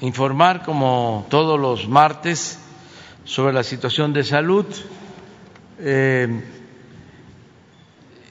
informar, 0.00 0.62
como 0.64 1.26
todos 1.28 1.58
los 1.58 1.88
martes, 1.88 2.58
sobre 3.24 3.52
la 3.52 3.62
situación 3.62 4.12
de 4.12 4.24
salud. 4.24 4.66
Eh, 5.80 6.42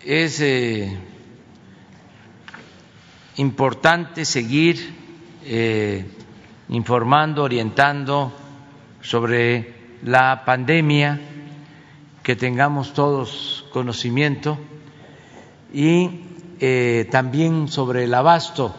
es 0.03 0.41
eh, 0.41 0.97
importante 3.37 4.25
seguir 4.25 4.95
eh, 5.45 6.05
informando, 6.69 7.43
orientando 7.43 8.33
sobre 9.01 9.75
la 10.03 10.43
pandemia, 10.45 11.19
que 12.23 12.35
tengamos 12.35 12.93
todos 12.93 13.65
conocimiento 13.71 14.57
y 15.73 16.23
también 17.11 17.67
sobre 17.67 18.03
el 18.05 18.13
abasto 18.13 18.75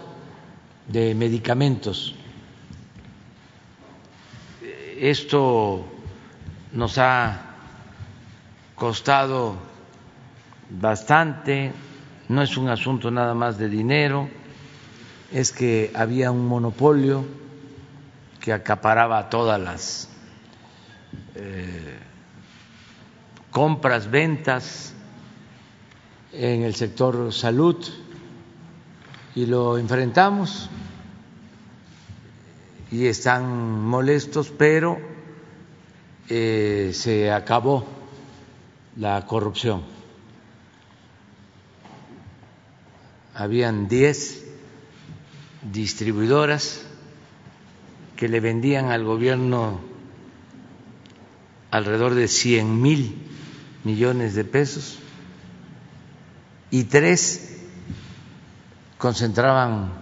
de 0.89 1.15
medicamentos. 1.15 2.18
Esto 5.01 5.87
nos 6.73 6.99
ha 6.99 7.41
costado 8.75 9.55
bastante, 10.71 11.73
no 12.29 12.43
es 12.43 12.57
un 12.57 12.69
asunto 12.69 13.11
nada 13.11 13.33
más 13.35 13.59
de 13.59 13.69
dinero, 13.69 14.29
es 15.31 15.53
que 15.53 15.93
había 15.95 16.33
un 16.33 16.49
monopolio 16.49 17.25
que 18.41 18.53
acaparaba 18.53 19.31
todas 19.31 19.61
las 19.61 20.09
eh, 21.37 21.99
compras, 23.53 24.11
ventas 24.11 24.95
en 26.33 26.63
el 26.65 26.75
sector 26.75 27.33
salud 27.33 27.77
y 29.37 29.47
lo 29.47 29.79
enfrentamos 29.79 30.69
y 32.91 33.07
están 33.07 33.83
molestos, 33.83 34.51
pero 34.57 34.99
eh, 36.29 36.93
se 36.95 37.31
acabó 37.31 37.87
la 38.97 39.25
corrupción. 39.27 39.83
Habían 43.35 43.89
diez 43.89 44.45
distribuidoras 45.71 46.85
que 48.17 48.29
le 48.29 48.41
vendían 48.41 48.87
al 48.87 49.05
gobierno 49.05 49.81
alrededor 51.71 52.15
de 52.15 52.27
cien 52.27 52.81
mil 52.81 53.15
millones 53.85 54.35
de 54.35 54.45
pesos 54.45 54.99
y 56.71 56.85
tres 56.85 57.59
concentraban 58.97 59.93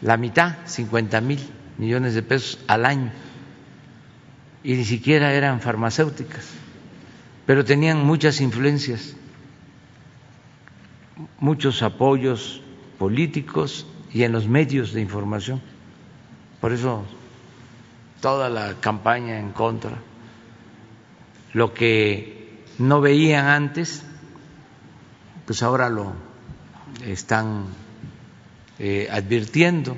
la 0.00 0.16
mitad, 0.16 0.56
cincuenta 0.66 1.20
mil 1.20 1.40
millones 1.80 2.12
de 2.12 2.22
pesos 2.22 2.58
al 2.66 2.84
año, 2.84 3.10
y 4.62 4.74
ni 4.74 4.84
siquiera 4.84 5.32
eran 5.32 5.62
farmacéuticas, 5.62 6.46
pero 7.46 7.64
tenían 7.64 8.04
muchas 8.04 8.42
influencias, 8.42 9.16
muchos 11.38 11.82
apoyos 11.82 12.60
políticos 12.98 13.86
y 14.12 14.24
en 14.24 14.32
los 14.32 14.46
medios 14.46 14.92
de 14.92 15.00
información. 15.00 15.62
Por 16.60 16.72
eso 16.72 17.06
toda 18.20 18.50
la 18.50 18.74
campaña 18.74 19.38
en 19.38 19.52
contra, 19.52 19.96
lo 21.54 21.72
que 21.72 22.62
no 22.76 23.00
veían 23.00 23.46
antes, 23.46 24.04
pues 25.46 25.62
ahora 25.62 25.88
lo 25.88 26.12
están 27.06 27.64
eh, 28.78 29.08
advirtiendo 29.10 29.96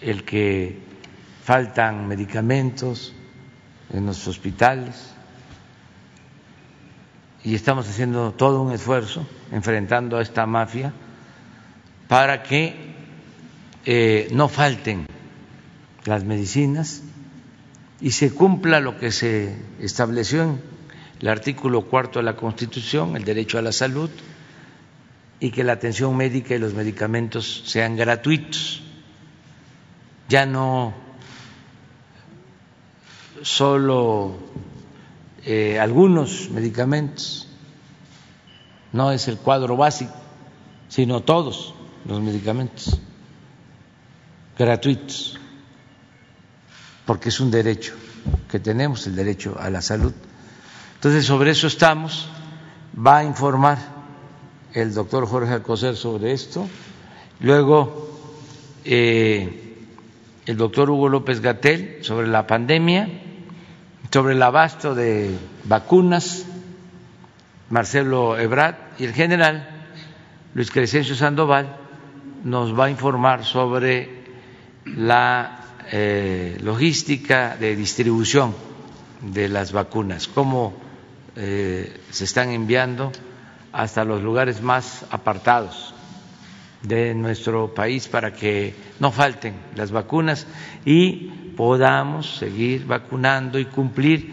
el 0.00 0.24
que 0.24 0.78
faltan 1.44 2.08
medicamentos 2.08 3.12
en 3.92 4.06
los 4.06 4.26
hospitales. 4.26 5.14
Y 7.42 7.54
estamos 7.54 7.88
haciendo 7.88 8.32
todo 8.32 8.62
un 8.62 8.72
esfuerzo 8.72 9.26
enfrentando 9.50 10.18
a 10.18 10.22
esta 10.22 10.46
mafia 10.46 10.92
para 12.06 12.42
que 12.42 12.74
eh, 13.84 14.28
no 14.32 14.48
falten 14.48 15.06
las 16.04 16.24
medicinas 16.24 17.02
y 18.00 18.10
se 18.12 18.32
cumpla 18.32 18.80
lo 18.80 18.98
que 18.98 19.10
se 19.10 19.56
estableció 19.80 20.42
en 20.42 20.60
el 21.20 21.28
artículo 21.28 21.86
cuarto 21.86 22.18
de 22.18 22.24
la 22.24 22.36
Constitución, 22.36 23.16
el 23.16 23.24
derecho 23.24 23.58
a 23.58 23.62
la 23.62 23.72
salud, 23.72 24.10
y 25.38 25.50
que 25.50 25.64
la 25.64 25.72
atención 25.72 26.16
médica 26.16 26.54
y 26.54 26.58
los 26.58 26.74
medicamentos 26.74 27.62
sean 27.66 27.96
gratuitos 27.96 28.82
ya 30.30 30.46
no 30.46 30.94
solo 33.42 34.38
eh, 35.44 35.80
algunos 35.80 36.50
medicamentos, 36.50 37.48
no 38.92 39.10
es 39.10 39.26
el 39.26 39.38
cuadro 39.38 39.76
básico, 39.76 40.14
sino 40.88 41.22
todos 41.24 41.74
los 42.04 42.20
medicamentos 42.22 43.00
gratuitos, 44.56 45.36
porque 47.06 47.30
es 47.30 47.40
un 47.40 47.50
derecho 47.50 47.94
que 48.48 48.60
tenemos, 48.60 49.08
el 49.08 49.16
derecho 49.16 49.56
a 49.58 49.68
la 49.68 49.82
salud. 49.82 50.12
Entonces, 50.94 51.26
sobre 51.26 51.50
eso 51.50 51.66
estamos, 51.66 52.28
va 52.94 53.18
a 53.18 53.24
informar 53.24 53.78
el 54.74 54.94
doctor 54.94 55.26
Jorge 55.26 55.54
Alcocer 55.54 55.96
sobre 55.96 56.32
esto, 56.32 56.68
luego 57.40 58.08
eh, 58.84 59.69
el 60.46 60.56
doctor 60.56 60.90
Hugo 60.90 61.08
López 61.08 61.40
Gatel 61.40 61.98
sobre 62.02 62.26
la 62.26 62.46
pandemia, 62.46 63.08
sobre 64.10 64.34
el 64.34 64.42
abasto 64.42 64.94
de 64.94 65.36
vacunas, 65.64 66.46
Marcelo 67.68 68.38
Ebrard 68.38 68.74
y 68.98 69.04
el 69.04 69.12
general 69.12 69.68
Luis 70.54 70.70
Crescencio 70.70 71.14
Sandoval 71.14 71.76
nos 72.42 72.78
va 72.78 72.86
a 72.86 72.90
informar 72.90 73.44
sobre 73.44 74.24
la 74.84 75.60
eh, 75.92 76.58
logística 76.62 77.56
de 77.56 77.76
distribución 77.76 78.54
de 79.20 79.48
las 79.48 79.72
vacunas, 79.72 80.26
cómo 80.26 80.74
eh, 81.36 82.00
se 82.10 82.24
están 82.24 82.50
enviando 82.50 83.12
hasta 83.72 84.04
los 84.04 84.22
lugares 84.22 84.62
más 84.62 85.04
apartados 85.10 85.94
de 86.82 87.14
nuestro 87.14 87.74
país 87.74 88.08
para 88.08 88.32
que 88.32 88.74
no 88.98 89.12
falten 89.12 89.54
las 89.76 89.90
vacunas 89.90 90.46
y 90.84 91.30
podamos 91.56 92.36
seguir 92.36 92.86
vacunando 92.86 93.58
y 93.58 93.66
cumplir 93.66 94.32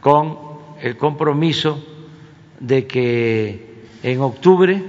con 0.00 0.38
el 0.80 0.96
compromiso 0.96 1.84
de 2.60 2.86
que 2.86 3.84
en 4.02 4.20
octubre 4.20 4.82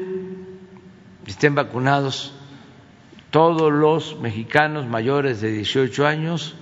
estén 1.26 1.56
vacunados 1.56 2.34
todos 3.32 3.72
los 3.72 4.20
mexicanos 4.20 4.86
mayores 4.86 5.42
de 5.42 5.52
18 5.52 6.06
años, 6.06 6.56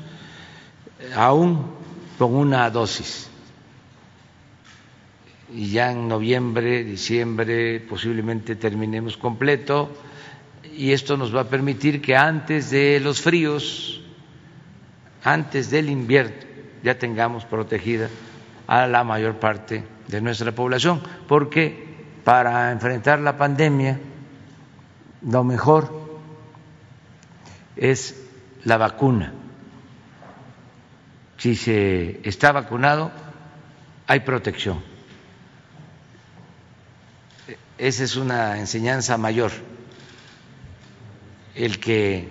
aún 1.15 1.65
con 2.17 2.35
una 2.35 2.69
dosis. 2.69 3.29
Y 5.51 5.71
ya 5.71 5.91
en 5.91 6.07
noviembre, 6.07 6.83
diciembre 6.83 7.79
posiblemente 7.79 8.55
terminemos 8.55 9.17
completo 9.17 9.89
y 10.79 10.93
esto 10.93 11.17
nos 11.17 11.35
va 11.35 11.41
a 11.41 11.49
permitir 11.49 12.01
que 12.01 12.15
antes 12.15 12.69
de 12.69 13.01
los 13.01 13.19
fríos, 13.19 13.99
antes 15.25 15.69
del 15.69 15.89
invierno, 15.89 16.37
ya 16.81 16.97
tengamos 16.97 17.43
protegida 17.43 18.07
a 18.65 18.87
la 18.87 19.03
mayor 19.03 19.41
parte 19.41 19.83
de 20.07 20.21
nuestra 20.21 20.53
población, 20.53 21.01
porque 21.27 21.85
para 22.23 22.71
enfrentar 22.71 23.19
la 23.19 23.37
pandemia 23.37 23.99
lo 25.21 25.43
mejor 25.43 26.21
es 27.75 28.15
la 28.63 28.77
vacuna. 28.77 29.33
Si 31.35 31.57
se 31.57 32.21
está 32.23 32.53
vacunado, 32.53 33.11
hay 34.07 34.21
protección. 34.21 34.81
Esa 37.77 38.05
es 38.05 38.15
una 38.15 38.59
enseñanza 38.59 39.17
mayor 39.17 39.51
el 41.59 41.77
que 41.77 42.29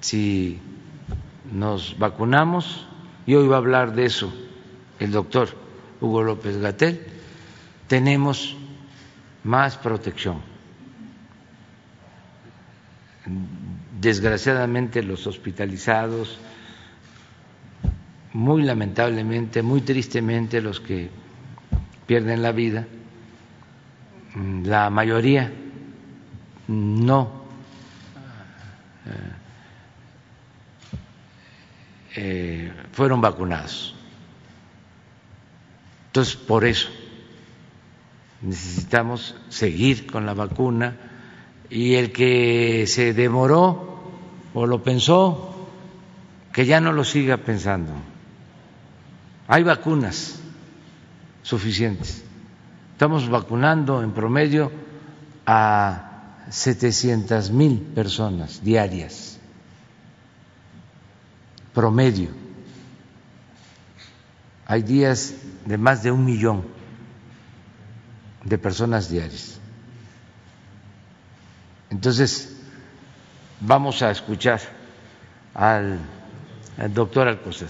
si 0.00 0.60
nos 1.52 1.98
vacunamos, 1.98 2.86
y 3.26 3.34
hoy 3.34 3.48
va 3.48 3.56
a 3.56 3.58
hablar 3.58 3.92
de 3.94 4.04
eso 4.04 4.32
el 5.00 5.10
doctor 5.10 5.48
Hugo 6.00 6.22
López 6.22 6.58
Gatel, 6.58 7.00
tenemos 7.88 8.56
más 9.42 9.76
protección. 9.76 10.40
Desgraciadamente 14.00 15.02
los 15.02 15.26
hospitalizados, 15.26 16.38
muy 18.32 18.62
lamentablemente, 18.62 19.62
muy 19.62 19.80
tristemente 19.80 20.62
los 20.62 20.78
que 20.78 21.10
pierden 22.06 22.42
la 22.42 22.52
vida, 22.52 22.86
la 24.36 24.88
mayoría 24.88 25.52
no 26.68 27.41
eh, 32.14 32.72
fueron 32.92 33.20
vacunados. 33.20 33.94
Entonces, 36.08 36.36
por 36.36 36.64
eso 36.64 36.88
necesitamos 38.42 39.36
seguir 39.48 40.10
con 40.10 40.26
la 40.26 40.34
vacuna 40.34 40.96
y 41.70 41.94
el 41.94 42.12
que 42.12 42.86
se 42.86 43.14
demoró 43.14 44.02
o 44.52 44.66
lo 44.66 44.82
pensó, 44.82 45.68
que 46.52 46.66
ya 46.66 46.80
no 46.80 46.92
lo 46.92 47.04
siga 47.04 47.38
pensando. 47.38 47.92
Hay 49.48 49.62
vacunas 49.62 50.40
suficientes. 51.42 52.24
Estamos 52.92 53.28
vacunando 53.28 54.02
en 54.02 54.12
promedio 54.12 54.70
a 55.46 56.11
700 56.50 57.50
mil 57.50 57.80
personas 57.80 58.62
diarias, 58.62 59.38
promedio. 61.74 62.30
Hay 64.66 64.82
días 64.82 65.34
de 65.66 65.78
más 65.78 66.02
de 66.02 66.10
un 66.10 66.24
millón 66.24 66.64
de 68.44 68.58
personas 68.58 69.08
diarias. 69.08 69.58
Entonces, 71.90 72.56
vamos 73.60 74.02
a 74.02 74.10
escuchar 74.10 74.60
al, 75.54 75.98
doctor 76.94 77.28
Alcocer. 77.28 77.68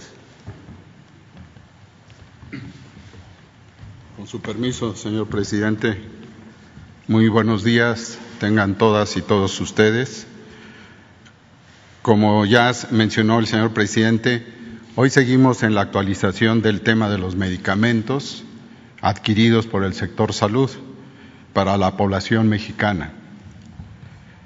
Con 4.15 4.27
su 4.27 4.39
permiso, 4.41 4.95
señor 4.95 5.27
presidente, 5.27 6.01
muy 7.07 7.27
buenos 7.27 7.63
días, 7.63 8.17
tengan 8.39 8.77
todas 8.77 9.17
y 9.17 9.21
todos 9.21 9.59
ustedes. 9.61 10.27
Como 12.01 12.45
ya 12.45 12.71
mencionó 12.91 13.39
el 13.39 13.47
señor 13.47 13.73
presidente, 13.73 14.45
hoy 14.95 15.09
seguimos 15.09 15.63
en 15.63 15.75
la 15.75 15.81
actualización 15.81 16.61
del 16.61 16.81
tema 16.81 17.09
de 17.09 17.17
los 17.17 17.35
medicamentos 17.35 18.43
adquiridos 19.01 19.67
por 19.67 19.83
el 19.83 19.93
sector 19.93 20.33
salud 20.33 20.69
para 21.53 21.77
la 21.77 21.97
población 21.97 22.49
mexicana. 22.49 23.11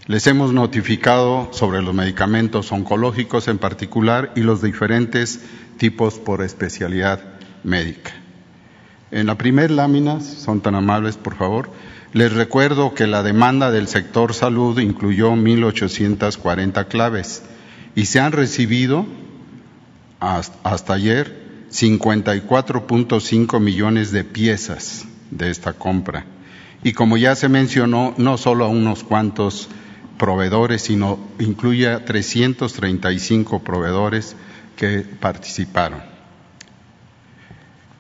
Les 0.08 0.26
hemos 0.26 0.54
notificado 0.54 1.50
sobre 1.52 1.82
los 1.82 1.94
medicamentos 1.94 2.72
oncológicos 2.72 3.48
en 3.48 3.58
particular 3.58 4.32
y 4.36 4.42
los 4.42 4.62
diferentes 4.62 5.42
tipos 5.78 6.18
por 6.18 6.42
especialidad 6.42 7.20
médica. 7.64 8.14
En 9.12 9.28
la 9.28 9.38
primera 9.38 9.74
lámina, 9.74 10.22
son 10.22 10.62
tan 10.62 10.76
amables, 10.76 11.18
por 11.18 11.36
favor, 11.36 11.70
les 12.14 12.34
recuerdo 12.34 12.94
que 12.94 13.08
la 13.08 13.24
demanda 13.24 13.72
del 13.72 13.88
sector 13.88 14.34
salud 14.34 14.80
incluyó 14.80 15.32
1.840 15.32 16.88
claves 16.88 17.44
y 17.96 18.06
se 18.06 18.20
han 18.20 18.32
recibido 18.32 19.06
hasta 20.20 20.94
ayer 20.94 21.68
54.5 21.72 23.60
millones 23.60 24.12
de 24.12 24.24
piezas 24.24 25.06
de 25.32 25.50
esta 25.50 25.74
compra. 25.74 26.26
Y 26.84 26.94
como 26.94 27.18
ya 27.18 27.36
se 27.36 27.50
mencionó, 27.50 28.14
no 28.18 28.38
solo 28.38 28.66
a 28.66 28.70
unos 28.70 29.04
cuantos 29.04 29.68
proveedores, 30.18 30.84
sino 30.84 31.20
incluye 31.40 31.90
a 31.90 32.06
335 32.06 33.60
proveedores 33.64 34.36
que 34.76 35.00
participaron. 35.00 36.02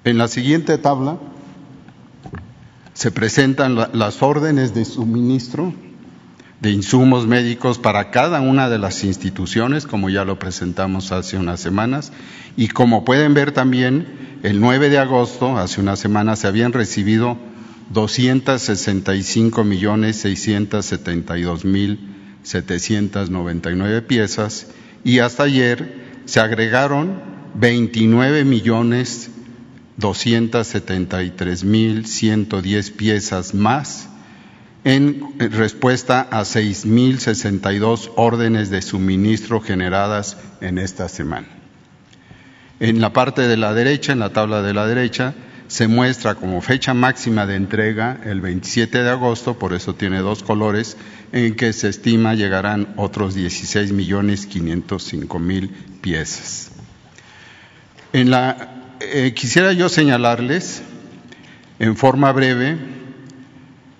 En 0.03 0.17
la 0.17 0.27
siguiente 0.27 0.77
tabla 0.77 1.17
se 2.97 3.11
presentan 3.11 3.75
las 3.75 4.23
órdenes 4.23 4.73
de 4.73 4.83
suministro 4.83 5.71
de 6.61 6.71
insumos 6.71 7.27
médicos 7.27 7.77
para 7.77 8.09
cada 8.09 8.41
una 8.41 8.69
de 8.69 8.79
las 8.79 9.03
instituciones, 9.03 9.85
como 9.85 10.09
ya 10.09 10.25
lo 10.25 10.39
presentamos 10.39 11.11
hace 11.11 11.37
unas 11.37 11.59
semanas, 11.59 12.11
y 12.55 12.69
como 12.69 13.05
pueden 13.05 13.35
ver 13.35 13.51
también, 13.51 14.39
el 14.41 14.59
9 14.59 14.89
de 14.89 14.97
agosto, 14.97 15.59
hace 15.59 15.79
unas 15.79 15.99
semanas, 15.99 16.39
se 16.39 16.47
habían 16.47 16.73
recibido 16.73 17.37
265 17.91 19.63
millones 19.63 20.15
672 20.17 21.65
mil 21.65 22.15
799 22.41 24.01
piezas 24.01 24.69
y 25.03 25.19
hasta 25.19 25.43
ayer 25.43 26.21
se 26.25 26.39
agregaron 26.39 27.21
29 27.53 28.43
millones 28.43 29.29
273 29.97 31.63
mil 31.63 32.05
110 32.05 32.91
piezas 32.91 33.53
más 33.53 34.09
en 34.83 35.33
respuesta 35.37 36.27
a 36.31 36.41
6.062 36.41 38.11
órdenes 38.15 38.69
de 38.69 38.81
suministro 38.81 39.59
generadas 39.59 40.37
en 40.61 40.77
esta 40.77 41.09
semana. 41.09 41.47
En 42.79 43.01
la 43.01 43.11
parte 43.11 43.41
de 43.47 43.57
la 43.57 43.73
derecha, 43.73 44.13
en 44.13 44.19
la 44.19 44.31
tabla 44.31 44.61
de 44.61 44.73
la 44.73 44.85
derecha, 44.87 45.33
se 45.67 45.87
muestra 45.87 46.35
como 46.35 46.61
fecha 46.61 46.93
máxima 46.93 47.45
de 47.45 47.55
entrega 47.55 48.21
el 48.23 48.39
27 48.39 49.03
de 49.03 49.09
agosto, 49.09 49.59
por 49.59 49.73
eso 49.73 49.95
tiene 49.95 50.19
dos 50.19 50.43
colores, 50.43 50.95
en 51.33 51.55
que 51.55 51.73
se 51.73 51.89
estima 51.89 52.35
llegarán 52.35 52.93
otros 52.95 53.35
16 53.35 53.91
millones 53.91 54.45
505 54.45 55.39
mil 55.39 55.69
piezas. 56.01 56.71
En 58.13 58.29
la, 58.29 58.76
eh, 58.99 59.33
quisiera 59.35 59.73
yo 59.73 59.89
señalarles 59.89 60.81
en 61.79 61.95
forma 61.95 62.31
breve 62.31 62.77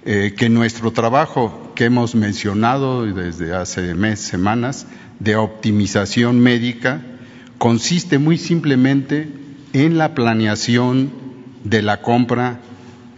eh, 0.06 0.34
que 0.38 0.50
nuestro 0.50 0.92
trabajo 0.92 1.74
que 1.76 1.86
hemos 1.86 2.16
mencionado 2.16 3.06
desde 3.06 3.54
hace 3.54 3.94
meses, 3.94 4.26
semanas, 4.26 4.88
de 5.20 5.36
optimización 5.36 6.40
médica, 6.40 7.02
consiste 7.58 8.18
muy 8.18 8.38
simplemente 8.38 9.28
en 9.74 9.98
la 9.98 10.14
planeación 10.14 11.12
de 11.64 11.82
la 11.82 12.02
compra 12.02 12.60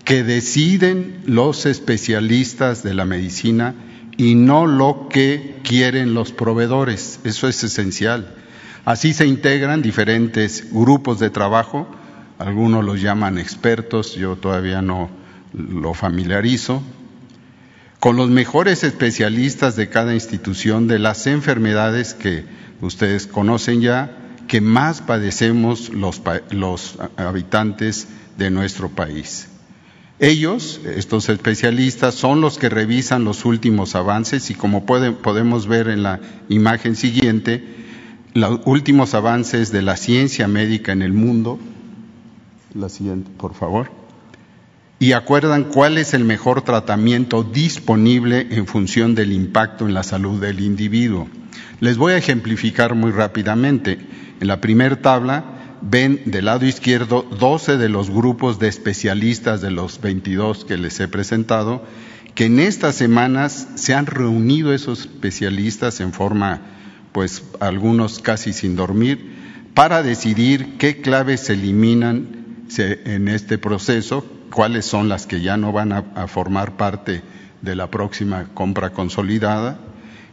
que 0.03 0.23
deciden 0.23 1.21
los 1.25 1.65
especialistas 1.65 2.83
de 2.83 2.93
la 2.93 3.05
medicina 3.05 3.75
y 4.17 4.35
no 4.35 4.65
lo 4.65 5.07
que 5.09 5.59
quieren 5.63 6.13
los 6.13 6.31
proveedores. 6.31 7.19
Eso 7.23 7.47
es 7.47 7.63
esencial. 7.63 8.35
Así 8.85 9.13
se 9.13 9.27
integran 9.27 9.81
diferentes 9.81 10.71
grupos 10.71 11.19
de 11.19 11.29
trabajo, 11.29 11.87
algunos 12.37 12.83
los 12.83 13.01
llaman 13.01 13.37
expertos, 13.37 14.15
yo 14.15 14.37
todavía 14.37 14.81
no 14.81 15.09
lo 15.53 15.93
familiarizo, 15.93 16.81
con 17.99 18.15
los 18.15 18.29
mejores 18.29 18.83
especialistas 18.83 19.75
de 19.75 19.89
cada 19.89 20.13
institución 20.13 20.87
de 20.87 20.99
las 20.99 21.27
enfermedades 21.27 22.13
que 22.13 22.45
ustedes 22.81 23.27
conocen 23.27 23.81
ya, 23.81 24.15
que 24.47 24.61
más 24.61 25.01
padecemos 25.01 25.89
los, 25.89 26.21
habitantes 27.17 28.07
de 28.37 28.49
nuestro 28.49 28.89
país. 28.89 29.49
Ellos, 30.17 30.81
estos 30.85 31.29
especialistas, 31.29 32.15
son 32.15 32.41
los 32.41 32.57
que 32.57 32.69
revisan 32.69 33.25
los 33.25 33.45
últimos 33.45 33.95
avances 33.95 34.49
y 34.49 34.55
como 34.55 34.85
podemos 34.85 35.67
ver 35.67 35.89
en 35.89 36.03
la 36.03 36.19
imagen 36.49 36.95
siguiente, 36.95 37.63
los 38.33 38.61
últimos 38.65 39.13
avances 39.13 39.71
de 39.71 39.81
la 39.81 39.97
ciencia 39.97 40.47
médica 40.47 40.91
en 40.91 41.01
el 41.01 41.13
mundo. 41.13 41.59
La 42.73 42.89
siguiente, 42.89 43.31
por 43.37 43.53
favor 43.53 43.99
y 44.99 45.13
acuerdan 45.13 45.63
cuál 45.63 45.97
es 45.97 46.13
el 46.13 46.25
mejor 46.25 46.61
tratamiento 46.61 47.43
disponible 47.43 48.47
en 48.51 48.67
función 48.67 49.15
del 49.15 49.31
impacto 49.31 49.87
en 49.87 49.93
la 49.93 50.03
salud 50.03 50.41
del 50.41 50.59
individuo. 50.59 51.29
Les 51.79 51.97
voy 51.97 52.13
a 52.13 52.17
ejemplificar 52.17 52.95
muy 52.95 53.11
rápidamente. 53.11 53.97
En 54.41 54.47
la 54.47 54.59
primera 54.59 54.97
tabla 54.97 55.77
ven 55.81 56.23
del 56.25 56.45
lado 56.45 56.65
izquierdo 56.65 57.25
12 57.39 57.77
de 57.77 57.87
los 57.87 58.09
grupos 58.09 58.59
de 58.59 58.67
especialistas 58.67 59.61
de 59.61 59.71
los 59.71 60.01
22 60.01 60.65
que 60.65 60.77
les 60.77 60.99
he 60.99 61.07
presentado, 61.07 61.85
que 62.35 62.45
en 62.45 62.59
estas 62.59 62.95
semanas 62.95 63.69
se 63.75 63.93
han 63.93 64.05
reunido 64.05 64.73
esos 64.73 65.01
especialistas 65.01 66.01
en 66.01 66.11
forma, 66.11 66.61
pues 67.11 67.43
algunos 67.59 68.19
casi 68.19 68.53
sin 68.53 68.75
dormir, 68.75 69.39
para 69.73 70.03
decidir 70.03 70.77
qué 70.77 71.01
claves 71.01 71.41
se 71.41 71.53
eliminan 71.53 72.67
en 72.77 73.27
este 73.27 73.57
proceso, 73.57 74.25
cuáles 74.51 74.85
son 74.85 75.09
las 75.09 75.25
que 75.25 75.41
ya 75.41 75.57
no 75.57 75.71
van 75.71 75.91
a, 75.91 76.27
formar 76.27 76.77
parte 76.77 77.21
de 77.61 77.75
la 77.75 77.89
próxima 77.89 78.49
compra 78.53 78.91
consolidada, 78.91 79.79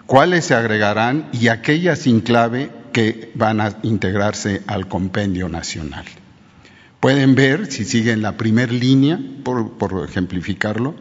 cuáles 0.07 0.47
se 0.47 0.55
agregarán 0.55 1.29
y 1.33 1.49
aquellas 1.49 2.01
sin 2.01 2.21
clave 2.21 2.71
que 2.93 3.33
van 3.35 3.61
a 3.61 3.77
integrarse 3.83 4.63
al 4.67 4.89
compendio 4.89 5.49
nacional. 5.49 6.05
Pueden 7.01 7.35
ver, 7.35 7.71
si 7.71 7.85
siguen 7.85 8.23
la 8.23 8.37
primera 8.37 8.73
línea, 8.73 9.19
por, 9.45 9.73
por, 9.73 10.05
ejemplificarlo, 10.09 10.95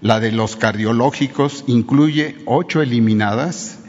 la 0.00 0.20
de 0.20 0.32
los 0.32 0.56
cardiológicos 0.56 1.64
incluye 1.66 2.36
ocho 2.46 2.82
eliminadas 2.82 3.80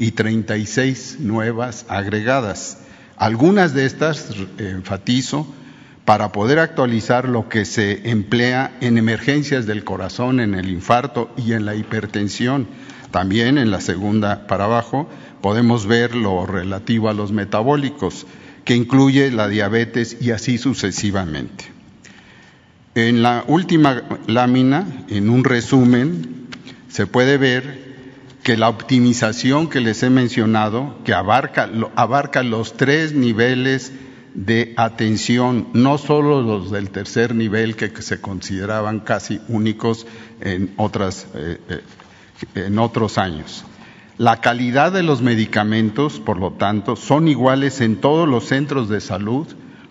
y 0.00 0.12
36 0.12 1.18
nuevas 1.20 1.84
agregadas. 1.88 2.78
Algunas 3.16 3.74
de 3.74 3.84
estas, 3.84 4.30
enfatizo, 4.56 5.46
para 6.06 6.32
poder 6.32 6.58
actualizar 6.58 7.28
lo 7.28 7.50
que 7.50 7.66
se 7.66 8.10
emplea 8.10 8.72
en 8.80 8.96
emergencias 8.96 9.66
del 9.66 9.84
corazón, 9.84 10.40
en 10.40 10.54
el 10.54 10.70
infarto 10.70 11.30
y 11.36 11.52
en 11.52 11.66
la 11.66 11.74
hipertensión. 11.74 12.66
También 13.10 13.58
en 13.58 13.70
la 13.70 13.82
segunda 13.82 14.46
para 14.46 14.64
abajo 14.64 15.06
podemos 15.42 15.86
ver 15.86 16.16
lo 16.16 16.46
relativo 16.46 17.10
a 17.10 17.14
los 17.14 17.30
metabólicos, 17.30 18.26
que 18.64 18.74
incluye 18.74 19.30
la 19.30 19.48
diabetes 19.48 20.16
y 20.18 20.30
así 20.30 20.56
sucesivamente. 20.56 21.66
En 22.94 23.22
la 23.22 23.44
última 23.46 24.02
lámina, 24.26 25.04
en 25.08 25.28
un 25.28 25.44
resumen, 25.44 26.48
se 26.88 27.06
puede 27.06 27.36
ver 27.36 27.89
que 28.42 28.56
la 28.56 28.68
optimización 28.68 29.68
que 29.68 29.80
les 29.80 30.02
he 30.02 30.10
mencionado, 30.10 30.96
que 31.04 31.12
abarca, 31.12 31.68
abarca 31.94 32.42
los 32.42 32.76
tres 32.76 33.12
niveles 33.12 33.92
de 34.34 34.74
atención, 34.76 35.68
no 35.72 35.98
solo 35.98 36.40
los 36.40 36.70
del 36.70 36.90
tercer 36.90 37.34
nivel 37.34 37.76
que 37.76 37.90
se 38.00 38.20
consideraban 38.20 39.00
casi 39.00 39.40
únicos 39.48 40.06
en, 40.40 40.72
otras, 40.76 41.26
eh, 41.34 41.58
eh, 41.68 41.82
en 42.54 42.78
otros 42.78 43.18
años. 43.18 43.64
La 44.16 44.40
calidad 44.40 44.92
de 44.92 45.02
los 45.02 45.22
medicamentos, 45.22 46.20
por 46.20 46.38
lo 46.38 46.52
tanto, 46.52 46.94
son 46.96 47.26
iguales 47.26 47.80
en 47.80 47.96
todos 47.96 48.28
los 48.28 48.44
centros 48.44 48.88
de 48.88 49.00
salud, 49.00 49.46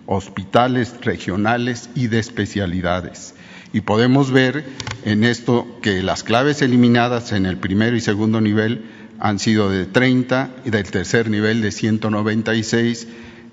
hospitales 0.06 0.94
regionales 1.02 1.90
y 1.94 2.06
de 2.06 2.20
especialidades. 2.20 3.34
Y 3.72 3.82
podemos 3.82 4.30
ver 4.30 4.64
en 5.04 5.24
esto 5.24 5.78
que 5.82 6.02
las 6.02 6.22
claves 6.24 6.62
eliminadas 6.62 7.32
en 7.32 7.46
el 7.46 7.56
primero 7.56 7.96
y 7.96 8.00
segundo 8.00 8.40
nivel 8.40 8.84
han 9.18 9.38
sido 9.38 9.70
de 9.70 9.86
30 9.86 10.50
y 10.64 10.70
del 10.70 10.90
tercer 10.90 11.30
nivel 11.30 11.60
de 11.60 11.70
196, 11.70 13.06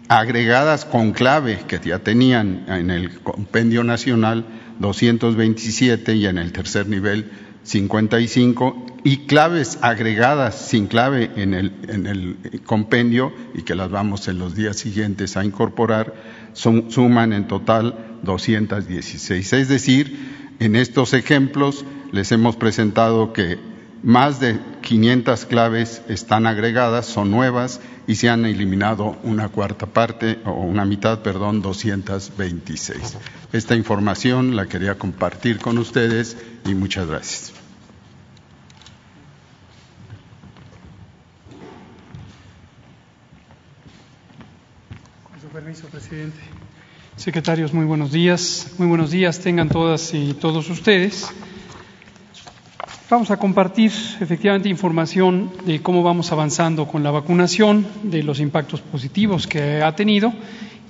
agregadas 0.08 0.86
con 0.86 1.12
clave 1.12 1.60
que 1.68 1.80
ya 1.80 2.00
tenían 2.00 2.66
en 2.68 2.90
el 2.90 3.20
compendio 3.20 3.84
nacional 3.84 4.46
227 4.80 6.16
y 6.16 6.26
en 6.26 6.38
el 6.38 6.54
tercer 6.54 6.88
nivel 6.88 7.30
55 7.64 8.86
y 9.04 9.26
claves 9.26 9.78
agregadas 9.82 10.56
sin 10.56 10.88
clave 10.88 11.32
en 11.36 11.54
el, 11.54 11.74
en 11.90 12.08
el 12.08 12.62
compendio 12.66 13.34
y 13.54 13.64
que 13.64 13.76
las 13.76 13.90
vamos 13.90 14.28
en 14.30 14.40
los 14.40 14.56
días 14.56 14.78
siguientes 14.78 15.36
a 15.36 15.44
incorporar 15.44 16.14
suman 16.54 17.34
en 17.34 17.48
total 17.48 18.07
216. 18.24 19.54
Es 19.54 19.68
decir, 19.68 20.56
en 20.60 20.76
estos 20.76 21.14
ejemplos 21.14 21.86
les 22.12 22.32
hemos 22.32 22.56
presentado 22.56 23.34
que 23.34 23.60
más 24.04 24.40
de 24.40 24.60
500 24.82 25.46
claves 25.46 26.02
están 26.08 26.46
agregadas, 26.48 27.06
son 27.06 27.32
nuevas 27.32 27.82
y 28.06 28.16
se 28.16 28.30
han 28.30 28.46
eliminado 28.46 29.18
una 29.24 29.50
cuarta 29.50 29.86
parte 29.88 30.40
o 30.46 30.52
una 30.52 30.86
mitad, 30.86 31.20
perdón, 31.22 31.62
226. 31.62 33.18
Esta 33.54 33.76
información 33.76 34.56
la 34.56 34.68
quería 34.68 34.98
compartir 34.98 35.60
con 35.60 35.78
ustedes 35.78 36.38
y 36.66 36.74
muchas 36.74 37.08
gracias. 37.08 37.54
Con 45.30 45.42
su 45.42 45.48
permiso, 45.48 45.88
presidente. 45.88 46.57
Secretarios, 47.18 47.74
muy 47.74 47.86
buenos 47.86 48.12
días. 48.12 48.76
Muy 48.78 48.88
buenos 48.88 49.10
días 49.10 49.40
tengan 49.40 49.70
todas 49.70 50.14
y 50.14 50.36
todos 50.36 50.70
ustedes. 50.70 51.28
Vamos 53.10 53.32
a 53.32 53.38
compartir 53.38 53.92
efectivamente 54.22 54.70
información 54.70 55.52
de 55.66 55.82
cómo 55.82 56.04
vamos 56.04 56.32
avanzando 56.32 56.88
con 56.88 57.02
la 57.02 57.10
vacunación, 57.10 57.88
de 58.04 58.22
los 58.22 58.40
impactos 58.40 58.82
positivos 58.82 59.48
que 59.48 59.82
ha 59.82 59.96
tenido 59.96 60.32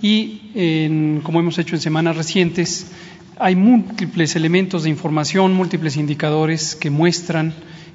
y, 0.02 1.22
como 1.24 1.40
hemos 1.40 1.60
hecho 1.60 1.76
en 1.76 1.82
semanas 1.82 2.18
recientes, 2.18 2.92
hay 3.40 3.56
múltiples 3.56 4.36
elementos 4.36 4.84
de 4.84 4.90
información, 4.90 5.54
múltiples 5.54 5.96
indicadores 5.96 6.76
que 6.76 6.90
muestran 6.90 7.54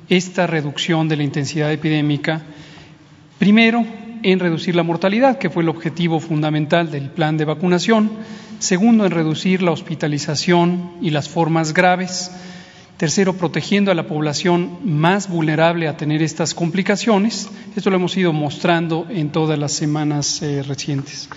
esta 0.09 0.47
reducción 0.47 1.07
de 1.07 1.19
la 1.19 1.23
intensidad 1.23 1.71
epidémica. 1.71 2.41
Primero, 3.39 3.85
en 4.23 4.39
reducir 4.39 4.77
la 4.77 4.83
mortalidad, 4.83 5.39
que 5.39 5.51
fue 5.51 5.63
el 5.63 5.69
objetivo 5.69 6.21
fundamental 6.21 6.91
del 6.91 7.11
plan 7.11 7.37
de 7.37 7.45
vacunación. 7.45 8.11
Segundo, 8.59 9.05
en 9.05 9.11
reducir 9.11 9.63
la 9.63 9.73
hospitalización 9.73 10.93
y 11.01 11.11
las 11.11 11.29
formas 11.29 11.75
graves. 11.75 12.31
Tercero, 12.97 13.35
protegiendo 13.35 13.91
a 13.91 13.97
la 13.97 14.07
población 14.07 14.79
más 14.85 15.29
vulnerable 15.29 15.89
a 15.89 15.97
tener 15.97 16.23
estas 16.23 16.55
complicaciones. 16.55 17.51
Esto 17.75 17.91
lo 17.91 17.97
hemos 17.97 18.17
ido 18.17 18.33
mostrando 18.33 19.07
en 19.11 19.31
todas 19.31 19.59
las 19.59 19.73
semanas 19.73 20.41
eh, 20.43 20.63
recientes. 20.63 21.29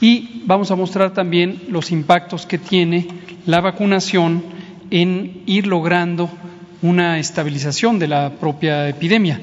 Y 0.00 0.42
vamos 0.44 0.70
a 0.70 0.76
mostrar 0.76 1.14
también 1.14 1.62
los 1.68 1.90
impactos 1.90 2.44
que 2.44 2.58
tiene 2.58 3.08
la 3.46 3.62
vacunación 3.62 4.44
en 4.90 5.42
ir 5.46 5.66
logrando 5.66 6.28
una 6.82 7.18
estabilización 7.18 7.98
de 7.98 8.08
la 8.08 8.30
propia 8.38 8.88
epidemia. 8.88 9.40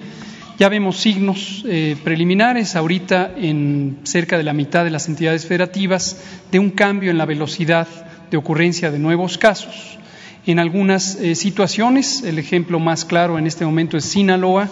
Ya 0.59 0.69
vemos 0.69 0.97
signos 0.97 1.63
eh, 1.67 1.95
preliminares 2.03 2.75
ahorita 2.75 3.31
en 3.35 3.97
cerca 4.03 4.37
de 4.37 4.43
la 4.43 4.53
mitad 4.53 4.83
de 4.83 4.91
las 4.91 5.07
entidades 5.07 5.47
federativas 5.47 6.21
de 6.51 6.59
un 6.59 6.69
cambio 6.69 7.09
en 7.09 7.17
la 7.17 7.25
velocidad 7.25 7.87
de 8.29 8.37
ocurrencia 8.37 8.91
de 8.91 8.99
nuevos 8.99 9.39
casos. 9.39 9.97
En 10.45 10.59
algunas 10.59 11.15
eh, 11.15 11.33
situaciones, 11.33 12.21
el 12.21 12.37
ejemplo 12.37 12.79
más 12.79 13.03
claro 13.03 13.39
en 13.39 13.47
este 13.47 13.65
momento 13.65 13.97
es 13.97 14.05
Sinaloa, 14.05 14.69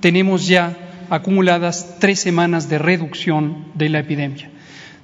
tenemos 0.00 0.48
ya 0.48 0.76
acumuladas 1.08 1.98
tres 2.00 2.18
semanas 2.18 2.68
de 2.68 2.78
reducción 2.78 3.66
de 3.74 3.88
la 3.90 4.00
epidemia. 4.00 4.50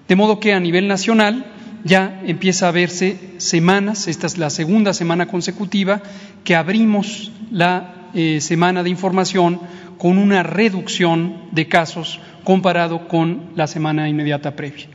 De 0.09 0.17
modo 0.17 0.41
que 0.41 0.53
a 0.53 0.59
nivel 0.59 0.89
nacional 0.89 1.47
ya 1.85 2.21
empieza 2.27 2.67
a 2.67 2.73
verse 2.73 3.19
semanas, 3.37 4.09
esta 4.09 4.27
es 4.27 4.37
la 4.37 4.51
segunda 4.51 4.95
semana 4.95 5.27
consecutiva, 5.27 6.03
que 6.43 6.57
abrimos 6.57 7.31
la 7.53 8.11
eh, 8.15 8.41
semana 8.41 8.83
de 8.83 8.91
información 8.91 9.61
con 10.03 10.19
una 10.19 10.43
reducción 10.43 11.45
de 11.53 11.69
casos 11.69 12.19
comparado 12.43 13.07
con 13.07 13.53
la 13.55 13.69
semana 13.69 14.09
inmediata 14.09 14.57
previa. 14.57 14.89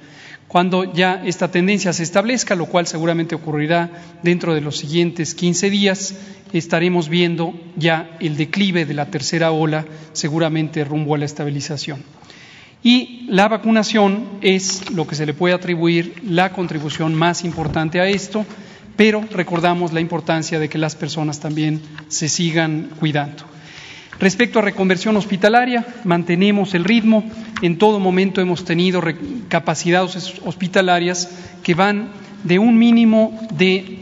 Cuando 0.50 0.92
ya 0.92 1.24
esta 1.26 1.50
tendencia 1.50 1.94
se 1.94 2.04
establezca, 2.04 2.56
lo 2.56 2.66
cual 2.66 2.88
seguramente 2.88 3.34
ocurrirá 3.34 3.90
dentro 4.22 4.54
de 4.54 4.60
los 4.60 4.76
siguientes 4.76 5.34
15 5.34 5.70
días, 5.70 6.14
estaremos 6.52 7.08
viendo 7.08 7.54
ya 7.78 8.18
el 8.20 8.36
declive 8.36 8.86
de 8.86 8.96
la 8.96 9.06
tercera 9.06 9.52
ola, 9.52 9.86
seguramente 10.12 10.84
rumbo 10.84 11.16
a 11.16 11.20
la 11.20 11.24
estabilización. 11.24 12.04
Y 12.84 13.28
la 13.30 13.48
vacunación 13.48 14.28
es 14.42 14.92
lo 14.92 15.08
que 15.08 15.16
se 15.16 15.26
le 15.26 15.34
puede 15.34 15.56
atribuir 15.56 16.16
la 16.26 16.52
contribución 16.52 17.16
más 17.16 17.46
importante 17.46 18.02
a 18.02 18.10
esto, 18.10 18.46
pero 18.98 19.24
recordamos 19.32 19.94
la 19.94 20.02
importancia 20.02 20.60
de 20.60 20.68
que 20.68 20.78
las 20.78 20.98
personas 20.98 21.40
también 21.40 21.80
se 22.10 22.28
sigan 22.28 22.90
cuidando. 23.00 23.57
Respecto 24.20 24.60
a 24.60 24.64
reconversión 24.64 25.16
hospitalaria, 25.16 25.86
mantenemos 26.04 26.74
el 26.74 26.84
ritmo. 26.84 27.24
En 27.62 27.78
todo 27.78 28.00
momento 28.00 28.42
hemos 28.42 28.66
tenido 28.66 29.02
capacidades 29.48 30.34
hospitalarias 30.44 31.30
que 31.62 31.76
van 31.76 32.10
de 32.44 32.58
un 32.58 32.78
mínimo 32.78 33.38
de 33.54 34.00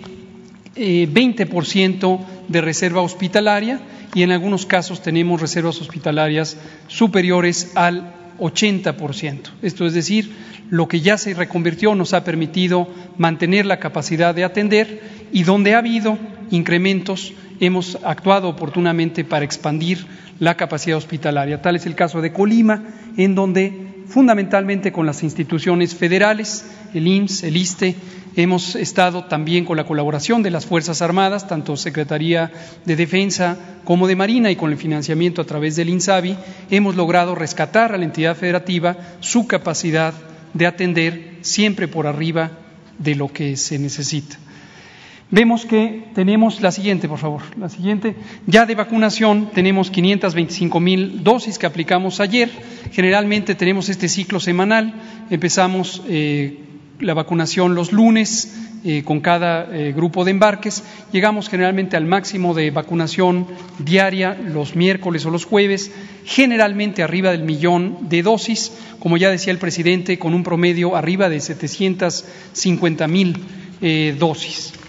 20% 0.76 2.20
eh, 2.20 2.26
de 2.48 2.62
reserva 2.62 3.02
hospitalaria 3.02 3.82
y 4.14 4.24
en 4.24 4.32
algunos 4.32 4.66
casos 4.66 5.02
tenemos 5.02 5.42
reservas 5.42 5.82
hospitalarias 5.82 6.58
superiores 6.88 7.72
al 7.76 8.14
80%. 8.40 9.40
Esto 9.62 9.86
es 9.86 9.94
decir, 9.94 10.32
lo 10.70 10.88
que 10.88 11.02
ya 11.02 11.18
se 11.18 11.34
reconvirtió 11.34 11.94
nos 11.96 12.14
ha 12.14 12.24
permitido 12.24 12.88
mantener 13.18 13.66
la 13.66 13.80
capacidad 13.80 14.34
de 14.34 14.44
atender 14.44 15.02
y 15.32 15.44
donde 15.44 15.76
ha 15.76 15.80
habido 15.80 16.18
incrementos 16.52 17.34
hemos 17.60 17.98
actuado 18.04 18.50
oportunamente 18.50 19.24
para 19.24 19.46
expandir 19.46 20.06
la 20.40 20.56
capacidad 20.56 20.98
hospitalaria. 20.98 21.62
Tal 21.62 21.76
es 21.76 21.86
el 21.86 21.96
caso 21.96 22.22
de 22.22 22.34
Colima, 22.34 22.84
en 23.18 23.36
donde 23.36 24.04
fundamentalmente 24.08 24.92
con 24.92 25.06
las 25.06 25.24
instituciones 25.24 25.96
federales, 25.96 26.66
el 26.94 27.08
IMSS, 27.08 27.44
el 27.44 27.58
ISTE, 27.58 27.96
hemos 28.36 28.76
estado 28.76 29.26
también 29.26 29.66
con 29.66 29.78
la 29.78 29.86
colaboración 29.86 30.44
de 30.44 30.52
las 30.52 30.66
Fuerzas 30.66 31.02
Armadas, 31.02 31.48
tanto 31.48 31.78
Secretaría 31.78 32.52
de 32.86 32.96
Defensa 32.96 33.58
como 33.84 34.08
de 34.08 34.16
Marina 34.16 34.52
y 34.52 34.56
con 34.56 34.72
el 34.72 34.78
financiamiento 34.78 35.42
a 35.42 35.46
través 35.46 35.76
del 35.76 35.90
INSABI, 35.90 36.36
hemos 36.70 36.96
logrado 36.96 37.34
rescatar 37.34 37.94
a 37.94 37.98
la 37.98 38.06
entidad 38.06 38.36
federativa 38.36 38.98
su 39.22 39.48
capacidad 39.48 40.14
de 40.54 40.68
atender 40.68 41.38
siempre 41.42 41.88
por 41.88 42.08
arriba 42.08 42.52
de 42.98 43.16
lo 43.16 43.32
que 43.32 43.58
se 43.58 43.80
necesita 43.80 44.38
vemos 45.32 45.66
que 45.66 46.04
tenemos 46.14 46.62
la 46.62 46.72
siguiente, 46.72 47.08
por 47.08 47.20
favor, 47.20 47.42
la 47.60 47.70
siguiente, 47.70 48.16
ya 48.46 48.66
de 48.66 48.76
vacunación 48.76 49.50
tenemos 49.54 49.90
525 49.90 50.80
mil 50.80 51.24
dosis 51.24 51.58
que 51.58 51.66
aplicamos 51.66 52.20
ayer. 52.20 52.50
Generalmente 52.92 53.56
tenemos 53.56 53.90
este 53.90 54.08
ciclo 54.08 54.40
semanal, 54.40 54.94
empezamos 55.30 56.04
eh, 56.08 56.60
la 57.00 57.14
vacunación 57.14 57.76
los 57.76 57.92
lunes, 57.92 58.62
eh, 58.88 59.02
con 59.04 59.20
cada 59.20 59.68
eh, 59.76 59.94
grupo 59.94 60.24
de 60.26 60.32
embarques. 60.32 60.84
Llegamos 61.12 61.50
generalmente 61.50 61.98
al 61.98 62.06
máximo 62.06 62.54
de 62.54 62.70
vacunación 62.70 63.48
diaria 63.80 64.36
los 64.36 64.76
miércoles 64.76 65.26
o 65.26 65.32
los 65.32 65.44
jueves, 65.44 65.92
generalmente 66.24 67.02
arriba 67.02 67.32
del 67.32 67.44
millón 67.44 68.10
de 68.10 68.22
dosis, 68.22 68.72
como 69.00 69.18
ya 69.18 69.32
decía 69.32 69.52
el 69.52 69.58
presidente, 69.58 70.20
con 70.20 70.36
un 70.36 70.44
promedio 70.44 70.96
arriba 70.96 71.30
de 71.30 71.42
750 71.42 73.08
mil 73.08 73.44
dosis. 74.20 74.85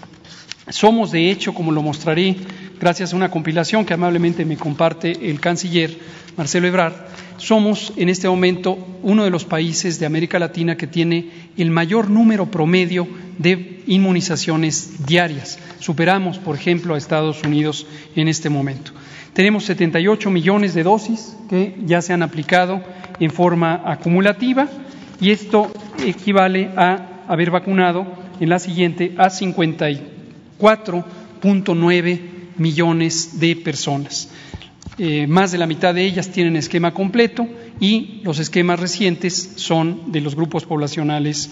Somos, 0.69 1.11
de 1.11 1.31
hecho, 1.31 1.53
como 1.53 1.71
lo 1.71 1.81
mostraré, 1.81 2.35
gracias 2.79 3.13
a 3.13 3.15
una 3.15 3.31
compilación 3.31 3.85
que 3.85 3.93
amablemente 3.93 4.45
me 4.45 4.57
comparte 4.57 5.29
el 5.29 5.39
canciller 5.39 5.97
Marcelo 6.35 6.67
Ebrard, 6.67 6.93
somos 7.37 7.93
en 7.95 8.09
este 8.09 8.27
momento 8.27 8.77
uno 9.01 9.23
de 9.23 9.29
los 9.29 9.45
países 9.45 9.99
de 9.99 10.05
América 10.05 10.39
Latina 10.39 10.75
que 10.75 10.87
tiene 10.87 11.29
el 11.57 11.71
mayor 11.71 12.09
número 12.09 12.47
promedio 12.51 13.07
de 13.37 13.83
inmunizaciones 13.87 15.05
diarias. 15.05 15.57
Superamos, 15.79 16.37
por 16.37 16.55
ejemplo, 16.55 16.95
a 16.95 16.97
Estados 16.97 17.43
Unidos 17.43 17.87
en 18.15 18.27
este 18.27 18.49
momento. 18.49 18.91
Tenemos 19.33 19.65
78 19.65 20.29
millones 20.29 20.73
de 20.73 20.83
dosis 20.83 21.35
que 21.49 21.75
ya 21.85 22.01
se 22.01 22.13
han 22.13 22.23
aplicado 22.23 22.81
en 23.19 23.31
forma 23.31 23.83
acumulativa 23.85 24.67
y 25.21 25.31
esto 25.31 25.71
equivale 26.05 26.69
a 26.75 27.23
haber 27.27 27.51
vacunado 27.51 28.05
en 28.39 28.49
la 28.49 28.59
siguiente 28.59 29.13
a 29.17 29.29
54.9 30.59 32.19
millones 32.57 33.39
de 33.39 33.55
personas. 33.55 34.29
Eh, 34.97 35.27
más 35.27 35.51
de 35.51 35.59
la 35.59 35.67
mitad 35.67 35.93
de 35.93 36.03
ellas 36.03 36.31
tienen 36.31 36.55
esquema 36.55 36.93
completo 36.93 37.47
y 37.79 38.21
los 38.23 38.39
esquemas 38.39 38.79
recientes 38.79 39.53
son 39.57 40.11
de 40.11 40.21
los 40.21 40.35
grupos 40.35 40.65
poblacionales 40.65 41.51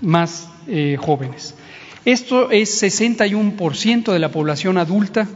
más 0.00 0.48
eh, 0.68 0.96
jóvenes. 0.98 1.56
Esto 2.04 2.52
es 2.52 2.80
61% 2.82 4.12
de 4.12 4.18
la 4.20 4.30
población 4.30 4.78
adulta 4.78 5.26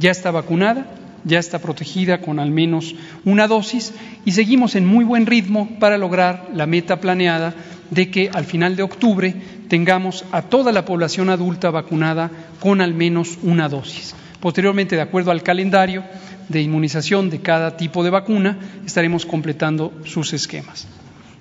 ya 0.00 0.10
está 0.10 0.30
vacunada, 0.30 0.86
ya 1.24 1.38
está 1.38 1.58
protegida 1.58 2.20
con 2.22 2.38
al 2.38 2.50
menos 2.50 2.94
una 3.24 3.46
dosis 3.46 3.92
y 4.24 4.32
seguimos 4.32 4.74
en 4.74 4.86
muy 4.86 5.04
buen 5.04 5.26
ritmo 5.26 5.68
para 5.78 5.98
lograr 5.98 6.48
la 6.54 6.66
meta 6.66 7.00
planeada 7.00 7.54
de 7.90 8.10
que 8.10 8.30
al 8.32 8.44
final 8.44 8.76
de 8.76 8.82
octubre 8.82 9.34
tengamos 9.68 10.24
a 10.32 10.42
toda 10.42 10.72
la 10.72 10.84
población 10.84 11.28
adulta 11.30 11.70
vacunada 11.70 12.30
con 12.60 12.80
al 12.80 12.94
menos 12.94 13.38
una 13.42 13.68
dosis. 13.68 14.14
Posteriormente, 14.40 14.96
de 14.96 15.02
acuerdo 15.02 15.30
al 15.30 15.42
calendario, 15.42 16.04
de 16.48 16.62
inmunización 16.62 17.30
de 17.30 17.40
cada 17.40 17.76
tipo 17.76 18.02
de 18.02 18.10
vacuna, 18.10 18.58
estaremos 18.84 19.24
completando 19.24 19.92
sus 20.04 20.32
esquemas. 20.32 20.88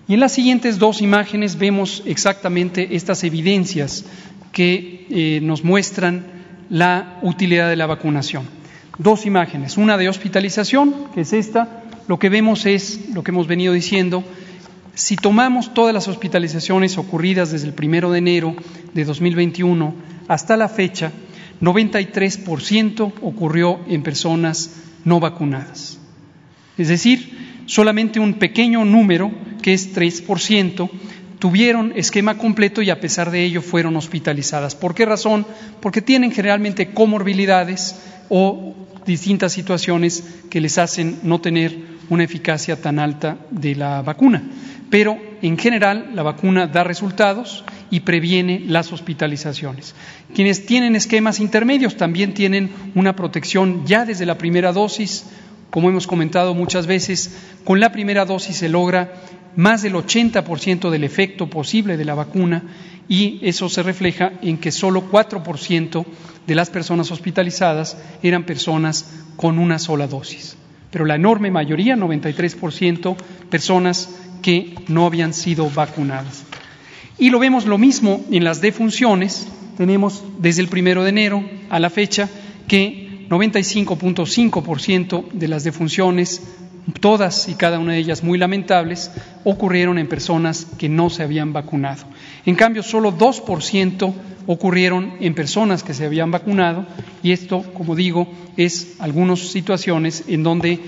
Y 0.07 0.13
en 0.13 0.19
las 0.19 0.31
siguientes 0.31 0.77
dos 0.77 1.01
imágenes 1.01 1.57
vemos 1.57 2.03
exactamente 2.05 2.95
estas 2.95 3.23
evidencias 3.23 4.05
que 4.51 5.07
eh, 5.09 5.39
nos 5.41 5.63
muestran 5.63 6.25
la 6.69 7.17
utilidad 7.23 7.69
de 7.69 7.75
la 7.75 7.87
vacunación. 7.87 8.43
Dos 8.99 9.25
imágenes, 9.25 9.77
una 9.77 9.97
de 9.97 10.09
hospitalización, 10.09 10.93
que 11.13 11.21
es 11.21 11.33
esta, 11.33 11.83
lo 12.07 12.19
que 12.19 12.29
vemos 12.29 12.65
es 12.65 13.09
lo 13.13 13.23
que 13.23 13.31
hemos 13.31 13.47
venido 13.47 13.73
diciendo, 13.73 14.23
si 14.99 15.15
tomamos 15.15 15.73
todas 15.73 15.93
las 15.93 16.09
hospitalizaciones 16.09 16.97
ocurridas 16.97 17.51
desde 17.51 17.67
el 17.67 17.73
primero 17.73 18.11
de 18.11 18.17
enero 18.17 18.53
de 18.93 19.05
2021 19.05 19.93
hasta 20.27 20.57
la 20.57 20.67
fecha, 20.67 21.13
93% 21.61 23.13
ocurrió 23.21 23.79
en 23.87 24.03
personas 24.03 24.71
no 25.05 25.21
vacunadas. 25.21 25.99
Es 26.77 26.89
decir, 26.89 27.63
solamente 27.65 28.19
un 28.19 28.33
pequeño 28.33 28.83
número, 28.83 29.31
que 29.61 29.73
es 29.73 29.95
3%, 29.95 30.89
tuvieron 31.39 31.93
esquema 31.95 32.37
completo 32.37 32.81
y 32.81 32.89
a 32.89 32.99
pesar 32.99 33.31
de 33.31 33.45
ello 33.45 33.61
fueron 33.61 33.95
hospitalizadas. 33.95 34.75
¿Por 34.75 34.95
qué 34.95 35.05
razón? 35.05 35.47
Porque 35.79 36.01
tienen 36.01 36.33
generalmente 36.33 36.91
comorbilidades 36.91 38.01
o 38.27 38.75
distintas 39.05 39.53
situaciones 39.53 40.25
que 40.49 40.59
les 40.59 40.77
hacen 40.77 41.19
no 41.23 41.39
tener 41.39 41.87
una 42.09 42.25
eficacia 42.25 42.81
tan 42.81 42.99
alta 42.99 43.37
de 43.49 43.75
la 43.75 44.01
vacuna. 44.01 44.43
Pero 44.89 45.17
en 45.41 45.58
general 45.58 46.12
la 46.13 46.24
vacuna 46.24 46.67
da 46.67 46.84
resultados 46.84 47.63
y 47.91 48.01
previene 48.01 48.63
las 48.67 48.91
hospitalizaciones. 48.91 49.96
Quienes 50.34 50.65
tienen 50.65 50.96
esquemas 50.96 51.39
intermedios 51.39 51.98
también 51.98 52.34
tienen 52.34 52.72
una 52.96 53.15
protección 53.15 53.86
ya 53.86 54.05
desde 54.05 54.25
la 54.25 54.38
primera 54.38 54.74
dosis. 54.74 55.25
Como 55.69 55.89
hemos 55.89 56.08
comentado 56.08 56.55
muchas 56.55 56.88
veces, 56.88 57.38
con 57.63 57.79
la 57.79 57.91
primera 57.91 58.25
dosis 58.25 58.58
se 58.58 58.69
logra 58.69 59.13
más 59.55 59.81
del 59.81 59.93
80% 59.93 60.89
del 60.89 61.03
efecto 61.03 61.50
posible 61.50 61.98
de 61.98 62.05
la 62.05 62.15
vacuna 62.15 62.63
y 63.08 63.39
eso 63.41 63.69
se 63.69 63.84
refleja 63.84 64.34
en 64.41 64.58
que 64.58 64.71
solo 64.71 65.10
4% 65.12 66.06
de 66.45 66.56
las 66.56 66.69
personas 66.69 67.12
hospitalizadas 67.12 67.97
eran 68.23 68.43
personas 68.43 69.23
con 69.36 69.60
una 69.60 69.80
sola 69.80 70.08
dosis. 70.08 70.58
Pero 70.91 71.06
la 71.06 71.15
enorme 71.15 71.52
mayoría, 71.52 71.95
93%, 71.95 73.15
personas 73.49 74.10
que 74.41 74.75
no 74.88 75.06
habían 75.06 75.34
sido 75.34 75.69
vacunadas. 75.69 76.43
Y 77.17 77.30
lo 77.30 77.39
vemos 77.39 77.65
lo 77.65 77.78
mismo 77.78 78.23
en 78.32 78.43
las 78.43 78.62
defunciones. 78.62 79.47
Tenemos 79.78 80.23
desde 80.39 80.62
el 80.62 80.69
primero 80.69 81.04
de 81.04 81.10
enero 81.10 81.43
a 81.69 81.80
la 81.80 81.89
fecha 81.89 82.30
que 82.67 83.25
95.5% 83.30 85.32
de 85.32 85.47
las 85.47 85.63
defunciones, 85.63 86.41
todas 86.99 87.47
y 87.49 87.56
cada 87.56 87.78
una 87.78 87.93
de 87.93 87.99
ellas 87.99 88.23
muy 88.23 88.38
lamentables, 88.38 89.12
ocurrieron 89.43 89.99
en 89.99 90.08
personas 90.08 90.65
que 90.78 90.89
no 90.89 91.10
se 91.10 91.23
habían 91.23 91.54
vacunado. 91.54 92.06
En 92.45 92.56
cambio, 92.56 92.84
solo 92.84 93.15
2% 93.15 94.13
ocurrieron 94.47 95.13
en 95.19 95.36
personas 95.36 95.84
que 95.84 95.93
se 95.93 96.06
habían 96.06 96.32
vacunado 96.32 96.88
y 97.21 97.34
esto, 97.34 97.63
como 97.73 97.95
digo, 97.95 98.28
es 98.58 98.95
algunas 98.99 99.39
situaciones 99.39 100.23
en 100.28 100.41
donde 100.41 100.80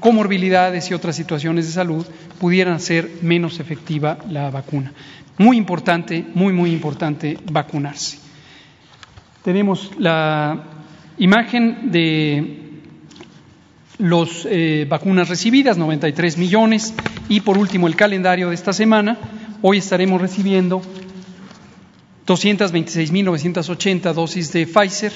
comorbilidades 0.00 0.90
y 0.90 0.94
otras 0.94 1.16
situaciones 1.16 1.66
de 1.66 1.72
salud 1.72 2.06
pudieran 2.38 2.74
hacer 2.74 3.10
menos 3.22 3.60
efectiva 3.60 4.18
la 4.30 4.50
vacuna. 4.50 4.92
Muy 5.38 5.56
importante, 5.56 6.24
muy, 6.34 6.52
muy 6.52 6.72
importante 6.72 7.38
vacunarse. 7.50 8.18
Tenemos 9.42 9.90
la 9.98 10.64
imagen 11.18 11.90
de 11.90 12.68
las 13.98 14.46
eh, 14.48 14.86
vacunas 14.88 15.28
recibidas, 15.28 15.76
93 15.76 16.38
millones, 16.38 16.94
y 17.28 17.40
por 17.40 17.58
último 17.58 17.86
el 17.86 17.96
calendario 17.96 18.48
de 18.48 18.54
esta 18.54 18.72
semana. 18.72 19.18
Hoy 19.60 19.78
estaremos 19.78 20.20
recibiendo 20.20 20.80
226.980 22.26 24.12
dosis 24.12 24.52
de 24.52 24.66
Pfizer, 24.66 25.12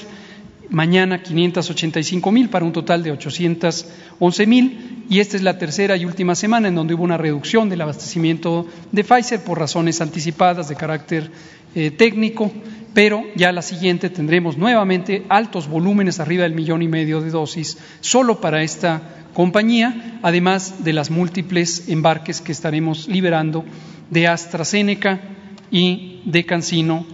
mañana 0.73 1.21
585 1.21 2.31
mil 2.31 2.49
para 2.49 2.65
un 2.65 2.73
total 2.73 3.03
de 3.03 3.11
811 3.11 4.47
mil 4.47 5.05
y 5.07 5.19
esta 5.19 5.37
es 5.37 5.43
la 5.43 5.59
tercera 5.59 5.95
y 5.95 6.05
última 6.05 6.33
semana 6.33 6.67
en 6.67 6.75
donde 6.75 6.95
hubo 6.95 7.03
una 7.03 7.17
reducción 7.17 7.69
del 7.69 7.81
abastecimiento 7.81 8.67
de 8.91 9.03
Pfizer 9.03 9.43
por 9.43 9.59
razones 9.59 10.01
anticipadas 10.01 10.67
de 10.67 10.75
carácter 10.75 11.29
eh, 11.75 11.91
técnico, 11.91 12.51
pero 12.93 13.23
ya 13.35 13.51
la 13.51 13.61
siguiente 13.61 14.09
tendremos 14.09 14.57
nuevamente 14.57 15.25
altos 15.29 15.67
volúmenes 15.67 16.19
arriba 16.19 16.43
del 16.43 16.55
millón 16.55 16.81
y 16.81 16.87
medio 16.87 17.21
de 17.21 17.29
dosis 17.29 17.77
solo 18.01 18.41
para 18.41 18.63
esta 18.63 19.01
compañía, 19.35 20.19
además 20.23 20.83
de 20.83 20.93
las 20.93 21.11
múltiples 21.11 21.87
embarques 21.87 22.41
que 22.41 22.51
estaremos 22.51 23.07
liberando 23.07 23.63
de 24.09 24.27
AstraZeneca 24.27 25.21
y 25.69 26.21
de 26.25 26.45
Cancino 26.45 27.05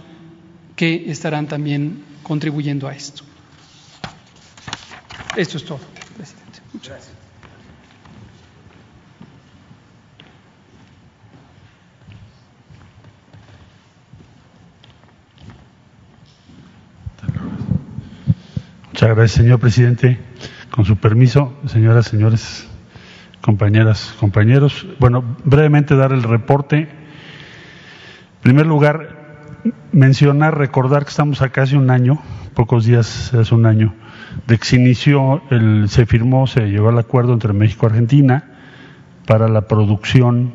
que 0.76 1.10
estarán 1.10 1.46
también 1.46 2.02
contribuyendo 2.22 2.88
a 2.88 2.94
esto. 2.94 3.29
Esto 5.36 5.58
es 5.58 5.64
todo, 5.64 5.78
presidente. 6.16 6.60
Muchas 6.72 6.94
gracias. 6.94 7.16
Muchas 18.88 19.16
gracias, 19.16 19.30
señor 19.30 19.60
presidente. 19.60 20.18
Con 20.70 20.84
su 20.84 20.96
permiso, 20.96 21.54
señoras, 21.66 22.06
señores, 22.06 22.68
compañeras, 23.40 24.14
compañeros. 24.18 24.86
Bueno, 24.98 25.24
brevemente 25.44 25.96
dar 25.96 26.12
el 26.12 26.22
reporte. 26.22 26.80
En 26.80 26.88
primer 28.42 28.66
lugar, 28.66 29.20
mencionar, 29.92 30.58
recordar 30.58 31.04
que 31.04 31.10
estamos 31.10 31.40
a 31.40 31.50
casi 31.50 31.76
un 31.76 31.90
año, 31.90 32.20
pocos 32.54 32.84
días, 32.84 33.32
hace 33.32 33.54
un 33.54 33.64
año, 33.64 33.94
de 34.46 34.58
que 34.58 34.64
se 34.64 34.76
inició, 34.76 35.42
el, 35.50 35.88
se 35.88 36.06
firmó, 36.06 36.46
se 36.46 36.68
llegó 36.68 36.88
al 36.88 36.98
acuerdo 36.98 37.32
entre 37.32 37.52
México 37.52 37.86
y 37.86 37.90
Argentina 37.90 38.44
para 39.26 39.48
la 39.48 39.62
producción 39.62 40.52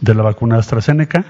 de 0.00 0.14
la 0.14 0.22
vacuna 0.22 0.56
AstraZeneca. 0.56 1.24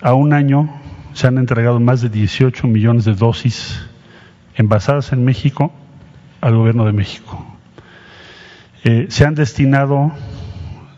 A 0.00 0.14
un 0.14 0.32
año 0.32 0.70
se 1.12 1.26
han 1.26 1.38
entregado 1.38 1.80
más 1.80 2.00
de 2.00 2.08
18 2.08 2.66
millones 2.66 3.04
de 3.04 3.14
dosis 3.14 3.86
envasadas 4.54 5.12
en 5.12 5.24
México 5.24 5.72
al 6.40 6.56
gobierno 6.56 6.84
de 6.84 6.92
México. 6.92 7.44
Eh, 8.84 9.06
se 9.08 9.24
han 9.24 9.34
destinado 9.34 10.12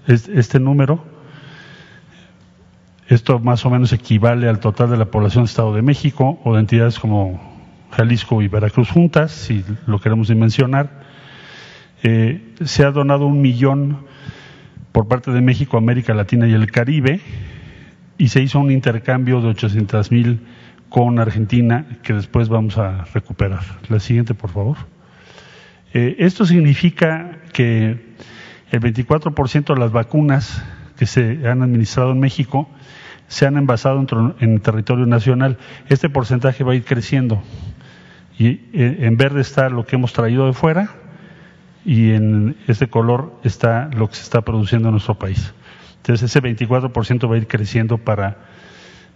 este 0.07 0.61
número 0.61 1.05
Esto 3.11 3.41
más 3.41 3.67
o 3.67 3.71
menos 3.71 3.93
equivale 3.93 4.49
al 4.49 4.61
total 4.61 4.89
de 4.89 4.97
la 4.97 5.07
población 5.07 5.43
del 5.43 5.51
Estado 5.51 5.75
de 5.75 5.83
México 5.83 6.39
o 6.45 6.55
de 6.55 6.61
entidades 6.61 7.01
como 7.01 7.50
Jalisco 7.93 8.43
y 8.43 8.49
Veracruz 8.49 8.91
juntas, 8.91 9.33
si 9.33 9.65
lo 9.87 10.01
queremos 10.01 10.29
dimensionar. 10.29 11.01
Eh, 12.03 12.55
se 12.65 12.85
ha 12.85 12.91
donado 12.91 13.27
un 13.27 13.43
millón 13.43 14.07
por 14.93 15.09
parte 15.09 15.31
de 15.31 15.41
México, 15.41 15.77
América 15.77 16.15
Latina 16.15 16.49
y 16.49 16.53
el 16.53 16.71
Caribe 16.71 17.21
y 18.17 18.29
se 18.29 18.43
hizo 18.43 18.59
un 18.59 18.71
intercambio 18.71 19.41
de 19.41 19.49
800 19.49 20.11
mil 20.11 20.41
con 20.89 21.19
Argentina 21.19 21.87
que 22.03 22.13
después 22.13 22.49
vamos 22.49 22.77
a 22.77 23.05
recuperar. 23.15 23.63
La 23.89 24.01
siguiente, 24.01 24.35
por 24.35 24.51
favor. 24.51 24.77
Eh, 25.95 26.17
esto 26.19 26.45
significa 26.45 27.39
que 27.53 28.15
el 28.71 28.81
24% 28.81 29.75
de 29.75 29.81
las 29.81 29.93
vacunas 29.93 30.63
que 30.97 31.07
se 31.07 31.49
han 31.49 31.63
administrado 31.63 32.13
en 32.13 32.21
México 32.21 32.69
se 33.27 33.47
han 33.47 33.57
envasado 33.57 34.05
en, 34.41 34.61
territorio 34.61 35.07
nacional. 35.07 35.57
Este 35.89 36.11
porcentaje 36.11 36.65
va 36.65 36.73
a 36.73 36.75
ir 36.75 36.85
creciendo. 36.85 37.43
Y 38.41 38.59
eh, 38.73 38.97
en 39.01 39.19
verde 39.19 39.43
está 39.43 39.69
lo 39.69 39.85
que 39.85 39.97
hemos 39.97 40.15
traído 40.15 40.47
de 40.47 40.55
fuera 40.55 40.89
y 41.85 42.13
en 42.13 42.57
este 42.69 42.89
color 42.89 43.39
está 43.45 43.91
lo 43.95 44.09
que 44.09 44.15
se 44.15 44.23
está 44.23 44.41
produciendo 44.41 44.89
en 44.89 44.93
nuestro 44.93 45.15
país. 45.15 45.53
Entonces 45.99 46.31
ese 46.35 46.41
24% 46.43 47.31
va 47.31 47.35
a 47.35 47.37
ir 47.39 47.47
creciendo 47.47 47.99
para... 47.99 48.39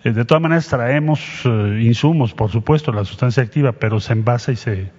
Eh, 0.05 0.13
de 0.13 0.27
todas 0.27 0.43
maneras 0.43 0.69
traemos 0.69 1.41
eh, 1.47 1.81
insumos, 1.81 2.35
por 2.35 2.51
supuesto, 2.51 2.93
la 2.93 3.07
sustancia 3.07 3.43
activa, 3.43 3.73
pero 3.73 3.99
se 3.99 4.13
envasa 4.13 4.53
y 4.53 4.57
se 4.57 4.91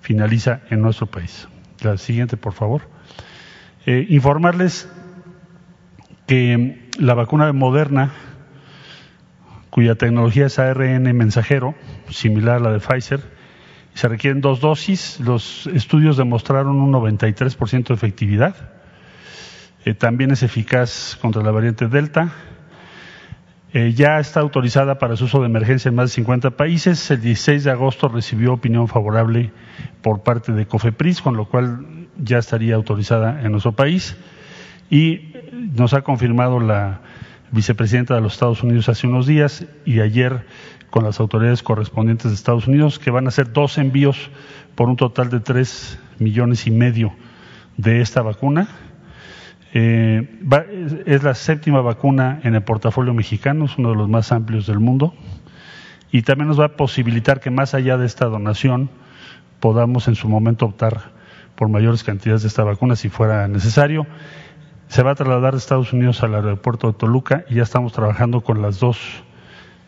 finaliza 0.00 0.62
en 0.70 0.80
nuestro 0.80 1.04
país. 1.04 1.46
La 1.82 1.98
siguiente, 1.98 2.38
por 2.38 2.54
favor. 2.54 2.88
informarles 3.84 4.90
que 6.26 6.88
la 6.98 7.12
vacuna 7.12 7.52
Moderna 7.52 8.12
cuya 9.68 9.96
tecnología 9.96 10.46
es 10.46 10.58
ARN 10.58 11.02
mensajero, 11.14 11.74
similar 12.08 12.56
a 12.56 12.60
la 12.60 12.70
de 12.70 12.80
Pfizer, 12.80 13.33
se 13.94 14.08
requieren 14.08 14.40
dos 14.40 14.60
dosis. 14.60 15.20
Los 15.20 15.66
estudios 15.68 16.16
demostraron 16.16 16.76
un 16.76 16.92
93% 16.92 17.88
de 17.88 17.94
efectividad. 17.94 18.56
Eh, 19.84 19.94
también 19.94 20.30
es 20.32 20.42
eficaz 20.42 21.16
contra 21.20 21.42
la 21.42 21.52
variante 21.52 21.88
Delta. 21.88 22.32
Eh, 23.72 23.92
ya 23.92 24.18
está 24.18 24.40
autorizada 24.40 24.98
para 24.98 25.16
su 25.16 25.24
uso 25.24 25.40
de 25.40 25.46
emergencia 25.46 25.88
en 25.88 25.94
más 25.94 26.10
de 26.10 26.14
50 26.14 26.50
países. 26.50 27.10
El 27.10 27.20
16 27.20 27.64
de 27.64 27.70
agosto 27.70 28.08
recibió 28.08 28.52
opinión 28.52 28.88
favorable 28.88 29.52
por 30.02 30.22
parte 30.22 30.52
de 30.52 30.66
COFEPRIS, 30.66 31.22
con 31.22 31.36
lo 31.36 31.48
cual 31.48 32.08
ya 32.16 32.38
estaría 32.38 32.74
autorizada 32.74 33.42
en 33.42 33.52
nuestro 33.52 33.72
país. 33.72 34.16
Y 34.90 35.32
nos 35.52 35.94
ha 35.94 36.02
confirmado 36.02 36.60
la 36.60 37.00
vicepresidenta 37.50 38.14
de 38.14 38.20
los 38.20 38.34
Estados 38.34 38.62
Unidos 38.62 38.88
hace 38.88 39.06
unos 39.06 39.26
días 39.26 39.64
y 39.84 40.00
ayer 40.00 40.46
con 40.94 41.02
las 41.02 41.18
autoridades 41.18 41.64
correspondientes 41.64 42.30
de 42.30 42.36
Estados 42.36 42.68
Unidos 42.68 43.00
que 43.00 43.10
van 43.10 43.24
a 43.24 43.30
hacer 43.30 43.52
dos 43.52 43.78
envíos 43.78 44.30
por 44.76 44.88
un 44.88 44.94
total 44.94 45.28
de 45.28 45.40
tres 45.40 45.98
millones 46.20 46.68
y 46.68 46.70
medio 46.70 47.12
de 47.76 48.00
esta 48.00 48.22
vacuna. 48.22 48.68
Eh, 49.72 50.38
es 51.04 51.24
la 51.24 51.34
séptima 51.34 51.80
vacuna 51.80 52.38
en 52.44 52.54
el 52.54 52.62
portafolio 52.62 53.12
mexicano, 53.12 53.64
es 53.64 53.76
uno 53.76 53.90
de 53.90 53.96
los 53.96 54.08
más 54.08 54.30
amplios 54.30 54.68
del 54.68 54.78
mundo 54.78 55.14
y 56.12 56.22
también 56.22 56.46
nos 56.46 56.60
va 56.60 56.66
a 56.66 56.76
posibilitar 56.76 57.40
que 57.40 57.50
más 57.50 57.74
allá 57.74 57.98
de 57.98 58.06
esta 58.06 58.26
donación 58.26 58.88
podamos 59.58 60.06
en 60.06 60.14
su 60.14 60.28
momento 60.28 60.64
optar 60.64 61.10
por 61.56 61.68
mayores 61.70 62.04
cantidades 62.04 62.42
de 62.42 62.48
esta 62.48 62.62
vacuna 62.62 62.94
si 62.94 63.08
fuera 63.08 63.48
necesario 63.48 64.06
se 64.86 65.02
va 65.02 65.10
a 65.10 65.14
trasladar 65.16 65.54
de 65.54 65.58
Estados 65.58 65.92
Unidos 65.92 66.22
al 66.22 66.36
aeropuerto 66.36 66.86
de 66.86 66.92
Toluca 66.96 67.44
y 67.50 67.56
ya 67.56 67.64
estamos 67.64 67.92
trabajando 67.92 68.42
con 68.42 68.62
las 68.62 68.78
dos 68.78 69.24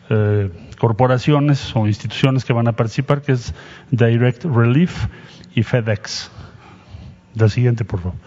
eh, 0.09 0.51
corporaciones 0.77 1.75
o 1.75 1.87
instituciones 1.87 2.45
que 2.45 2.53
van 2.53 2.67
a 2.67 2.73
participar, 2.73 3.21
que 3.21 3.33
es 3.33 3.53
Direct 3.91 4.45
Relief 4.45 5.07
y 5.55 5.63
FedEx. 5.63 6.31
La 7.35 7.49
siguiente, 7.49 7.85
por 7.85 7.99
favor. 7.99 8.17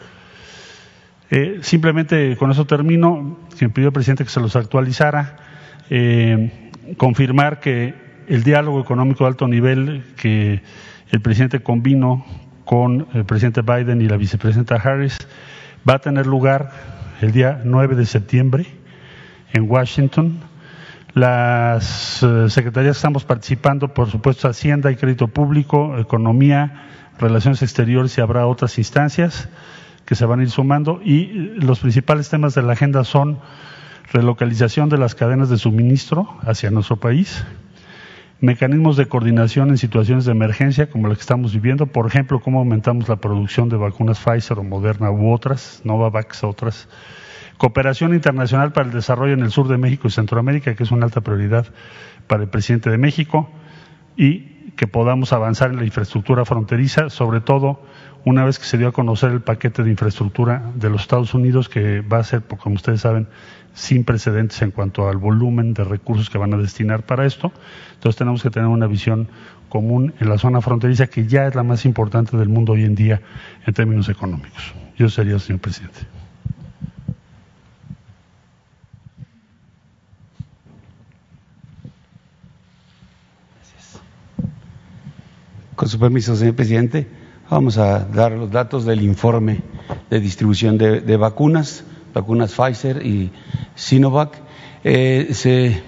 Eh, 1.30 1.58
simplemente 1.62 2.36
con 2.36 2.50
eso 2.50 2.66
termino. 2.66 3.38
Quien 3.56 3.70
pidió 3.70 3.88
al 3.88 3.92
presidente 3.92 4.24
que 4.24 4.30
se 4.30 4.40
los 4.40 4.56
actualizara, 4.56 5.36
eh, 5.90 6.70
confirmar 6.96 7.60
que 7.60 7.94
el 8.26 8.42
diálogo 8.42 8.80
económico 8.80 9.24
de 9.24 9.28
alto 9.28 9.48
nivel 9.48 10.04
que 10.16 10.62
el 11.10 11.20
presidente 11.20 11.60
convino 11.60 12.24
con 12.64 13.08
el 13.14 13.24
presidente 13.24 13.62
Biden 13.62 14.00
y 14.00 14.08
la 14.08 14.16
vicepresidenta 14.16 14.76
Harris 14.76 15.18
va 15.88 15.94
a 15.94 15.98
tener 15.98 16.26
lugar 16.26 16.70
el 17.20 17.32
día 17.32 17.60
9 17.64 17.96
de 17.96 18.06
septiembre 18.06 18.66
en 19.52 19.68
Washington. 19.68 20.49
Las 21.14 22.22
eh, 22.22 22.48
secretarías 22.48 22.96
estamos 22.96 23.24
participando, 23.24 23.92
por 23.92 24.08
supuesto, 24.10 24.48
Hacienda 24.48 24.92
y 24.92 24.96
Crédito 24.96 25.26
Público, 25.28 25.98
Economía, 25.98 26.86
Relaciones 27.18 27.62
Exteriores 27.62 28.16
y 28.16 28.20
habrá 28.20 28.46
otras 28.46 28.78
instancias 28.78 29.48
que 30.04 30.14
se 30.14 30.24
van 30.24 30.40
a 30.40 30.42
ir 30.44 30.50
sumando. 30.50 31.00
Y 31.04 31.26
los 31.56 31.80
principales 31.80 32.28
temas 32.28 32.54
de 32.54 32.62
la 32.62 32.74
agenda 32.74 33.02
son 33.04 33.40
relocalización 34.12 34.88
de 34.88 34.98
las 34.98 35.14
cadenas 35.14 35.48
de 35.50 35.58
suministro 35.58 36.28
hacia 36.42 36.70
nuestro 36.70 36.96
país, 36.96 37.44
mecanismos 38.40 38.96
de 38.96 39.06
coordinación 39.06 39.70
en 39.70 39.78
situaciones 39.78 40.24
de 40.24 40.32
emergencia 40.32 40.90
como 40.90 41.08
la 41.08 41.14
que 41.14 41.20
estamos 41.20 41.52
viviendo, 41.52 41.86
por 41.86 42.06
ejemplo, 42.06 42.40
cómo 42.40 42.60
aumentamos 42.60 43.08
la 43.08 43.16
producción 43.16 43.68
de 43.68 43.76
vacunas 43.76 44.20
Pfizer 44.20 44.58
o 44.58 44.64
Moderna 44.64 45.10
u 45.10 45.32
otras, 45.32 45.80
Novavax, 45.84 46.44
otras, 46.44 46.88
cooperación 47.60 48.14
internacional 48.14 48.72
para 48.72 48.86
el 48.86 48.92
desarrollo 48.94 49.34
en 49.34 49.40
el 49.40 49.50
sur 49.50 49.68
de 49.68 49.76
México 49.76 50.08
y 50.08 50.10
Centroamérica, 50.10 50.74
que 50.74 50.82
es 50.82 50.90
una 50.92 51.04
alta 51.04 51.20
prioridad 51.20 51.66
para 52.26 52.42
el 52.42 52.48
presidente 52.48 52.88
de 52.88 52.96
México, 52.96 53.50
y 54.16 54.72
que 54.76 54.86
podamos 54.86 55.34
avanzar 55.34 55.70
en 55.70 55.76
la 55.76 55.84
infraestructura 55.84 56.46
fronteriza, 56.46 57.10
sobre 57.10 57.42
todo 57.42 57.82
una 58.24 58.46
vez 58.46 58.58
que 58.58 58.64
se 58.64 58.78
dio 58.78 58.88
a 58.88 58.92
conocer 58.92 59.32
el 59.32 59.42
paquete 59.42 59.82
de 59.82 59.90
infraestructura 59.90 60.72
de 60.74 60.88
los 60.88 61.02
Estados 61.02 61.34
Unidos, 61.34 61.68
que 61.68 62.00
va 62.00 62.16
a 62.16 62.24
ser, 62.24 62.44
como 62.44 62.76
ustedes 62.76 63.02
saben, 63.02 63.28
sin 63.74 64.04
precedentes 64.04 64.62
en 64.62 64.70
cuanto 64.70 65.06
al 65.06 65.18
volumen 65.18 65.74
de 65.74 65.84
recursos 65.84 66.30
que 66.30 66.38
van 66.38 66.54
a 66.54 66.56
destinar 66.56 67.02
para 67.02 67.26
esto. 67.26 67.52
Entonces 67.92 68.16
tenemos 68.16 68.42
que 68.42 68.48
tener 68.48 68.70
una 68.70 68.86
visión 68.86 69.28
común 69.68 70.14
en 70.18 70.30
la 70.30 70.38
zona 70.38 70.62
fronteriza 70.62 71.08
que 71.08 71.26
ya 71.26 71.46
es 71.46 71.54
la 71.54 71.62
más 71.62 71.84
importante 71.84 72.38
del 72.38 72.48
mundo 72.48 72.72
hoy 72.72 72.86
en 72.86 72.94
día 72.94 73.20
en 73.66 73.74
términos 73.74 74.08
económicos. 74.08 74.72
Yo 74.96 75.10
sería, 75.10 75.38
señor 75.38 75.60
presidente. 75.60 76.19
Con 85.80 85.88
su 85.88 85.98
permiso, 85.98 86.36
señor 86.36 86.54
presidente, 86.56 87.06
vamos 87.48 87.78
a 87.78 88.00
dar 88.00 88.32
los 88.32 88.50
datos 88.50 88.84
del 88.84 89.00
informe 89.00 89.62
de 90.10 90.20
distribución 90.20 90.76
de 90.76 91.16
vacunas 91.16 91.84
vacunas 92.12 92.52
Pfizer 92.52 93.06
y 93.06 93.30
Sinovac, 93.76 94.36
eh, 94.84 95.28
se 95.32 95.68
eh, 95.68 95.80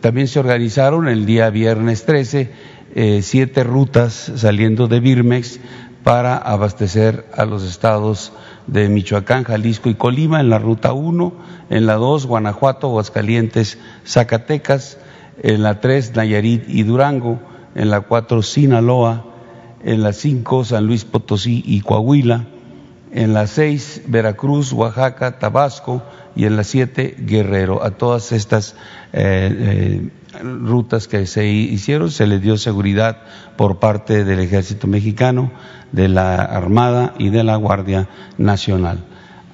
también 0.00 0.28
se 0.28 0.38
organizaron 0.38 1.08
el 1.08 1.26
día 1.26 1.50
viernes 1.50 2.04
13 2.04 2.50
eh, 2.92 3.20
siete 3.22 3.62
rutas 3.62 4.32
saliendo 4.34 4.88
de 4.88 4.98
Birmex 4.98 5.60
para 6.02 6.36
abastecer 6.36 7.24
a 7.36 7.44
los 7.44 7.62
estados 7.62 8.32
de 8.66 8.88
Michoacán, 8.88 9.44
Jalisco 9.44 9.88
y 9.88 9.94
Colima 9.94 10.40
en 10.40 10.50
la 10.50 10.58
ruta 10.58 10.92
1, 10.92 11.32
en 11.70 11.86
la 11.86 11.94
2 11.94 12.26
Guanajuato, 12.26 12.88
Aguascalientes, 12.88 13.78
Zacatecas, 14.04 14.98
en 15.40 15.62
la 15.62 15.80
3 15.80 16.16
Nayarit 16.16 16.64
y 16.68 16.82
Durango, 16.82 17.38
en 17.76 17.90
la 17.90 18.00
4 18.00 18.42
Sinaloa, 18.42 19.24
en 19.84 20.02
la 20.02 20.12
5 20.12 20.64
San 20.64 20.86
Luis 20.86 21.04
Potosí 21.04 21.62
y 21.64 21.82
Coahuila, 21.82 22.46
en 23.12 23.34
la 23.34 23.46
6 23.46 24.02
Veracruz, 24.08 24.72
Oaxaca, 24.72 25.38
Tabasco, 25.38 26.02
y 26.36 26.46
en 26.46 26.56
la 26.56 26.64
7 26.64 27.16
Guerrero. 27.20 27.82
A 27.82 27.92
todas 27.92 28.32
estas 28.32 28.76
eh, 29.12 30.10
eh, 30.32 30.38
rutas 30.42 31.08
que 31.08 31.26
se 31.26 31.46
hicieron 31.46 32.10
se 32.10 32.26
les 32.26 32.40
dio 32.40 32.56
seguridad 32.56 33.22
por 33.56 33.78
parte 33.78 34.24
del 34.24 34.40
Ejército 34.40 34.86
Mexicano, 34.86 35.50
de 35.92 36.08
la 36.08 36.36
Armada 36.36 37.14
y 37.18 37.30
de 37.30 37.44
la 37.44 37.56
Guardia 37.56 38.08
Nacional. 38.38 38.98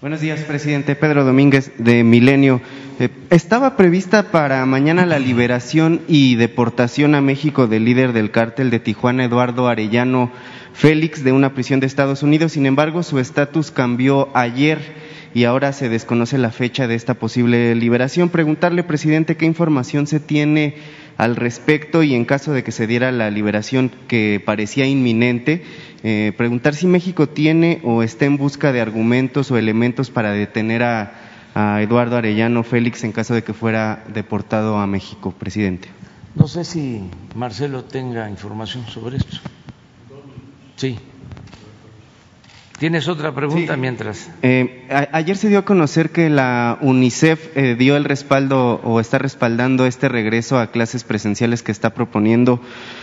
Buenos 0.00 0.20
días, 0.20 0.40
presidente. 0.40 0.96
Pedro 0.96 1.24
Domínguez 1.24 1.70
de 1.78 2.02
Milenio. 2.02 2.60
Eh, 3.00 3.08
estaba 3.30 3.76
prevista 3.76 4.30
para 4.30 4.64
mañana 4.66 5.04
la 5.04 5.18
liberación 5.18 6.02
y 6.06 6.36
deportación 6.36 7.16
a 7.16 7.20
México 7.20 7.66
del 7.66 7.84
líder 7.84 8.12
del 8.12 8.30
cártel 8.30 8.70
de 8.70 8.78
Tijuana, 8.78 9.24
Eduardo 9.24 9.66
Arellano 9.66 10.30
Félix, 10.74 11.24
de 11.24 11.32
una 11.32 11.54
prisión 11.54 11.80
de 11.80 11.88
Estados 11.88 12.22
Unidos. 12.22 12.52
Sin 12.52 12.66
embargo, 12.66 13.02
su 13.02 13.18
estatus 13.18 13.72
cambió 13.72 14.28
ayer 14.36 14.78
y 15.34 15.42
ahora 15.42 15.72
se 15.72 15.88
desconoce 15.88 16.38
la 16.38 16.52
fecha 16.52 16.86
de 16.86 16.94
esta 16.94 17.14
posible 17.14 17.74
liberación. 17.74 18.28
Preguntarle, 18.28 18.84
presidente, 18.84 19.36
qué 19.36 19.46
información 19.46 20.06
se 20.06 20.20
tiene 20.20 20.76
al 21.16 21.34
respecto 21.34 22.04
y 22.04 22.14
en 22.14 22.24
caso 22.24 22.52
de 22.52 22.62
que 22.62 22.70
se 22.70 22.86
diera 22.86 23.10
la 23.10 23.28
liberación 23.30 23.90
que 24.06 24.40
parecía 24.44 24.86
inminente, 24.86 25.64
eh, 26.04 26.32
preguntar 26.36 26.76
si 26.76 26.86
México 26.86 27.28
tiene 27.28 27.80
o 27.82 28.04
está 28.04 28.24
en 28.24 28.36
busca 28.36 28.72
de 28.72 28.80
argumentos 28.80 29.50
o 29.50 29.58
elementos 29.58 30.10
para 30.10 30.30
detener 30.30 30.84
a 30.84 31.23
a 31.54 31.80
Eduardo 31.82 32.16
Arellano 32.16 32.62
Félix 32.62 33.04
en 33.04 33.12
caso 33.12 33.34
de 33.34 33.44
que 33.44 33.54
fuera 33.54 34.04
deportado 34.12 34.78
a 34.78 34.86
México, 34.86 35.32
presidente. 35.32 35.88
No 36.34 36.48
sé 36.48 36.64
si 36.64 37.08
Marcelo 37.34 37.84
tenga 37.84 38.28
información 38.28 38.86
sobre 38.86 39.18
esto. 39.18 39.36
Sí. 40.76 40.98
¿Tienes 42.78 43.06
otra 43.06 43.32
pregunta 43.32 43.76
mientras? 43.76 44.28
Eh, 44.42 44.88
ayer 45.12 45.36
se 45.36 45.48
dio 45.48 45.60
a 45.60 45.64
conocer 45.64 46.10
que 46.10 46.28
la 46.28 46.76
UNICEF 46.80 47.56
eh, 47.56 47.76
dio 47.78 47.96
el 47.96 48.04
respaldo 48.04 48.80
o 48.82 48.98
está 48.98 49.18
respaldando 49.18 49.86
este 49.86 50.08
regreso 50.08 50.58
a 50.58 50.72
clases 50.72 51.04
presenciales 51.04 51.62
que 51.62 51.70
está 51.70 51.94
proponiendo 51.94 52.60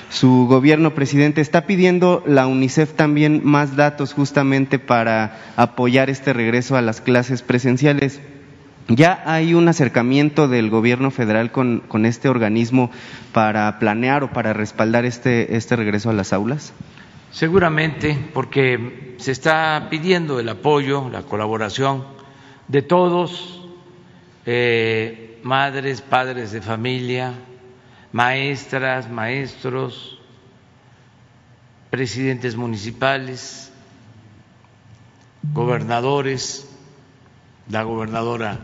su 0.10 0.46
gobierno, 0.48 0.94
presidente. 0.94 1.40
Está 1.40 1.66
pidiendo 1.66 2.22
la 2.28 2.48
UNICEF 2.48 2.94
también 2.96 3.42
más 3.46 3.78
datos 3.78 4.14
justamente 4.14 4.78
para 4.78 5.40
apoyar 5.56 6.10
este 6.10 6.34
regreso 6.34 6.76
a 6.76 6.82
las 6.82 7.00
clases 7.00 7.42
presenciales. 7.42 8.20
¿Ya 8.88 9.22
hay 9.26 9.54
un 9.54 9.68
acercamiento 9.68 10.48
del 10.48 10.70
gobierno 10.70 11.12
federal 11.12 11.52
con, 11.52 12.06
este 12.06 12.30
organismo 12.30 12.92
para 13.34 13.80
planear 13.80 14.24
o 14.24 14.32
para 14.32 14.54
respaldar 14.54 15.06
este, 15.06 15.56
este 15.56 15.76
regreso 15.76 16.10
a 16.10 16.14
las 16.14 16.34
aulas? 16.34 16.74
Seguramente, 17.32 18.18
porque 18.34 19.16
se 19.18 19.32
está 19.32 19.88
pidiendo 19.90 20.40
el 20.40 20.50
apoyo, 20.50 21.10
la 21.10 21.22
colaboración 21.22 22.04
de 22.68 22.82
todos, 22.82 23.70
eh, 24.46 25.40
madres, 25.44 26.02
padres 26.02 26.52
de 26.52 26.62
familia, 26.62 27.34
maestras, 28.12 29.10
maestros, 29.10 30.20
presidentes 31.90 32.56
municipales, 32.56 33.72
gobernadores, 35.54 36.68
la 37.70 37.84
gobernadora 37.84 38.60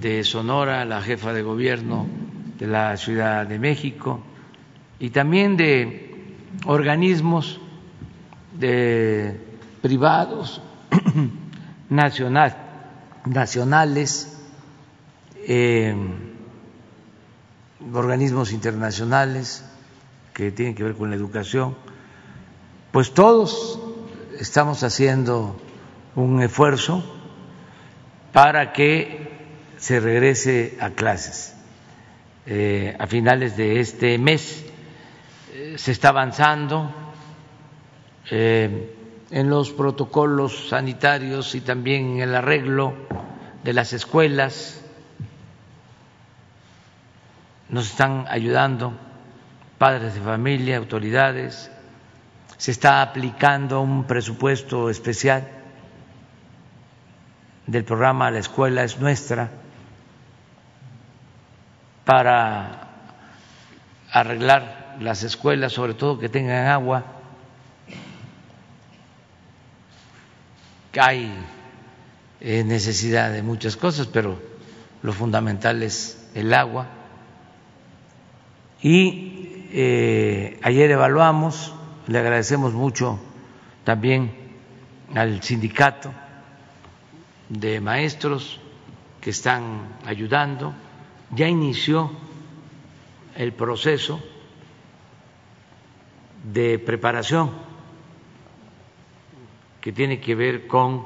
de 0.00 0.24
Sonora, 0.24 0.84
la 0.84 1.02
jefa 1.02 1.32
de 1.32 1.42
gobierno 1.42 2.06
de 2.58 2.66
la 2.66 2.96
Ciudad 2.96 3.46
de 3.46 3.58
México 3.58 4.20
y 4.98 5.10
también 5.10 5.56
de 5.56 6.36
organismos 6.66 7.60
privados 9.82 10.62
nacional, 11.88 12.56
nacionales, 13.26 14.38
eh, 15.46 15.94
organismos 17.92 18.52
internacionales 18.52 19.64
que 20.34 20.50
tienen 20.50 20.74
que 20.74 20.84
ver 20.84 20.94
con 20.94 21.10
la 21.10 21.16
educación, 21.16 21.76
pues 22.92 23.12
todos 23.12 23.80
estamos 24.38 24.82
haciendo 24.82 25.56
un 26.16 26.42
esfuerzo 26.42 27.02
para 28.32 28.72
que 28.72 29.29
se 29.80 29.98
regrese 29.98 30.76
a 30.78 30.90
clases 30.90 31.56
eh, 32.46 32.96
a 32.98 33.06
finales 33.06 33.56
de 33.56 33.80
este 33.80 34.18
mes. 34.18 34.64
Eh, 35.52 35.74
se 35.78 35.92
está 35.92 36.10
avanzando 36.10 36.92
eh, 38.30 38.94
en 39.30 39.48
los 39.48 39.70
protocolos 39.70 40.68
sanitarios 40.68 41.54
y 41.54 41.62
también 41.62 42.16
en 42.16 42.20
el 42.20 42.34
arreglo 42.34 42.94
de 43.64 43.72
las 43.72 43.94
escuelas. 43.94 44.84
Nos 47.70 47.90
están 47.90 48.26
ayudando 48.28 48.92
padres 49.78 50.14
de 50.14 50.20
familia, 50.20 50.76
autoridades. 50.76 51.70
Se 52.58 52.70
está 52.70 53.00
aplicando 53.00 53.80
un 53.80 54.04
presupuesto 54.04 54.90
especial 54.90 55.48
del 57.66 57.84
programa 57.84 58.30
La 58.30 58.40
Escuela 58.40 58.82
es 58.84 58.98
Nuestra 58.98 59.50
para 62.04 62.88
arreglar 64.12 64.96
las 65.00 65.22
escuelas, 65.22 65.72
sobre 65.72 65.94
todo 65.94 66.18
que 66.18 66.28
tengan 66.28 66.66
agua. 66.66 67.04
Hay 70.98 71.32
eh, 72.40 72.64
necesidad 72.64 73.32
de 73.32 73.42
muchas 73.42 73.76
cosas, 73.76 74.06
pero 74.06 74.40
lo 75.02 75.12
fundamental 75.12 75.82
es 75.82 76.30
el 76.34 76.52
agua. 76.52 76.86
Y 78.82 79.66
eh, 79.72 80.58
ayer 80.62 80.90
evaluamos, 80.90 81.72
le 82.06 82.18
agradecemos 82.18 82.72
mucho 82.72 83.20
también 83.84 84.32
al 85.14 85.42
sindicato 85.42 86.12
de 87.48 87.80
maestros 87.80 88.60
que 89.20 89.30
están 89.30 89.98
ayudando, 90.06 90.72
ya 91.32 91.48
inició 91.48 92.10
el 93.36 93.52
proceso 93.52 94.20
de 96.52 96.78
preparación 96.78 97.50
que 99.80 99.92
tiene 99.92 100.20
que 100.20 100.34
ver 100.34 100.66
con 100.66 101.04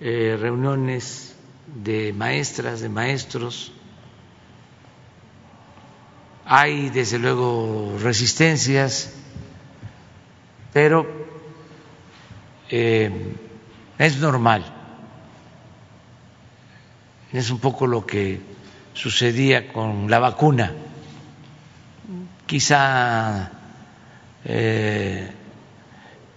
eh, 0.00 0.36
reuniones 0.40 1.36
de 1.66 2.12
maestras, 2.12 2.80
de 2.80 2.88
maestros. 2.88 3.72
Hay 6.44 6.90
desde 6.90 7.18
luego 7.18 7.96
resistencias, 8.00 9.14
pero 10.72 11.06
eh, 12.70 13.36
es 13.98 14.16
normal. 14.18 14.64
Es 17.32 17.50
un 17.50 17.60
poco 17.60 17.86
lo 17.86 18.04
que 18.04 18.51
sucedía 18.94 19.72
con 19.72 20.10
la 20.10 20.18
vacuna 20.18 20.72
quizá 22.52 23.50
eh, 24.44 25.32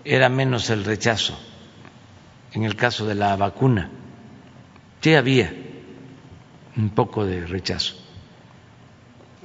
era 0.05 0.29
menos 0.29 0.69
el 0.69 0.85
rechazo 0.85 1.37
en 2.53 2.63
el 2.63 2.77
caso 2.77 3.05
de 3.05 3.15
la 3.15 3.35
vacuna. 3.35 3.89
Sí 5.01 5.13
había 5.13 5.53
un 6.77 6.89
poco 6.91 7.25
de 7.25 7.45
rechazo. 7.45 7.95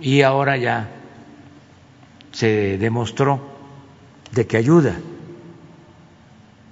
Y 0.01 0.23
ahora 0.23 0.57
ya 0.59 0.91
se 2.31 2.79
demostró 2.79 3.43
de 4.31 4.47
que 4.47 4.57
ayuda. 4.57 4.95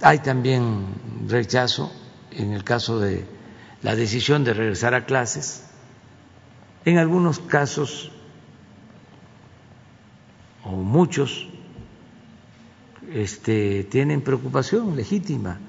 Hay 0.01 0.19
también 0.19 0.85
rechazo 1.27 1.91
en 2.31 2.53
el 2.53 2.63
caso 2.63 2.99
de 3.01 3.25
la 3.81 3.97
decisión 3.97 4.45
de 4.45 4.53
regresar 4.53 4.93
a 4.93 5.05
clases. 5.05 5.68
En 6.89 6.97
algunos 6.97 7.37
casos 7.39 8.09
o 10.63 10.71
muchos 10.71 11.47
este, 13.13 13.83
tienen 13.83 14.21
preocupación 14.23 14.95
legítima 14.95 15.59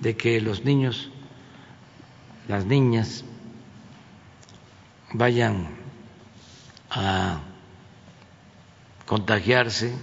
de 0.00 0.18
que 0.18 0.38
los 0.42 0.62
niños, 0.62 1.10
las 2.46 2.66
niñas, 2.66 3.24
vayan 5.14 5.68
a 6.90 7.40
contagiarse 9.06 9.94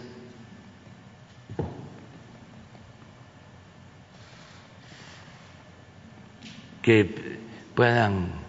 que 6.82 7.38
puedan 7.76 8.47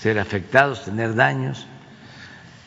ser 0.00 0.18
afectados, 0.18 0.84
tener 0.84 1.14
daños 1.14 1.66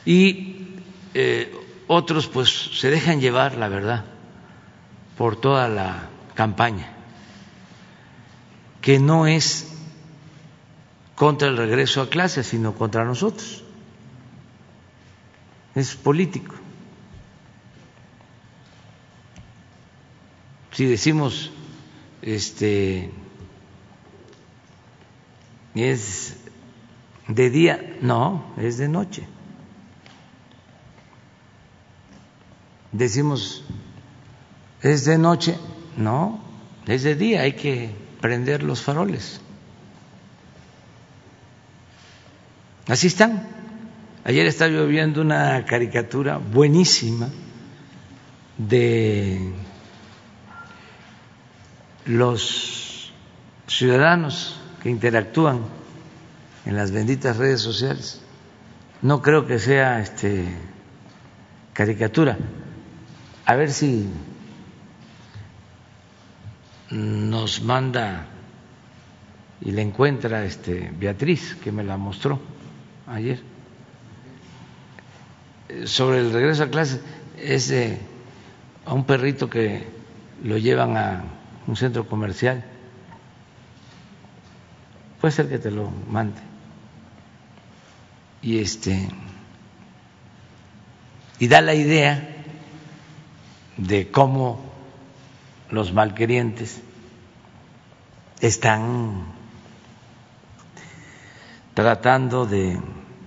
y 0.06 0.68
eh, 1.14 1.54
otros 1.88 2.28
pues 2.28 2.50
se 2.80 2.90
dejan 2.90 3.22
llevar, 3.22 3.58
la 3.58 3.70
verdad, 3.70 4.06
por 5.18 5.36
toda 5.36 5.68
la 5.68 6.10
campaña, 6.36 6.90
que 8.82 9.00
no 9.00 9.28
es 9.28 9.70
contra 11.16 11.48
el 11.48 11.58
regreso 11.58 12.02
a 12.02 12.10
clase, 12.10 12.44
sino 12.44 12.76
contra 12.76 13.06
nosotros. 13.06 13.64
Es 15.76 15.96
político. 15.96 16.56
Si 20.72 20.86
decimos 20.86 21.52
este 22.22 23.12
es 25.76 26.43
de 27.36 27.50
día, 27.50 27.98
no, 28.02 28.54
es 28.58 28.78
de 28.78 28.88
noche. 28.88 29.28
decimos, 32.94 33.64
es 34.82 35.04
de 35.04 35.18
noche, 35.18 35.58
no, 35.98 36.40
es 36.88 37.04
de 37.04 37.16
día, 37.16 37.42
hay 37.42 37.54
que 37.54 37.92
prender 38.22 38.64
los 38.64 38.82
faroles. 38.82 39.42
Así 42.88 43.08
están. 43.08 43.48
Ayer 44.24 44.46
estaba 44.46 44.72
yo 44.72 44.88
viendo 44.88 45.22
una 45.22 45.66
caricatura 45.66 46.38
buenísima 46.38 47.30
de 48.58 49.52
los 52.06 53.12
ciudadanos 53.68 54.60
que 54.82 54.90
interactúan 54.90 55.62
en 56.66 56.76
las 56.76 56.92
benditas 56.92 57.38
redes 57.38 57.62
sociales. 57.62 58.22
No 59.02 59.22
creo 59.22 59.46
que 59.46 59.60
sea 59.60 60.00
este 60.00 60.48
caricatura, 61.74 62.38
a 63.46 63.56
ver 63.56 63.72
si 63.72 64.08
nos 66.90 67.64
manda 67.64 68.28
y 69.60 69.72
le 69.72 69.82
encuentra 69.82 70.46
este 70.46 70.94
Beatriz 70.98 71.56
que 71.56 71.72
me 71.72 71.84
la 71.84 71.98
mostró 71.98 72.40
ayer. 73.08 73.42
Sobre 75.86 76.20
el 76.20 76.32
regreso 76.32 76.64
a 76.64 76.70
clase 76.70 77.02
es 77.38 77.74
a 78.86 78.94
un 78.94 79.06
perrito 79.06 79.50
que 79.50 79.88
lo 80.44 80.58
llevan 80.58 80.96
a 80.96 81.24
un 81.66 81.76
centro 81.76 82.08
comercial. 82.08 82.64
Puede 85.20 85.32
ser 85.32 85.50
que 85.50 85.58
te 85.58 85.72
lo 85.72 85.90
mande 86.10 86.53
y 88.44 88.60
este 88.60 89.10
y 91.40 91.48
da 91.48 91.62
la 91.62 91.74
idea 91.74 92.30
de 93.78 94.12
cómo 94.12 94.62
los 95.70 95.94
malquerientes 95.94 96.82
están 98.40 99.26
tratando 101.74 102.46
de 102.46 102.80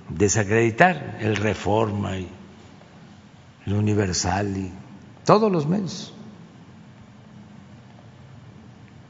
desacreditar 0.09 1.19
el 1.21 1.37
Reforma 1.37 2.19
y 2.19 2.29
el 3.67 3.73
Universal 3.73 4.57
y 4.57 4.73
todos 5.25 5.51
los 5.51 5.67
medios 5.67 6.13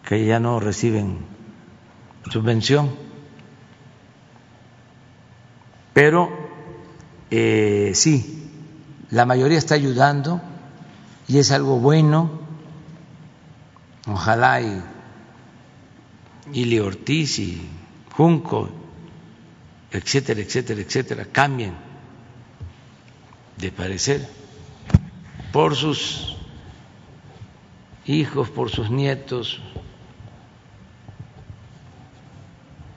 que 0.07 0.25
ya 0.25 0.40
no 0.40 0.61
reciben 0.61 1.19
subvención. 2.31 3.06
Pero 5.97 6.29
eh, 7.31 7.93
sí, 7.95 8.51
la 9.09 9.25
mayoría 9.25 9.57
está 9.57 9.77
ayudando 9.77 10.43
y 11.27 11.39
es 11.39 11.51
algo 11.53 11.79
bueno. 11.79 12.39
Ojalá 14.07 14.61
y 14.61 14.83
Ili 16.53 16.81
Ortiz 16.81 17.39
y 17.39 17.67
Junco, 18.13 18.69
etcétera, 19.91 20.43
etcétera, 20.43 20.83
etcétera, 20.83 21.25
cambien 21.33 21.73
de 23.57 23.73
parecer 23.73 24.29
por 25.51 25.77
sus 25.77 26.37
hijos, 28.05 28.51
por 28.51 28.68
sus 28.68 28.91
nietos, 28.91 29.62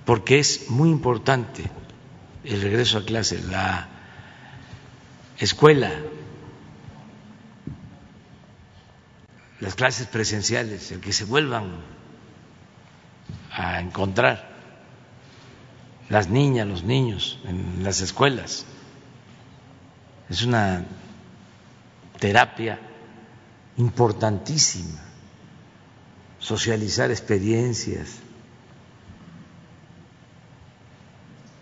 porque 0.04 0.40
es 0.40 0.70
muy 0.70 0.90
importante 0.90 1.79
el 2.50 2.62
regreso 2.62 2.98
a 2.98 3.06
clase, 3.06 3.42
la 3.44 3.88
escuela 5.38 5.92
las 9.60 9.76
clases 9.76 10.08
presenciales, 10.08 10.92
el 10.92 11.02
que 11.02 11.12
se 11.14 11.26
vuelvan 11.26 11.82
a 13.52 13.80
encontrar 13.82 14.48
las 16.10 16.30
niñas, 16.30 16.68
los 16.68 16.84
niños 16.84 17.40
en 17.46 17.84
las 17.84 18.02
escuelas. 18.02 18.66
Es 20.30 20.44
una 20.44 20.86
terapia 22.20 22.80
importantísima, 23.78 25.00
socializar 26.40 27.12
experiencias, 27.12 28.20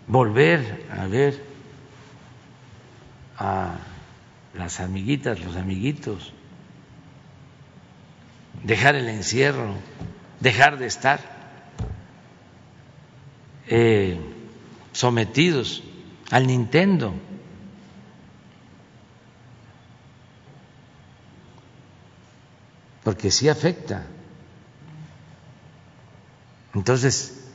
volver 0.08 0.86
a 0.90 1.06
ver 1.06 1.44
a 3.36 3.76
las 4.54 4.80
amiguitas, 4.80 5.40
los 5.44 5.56
amiguitos, 5.56 6.32
dejar 8.64 8.96
el 8.96 9.08
encierro, 9.08 9.74
dejar 10.40 10.78
de 10.78 10.86
estar 10.86 11.20
eh, 13.68 14.18
sometidos 14.92 15.84
al 16.30 16.46
Nintendo. 16.46 17.14
Porque 23.04 23.30
sí 23.30 23.48
afecta. 23.48 24.06
Entonces, 26.74 27.48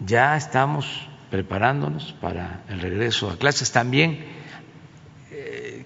ya 0.00 0.36
estamos 0.36 1.09
preparándonos 1.30 2.12
para 2.20 2.64
el 2.68 2.80
regreso 2.80 3.30
a 3.30 3.36
clases. 3.36 3.70
También 3.72 4.24
eh, 5.30 5.84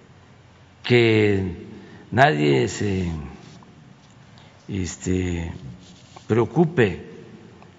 que 0.82 1.66
nadie 2.10 2.68
se 2.68 3.10
este, 4.68 5.52
preocupe, 6.26 7.04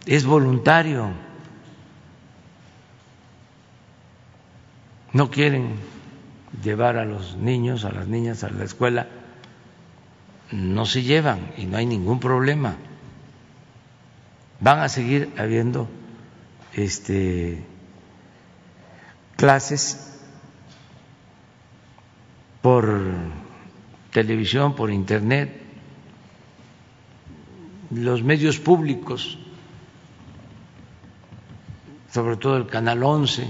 es 0.05 0.25
voluntario. 0.25 1.11
No 5.13 5.31
quieren 5.31 5.75
llevar 6.63 6.97
a 6.97 7.05
los 7.05 7.35
niños, 7.35 7.85
a 7.85 7.91
las 7.91 8.07
niñas 8.07 8.43
a 8.43 8.49
la 8.49 8.63
escuela, 8.63 9.07
no 10.51 10.85
se 10.85 11.01
llevan 11.01 11.51
y 11.57 11.65
no 11.65 11.77
hay 11.77 11.85
ningún 11.85 12.19
problema. 12.19 12.75
Van 14.59 14.79
a 14.79 14.89
seguir 14.89 15.33
habiendo 15.37 15.87
este, 16.75 17.63
clases 19.37 20.19
por 22.61 23.01
televisión, 24.11 24.75
por 24.75 24.91
internet, 24.91 25.61
los 27.91 28.23
medios 28.23 28.59
públicos, 28.59 29.37
sobre 32.11 32.37
todo 32.37 32.57
el 32.57 32.67
Canal 32.67 33.03
11, 33.03 33.47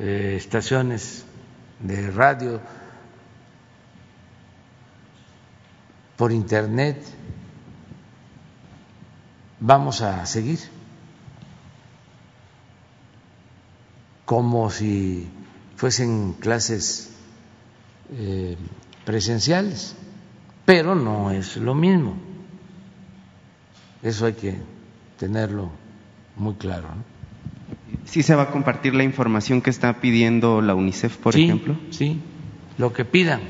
eh, 0.00 0.34
estaciones 0.36 1.24
de 1.80 2.10
radio, 2.10 2.60
por 6.16 6.32
internet, 6.32 6.96
vamos 9.66 10.02
a 10.02 10.26
seguir 10.26 10.58
como 14.26 14.70
si 14.70 15.26
fuesen 15.76 16.34
clases 16.34 17.10
eh, 18.12 18.56
presenciales, 19.06 19.96
pero 20.66 20.94
no 20.94 21.30
es 21.30 21.56
lo 21.56 21.74
mismo. 21.74 22.16
Eso 24.02 24.26
hay 24.26 24.34
que 24.34 24.58
tenerlo 25.18 25.70
muy 26.36 26.54
claro. 26.54 26.88
¿no? 26.88 27.04
¿Sí 28.04 28.22
se 28.22 28.34
va 28.34 28.44
a 28.44 28.50
compartir 28.50 28.94
la 28.94 29.02
información 29.02 29.62
que 29.62 29.70
está 29.70 30.00
pidiendo 30.00 30.60
la 30.60 30.74
UNICEF, 30.74 31.16
por 31.16 31.34
ejemplo? 31.36 31.78
Sí, 31.90 32.20
lo 32.76 32.92
que 32.92 33.06
pidan. 33.06 33.40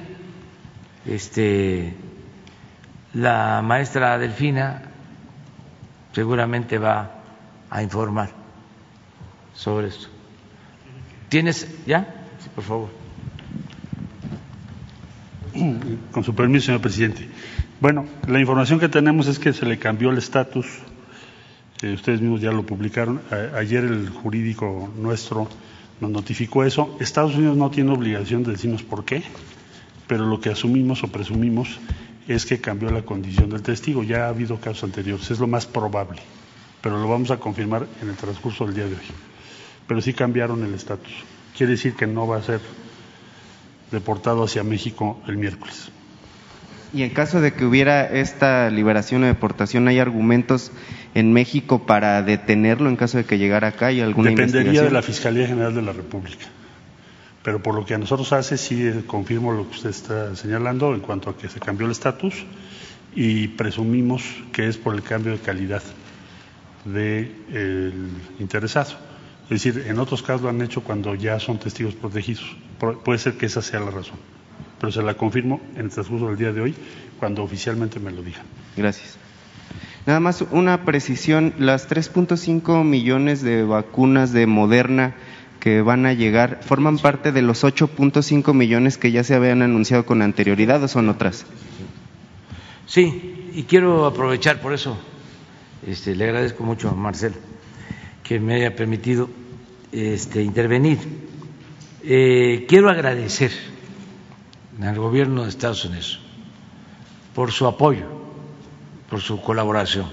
Este, 1.06 1.94
la 3.12 3.62
maestra 3.62 4.16
Delfina 4.18 4.93
seguramente 6.14 6.78
va 6.78 7.10
a 7.68 7.82
informar 7.82 8.30
sobre 9.52 9.88
esto. 9.88 10.08
¿Tienes 11.28 11.68
ya? 11.86 12.26
Sí, 12.38 12.48
por 12.54 12.64
favor. 12.64 12.88
Con 16.12 16.24
su 16.24 16.34
permiso, 16.34 16.66
señor 16.66 16.80
presidente. 16.80 17.28
Bueno, 17.80 18.06
la 18.28 18.40
información 18.40 18.78
que 18.78 18.88
tenemos 18.88 19.26
es 19.26 19.38
que 19.38 19.52
se 19.52 19.66
le 19.66 19.78
cambió 19.78 20.10
el 20.10 20.18
estatus. 20.18 20.66
Eh, 21.82 21.92
ustedes 21.92 22.20
mismos 22.20 22.40
ya 22.40 22.52
lo 22.52 22.64
publicaron. 22.64 23.20
Ayer 23.56 23.84
el 23.84 24.08
jurídico 24.08 24.92
nuestro 24.96 25.48
nos 26.00 26.10
notificó 26.10 26.64
eso. 26.64 26.96
Estados 27.00 27.34
Unidos 27.34 27.56
no 27.56 27.70
tiene 27.70 27.92
obligación 27.92 28.42
de 28.42 28.52
decirnos 28.52 28.82
por 28.82 29.04
qué, 29.04 29.22
pero 30.06 30.26
lo 30.26 30.40
que 30.40 30.50
asumimos 30.50 31.02
o 31.02 31.08
presumimos 31.08 31.78
es 32.28 32.46
que 32.46 32.60
cambió 32.60 32.90
la 32.90 33.02
condición 33.02 33.50
del 33.50 33.62
testigo. 33.62 34.02
Ya 34.02 34.26
ha 34.26 34.28
habido 34.28 34.58
casos 34.58 34.84
anteriores, 34.84 35.30
es 35.30 35.38
lo 35.38 35.46
más 35.46 35.66
probable, 35.66 36.20
pero 36.80 36.98
lo 37.00 37.08
vamos 37.08 37.30
a 37.30 37.38
confirmar 37.38 37.86
en 38.02 38.08
el 38.08 38.16
transcurso 38.16 38.66
del 38.66 38.74
día 38.74 38.84
de 38.84 38.94
hoy. 38.94 39.06
Pero 39.86 40.00
sí 40.00 40.14
cambiaron 40.14 40.64
el 40.64 40.74
estatus. 40.74 41.12
Quiere 41.56 41.72
decir 41.72 41.94
que 41.94 42.06
no 42.06 42.26
va 42.26 42.38
a 42.38 42.42
ser 42.42 42.60
deportado 43.90 44.44
hacia 44.44 44.62
México 44.62 45.20
el 45.26 45.36
miércoles. 45.36 45.90
Y 46.92 47.02
en 47.02 47.10
caso 47.10 47.40
de 47.40 47.52
que 47.52 47.64
hubiera 47.64 48.06
esta 48.06 48.70
liberación 48.70 49.24
o 49.24 49.26
deportación, 49.26 49.88
¿hay 49.88 49.98
argumentos 49.98 50.70
en 51.14 51.32
México 51.32 51.86
para 51.86 52.22
detenerlo 52.22 52.88
en 52.88 52.96
caso 52.96 53.18
de 53.18 53.24
que 53.24 53.36
llegara 53.36 53.68
acá? 53.68 53.86
¿Hay 53.86 54.00
alguna 54.00 54.30
Dependería 54.30 54.82
de 54.82 54.90
la 54.92 55.02
Fiscalía 55.02 55.48
General 55.48 55.74
de 55.74 55.82
la 55.82 55.92
República. 55.92 56.46
Pero 57.44 57.62
por 57.62 57.74
lo 57.74 57.84
que 57.84 57.92
a 57.94 57.98
nosotros 57.98 58.32
hace, 58.32 58.56
sí 58.56 58.86
eh, 58.86 59.04
confirmo 59.06 59.52
lo 59.52 59.68
que 59.68 59.76
usted 59.76 59.90
está 59.90 60.34
señalando 60.34 60.94
en 60.94 61.00
cuanto 61.00 61.28
a 61.28 61.36
que 61.36 61.48
se 61.48 61.60
cambió 61.60 61.86
el 61.86 61.92
estatus 61.92 62.46
y 63.14 63.48
presumimos 63.48 64.24
que 64.50 64.66
es 64.66 64.78
por 64.78 64.94
el 64.94 65.02
cambio 65.02 65.32
de 65.32 65.38
calidad 65.38 65.82
del 66.86 68.08
interesado. 68.38 68.94
Es 69.44 69.62
decir, 69.62 69.84
en 69.86 69.98
otros 69.98 70.22
casos 70.22 70.40
lo 70.40 70.48
han 70.48 70.62
hecho 70.62 70.82
cuando 70.82 71.14
ya 71.14 71.38
son 71.38 71.58
testigos 71.58 71.94
protegidos. 71.94 72.56
Puede 73.04 73.18
ser 73.18 73.34
que 73.34 73.44
esa 73.44 73.60
sea 73.60 73.80
la 73.80 73.90
razón. 73.90 74.16
Pero 74.80 74.90
se 74.90 75.02
la 75.02 75.14
confirmo 75.14 75.60
en 75.74 75.86
el 75.86 75.90
transcurso 75.90 76.28
del 76.28 76.38
día 76.38 76.52
de 76.52 76.62
hoy, 76.62 76.74
cuando 77.18 77.42
oficialmente 77.42 78.00
me 78.00 78.10
lo 78.10 78.22
digan. 78.22 78.44
Gracias. 78.74 79.18
Nada 80.06 80.18
más 80.20 80.42
una 80.50 80.84
precisión, 80.84 81.52
las 81.58 81.90
3.5 81.90 82.84
millones 82.84 83.42
de 83.42 83.64
vacunas 83.64 84.32
de 84.32 84.46
Moderna 84.46 85.14
que 85.64 85.80
van 85.80 86.04
a 86.04 86.12
llegar, 86.12 86.60
¿forman 86.62 86.98
parte 86.98 87.32
de 87.32 87.40
los 87.40 87.64
8.5 87.64 88.52
millones 88.52 88.98
que 88.98 89.12
ya 89.12 89.24
se 89.24 89.34
habían 89.34 89.62
anunciado 89.62 90.04
con 90.04 90.20
anterioridad 90.20 90.82
o 90.82 90.88
son 90.88 91.08
otras? 91.08 91.46
Sí, 92.86 93.50
y 93.54 93.62
quiero 93.62 94.04
aprovechar 94.04 94.60
por 94.60 94.74
eso, 94.74 94.98
este, 95.86 96.14
le 96.14 96.24
agradezco 96.24 96.64
mucho 96.64 96.90
a 96.90 96.92
Marcel 96.92 97.32
que 98.22 98.38
me 98.40 98.56
haya 98.56 98.76
permitido 98.76 99.30
este, 99.90 100.42
intervenir. 100.42 100.98
Eh, 102.02 102.66
quiero 102.68 102.90
agradecer 102.90 103.52
al 104.82 104.98
gobierno 104.98 105.44
de 105.44 105.48
Estados 105.48 105.82
Unidos 105.86 106.20
por 107.34 107.52
su 107.52 107.66
apoyo, 107.66 108.04
por 109.08 109.22
su 109.22 109.40
colaboración, 109.40 110.10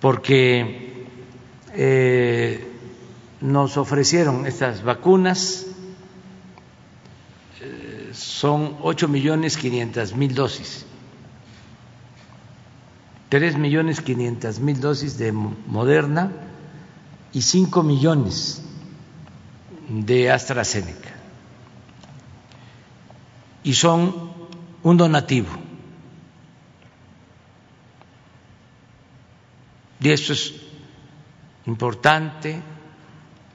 porque 0.00 1.04
eh, 1.74 2.71
nos 3.42 3.76
ofrecieron 3.76 4.46
estas 4.46 4.84
vacunas, 4.84 5.66
eh, 7.60 8.10
son 8.14 8.76
ocho 8.82 9.08
millones 9.08 9.56
quinientas 9.56 10.14
mil 10.14 10.32
dosis, 10.32 10.86
tres 13.28 13.58
millones 13.58 14.00
quinientas 14.00 14.60
mil 14.60 14.80
dosis 14.80 15.18
de 15.18 15.32
Moderna 15.32 16.30
y 17.32 17.42
cinco 17.42 17.82
millones 17.82 18.62
de 19.88 20.30
AstraZeneca. 20.30 21.10
Y 23.64 23.74
son 23.74 24.32
un 24.84 24.96
donativo. 24.96 25.50
Y 30.00 30.10
esto 30.10 30.32
es 30.32 30.54
importante 31.66 32.60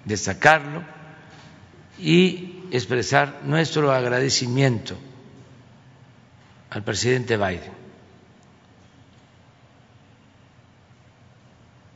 de 0.07 0.15
sacarlo 0.15 0.83
y 1.99 2.63
expresar 2.71 3.41
nuestro 3.43 3.91
agradecimiento 3.91 4.95
al 6.69 6.83
presidente 6.83 7.35
Biden. 7.35 7.73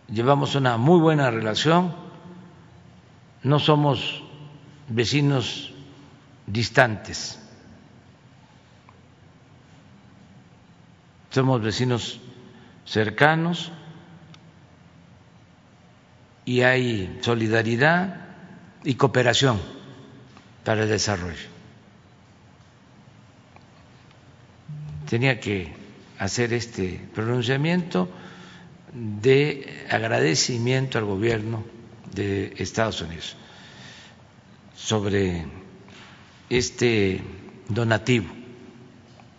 Llevamos 0.09 0.55
una 0.55 0.75
muy 0.75 0.99
buena 0.99 1.31
relación, 1.31 1.95
no 3.43 3.59
somos 3.59 4.21
vecinos 4.89 5.73
distantes, 6.47 7.39
somos 11.29 11.61
vecinos 11.61 12.19
cercanos 12.83 13.71
y 16.45 16.61
hay 16.61 17.19
solidaridad 17.21 18.15
y 18.83 18.95
cooperación 18.95 19.59
para 20.63 20.83
el 20.83 20.89
desarrollo. 20.89 21.49
Tenía 25.09 25.39
que 25.39 25.73
hacer 26.17 26.53
este 26.53 27.01
pronunciamiento 27.13 28.09
de 28.93 29.85
agradecimiento 29.89 30.97
al 30.97 31.05
gobierno 31.05 31.63
de 32.13 32.53
Estados 32.57 33.01
Unidos 33.01 33.35
sobre 34.75 35.45
este 36.49 37.21
donativo 37.69 38.27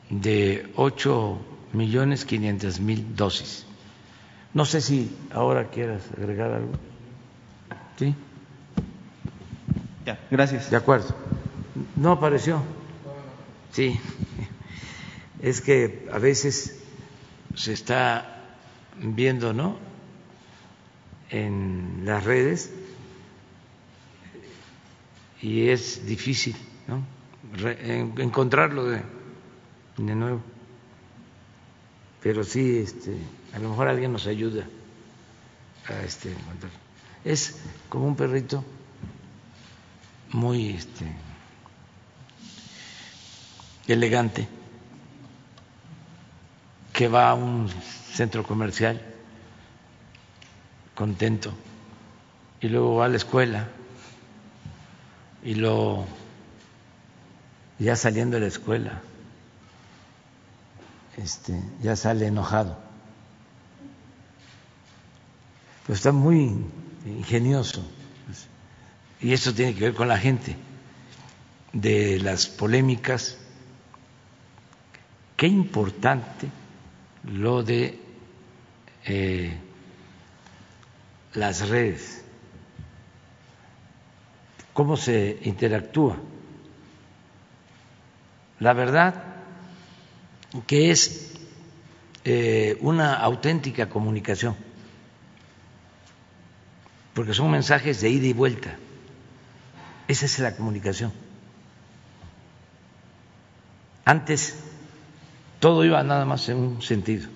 de 0.08 0.70
8 0.76 1.40
millones 1.72 2.24
500 2.24 2.80
mil 2.80 3.16
dosis. 3.16 3.64
No 4.54 4.64
sé 4.66 4.80
si 4.80 5.10
ahora 5.32 5.68
quieras 5.68 6.02
agregar 6.16 6.52
algo. 6.52 6.91
¿Sí? 8.02 8.16
Ya, 10.04 10.18
gracias. 10.28 10.70
De 10.72 10.76
acuerdo. 10.76 11.14
No 11.94 12.10
apareció. 12.10 12.60
Sí. 13.70 13.96
Es 15.40 15.60
que 15.60 16.08
a 16.12 16.18
veces 16.18 16.80
se 17.54 17.72
está 17.72 18.42
viendo, 18.98 19.52
¿no? 19.52 19.76
En 21.30 22.02
las 22.04 22.24
redes 22.24 22.72
y 25.40 25.68
es 25.68 26.04
difícil, 26.04 26.56
¿no? 26.88 27.04
encontrarlo 28.18 28.84
de, 28.84 29.00
de 29.96 30.14
nuevo. 30.14 30.40
Pero 32.20 32.42
sí, 32.42 32.78
este, 32.78 33.16
a 33.54 33.60
lo 33.60 33.68
mejor 33.70 33.86
alguien 33.86 34.12
nos 34.12 34.26
ayuda 34.26 34.64
a 35.88 36.02
este 36.04 36.32
encontrar. 36.32 36.81
Es 37.24 37.56
como 37.88 38.06
un 38.06 38.16
perrito 38.16 38.64
muy 40.30 40.70
este, 40.70 41.06
elegante 43.86 44.48
que 46.92 47.08
va 47.08 47.30
a 47.30 47.34
un 47.34 47.68
centro 48.12 48.44
comercial 48.44 49.00
contento 50.94 51.52
y 52.60 52.68
luego 52.68 52.96
va 52.96 53.06
a 53.06 53.08
la 53.08 53.16
escuela 53.16 53.68
y 55.42 55.54
lo 55.54 56.04
ya 57.78 57.96
saliendo 57.96 58.36
de 58.36 58.42
la 58.42 58.46
escuela 58.48 59.02
este 61.16 61.60
ya 61.82 61.96
sale 61.96 62.26
enojado. 62.26 62.76
Pues 65.86 65.98
está 65.98 66.12
muy 66.12 66.64
ingenioso 67.06 67.84
y 69.22 69.32
eso 69.32 69.54
tiene 69.54 69.74
que 69.74 69.84
ver 69.84 69.94
con 69.94 70.08
la 70.08 70.18
gente, 70.18 70.56
de 71.72 72.18
las 72.18 72.48
polémicas. 72.48 73.38
Qué 75.36 75.46
importante 75.46 76.48
lo 77.24 77.62
de 77.62 77.98
eh, 79.04 79.56
las 81.34 81.68
redes, 81.68 82.24
cómo 84.72 84.96
se 84.96 85.38
interactúa. 85.44 86.16
La 88.58 88.72
verdad 88.72 89.24
que 90.66 90.90
es 90.90 91.32
eh, 92.24 92.76
una 92.80 93.14
auténtica 93.14 93.88
comunicación, 93.88 94.56
porque 97.14 97.34
son 97.34 97.50
mensajes 97.50 98.00
de 98.00 98.10
ida 98.10 98.26
y 98.26 98.32
vuelta. 98.32 98.76
Esa 100.08 100.26
es 100.26 100.38
la 100.38 100.56
comunicación. 100.56 101.12
Antes 104.04 104.58
todo 105.60 105.84
iba 105.84 106.02
nada 106.02 106.24
más 106.24 106.48
en 106.48 106.58
un 106.58 106.82
sentido. 106.82 107.28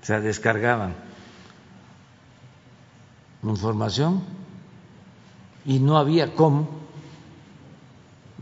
Se 0.00 0.20
descargaban 0.20 0.94
información 3.42 4.22
y 5.64 5.78
no 5.78 5.98
había 5.98 6.34
cómo 6.34 6.68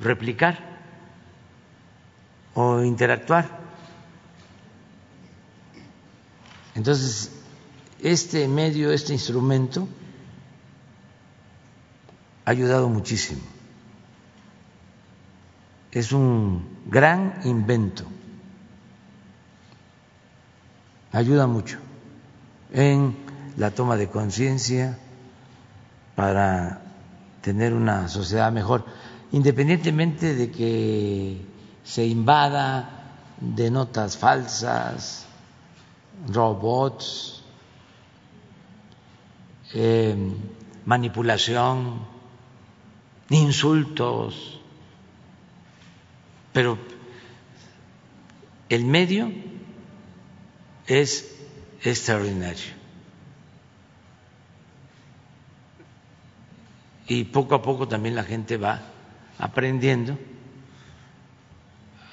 replicar 0.00 0.58
o 2.54 2.82
interactuar. 2.82 3.69
Entonces, 6.74 7.30
este 8.02 8.48
medio, 8.48 8.92
este 8.92 9.12
instrumento, 9.12 9.88
ha 12.44 12.50
ayudado 12.50 12.88
muchísimo. 12.88 13.42
Es 15.92 16.12
un 16.12 16.78
gran 16.86 17.40
invento. 17.44 18.04
Ayuda 21.12 21.46
mucho 21.46 21.78
en 22.72 23.16
la 23.56 23.72
toma 23.72 23.96
de 23.96 24.08
conciencia 24.08 24.96
para 26.14 26.82
tener 27.40 27.74
una 27.74 28.08
sociedad 28.08 28.52
mejor, 28.52 28.84
independientemente 29.32 30.34
de 30.34 30.50
que 30.50 31.44
se 31.82 32.06
invada 32.06 33.18
de 33.40 33.70
notas 33.70 34.16
falsas, 34.16 35.26
robots, 36.28 37.42
eh, 39.74 40.16
manipulación, 40.84 42.00
insultos, 43.28 44.60
pero 46.52 46.78
el 48.68 48.84
medio 48.84 49.32
es 50.86 51.36
extraordinario. 51.82 52.80
Y 57.06 57.24
poco 57.24 57.56
a 57.56 57.62
poco 57.62 57.88
también 57.88 58.14
la 58.14 58.22
gente 58.22 58.56
va 58.56 58.80
aprendiendo 59.38 60.16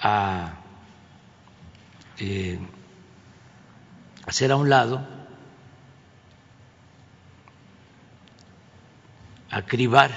a 0.01 0.53
eh, 2.19 2.59
hacer 4.27 4.51
a 4.51 4.57
un 4.57 4.69
lado 4.69 5.01
acribar 9.49 10.11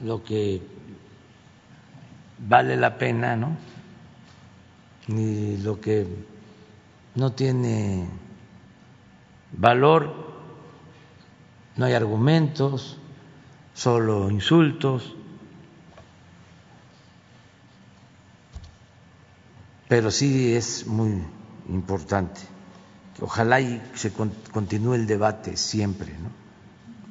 lo 0.00 0.22
que 0.24 0.62
vale 2.38 2.76
la 2.76 2.96
pena, 2.96 3.36
¿no? 3.36 3.56
Ni 5.08 5.58
lo 5.58 5.80
que 5.80 6.06
no 7.16 7.32
tiene 7.32 8.08
valor, 9.52 10.14
no 11.76 11.84
hay 11.84 11.92
argumentos, 11.94 12.96
solo 13.74 14.30
insultos. 14.30 15.16
Pero 19.90 20.10
sí 20.10 20.54
es 20.54 20.86
muy 20.86 21.22
importante 21.68 22.40
ojalá 23.20 23.60
y 23.60 23.80
se 23.94 24.12
continúe 24.52 24.94
el 24.94 25.06
debate 25.06 25.56
siempre, 25.56 26.12
¿no? 26.12 26.30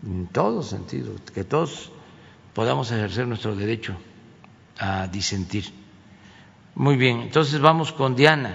en 0.10 0.28
todos 0.28 0.70
sentidos, 0.70 1.20
que 1.34 1.44
todos 1.44 1.92
podamos 2.54 2.92
ejercer 2.92 3.28
nuestro 3.28 3.56
derecho 3.56 3.98
a 4.80 5.08
disentir. 5.08 5.66
Muy 6.76 6.96
bien, 6.96 7.22
entonces 7.22 7.60
vamos 7.60 7.92
con 7.92 8.16
Diana. 8.16 8.54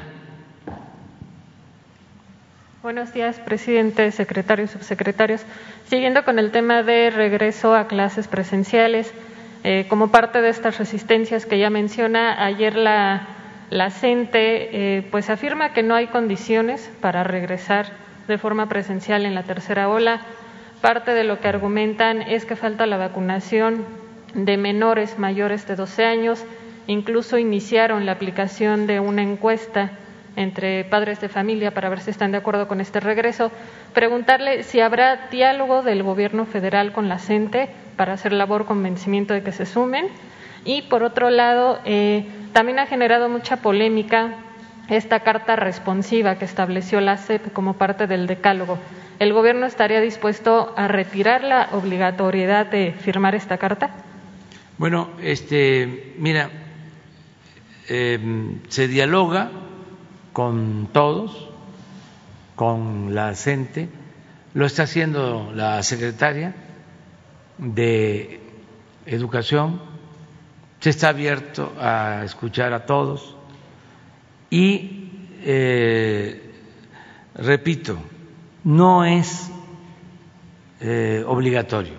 Buenos 2.82 3.12
días, 3.12 3.38
presidente, 3.40 4.10
secretarios, 4.10 4.70
subsecretarios. 4.70 5.42
Siguiendo 5.88 6.24
con 6.24 6.38
el 6.38 6.50
tema 6.50 6.82
de 6.82 7.10
regreso 7.10 7.74
a 7.74 7.86
clases 7.86 8.26
presenciales, 8.28 9.12
eh, 9.64 9.86
como 9.88 10.08
parte 10.10 10.42
de 10.42 10.50
estas 10.50 10.78
resistencias 10.78 11.46
que 11.46 11.58
ya 11.58 11.70
menciona, 11.70 12.44
ayer 12.44 12.76
la 12.76 13.26
la 13.74 13.90
CENTE 13.90 14.68
eh, 14.98 15.02
pues 15.10 15.30
afirma 15.30 15.72
que 15.72 15.82
no 15.82 15.96
hay 15.96 16.06
condiciones 16.06 16.88
para 17.00 17.24
regresar 17.24 17.88
de 18.28 18.38
forma 18.38 18.68
presencial 18.68 19.26
en 19.26 19.34
la 19.34 19.42
tercera 19.42 19.88
ola. 19.88 20.20
Parte 20.80 21.12
de 21.12 21.24
lo 21.24 21.40
que 21.40 21.48
argumentan 21.48 22.22
es 22.22 22.44
que 22.44 22.54
falta 22.54 22.86
la 22.86 22.98
vacunación 22.98 23.84
de 24.32 24.56
menores 24.58 25.18
mayores 25.18 25.66
de 25.66 25.74
12 25.74 26.04
años. 26.04 26.44
Incluso 26.86 27.36
iniciaron 27.36 28.06
la 28.06 28.12
aplicación 28.12 28.86
de 28.86 29.00
una 29.00 29.22
encuesta 29.22 29.90
entre 30.36 30.84
padres 30.84 31.20
de 31.20 31.28
familia 31.28 31.74
para 31.74 31.88
ver 31.88 31.98
si 31.98 32.12
están 32.12 32.30
de 32.30 32.38
acuerdo 32.38 32.68
con 32.68 32.80
este 32.80 33.00
regreso. 33.00 33.50
Preguntarle 33.92 34.62
si 34.62 34.78
habrá 34.78 35.26
diálogo 35.32 35.82
del 35.82 36.04
gobierno 36.04 36.46
federal 36.46 36.92
con 36.92 37.08
la 37.08 37.18
CENTE 37.18 37.70
para 37.96 38.12
hacer 38.12 38.34
labor 38.34 38.66
convencimiento 38.66 39.34
de 39.34 39.42
que 39.42 39.50
se 39.50 39.66
sumen. 39.66 40.06
Y 40.64 40.82
por 40.82 41.02
otro 41.02 41.30
lado, 41.30 41.78
eh, 41.84 42.26
también 42.52 42.78
ha 42.78 42.86
generado 42.86 43.28
mucha 43.28 43.58
polémica 43.58 44.34
esta 44.88 45.20
carta 45.20 45.56
responsiva 45.56 46.36
que 46.36 46.44
estableció 46.44 47.00
la 47.00 47.16
CEP 47.16 47.52
como 47.52 47.74
parte 47.74 48.06
del 48.06 48.26
decálogo. 48.26 48.78
¿El 49.18 49.32
gobierno 49.32 49.66
estaría 49.66 50.00
dispuesto 50.00 50.72
a 50.76 50.88
retirar 50.88 51.44
la 51.44 51.68
obligatoriedad 51.72 52.66
de 52.66 52.92
firmar 52.92 53.34
esta 53.34 53.58
carta? 53.58 53.90
Bueno, 54.76 55.10
este, 55.22 56.14
mira, 56.18 56.50
em, 57.88 58.60
se 58.68 58.88
dialoga 58.88 59.50
con 60.32 60.88
todos, 60.92 61.48
con 62.56 63.14
la 63.14 63.34
CENTE, 63.34 63.88
lo 64.52 64.66
está 64.66 64.84
haciendo 64.84 65.52
la 65.54 65.82
secretaria 65.82 66.54
de 67.58 68.40
Educación, 69.06 69.80
se 70.84 70.90
está 70.90 71.08
abierto 71.08 71.72
a 71.80 72.24
escuchar 72.26 72.74
a 72.74 72.84
todos 72.84 73.34
y, 74.50 75.08
eh, 75.40 76.52
repito, 77.36 77.96
no 78.64 79.02
es 79.02 79.48
eh, 80.80 81.24
obligatorio, 81.26 81.94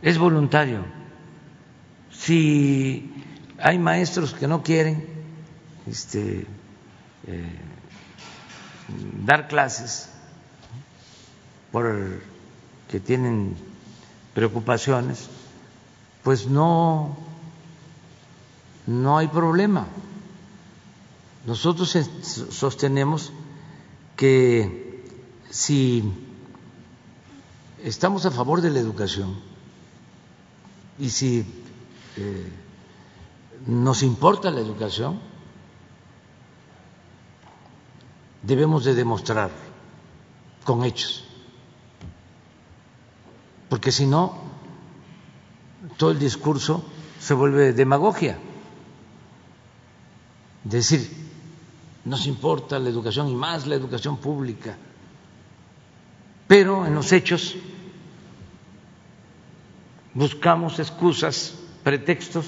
es 0.00 0.16
voluntario. 0.16 0.84
Si 2.12 3.12
hay 3.58 3.80
maestros 3.80 4.32
que 4.32 4.46
no 4.46 4.62
quieren 4.62 5.04
este, 5.88 6.46
eh, 7.26 7.58
dar 9.24 9.48
clases 9.48 10.08
por 11.72 12.20
que 12.88 13.00
tienen 13.00 13.56
preocupaciones, 14.34 15.28
pues 16.22 16.46
no, 16.46 17.26
no 18.88 19.18
hay 19.18 19.28
problema. 19.28 19.86
Nosotros 21.44 21.96
sostenemos 22.50 23.32
que 24.16 25.04
si 25.50 26.10
estamos 27.84 28.24
a 28.24 28.30
favor 28.30 28.62
de 28.62 28.70
la 28.70 28.80
educación 28.80 29.36
y 30.98 31.10
si 31.10 31.44
eh, 32.16 32.50
nos 33.66 34.02
importa 34.02 34.50
la 34.50 34.60
educación, 34.60 35.20
debemos 38.42 38.84
de 38.84 38.94
demostrar 38.94 39.50
con 40.64 40.82
hechos, 40.84 41.24
porque 43.68 43.92
si 43.92 44.06
no, 44.06 44.38
todo 45.98 46.10
el 46.10 46.18
discurso 46.18 46.82
se 47.20 47.34
vuelve 47.34 47.74
demagogia. 47.74 48.38
Decir, 50.68 51.08
nos 52.04 52.26
importa 52.26 52.78
la 52.78 52.90
educación 52.90 53.28
y 53.30 53.34
más 53.34 53.66
la 53.66 53.74
educación 53.74 54.18
pública, 54.18 54.76
pero 56.46 56.84
en 56.84 56.94
los 56.94 57.10
hechos 57.10 57.56
buscamos 60.12 60.78
excusas, 60.78 61.54
pretextos 61.82 62.44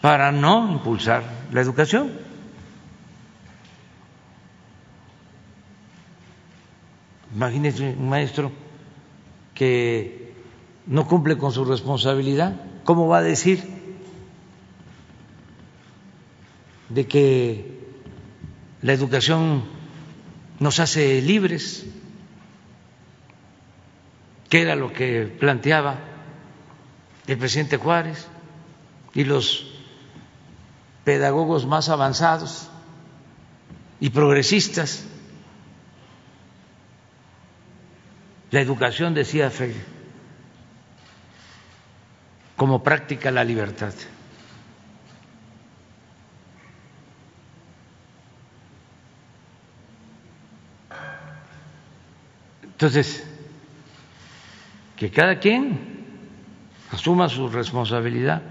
para 0.00 0.30
no 0.30 0.70
impulsar 0.70 1.24
la 1.50 1.60
educación. 1.60 2.12
Imagínese 7.34 7.96
un 7.98 8.08
maestro 8.08 8.52
que 9.52 10.32
no 10.86 11.08
cumple 11.08 11.36
con 11.36 11.50
su 11.50 11.64
responsabilidad, 11.64 12.54
¿cómo 12.84 13.08
va 13.08 13.18
a 13.18 13.22
decir 13.22 13.81
de 16.94 17.06
que 17.06 17.78
la 18.82 18.92
educación 18.92 19.64
nos 20.58 20.80
hace 20.80 21.20
libres? 21.22 21.86
que 24.48 24.60
era 24.60 24.76
lo 24.76 24.92
que 24.92 25.34
planteaba 25.40 25.98
el 27.26 27.38
presidente 27.38 27.78
Juárez 27.78 28.26
y 29.14 29.24
los 29.24 29.66
pedagogos 31.04 31.64
más 31.64 31.88
avanzados 31.88 32.68
y 33.98 34.10
progresistas 34.10 35.06
La 38.52 38.60
educación, 38.60 39.14
decía 39.14 39.50
Freire, 39.50 39.80
como 42.54 42.82
práctica 42.82 43.30
la 43.30 43.44
libertad. 43.44 43.94
Entonces, 52.82 53.22
que 54.96 55.12
cada 55.12 55.38
quien 55.38 55.78
asuma 56.90 57.28
su 57.28 57.46
responsabilidad. 57.48 58.42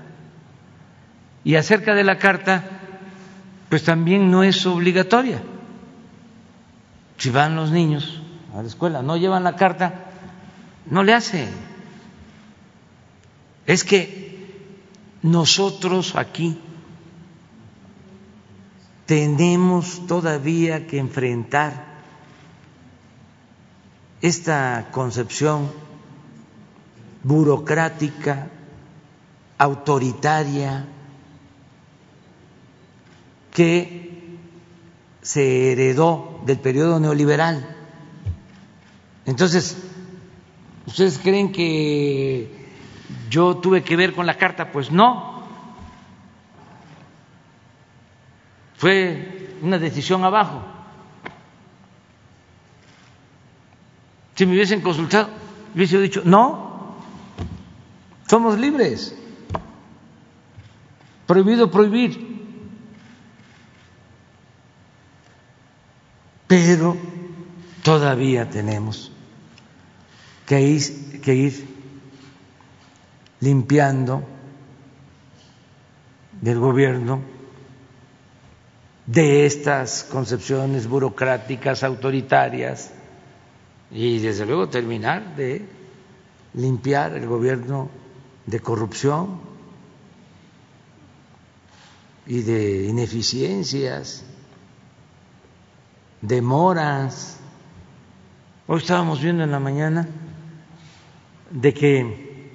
Y 1.44 1.56
acerca 1.56 1.94
de 1.96 2.06
la 2.06 2.18
carta, 2.18 2.64
pues 3.68 3.84
también 3.84 4.32
no 4.32 4.46
es 4.46 4.66
obligatoria. 4.66 5.42
Si 7.18 7.30
van 7.30 7.58
los 7.58 7.72
niños 7.72 8.22
a 8.56 8.62
la 8.62 8.70
escuela, 8.70 9.02
no 9.02 9.18
llevan 9.18 9.44
la 9.44 9.58
carta, 9.58 9.96
no 10.86 11.04
le 11.04 11.14
hace. 11.14 11.50
Es 13.66 13.84
que 13.84 14.48
nosotros 15.24 16.16
aquí 16.16 16.58
tenemos 19.06 20.08
todavía 20.08 20.88
que 20.88 21.00
enfrentar 21.00 21.91
esta 24.22 24.90
concepción 24.92 25.72
burocrática, 27.24 28.50
autoritaria, 29.58 30.86
que 33.52 34.38
se 35.22 35.72
heredó 35.72 36.42
del 36.46 36.60
periodo 36.60 37.00
neoliberal. 37.00 37.78
Entonces, 39.26 39.78
¿ustedes 40.88 41.20
creen 41.20 41.52
que 41.52 42.70
yo 43.30 43.58
tuve 43.58 43.84
que 43.84 43.96
ver 43.96 44.14
con 44.14 44.26
la 44.26 44.38
carta? 44.38 44.72
Pues 44.72 44.92
no. 44.92 45.42
Fue 48.78 49.58
una 49.62 49.78
decisión 49.78 50.24
abajo. 50.24 50.64
Si 54.42 54.48
me 54.48 54.54
hubiesen 54.54 54.82
consultado, 54.82 55.30
hubiese 55.76 56.02
dicho, 56.02 56.24
no, 56.26 56.96
somos 58.28 58.58
libres. 58.58 59.16
Prohibido 61.28 61.70
prohibir. 61.70 62.42
Pero 66.48 66.98
todavía 67.84 68.50
tenemos 68.50 69.12
que 70.48 70.60
ir, 70.60 71.22
que 71.22 71.36
ir 71.36 71.68
limpiando 73.42 74.24
del 76.42 76.58
gobierno 76.58 77.22
de 79.06 79.46
estas 79.46 80.04
concepciones 80.04 80.88
burocráticas, 80.88 81.84
autoritarias, 81.84 82.92
y 83.92 84.20
desde 84.20 84.46
luego 84.46 84.70
terminar 84.70 85.36
de 85.36 85.66
limpiar 86.54 87.14
el 87.14 87.28
gobierno 87.28 87.90
de 88.46 88.60
corrupción 88.60 89.40
y 92.26 92.42
de 92.42 92.86
ineficiencias, 92.86 94.24
demoras. 96.22 97.40
Hoy 98.68 98.78
estábamos 98.78 99.22
viendo 99.22 99.44
en 99.44 99.52
la 99.52 99.60
mañana 99.60 100.08
de 101.50 101.74
que 101.74 102.52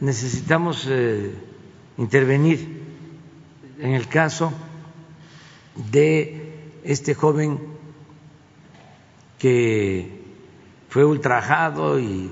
necesitamos 0.00 0.86
eh, 0.88 1.34
intervenir 1.96 2.82
en 3.78 3.94
el 3.94 4.08
caso 4.08 4.52
de 5.90 6.72
este 6.84 7.14
joven 7.14 7.77
que 9.38 10.24
fue 10.88 11.04
ultrajado 11.04 11.98
y 12.00 12.30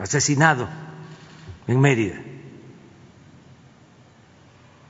asesinado 0.00 0.68
en 1.66 1.80
Mérida. 1.80 2.20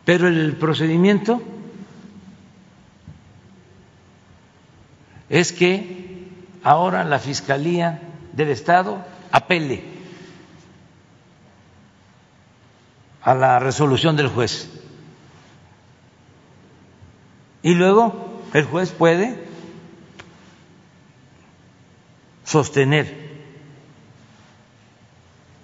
Pero 0.05 0.27
el 0.27 0.57
procedimiento 0.57 1.43
es 5.29 5.53
que 5.53 6.29
ahora 6.63 7.05
la 7.05 7.19
Fiscalía 7.19 8.01
del 8.33 8.49
Estado 8.49 9.05
apele 9.31 9.85
a 13.23 13.35
la 13.35 13.59
resolución 13.59 14.17
del 14.17 14.29
juez. 14.29 14.71
Y 17.63 17.75
luego 17.75 18.41
el 18.55 18.65
juez 18.65 18.93
puede 18.93 19.48
sostener 22.49 23.29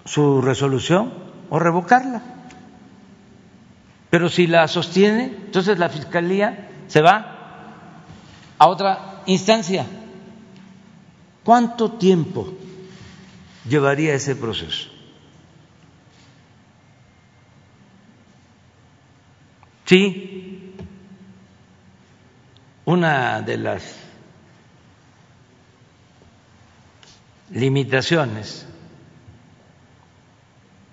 su 0.05 0.39
resolución 0.39 1.11
o 1.49 1.57
revocarla. 1.57 2.21
Pero 4.11 4.29
si 4.29 4.45
la 4.45 4.67
sostiene, 4.67 5.33
entonces 5.45 5.79
la 5.79 5.89
Fiscalía 5.89 6.69
se 6.87 7.01
va 7.01 8.03
a 8.59 8.67
otra 8.67 9.23
instancia. 9.25 9.87
¿Cuánto 11.43 11.93
tiempo 11.93 12.53
llevaría 13.67 14.13
ese 14.13 14.35
proceso? 14.35 14.89
Sí, 19.85 20.75
una 22.85 23.41
de 23.41 23.57
las 23.57 24.04
limitaciones, 27.51 28.65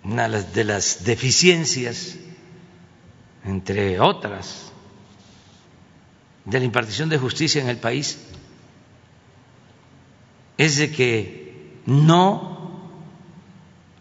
una 0.05 0.29
de 0.29 0.65
las 0.65 1.05
deficiencias, 1.05 2.17
entre 3.45 4.01
otras, 4.01 4.73
de 6.45 6.59
la 6.59 6.65
impartición 6.65 7.09
de 7.09 7.19
justicia 7.19 7.63
en 7.63 7.69
el 7.69 7.79
país 7.79 8.19
es 10.59 10.77
de 10.77 10.91
que 10.91 11.81
no 11.87 12.91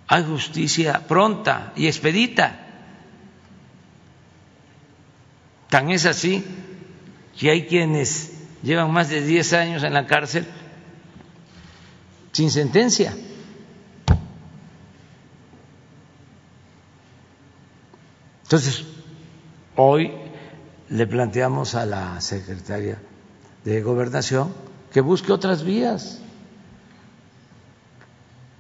hay 0.08 0.24
justicia 0.24 1.08
pronta 1.08 1.72
y 1.76 1.88
expedita. 1.88 2.68
Tan 5.70 5.90
es 5.90 6.06
así 6.06 6.44
que 7.40 7.50
hay 7.50 7.66
quienes 7.66 8.34
llevan 8.62 8.92
más 8.92 9.10
de 9.10 9.22
10 9.22 9.54
años 9.54 9.84
en 9.84 9.94
la 9.94 10.06
cárcel 10.06 10.46
sin 12.32 12.52
sentencia. 12.52 13.16
Entonces, 18.44 18.84
hoy 19.76 20.12
le 20.90 21.08
planteamos 21.08 21.76
a 21.76 21.86
la 21.86 22.20
secretaria 22.20 23.00
de 23.64 23.82
Gobernación 23.82 24.54
que 24.92 25.00
busque 25.00 25.32
otras 25.32 25.64
vías, 25.64 26.22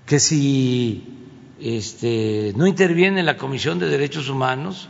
que 0.05 0.19
si 0.19 1.27
este, 1.59 2.53
no 2.55 2.67
interviene 2.67 3.21
la 3.23 3.35
Comisión 3.37 3.79
de 3.79 3.89
Derechos 3.89 4.29
Humanos, 4.29 4.87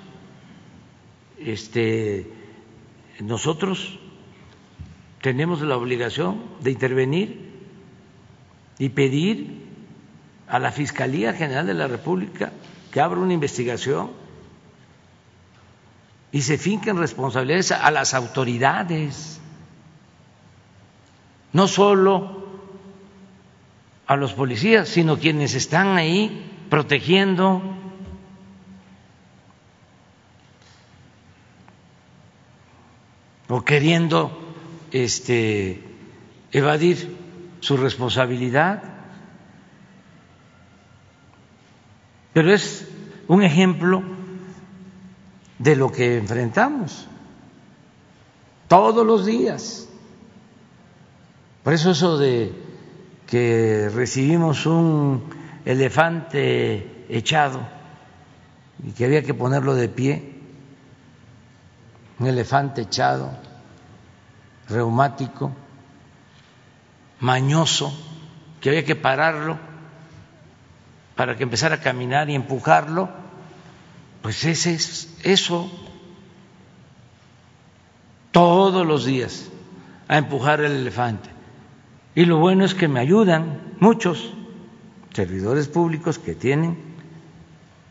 este, 1.39 2.31
nosotros 3.19 3.99
tenemos 5.21 5.61
la 5.61 5.77
obligación 5.77 6.43
de 6.61 6.71
intervenir 6.71 7.50
y 8.81 8.89
pedir 8.89 9.61
a 10.47 10.57
la 10.57 10.71
Fiscalía 10.71 11.33
General 11.33 11.67
de 11.67 11.75
la 11.75 11.85
República 11.85 12.51
que 12.91 12.99
abra 12.99 13.19
una 13.19 13.31
investigación 13.31 14.09
y 16.31 16.41
se 16.41 16.57
finquen 16.57 16.97
responsabilidades 16.97 17.71
a 17.73 17.91
las 17.91 18.15
autoridades, 18.15 19.39
no 21.53 21.67
solo 21.67 22.43
a 24.07 24.15
los 24.15 24.33
policías, 24.33 24.89
sino 24.89 25.19
quienes 25.19 25.53
están 25.53 25.95
ahí 25.95 26.51
protegiendo. 26.71 27.61
o 33.47 33.65
queriendo 33.65 34.31
este, 34.93 35.83
evadir 36.53 37.20
su 37.61 37.77
responsabilidad. 37.77 38.83
Pero 42.33 42.53
es 42.53 42.87
un 43.27 43.43
ejemplo 43.43 44.03
de 45.57 45.75
lo 45.75 45.91
que 45.91 46.17
enfrentamos 46.17 47.07
todos 48.67 49.05
los 49.05 49.25
días. 49.25 49.87
Por 51.63 51.73
eso 51.73 51.91
eso 51.91 52.17
de 52.17 52.53
que 53.27 53.89
recibimos 53.93 54.65
un 54.65 55.23
elefante 55.63 57.05
echado 57.07 57.61
y 58.83 58.91
que 58.91 59.05
había 59.05 59.21
que 59.21 59.33
ponerlo 59.33 59.75
de 59.75 59.87
pie, 59.87 60.35
un 62.19 62.27
elefante 62.27 62.81
echado, 62.81 63.31
reumático, 64.67 65.51
mañoso, 67.21 67.93
que 68.59 68.69
había 68.69 68.83
que 68.83 68.95
pararlo 68.95 69.57
para 71.15 71.37
que 71.37 71.43
empezara 71.43 71.75
a 71.75 71.79
caminar 71.79 72.29
y 72.29 72.35
empujarlo, 72.35 73.09
pues 74.21 74.43
ese 74.43 74.73
es 74.73 75.15
eso 75.23 75.71
todos 78.31 78.85
los 78.85 79.05
días 79.05 79.49
a 80.07 80.17
empujar 80.17 80.61
el 80.61 80.73
elefante. 80.73 81.29
Y 82.15 82.25
lo 82.25 82.37
bueno 82.37 82.65
es 82.65 82.73
que 82.73 82.87
me 82.87 82.99
ayudan 82.99 83.75
muchos 83.79 84.33
servidores 85.13 85.67
públicos 85.67 86.19
que 86.19 86.35
tienen 86.35 86.77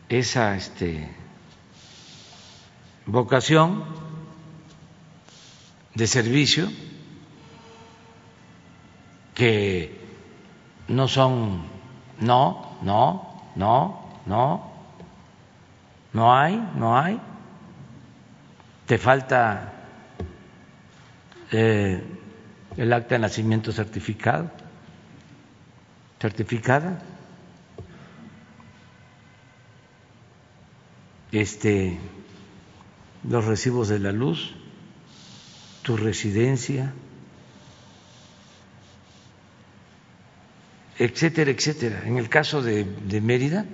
esa 0.09 0.55
este, 0.55 1.09
vocación 3.05 3.83
de 5.95 6.07
servicio, 6.07 6.69
que 9.41 9.89
no 10.87 11.07
son 11.07 11.63
no, 12.19 12.77
no, 12.83 13.41
no, 13.55 14.21
no, 14.27 14.71
no 16.13 16.35
hay, 16.35 16.57
no 16.75 16.95
hay. 16.95 17.19
Te 18.85 18.99
falta 18.99 19.73
eh, 21.51 22.03
el 22.77 22.93
acta 22.93 23.15
de 23.15 23.19
nacimiento 23.19 23.71
certificado, 23.71 24.51
certificada. 26.19 27.01
Este, 31.31 31.97
los 33.27 33.45
recibos 33.45 33.87
de 33.87 33.97
la 33.97 34.11
luz, 34.11 34.53
tu 35.81 35.97
residencia, 35.97 36.93
etcétera, 41.01 41.49
etcétera. 41.49 42.03
En 42.05 42.17
el 42.19 42.29
caso 42.29 42.61
de, 42.61 42.85
Mérida, 43.21 43.65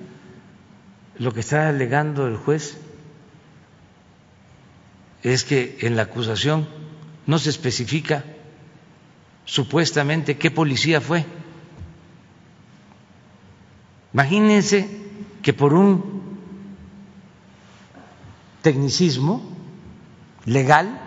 lo 1.18 1.34
que 1.34 1.42
está 1.42 1.68
alegando 1.68 2.26
el 2.26 2.38
juez 2.38 2.78
es 5.24 5.44
que 5.44 5.78
en 5.82 5.98
la 5.98 6.04
acusación 6.04 6.70
no 7.26 7.38
se 7.38 7.50
especifica 7.50 8.24
supuestamente 9.44 10.38
qué 10.38 10.52
policía 10.52 11.02
fue. 11.02 11.26
Imagínense 14.14 14.88
que 15.42 15.52
por 15.52 15.74
un 15.74 16.40
tecnicismo 18.62 19.44
legal 20.46 20.98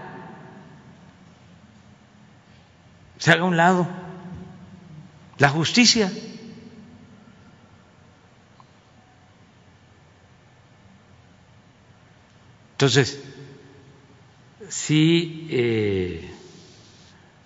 se 3.17 3.33
haga 3.33 3.45
un 3.45 3.57
lado 3.57 4.00
la 5.41 5.49
justicia. 5.49 6.13
Entonces, 12.73 13.23
sí 14.69 15.49
eh, 15.51 16.31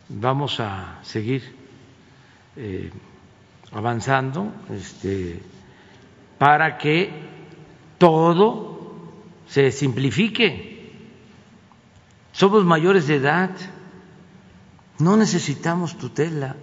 vamos 0.08 0.58
a 0.60 0.98
seguir 1.02 1.42
eh, 2.56 2.90
avanzando 3.72 4.52
este, 4.70 5.40
para 6.38 6.78
que 6.78 7.10
todo 7.98 9.12
se 9.46 9.70
simplifique. 9.70 10.92
Somos 12.32 12.64
mayores 12.64 13.06
de 13.06 13.16
edad, 13.16 13.50
no 14.98 15.16
necesitamos 15.16 15.96
tutela. 15.96 16.56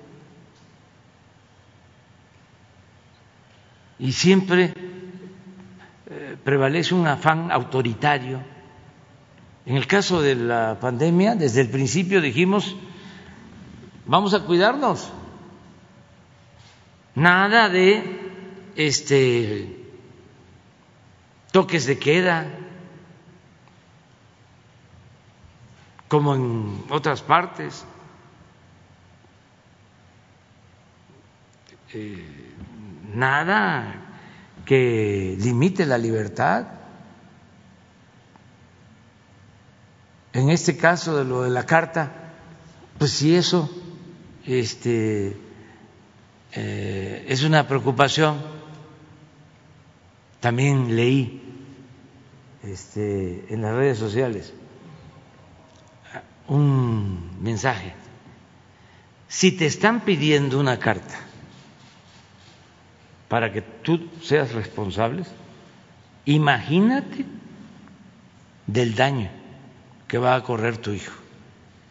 Y 4.01 4.13
siempre 4.13 4.73
eh, 6.07 6.35
prevalece 6.43 6.95
un 6.95 7.05
afán 7.05 7.51
autoritario 7.51 8.41
En 9.63 9.77
el 9.77 9.85
caso 9.85 10.23
de 10.23 10.33
la 10.33 10.79
pandemia, 10.81 11.35
desde 11.35 11.61
el 11.61 11.69
principio 11.69 12.19
dijimos, 12.19 12.75
vamos 14.07 14.33
a 14.33 14.39
cuidarnos. 14.39 15.13
Nada 17.13 17.69
de 17.69 18.19
este 18.75 19.77
toques 21.51 21.85
de 21.85 21.99
queda, 21.99 22.47
como 26.07 26.33
en 26.33 26.85
otras 26.89 27.21
partes. 27.21 27.85
Eh, 31.93 32.40
nada 33.13 34.11
que 34.65 35.37
limite 35.39 35.85
la 35.85 35.97
libertad. 35.97 36.65
En 40.33 40.49
este 40.49 40.77
caso 40.77 41.17
de 41.17 41.25
lo 41.25 41.43
de 41.43 41.49
la 41.49 41.65
carta, 41.65 42.11
pues 42.97 43.11
si 43.11 43.35
eso 43.35 43.69
este, 44.45 45.37
eh, 46.53 47.25
es 47.27 47.43
una 47.43 47.67
preocupación. 47.67 48.41
También 50.39 50.95
leí 50.95 51.41
este, 52.63 53.53
en 53.53 53.61
las 53.61 53.75
redes 53.75 53.97
sociales 53.97 54.53
un 56.47 57.41
mensaje. 57.41 57.93
Si 59.27 59.51
te 59.51 59.65
están 59.65 60.01
pidiendo 60.01 60.59
una 60.59 60.79
carta 60.79 61.30
para 63.31 63.49
que 63.49 63.61
tú 63.61 64.09
seas 64.21 64.51
responsable, 64.51 65.23
imagínate 66.25 67.25
del 68.67 68.93
daño 68.93 69.29
que 70.05 70.17
va 70.17 70.35
a 70.35 70.43
correr 70.43 70.75
tu 70.75 70.91
hijo 70.91 71.13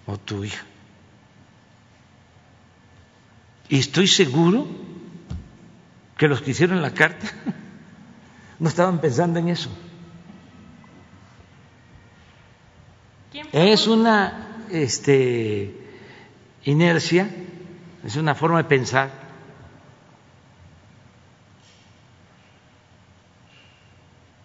o 0.05 0.19
tu 0.19 0.45
hija. 0.45 0.63
Y 3.71 3.79
estoy 3.79 4.07
seguro 4.07 4.67
que 6.19 6.29
los 6.29 6.43
que 6.43 6.51
hicieron 6.51 6.83
la 6.83 6.93
carta 6.93 7.27
no 8.59 8.69
estaban 8.69 9.01
pensando 9.01 9.39
en 9.39 9.49
eso. 9.49 9.71
Es 13.51 13.87
una 13.87 14.67
este, 14.71 15.75
inercia, 16.65 17.31
es 18.05 18.17
una 18.17 18.35
forma 18.35 18.59
de 18.59 18.65
pensar. 18.65 19.30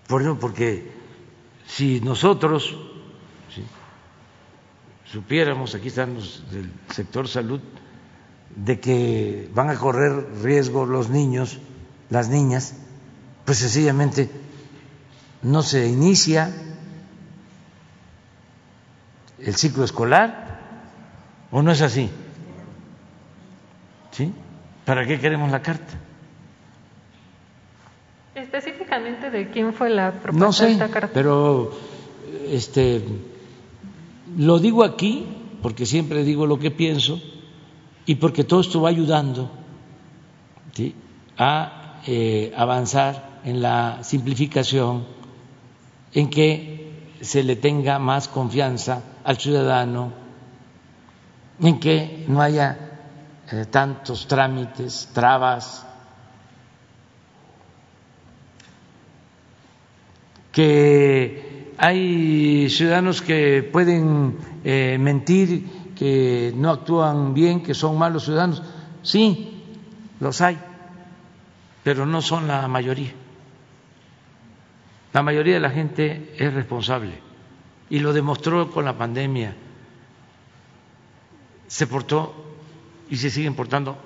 Por 0.08 0.40
porque 0.40 0.92
si 1.68 2.00
nosotros 2.02 2.76
supiéramos, 5.06 5.76
aquí 5.76 5.88
están 5.88 6.16
los 6.16 6.44
del 6.52 6.72
sector 6.94 7.28
salud, 7.28 7.62
de 8.56 8.80
que 8.80 9.50
van 9.54 9.70
a 9.70 9.76
correr 9.76 10.42
riesgo 10.44 10.86
los 10.86 11.10
niños, 11.10 11.60
las 12.10 12.30
niñas, 12.30 12.76
pues 13.46 13.60
sencillamente 13.60 14.30
no 15.42 15.62
se 15.62 15.88
inicia 15.88 16.54
el 19.40 19.56
ciclo 19.56 19.84
escolar 19.84 20.60
o 21.52 21.62
no 21.62 21.72
es 21.72 21.82
así. 21.82 22.10
¿Sí? 24.12 24.34
¿Para 24.86 25.06
qué 25.06 25.20
queremos 25.20 25.52
la 25.52 25.62
carta? 25.62 25.94
Específicamente 28.36 29.32
de 29.32 29.50
quién 29.50 29.74
fue 29.74 29.90
la 29.90 30.12
propuesta 30.12 30.46
no 30.46 30.54
sé, 30.54 30.66
de 30.66 30.72
esta 30.74 30.90
carta. 30.90 31.12
Pero 31.14 31.72
este 32.50 33.02
lo 34.38 34.60
digo 34.60 34.84
aquí 34.84 35.26
porque 35.62 35.86
siempre 35.86 36.24
digo 36.24 36.46
lo 36.46 36.60
que 36.60 36.70
pienso 36.70 37.22
y 38.06 38.16
porque 38.16 38.44
todo 38.44 38.60
esto 38.60 38.82
va 38.82 38.90
ayudando 38.90 39.50
a 41.38 42.02
eh, 42.06 42.54
avanzar 42.56 43.40
en 43.46 43.62
la 43.62 44.04
simplificación, 44.04 45.06
en 46.14 46.30
que 46.30 47.12
se 47.22 47.44
le 47.44 47.56
tenga 47.56 48.00
más 48.00 48.28
confianza 48.28 49.02
al 49.24 49.38
ciudadano, 49.38 50.12
en 51.60 51.80
que 51.80 52.26
no 52.28 52.42
haya 52.42 52.78
eh, 53.52 53.66
tantos 53.70 54.28
trámites, 54.28 55.10
trabas, 55.14 55.85
que 60.56 61.74
hay 61.78 62.70
ciudadanos 62.70 63.22
que 63.22 63.62
pueden 63.62 64.38
eh, 64.64 64.96
mentir 64.98 65.92
que 65.94 66.54
no 66.56 66.70
actúan 66.72 67.34
bien, 67.34 67.62
que 67.62 67.74
son 67.74 67.98
malos 67.98 68.24
ciudadanos. 68.24 68.64
Sí, 69.04 69.62
los 70.22 70.40
hay, 70.40 70.58
pero 71.84 72.06
no 72.06 72.22
son 72.22 72.48
la 72.48 72.70
mayoría. 72.70 73.12
La 75.12 75.24
mayoría 75.24 75.56
de 75.56 75.60
la 75.60 75.72
gente 75.72 76.34
es 76.38 76.54
responsable 76.54 77.20
y 77.90 78.00
lo 78.00 78.14
demostró 78.14 78.72
con 78.72 78.86
la 78.86 78.98
pandemia. 78.98 79.54
Se 81.68 81.86
portó 81.86 82.34
y 83.10 83.18
se 83.18 83.30
siguen 83.30 83.56
portando 83.56 83.98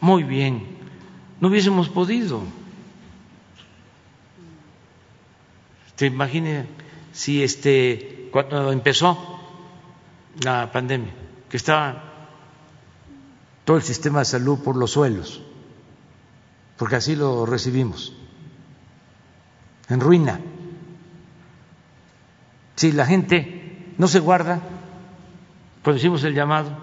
muy 0.00 0.24
bien. 0.24 0.66
No 1.40 1.46
hubiésemos 1.46 1.88
podido. 1.88 2.42
Te 5.96 6.06
imagines 6.06 6.66
si 7.12 7.42
este 7.42 8.28
cuando 8.32 8.72
empezó 8.72 9.40
la 10.42 10.70
pandemia 10.72 11.12
que 11.48 11.56
estaba 11.56 12.14
todo 13.64 13.76
el 13.76 13.82
sistema 13.82 14.20
de 14.20 14.24
salud 14.24 14.58
por 14.58 14.76
los 14.76 14.90
suelos, 14.90 15.40
porque 16.76 16.96
así 16.96 17.16
lo 17.16 17.46
recibimos, 17.46 18.12
en 19.88 20.00
ruina. 20.00 20.40
Si 22.76 22.92
la 22.92 23.06
gente 23.06 23.94
no 23.96 24.08
se 24.08 24.20
guarda, 24.20 24.60
cuando 25.82 25.98
hicimos 25.98 26.24
el 26.24 26.34
llamado, 26.34 26.76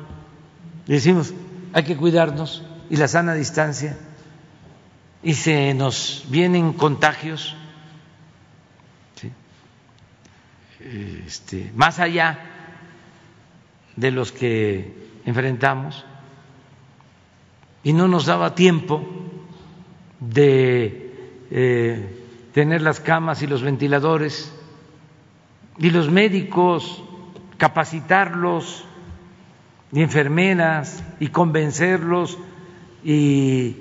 le 0.88 0.96
decimos, 0.96 1.34
hay 1.74 1.84
que 1.84 1.98
cuidarnos 1.98 2.64
y 2.90 2.96
la 2.96 3.08
sana 3.08 3.34
distancia, 3.34 3.98
y 5.22 5.34
se 5.34 5.74
nos 5.74 6.26
vienen 6.30 6.74
contagios, 6.74 7.56
este, 11.26 11.72
más 11.76 12.00
allá 12.00 12.40
de 13.96 14.12
los 14.12 14.32
que 14.32 14.94
enfrentamos 15.26 16.06
y 17.84 17.94
no 17.94 18.08
nos 18.08 18.26
daba 18.26 18.56
tiempo 18.56 19.04
de 20.20 21.14
eh, 21.52 22.22
tener 22.54 22.82
las 22.82 23.00
camas 23.00 23.42
y 23.42 23.48
los 23.48 23.64
ventiladores 23.64 24.54
y 25.78 25.90
los 25.90 26.10
médicos, 26.10 27.04
capacitarlos 27.58 28.86
y 29.92 30.02
enfermeras 30.02 31.04
y 31.20 31.28
convencerlos 31.30 32.38
y 33.04 33.76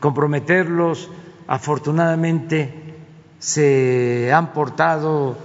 comprometerlos. 0.00 1.10
Afortunadamente 1.48 2.86
se 3.38 4.32
han 4.32 4.52
portado 4.52 5.38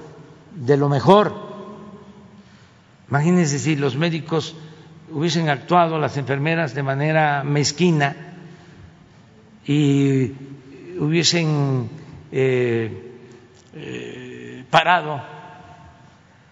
de 0.56 0.78
lo 0.78 0.90
mejor 0.90 1.52
Imagínense 3.12 3.60
si 3.60 3.76
los 3.76 3.98
médicos 3.98 4.56
hubiesen 5.12 5.50
actuado, 5.50 6.00
las 6.00 6.16
enfermeras, 6.16 6.74
de 6.74 6.82
manera 6.82 7.44
mezquina 7.44 8.16
y 9.66 10.32
hubiesen 10.98 11.90
eh, 12.32 13.12
eh, 13.74 14.64
parado. 14.70 15.22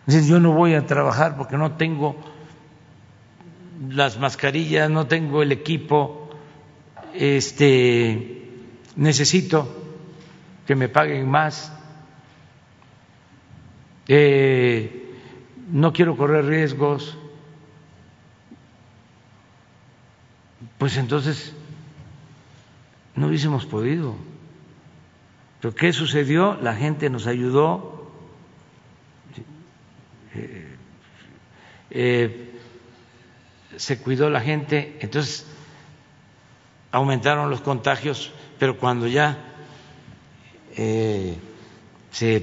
yo 0.06 0.42
no 0.42 0.52
voy 0.52 0.74
a 0.74 0.86
trabajar 0.86 1.38
porque 1.38 1.56
no 1.56 1.78
tengo 1.78 2.18
las 3.90 4.20
mascarillas, 4.20 4.90
no 4.90 5.08
tengo 5.08 5.42
el 5.42 5.54
equipo, 5.54 6.30
este, 7.14 8.50
necesito 8.98 9.66
que 10.68 10.76
me 10.76 10.90
paguen 10.90 11.30
más. 11.30 11.72
Eh, 14.12 15.14
no 15.72 15.94
quiero 15.94 16.18
correr 16.18 16.46
riesgos, 16.46 17.16
pues 20.80 20.98
entonces 20.98 21.54
no 23.16 23.28
hubiésemos 23.28 23.68
podido. 23.68 24.16
Pero 25.62 25.76
¿qué 25.76 25.94
sucedió? 25.94 26.56
La 26.60 26.76
gente 26.76 27.10
nos 27.12 27.28
ayudó. 27.28 28.12
Eh, 30.34 30.76
eh, 31.92 32.60
se 33.76 34.00
cuidó 34.00 34.30
la 34.30 34.42
gente, 34.42 34.98
entonces 35.02 35.46
aumentaron 36.92 37.50
los 37.50 37.62
contagios, 37.62 38.32
pero 38.58 38.78
cuando 38.78 39.06
ya 39.06 39.38
eh, 40.76 41.38
se 42.12 42.40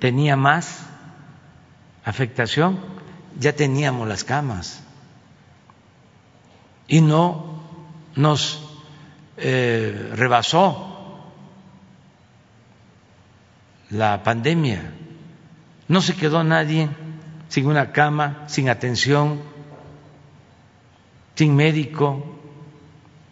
tenía 0.00 0.36
más, 0.36 0.93
afectación, 2.04 2.78
ya 3.38 3.54
teníamos 3.54 4.06
las 4.06 4.24
camas 4.24 4.82
y 6.86 7.00
no 7.00 7.62
nos 8.14 8.62
eh, 9.36 10.12
rebasó 10.14 10.94
la 13.90 14.22
pandemia. 14.22 14.92
No 15.88 16.00
se 16.00 16.14
quedó 16.14 16.44
nadie 16.44 16.88
sin 17.48 17.66
una 17.66 17.92
cama, 17.92 18.44
sin 18.46 18.68
atención, 18.68 19.40
sin 21.34 21.54
médico, 21.54 22.24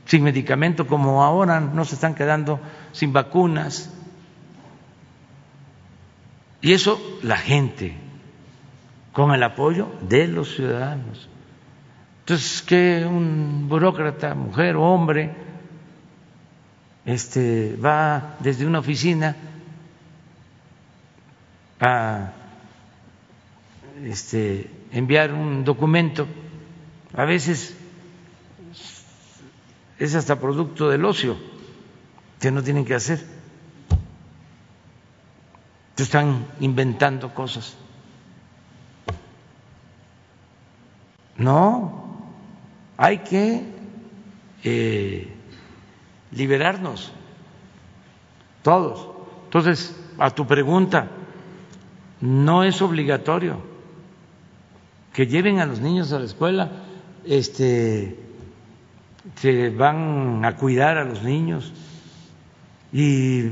sin 0.06 0.22
medicamento, 0.22 0.86
como 0.86 1.22
ahora 1.22 1.60
no 1.60 1.84
se 1.84 1.94
están 1.94 2.14
quedando 2.14 2.60
sin 2.92 3.12
vacunas. 3.12 3.92
Y 6.60 6.72
eso 6.72 7.00
la 7.22 7.36
gente, 7.36 7.96
con 9.12 9.32
el 9.34 9.42
apoyo 9.42 9.92
de 10.00 10.26
los 10.26 10.54
ciudadanos. 10.54 11.28
Entonces, 12.20 12.62
que 12.62 13.04
un 13.06 13.68
burócrata, 13.68 14.34
mujer 14.34 14.76
o 14.76 14.82
hombre, 14.82 15.34
este, 17.04 17.76
va 17.76 18.36
desde 18.40 18.66
una 18.66 18.78
oficina 18.78 19.36
a 21.80 22.32
este, 24.04 24.70
enviar 24.92 25.32
un 25.32 25.64
documento, 25.64 26.26
a 27.14 27.24
veces 27.24 27.76
es 29.98 30.14
hasta 30.14 30.40
producto 30.40 30.88
del 30.88 31.04
ocio 31.04 31.36
que 32.40 32.50
no 32.50 32.62
tienen 32.62 32.84
que 32.84 32.94
hacer. 32.94 33.24
Están 35.96 36.46
inventando 36.58 37.32
cosas. 37.32 37.76
No, 41.36 42.32
hay 42.96 43.18
que 43.18 43.64
eh, 44.64 45.32
liberarnos, 46.30 47.12
todos. 48.62 49.08
Entonces, 49.44 49.98
a 50.18 50.30
tu 50.30 50.46
pregunta, 50.46 51.08
no 52.20 52.64
es 52.64 52.80
obligatorio 52.80 53.60
que 55.12 55.26
lleven 55.26 55.58
a 55.58 55.66
los 55.66 55.80
niños 55.80 56.12
a 56.12 56.18
la 56.18 56.24
escuela, 56.24 56.70
este, 57.24 58.18
se 59.36 59.70
van 59.70 60.44
a 60.44 60.56
cuidar 60.56 60.98
a 60.98 61.04
los 61.04 61.22
niños 61.22 61.72
y 62.92 63.50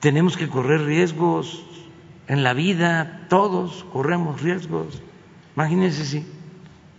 tenemos 0.00 0.36
que 0.36 0.48
correr 0.48 0.82
riesgos 0.84 1.64
en 2.28 2.42
la 2.42 2.52
vida, 2.52 3.26
todos 3.28 3.84
corremos 3.92 4.42
riesgos. 4.42 5.02
Imagínense 5.56 6.04
si 6.04 6.24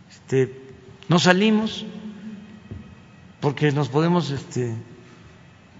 este, 0.10 0.62
no 1.08 1.20
salimos 1.20 1.86
porque 3.40 3.72
nos 3.72 3.88
podemos 3.90 4.32
este, 4.32 4.74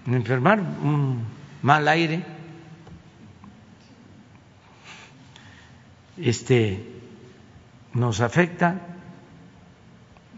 enfermar, 0.06 0.60
un 0.60 1.24
mal 1.62 1.88
aire 1.88 2.24
este, 6.20 6.84
nos 7.94 8.20
afecta, 8.20 8.80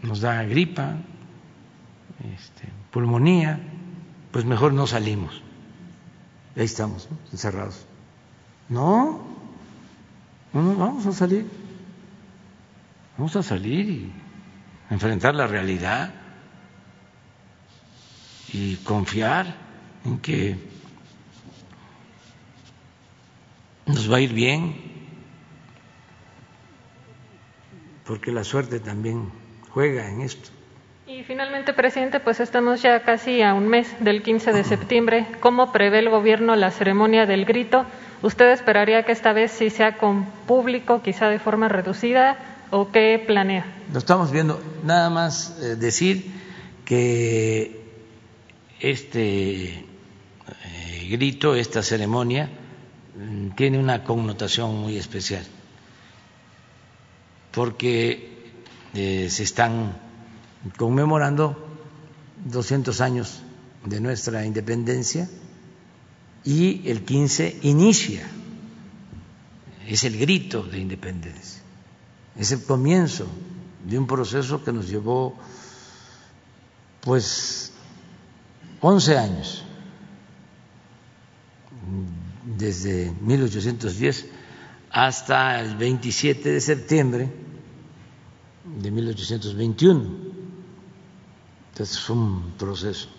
nos 0.01 0.21
da 0.21 0.43
gripa, 0.43 0.97
este, 2.35 2.69
pulmonía, 2.91 3.59
pues 4.31 4.45
mejor 4.45 4.73
no 4.73 4.87
salimos. 4.87 5.41
Ahí 6.55 6.65
estamos, 6.65 7.09
encerrados. 7.31 7.85
No, 8.69 9.21
no, 10.53 10.75
vamos 10.75 11.05
a 11.05 11.11
salir. 11.11 11.45
Vamos 13.17 13.35
a 13.35 13.43
salir 13.43 13.89
y 13.89 14.11
enfrentar 14.89 15.35
la 15.35 15.47
realidad 15.47 16.11
y 18.53 18.75
confiar 18.77 19.55
en 20.05 20.19
que 20.19 20.55
nos 23.85 24.11
va 24.11 24.17
a 24.17 24.21
ir 24.21 24.33
bien, 24.33 24.75
porque 28.05 28.31
la 28.31 28.43
suerte 28.43 28.79
también 28.79 29.31
juega 29.69 30.09
en 30.09 30.21
esto. 30.21 30.49
Y 31.07 31.23
finalmente, 31.23 31.73
presidente, 31.73 32.19
pues 32.19 32.39
estamos 32.39 32.81
ya 32.81 33.01
casi 33.03 33.41
a 33.41 33.53
un 33.53 33.67
mes 33.67 33.93
del 33.99 34.23
15 34.23 34.53
de 34.53 34.63
septiembre. 34.63 35.25
¿Cómo 35.41 35.71
prevé 35.71 35.99
el 35.99 36.09
gobierno 36.09 36.55
la 36.55 36.71
ceremonia 36.71 37.25
del 37.25 37.45
grito? 37.45 37.85
¿Usted 38.21 38.49
esperaría 38.51 39.03
que 39.03 39.11
esta 39.11 39.33
vez 39.33 39.51
sí 39.51 39.69
sea 39.69 39.97
con 39.97 40.25
público, 40.47 41.01
quizá 41.01 41.27
de 41.29 41.39
forma 41.39 41.67
reducida, 41.67 42.37
o 42.71 42.91
qué 42.91 43.23
planea? 43.25 43.65
Lo 43.91 43.99
estamos 43.99 44.31
viendo. 44.31 44.61
Nada 44.83 45.09
más 45.09 45.57
eh, 45.61 45.75
decir 45.75 46.31
que 46.85 47.81
este 48.79 49.65
eh, 49.73 51.07
grito, 51.09 51.55
esta 51.55 51.83
ceremonia, 51.83 52.49
mm, 53.15 53.49
tiene 53.55 53.77
una 53.77 54.03
connotación 54.03 54.75
muy 54.75 54.97
especial 54.97 55.45
porque 57.51 58.29
eh, 58.93 59.27
se 59.29 59.43
están 59.43 59.97
conmemorando 60.77 61.67
200 62.45 63.01
años 63.01 63.41
de 63.85 63.99
nuestra 63.99 64.45
independencia 64.45 65.29
y 66.43 66.89
el 66.89 67.03
15 67.03 67.59
inicia, 67.63 68.27
es 69.87 70.03
el 70.03 70.17
grito 70.17 70.63
de 70.63 70.79
independencia, 70.79 71.60
es 72.35 72.51
el 72.51 72.63
comienzo 72.63 73.27
de 73.85 73.97
un 73.97 74.07
proceso 74.07 74.63
que 74.63 74.71
nos 74.71 74.87
llevó 74.87 75.35
pues 77.01 77.71
11 78.79 79.17
años, 79.17 79.63
desde 82.57 83.11
1810 83.21 84.25
hasta 84.91 85.59
el 85.59 85.75
27 85.77 86.49
de 86.51 86.61
septiembre 86.61 87.33
de 88.65 88.91
1821. 88.91 90.01
Entonces 91.71 91.99
fue 91.99 92.15
un 92.15 92.53
proceso. 92.57 93.09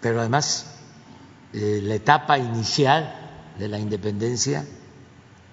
Pero 0.00 0.20
además, 0.20 0.66
eh, 1.52 1.80
la 1.82 1.94
etapa 1.94 2.38
inicial 2.38 3.14
de 3.58 3.68
la 3.68 3.78
independencia 3.78 4.64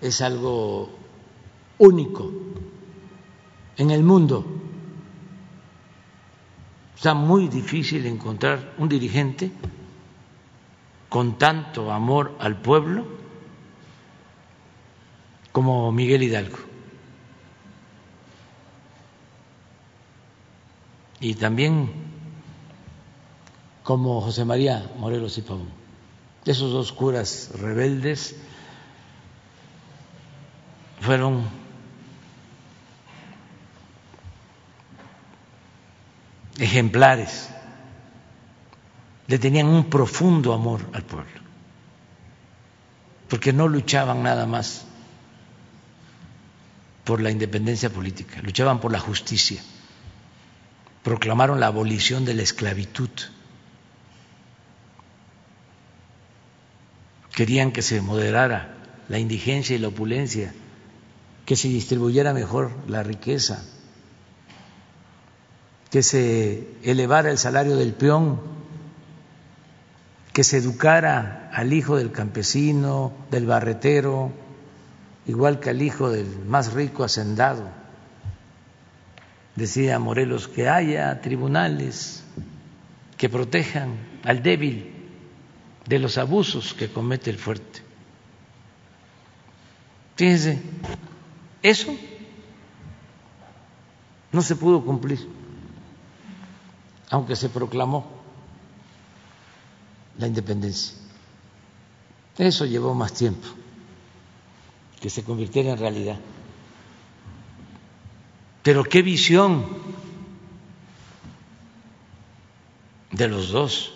es 0.02 0.22
algo 0.22 0.89
único 1.78 2.32
en 3.78 3.91
el 3.91 4.04
mundo. 4.04 4.46
Está 6.96 7.14
muy 7.14 7.48
difícil 7.48 8.06
encontrar 8.06 8.74
un 8.78 8.88
dirigente 8.89 9.52
con 11.10 11.38
tanto 11.38 11.91
amor 11.91 12.36
al 12.39 12.62
pueblo 12.62 13.06
como 15.52 15.91
Miguel 15.91 16.24
Hidalgo. 16.24 16.58
Y 21.20 21.36
también 21.36 21.89
como 23.84 24.20
José 24.20 24.46
María 24.46 24.91
Morelos 24.98 25.38
y 25.38 25.41
Pavón. 25.41 25.70
Esos 26.43 26.72
dos 26.72 26.91
curas 26.91 27.52
rebeldes 27.54 28.36
fueron 31.02 31.48
ejemplares, 36.58 37.50
le 39.28 39.39
tenían 39.39 39.68
un 39.68 39.89
profundo 39.89 40.54
amor 40.54 40.82
al 40.93 41.04
pueblo, 41.04 41.41
porque 43.30 43.52
no 43.54 43.68
luchaban 43.68 44.24
nada 44.24 44.46
más 44.46 44.86
por 47.04 47.22
la 47.22 47.32
independencia 47.32 47.89
política, 47.89 48.41
luchaban 48.41 48.80
por 48.80 48.91
la 48.91 49.00
justicia, 49.00 49.62
proclamaron 51.04 51.60
la 51.60 51.68
abolición 51.68 52.26
de 52.26 52.34
la 52.34 52.43
esclavitud, 52.43 53.10
querían 57.36 57.72
que 57.72 57.82
se 57.82 58.02
moderara 58.02 58.74
la 59.10 59.20
indigencia 59.20 59.76
y 59.76 59.80
la 59.80 59.89
opulencia, 59.89 60.54
que 61.46 61.56
se 61.56 61.68
distribuyera 61.68 62.34
mejor 62.34 62.72
la 62.88 63.04
riqueza, 63.04 63.64
que 65.91 66.02
se 66.02 66.68
elevara 66.84 67.30
el 67.30 67.38
salario 67.38 67.78
del 67.78 67.93
peón, 67.93 68.41
que 70.34 70.43
se 70.43 70.58
educara 70.58 71.50
al 71.54 71.72
hijo 71.72 71.96
del 71.96 72.12
campesino, 72.12 73.14
del 73.32 73.46
barretero, 73.46 74.34
igual 75.28 75.60
que 75.60 75.70
al 75.70 75.82
hijo 75.82 76.10
del 76.10 76.28
más 76.46 76.74
rico 76.74 77.04
hacendado. 77.04 77.70
Decía 79.56 80.00
Morelos 80.00 80.48
que 80.50 80.68
haya 80.68 81.22
tribunales 81.22 82.24
que 83.18 83.30
protejan 83.30 83.96
al 84.24 84.43
débil 84.43 84.93
de 85.88 86.00
los 86.00 86.18
abusos 86.18 86.74
que 86.74 86.91
comete 86.91 87.30
el 87.30 87.38
fuerte. 87.38 87.82
Fíjense, 90.18 90.62
eso 91.66 91.97
no 94.32 94.41
se 94.43 94.55
pudo 94.55 94.86
cumplir, 94.86 95.28
aunque 97.09 97.36
se 97.36 97.49
proclamó 97.49 98.05
la 100.20 100.28
independencia. 100.28 100.95
Eso 102.38 102.66
llevó 102.66 102.93
más 102.93 103.13
tiempo 103.13 103.47
que 105.01 105.09
se 105.09 105.24
convirtiera 105.24 105.72
en 105.72 105.80
realidad. 105.80 106.20
Pero 108.61 108.84
qué 108.84 109.01
visión 109.01 109.66
de 113.11 113.28
los 113.28 113.49
dos. 113.49 113.91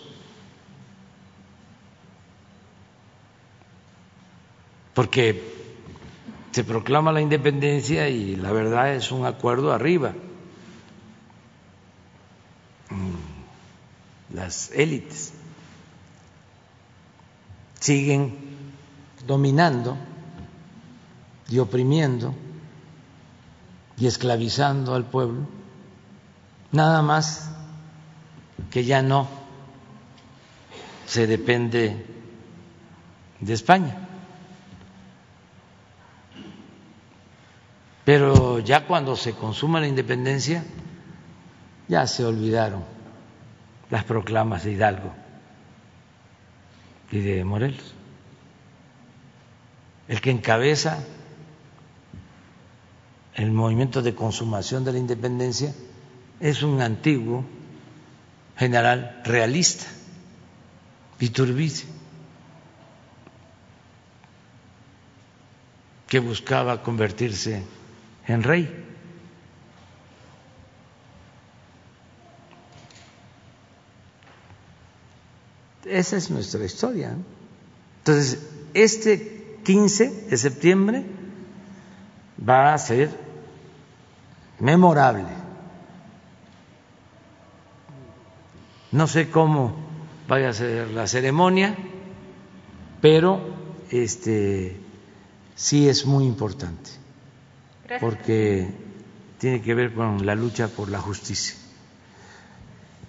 Porque 4.92 5.59
se 6.52 6.64
proclama 6.64 7.12
la 7.12 7.20
independencia 7.20 8.08
y 8.08 8.36
la 8.36 8.52
verdad 8.52 8.94
es 8.94 9.12
un 9.12 9.24
acuerdo 9.24 9.72
arriba. 9.72 10.12
Mm, 12.90 14.34
las 14.34 14.70
élites 14.72 15.32
siguen 17.78 18.36
dominando 19.26 19.96
y 21.48 21.58
oprimiendo 21.58 22.34
y 23.96 24.06
esclavizando 24.06 24.94
al 24.94 25.04
pueblo, 25.04 25.46
nada 26.72 27.02
más 27.02 27.50
que 28.70 28.84
ya 28.84 29.02
no 29.02 29.28
se 31.06 31.26
depende 31.26 32.06
de 33.40 33.52
España. 33.52 34.09
Pero 38.10 38.58
ya 38.58 38.88
cuando 38.88 39.14
se 39.14 39.34
consuma 39.34 39.78
la 39.78 39.86
independencia, 39.86 40.64
ya 41.86 42.08
se 42.08 42.24
olvidaron 42.24 42.82
las 43.88 44.02
proclamas 44.02 44.64
de 44.64 44.72
Hidalgo 44.72 45.12
y 47.12 47.20
de 47.20 47.44
Morelos. 47.44 47.94
El 50.08 50.20
que 50.20 50.32
encabeza 50.32 51.04
el 53.34 53.52
movimiento 53.52 54.02
de 54.02 54.12
consumación 54.12 54.84
de 54.84 54.90
la 54.90 54.98
independencia 54.98 55.72
es 56.40 56.64
un 56.64 56.80
antiguo 56.80 57.44
general 58.56 59.20
realista, 59.24 59.86
Iturbide, 61.20 61.84
que 66.08 66.18
buscaba 66.18 66.82
convertirse 66.82 67.62
en 68.26 68.42
rey. 68.42 68.86
Esa 75.84 76.16
es 76.16 76.30
nuestra 76.30 76.64
historia. 76.64 77.16
Entonces, 77.98 78.46
este 78.74 79.58
15 79.64 80.26
de 80.30 80.36
septiembre 80.36 81.04
va 82.48 82.72
a 82.72 82.78
ser 82.78 83.10
memorable. 84.58 85.26
No 88.92 89.06
sé 89.06 89.30
cómo 89.30 89.74
vaya 90.28 90.50
a 90.50 90.52
ser 90.52 90.88
la 90.88 91.06
ceremonia, 91.06 91.76
pero 93.00 93.40
este 93.90 94.76
sí 95.54 95.88
es 95.88 96.06
muy 96.06 96.24
importante 96.24 96.99
porque 97.98 98.68
tiene 99.38 99.62
que 99.62 99.74
ver 99.74 99.94
con 99.94 100.24
la 100.24 100.34
lucha 100.34 100.68
por 100.68 100.90
la 100.90 101.00
justicia. 101.00 101.56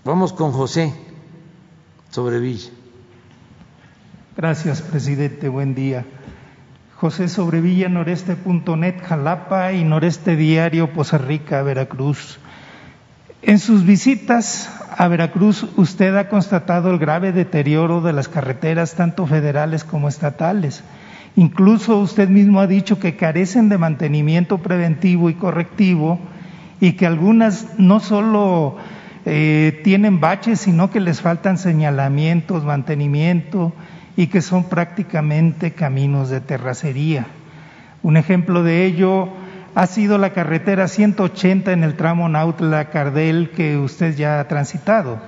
Vamos 0.03 0.34
con 0.34 0.51
José 0.51 0.93
Sobrevilla. 2.09 2.71
Gracias, 4.36 4.82
presidente. 4.82 5.49
Buen 5.49 5.75
día. 5.75 6.05
José 6.95 7.27
Sobrevilla, 7.27 7.89
noreste.net, 7.89 8.95
Jalapa 9.03 9.73
y 9.73 9.84
Noreste 9.84 10.36
Diario, 10.36 10.93
Poza 10.93 11.17
Rica, 11.17 11.61
Veracruz. 11.63 12.39
En 13.41 13.59
sus 13.59 13.86
visitas 13.86 14.71
a 14.95 15.07
Veracruz, 15.07 15.65
usted 15.75 16.15
ha 16.15 16.29
constatado 16.29 16.91
el 16.91 16.99
grave 16.99 17.32
deterioro 17.32 18.01
de 18.01 18.13
las 18.13 18.27
carreteras, 18.27 18.95
tanto 18.95 19.25
federales 19.25 19.84
como 19.84 20.07
estatales. 20.07 20.84
Incluso 21.36 21.97
usted 21.99 22.29
mismo 22.29 22.59
ha 22.59 22.67
dicho 22.67 22.99
que 22.99 23.15
carecen 23.15 23.69
de 23.69 23.77
mantenimiento 23.77 24.57
preventivo 24.57 25.29
y 25.29 25.36
correctivo 25.36 26.19
y 26.79 26.93
que 26.93 27.05
algunas 27.05 27.79
no 27.79 27.99
solo 27.99 28.77
eh, 29.25 29.79
tienen 29.84 30.19
baches, 30.19 30.59
sino 30.59 30.91
que 30.91 30.99
les 30.99 31.21
faltan 31.21 31.57
señalamientos, 31.57 32.65
mantenimiento 32.65 33.71
y 34.17 34.27
que 34.27 34.41
son 34.41 34.65
prácticamente 34.65 35.71
caminos 35.71 36.29
de 36.29 36.41
terracería. 36.41 37.27
Un 38.03 38.17
ejemplo 38.17 38.63
de 38.63 38.86
ello 38.86 39.29
ha 39.73 39.88
sido 39.88 40.17
la 40.17 40.32
carretera 40.32 40.88
180 40.88 41.71
en 41.71 41.84
el 41.84 41.95
tramo 41.95 42.27
Nautla-Cardel 42.27 43.51
que 43.51 43.77
usted 43.77 44.15
ya 44.15 44.39
ha 44.39 44.47
transitado. 44.47 45.19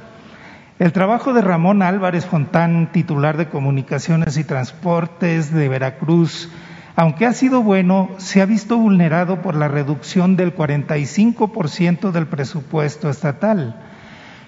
El 0.80 0.92
trabajo 0.92 1.34
de 1.34 1.42
Ramón 1.42 1.84
Álvarez 1.84 2.26
Fontán, 2.26 2.92
titular 2.92 3.38
de 3.38 3.48
Comunicaciones 3.48 4.38
y 4.38 4.44
Transportes 4.44 5.54
de 5.54 5.70
Veracruz, 5.70 6.50
aunque 6.96 7.28
ha 7.28 7.34
sido 7.34 7.62
bueno, 7.62 8.10
se 8.18 8.42
ha 8.42 8.48
visto 8.48 8.78
vulnerado 8.78 9.44
por 9.44 9.56
la 9.56 9.68
reducción 9.68 10.36
del 10.36 10.56
45% 10.56 12.12
del 12.12 12.26
presupuesto 12.26 13.12
estatal. 13.12 13.76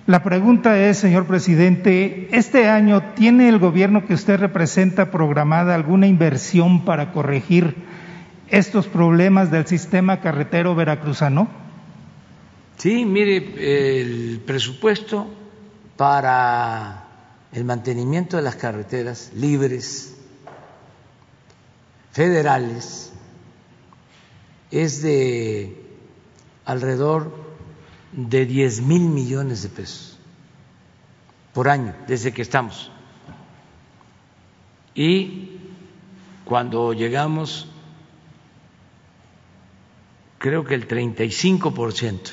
La 0.07 0.23
pregunta 0.23 0.79
es, 0.79 0.97
señor 0.97 1.27
presidente, 1.27 2.27
¿este 2.31 2.69
año 2.69 3.03
tiene 3.15 3.47
el 3.47 3.59
gobierno 3.59 4.05
que 4.07 4.15
usted 4.15 4.39
representa 4.39 5.11
programada 5.11 5.75
alguna 5.75 6.07
inversión 6.07 6.85
para 6.85 7.11
corregir 7.11 7.75
estos 8.49 8.87
problemas 8.87 9.51
del 9.51 9.67
sistema 9.67 10.21
carretero 10.21 10.73
veracruzano? 10.73 11.47
Sí, 12.77 13.05
mire, 13.05 13.37
el 13.57 14.41
presupuesto 14.45 15.27
para 15.97 17.05
el 17.51 17.63
mantenimiento 17.63 18.37
de 18.37 18.43
las 18.43 18.55
carreteras 18.55 19.31
libres, 19.33 20.15
federales, 22.11 23.13
es 24.71 25.01
de 25.01 25.81
alrededor 26.65 27.31
de 28.11 28.45
10 28.45 28.81
mil 28.81 29.03
millones 29.03 29.63
de 29.63 29.69
pesos 29.69 30.17
por 31.53 31.69
año 31.69 31.95
desde 32.07 32.33
que 32.33 32.41
estamos. 32.41 32.91
Y 34.93 35.59
cuando 36.45 36.93
llegamos, 36.93 37.67
creo 40.37 40.63
que 40.65 40.75
el 40.75 40.87
35% 40.87 42.31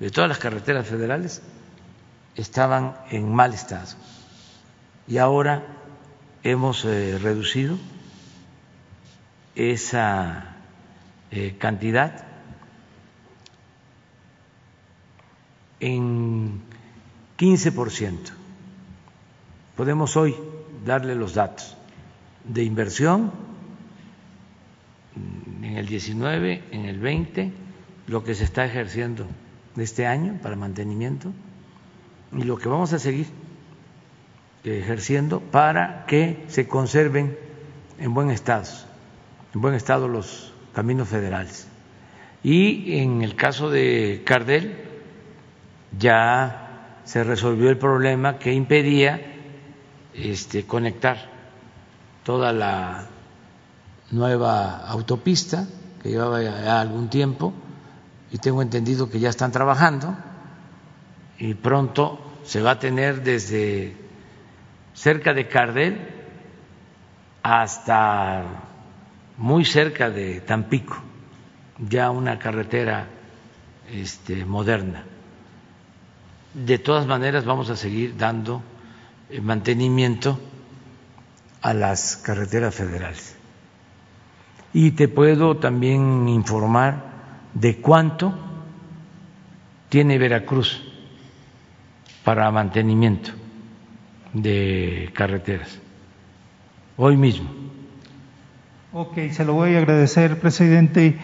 de 0.00 0.10
todas 0.10 0.28
las 0.28 0.38
carreteras 0.38 0.86
federales 0.86 1.42
estaban 2.36 2.96
en 3.10 3.32
mal 3.32 3.52
estado 3.52 3.96
y 5.06 5.18
ahora 5.18 5.62
hemos 6.42 6.84
eh, 6.84 7.18
reducido 7.18 7.76
esa 9.54 10.56
eh, 11.30 11.56
cantidad 11.58 12.24
en 15.80 16.62
15%. 17.38 18.18
Podemos 19.76 20.16
hoy 20.16 20.34
darle 20.84 21.14
los 21.14 21.34
datos 21.34 21.76
de 22.44 22.64
inversión 22.64 23.32
en 25.62 25.76
el 25.76 25.86
19, 25.86 26.64
en 26.70 26.84
el 26.86 26.98
20, 26.98 27.52
lo 28.06 28.24
que 28.24 28.34
se 28.34 28.44
está 28.44 28.64
ejerciendo 28.64 29.26
este 29.76 30.06
año 30.06 30.38
para 30.42 30.56
mantenimiento 30.56 31.32
y 32.36 32.42
lo 32.44 32.58
que 32.58 32.68
vamos 32.68 32.92
a 32.92 32.98
seguir 32.98 33.26
ejerciendo 34.64 35.40
para 35.40 36.06
que 36.06 36.44
se 36.48 36.68
conserven 36.68 37.36
en 37.98 38.14
buen 38.14 38.30
estado, 38.30 38.64
en 39.54 39.60
buen 39.60 39.74
estado 39.74 40.08
los 40.08 40.52
caminos 40.72 41.08
federales. 41.08 41.68
Y 42.42 42.98
en 42.98 43.22
el 43.22 43.36
caso 43.36 43.70
de 43.70 44.22
Cardel 44.24 44.76
ya 45.98 46.98
se 47.04 47.24
resolvió 47.24 47.70
el 47.70 47.78
problema 47.78 48.38
que 48.38 48.52
impedía 48.52 49.20
este, 50.14 50.64
conectar 50.64 51.30
toda 52.24 52.52
la 52.52 53.06
nueva 54.10 54.86
autopista 54.86 55.66
que 56.02 56.10
llevaba 56.10 56.42
ya 56.42 56.80
algún 56.80 57.08
tiempo 57.08 57.52
y 58.30 58.38
tengo 58.38 58.62
entendido 58.62 59.10
que 59.10 59.20
ya 59.20 59.28
están 59.28 59.52
trabajando 59.52 60.16
y 61.42 61.54
pronto 61.54 62.20
se 62.44 62.62
va 62.62 62.70
a 62.72 62.78
tener 62.78 63.24
desde 63.24 63.96
cerca 64.94 65.34
de 65.34 65.48
Cardel 65.48 65.98
hasta 67.42 68.44
muy 69.38 69.64
cerca 69.64 70.08
de 70.08 70.40
Tampico, 70.42 71.02
ya 71.80 72.12
una 72.12 72.38
carretera 72.38 73.08
este, 73.90 74.44
moderna. 74.44 75.02
De 76.54 76.78
todas 76.78 77.08
maneras, 77.08 77.44
vamos 77.44 77.70
a 77.70 77.76
seguir 77.76 78.16
dando 78.16 78.62
eh, 79.28 79.40
mantenimiento 79.40 80.38
a 81.60 81.74
las 81.74 82.18
carreteras 82.18 82.72
federales. 82.72 83.36
Y 84.72 84.92
te 84.92 85.08
puedo 85.08 85.56
también 85.56 86.28
informar 86.28 87.02
de 87.52 87.80
cuánto 87.80 88.32
tiene 89.88 90.18
Veracruz 90.18 90.91
para 92.24 92.50
mantenimiento 92.50 93.30
de 94.32 95.10
carreteras, 95.14 95.78
hoy 96.96 97.16
mismo. 97.16 97.50
Ok, 98.92 99.30
se 99.30 99.44
lo 99.44 99.54
voy 99.54 99.74
a 99.74 99.78
agradecer, 99.78 100.38
presidente. 100.38 101.16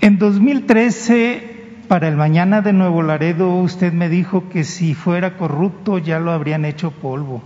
En 0.00 0.18
2013, 0.18 1.52
para 1.88 2.08
el 2.08 2.16
mañana 2.16 2.62
de 2.62 2.72
Nuevo 2.72 3.02
Laredo, 3.02 3.56
usted 3.56 3.92
me 3.92 4.08
dijo 4.08 4.48
que 4.48 4.64
si 4.64 4.94
fuera 4.94 5.36
corrupto 5.36 5.98
ya 5.98 6.18
lo 6.18 6.30
habrían 6.30 6.64
hecho 6.64 6.92
polvo. 6.92 7.42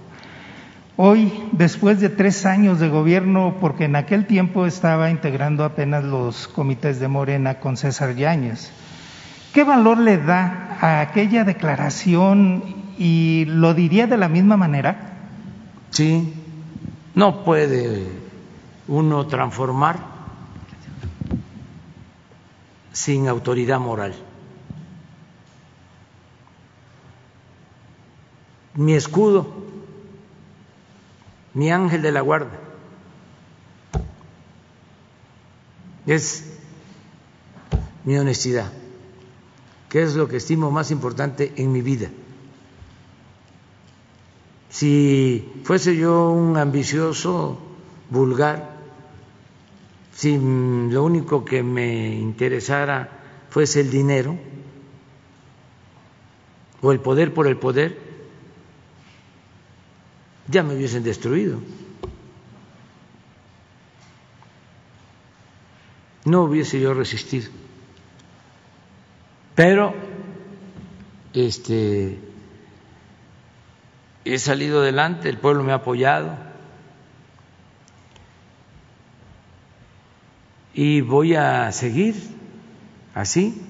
Hoy, 0.98 1.32
después 1.52 2.00
de 2.00 2.08
tres 2.08 2.46
años 2.46 2.80
de 2.80 2.88
gobierno, 2.88 3.56
porque 3.60 3.84
en 3.84 3.96
aquel 3.96 4.26
tiempo 4.26 4.64
estaba 4.64 5.10
integrando 5.10 5.64
apenas 5.64 6.04
los 6.04 6.48
comités 6.48 7.00
de 7.00 7.08
Morena 7.08 7.60
con 7.60 7.76
César 7.76 8.14
Yáñez, 8.14 8.72
¿qué 9.56 9.64
valor 9.64 9.96
le 9.96 10.18
da 10.18 10.76
a 10.82 11.00
aquella 11.00 11.42
declaración 11.42 12.62
y 12.98 13.46
lo 13.46 13.72
diría 13.72 14.06
de 14.06 14.18
la 14.18 14.28
misma 14.28 14.58
manera? 14.58 15.14
Sí, 15.88 16.34
no 17.14 17.42
puede 17.42 18.06
uno 18.86 19.26
transformar 19.26 19.98
sin 22.92 23.28
autoridad 23.28 23.80
moral. 23.80 24.14
Mi 28.74 28.92
escudo 28.92 29.64
mi 31.54 31.70
ángel 31.72 32.02
de 32.02 32.12
la 32.12 32.20
guarda. 32.20 32.58
Es 36.04 36.44
mi 38.04 38.18
honestidad, 38.18 38.70
es 40.02 40.14
lo 40.14 40.28
que 40.28 40.36
estimo 40.36 40.70
más 40.70 40.90
importante 40.90 41.52
en 41.56 41.72
mi 41.72 41.82
vida. 41.82 42.10
Si 44.68 45.62
fuese 45.64 45.96
yo 45.96 46.30
un 46.30 46.56
ambicioso, 46.56 47.58
vulgar, 48.10 48.76
si 50.12 50.38
lo 50.38 51.04
único 51.04 51.44
que 51.44 51.62
me 51.62 52.14
interesara 52.14 53.08
fuese 53.50 53.80
el 53.80 53.90
dinero 53.90 54.38
o 56.82 56.92
el 56.92 57.00
poder 57.00 57.32
por 57.32 57.46
el 57.46 57.56
poder, 57.56 57.98
ya 60.48 60.62
me 60.62 60.74
hubiesen 60.74 61.02
destruido. 61.02 61.58
No 66.24 66.42
hubiese 66.42 66.80
yo 66.80 66.92
resistido. 66.92 67.50
Pero 69.56 69.94
este 71.32 72.20
he 74.24 74.38
salido 74.38 74.82
adelante, 74.82 75.30
el 75.30 75.38
pueblo 75.38 75.64
me 75.64 75.72
ha 75.72 75.76
apoyado 75.76 76.36
y 80.74 81.00
voy 81.00 81.34
a 81.36 81.72
seguir 81.72 82.16
así, 83.14 83.62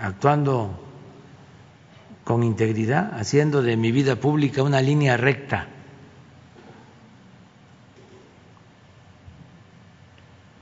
actuando 0.00 0.82
con 2.24 2.42
integridad, 2.44 3.12
haciendo 3.20 3.60
de 3.60 3.76
mi 3.76 3.92
vida 3.92 4.16
pública 4.16 4.62
una 4.62 4.80
línea 4.80 5.18
recta. 5.18 5.66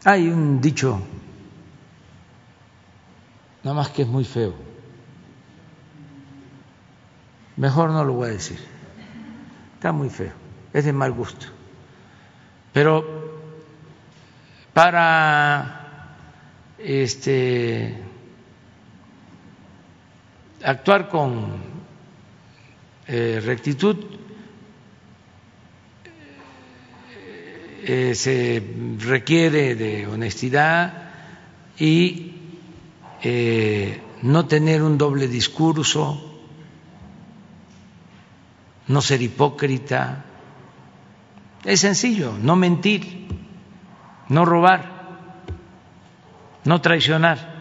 Hay 0.05 0.29
un 0.29 0.61
dicho, 0.61 1.01
nada 3.65 3.75
más 3.75 3.89
que 3.89 4.03
es 4.03 4.09
muy 4.09 4.25
feo. 4.25 4.55
Mejor 7.57 7.91
no 7.91 8.05
lo 8.05 8.13
voy 8.13 8.29
a 8.29 8.33
decir. 8.33 8.59
Está 9.75 9.91
muy 9.93 10.11
feo, 10.11 10.33
es 10.73 10.85
de 10.85 10.93
mal 10.93 11.13
gusto. 11.13 11.47
Pero 12.73 13.41
para 14.73 16.17
este 16.79 18.03
actuar 20.63 21.09
con 21.09 21.47
eh, 23.07 23.41
rectitud 23.45 23.97
eh, 27.87 28.15
se 28.15 28.63
requiere 28.99 29.75
de 29.75 30.07
honestidad 30.07 31.13
y 31.79 32.34
eh, 33.25 34.03
no 34.21 34.47
tener 34.47 34.83
un 34.83 34.99
doble 34.99 35.29
discurso, 35.29 36.21
no 38.87 39.01
ser 39.01 39.23
hipócrita. 39.23 40.27
Es 41.65 41.81
sencillo, 41.81 42.35
no 42.39 42.55
mentir, 42.55 43.27
no 44.29 44.45
robar, 44.45 44.91
no 46.65 46.81
traicionar. 46.83 47.55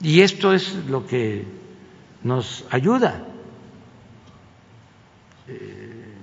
Y 0.00 0.20
esto 0.20 0.52
es 0.52 0.72
lo 0.86 1.04
que 1.04 1.44
nos 2.22 2.64
ayuda 2.70 3.24
eh, 5.48 6.14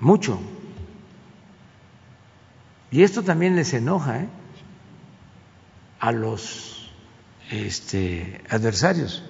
mucho. 0.00 0.40
Y 2.90 3.02
esto 3.02 3.22
también 3.22 3.56
les 3.56 3.72
enoja 3.74 4.20
¿eh? 4.20 4.28
a 6.00 6.12
los 6.12 6.90
este, 7.50 8.42
adversarios, 8.48 9.22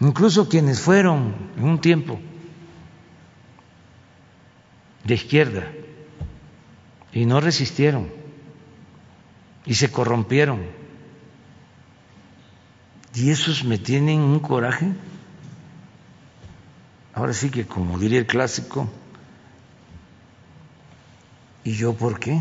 incluso 0.00 0.48
quienes 0.48 0.80
fueron 0.80 1.34
en 1.56 1.64
un 1.64 1.80
tiempo 1.80 2.20
de 5.04 5.14
izquierda 5.14 5.70
y 7.12 7.26
no 7.26 7.40
resistieron 7.40 8.08
y 9.66 9.74
se 9.74 9.90
corrompieron. 9.90 10.60
Y 13.14 13.30
esos 13.30 13.64
me 13.64 13.78
tienen 13.78 14.20
un 14.20 14.38
coraje. 14.38 14.92
Ahora 17.12 17.32
sí 17.32 17.50
que, 17.50 17.66
como 17.66 17.98
diría 17.98 18.20
el 18.20 18.26
clásico, 18.26 18.88
¿y 21.64 21.72
yo 21.72 21.94
por 21.94 22.18
qué? 22.18 22.40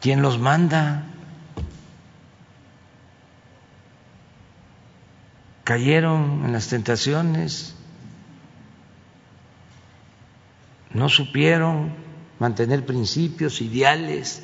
¿Quién 0.00 0.20
los 0.20 0.38
manda? 0.38 1.04
Cayeron 5.64 6.44
en 6.44 6.52
las 6.52 6.66
tentaciones, 6.66 7.76
no 10.92 11.08
supieron 11.08 11.94
mantener 12.40 12.84
principios, 12.84 13.60
ideales. 13.60 14.42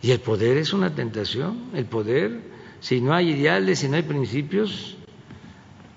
Y 0.00 0.12
el 0.12 0.20
poder 0.20 0.58
es 0.58 0.72
una 0.72 0.94
tentación. 0.94 1.70
El 1.74 1.86
poder, 1.86 2.40
si 2.78 3.00
no 3.00 3.12
hay 3.14 3.30
ideales, 3.30 3.80
si 3.80 3.88
no 3.88 3.96
hay 3.96 4.02
principios, 4.02 4.96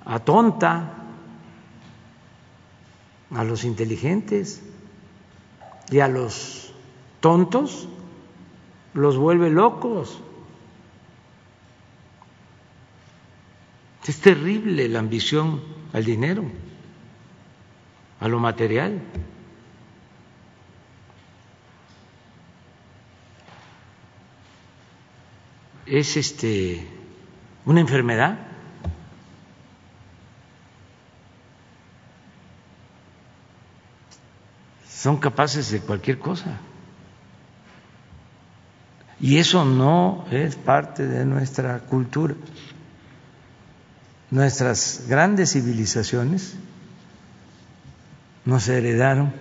atonta 0.05 0.96
a 3.31 3.43
los 3.43 3.63
inteligentes 3.63 4.61
y 5.89 5.99
a 5.99 6.07
los 6.07 6.73
tontos 7.19 7.87
los 8.93 9.17
vuelve 9.17 9.49
locos. 9.49 10.21
Es 14.07 14.21
terrible 14.21 14.87
la 14.87 14.99
ambición 14.99 15.61
al 15.91 16.05
dinero, 16.05 16.45
a 18.21 18.27
lo 18.27 18.39
material. 18.39 19.01
es 25.87 26.17
este 26.17 26.85
una 27.65 27.81
enfermedad. 27.81 28.37
Son 35.07 35.15
capaces 35.15 35.71
de 35.71 35.79
cualquier 35.79 36.19
cosa. 36.19 36.57
Y 39.21 39.37
eso 39.37 39.63
no 39.63 40.25
es 40.31 40.57
parte 40.57 41.07
de 41.07 41.23
nuestra 41.23 41.79
cultura. 41.79 42.35
nuestras 44.31 45.05
grandes 45.07 45.53
civilizaciones 45.53 46.57
nos 48.43 48.67
heredaron 48.67 49.31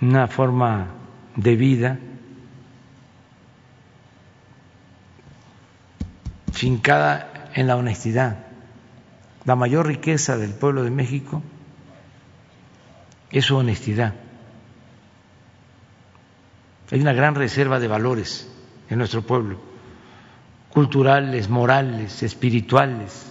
una 0.00 0.26
forma 0.26 0.88
de 1.36 1.54
vida 1.54 2.00
fincada 6.52 7.52
en 7.54 7.68
la 7.68 7.76
honestidad. 7.76 8.36
La 9.44 9.54
mayor 9.54 9.86
riqueza 9.86 10.36
del 10.36 10.54
pueblo 10.54 10.82
de 10.82 10.90
México 10.90 11.40
es 13.30 13.44
su 13.44 13.56
honestidad. 13.56 14.14
Hay 16.90 17.00
una 17.00 17.12
gran 17.12 17.34
reserva 17.34 17.78
de 17.78 17.88
valores 17.88 18.50
en 18.88 18.98
nuestro 18.98 19.22
pueblo, 19.22 19.60
culturales, 20.70 21.48
morales, 21.48 22.22
espirituales. 22.22 23.26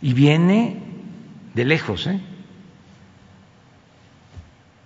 Y 0.00 0.12
viene 0.12 0.82
de 1.54 1.64
lejos, 1.64 2.06
¿eh? 2.06 2.20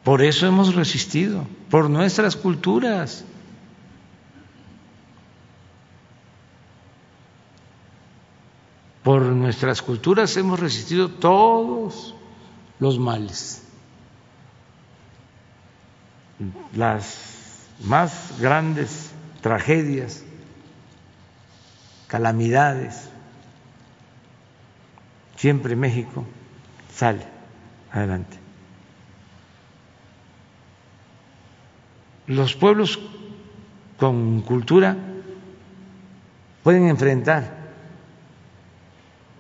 Por 0.05 0.23
eso 0.23 0.47
hemos 0.47 0.75
resistido, 0.75 1.47
por 1.71 1.91
nuestras 1.91 2.35
culturas. 2.35 3.25
Por 9.03 9.23
nuestras 9.23 9.83
culturas 9.83 10.37
hemos 10.37 10.61
resistido 10.61 11.09
todos 11.09 12.15
los 12.79 12.99
males. 12.99 13.63
Las 16.75 17.67
más 17.85 18.35
grandes 18.41 19.13
tragedias, 19.41 20.25
calamidades, 22.07 23.09
siempre 25.37 25.77
México 25.77 26.25
sale 26.95 27.27
adelante. 27.93 28.37
Los 32.27 32.55
pueblos 32.55 32.99
con 33.97 34.43
cultura 34.43 34.97
pueden 36.63 36.89
enfrentar 36.89 37.58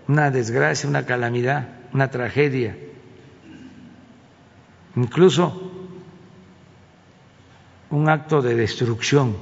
una 0.09 0.31
desgracia, 0.31 0.89
una 0.89 1.05
calamidad, 1.05 1.69
una 1.93 2.11
tragedia, 2.11 2.77
incluso 4.97 5.89
un 7.91 8.09
acto 8.09 8.43
de 8.43 8.55
destrucción. 8.57 9.37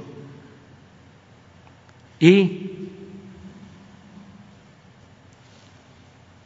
Y 2.19 2.89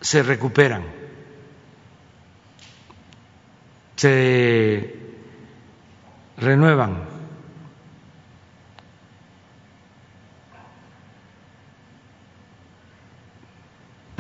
se 0.02 0.22
recuperan, 0.22 0.84
se 3.96 4.96
renuevan. 6.38 7.11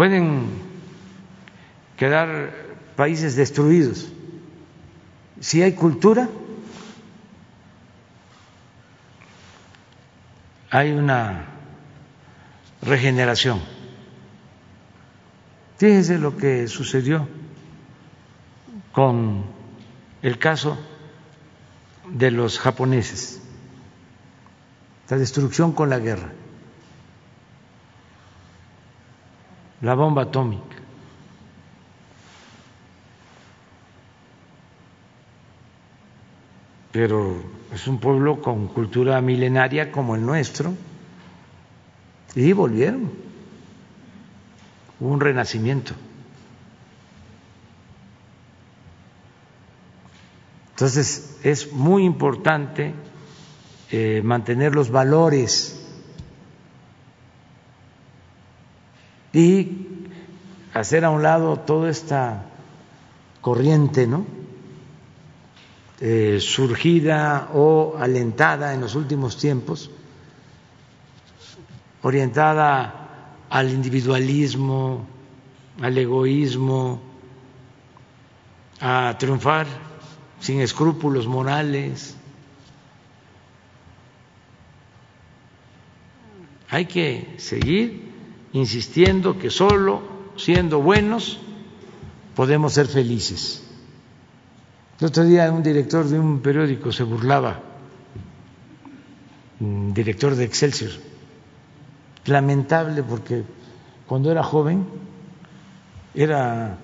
Pueden 0.02 0.48
quedar 1.96 2.52
países 2.96 3.36
destruidos. 3.36 4.12
Si 5.40 5.62
hay 5.62 5.74
cultura, 5.74 6.28
hay 10.72 10.90
una 10.94 11.46
regeneración. 12.82 13.62
Fíjense 15.78 16.18
lo 16.18 16.36
que 16.36 16.68
sucedió 16.68 17.28
con 18.94 19.46
el 20.24 20.40
caso 20.40 20.80
de 22.10 22.32
los 22.32 22.58
japoneses, 22.58 23.40
la 25.10 25.18
destrucción 25.20 25.74
con 25.74 25.92
la 25.92 26.00
guerra. 26.00 26.41
La 29.82 29.96
bomba 29.96 30.24
atómica. 30.24 30.76
Pero 36.92 37.42
es 37.74 37.88
un 37.88 38.00
pueblo 38.00 38.42
con 38.42 38.68
cultura 38.68 39.22
milenaria 39.22 39.92
como 39.92 40.16
el 40.16 40.26
nuestro 40.26 40.74
y 42.36 42.52
volvieron. 42.54 43.12
Hubo 45.00 45.10
un 45.10 45.20
renacimiento. 45.20 45.94
Entonces 50.72 51.38
es 51.44 51.72
muy 51.74 52.04
importante 52.06 52.94
eh, 53.92 54.22
mantener 54.24 54.74
los 54.74 54.90
valores 54.90 55.81
y 59.34 59.88
hacer 60.74 61.06
a 61.06 61.10
un 61.10 61.24
lado 61.24 61.58
toda 61.58 61.90
esta 61.90 62.46
corriente, 63.42 64.08
¿no? 64.08 64.26
Eh, 66.00 66.40
surgida 66.40 67.50
o 67.54 67.96
alentada 68.00 68.74
en 68.74 68.82
los 68.82 68.96
últimos 68.96 69.38
tiempos, 69.38 69.92
orientada 72.02 73.36
al 73.50 73.70
individualismo, 73.70 75.06
al 75.82 75.98
egoísmo, 75.98 77.02
a 78.80 79.16
triunfar 79.20 79.68
sin 80.40 80.60
escrúpulos 80.60 81.28
morales. 81.28 82.16
Hay 86.70 86.86
que 86.86 87.36
seguir 87.38 88.11
insistiendo 88.54 89.38
que 89.38 89.50
solo 89.50 90.02
siendo 90.36 90.82
buenos 90.82 91.40
podemos 92.36 92.74
ser 92.74 92.88
felices. 92.88 93.64
El 95.00 95.08
otro 95.08 95.24
día 95.24 95.52
un 95.52 95.64
director 95.64 96.06
de 96.06 96.20
un 96.20 96.42
periódico 96.42 96.92
se 96.92 97.04
burlaba, 97.04 97.60
un 99.60 99.94
director 99.94 100.36
de 100.36 100.44
Excelsior, 100.44 100.92
lamentable 102.26 103.04
porque 103.04 103.44
cuando 104.06 104.32
era 104.32 104.44
joven 104.44 104.86
era 106.14 106.78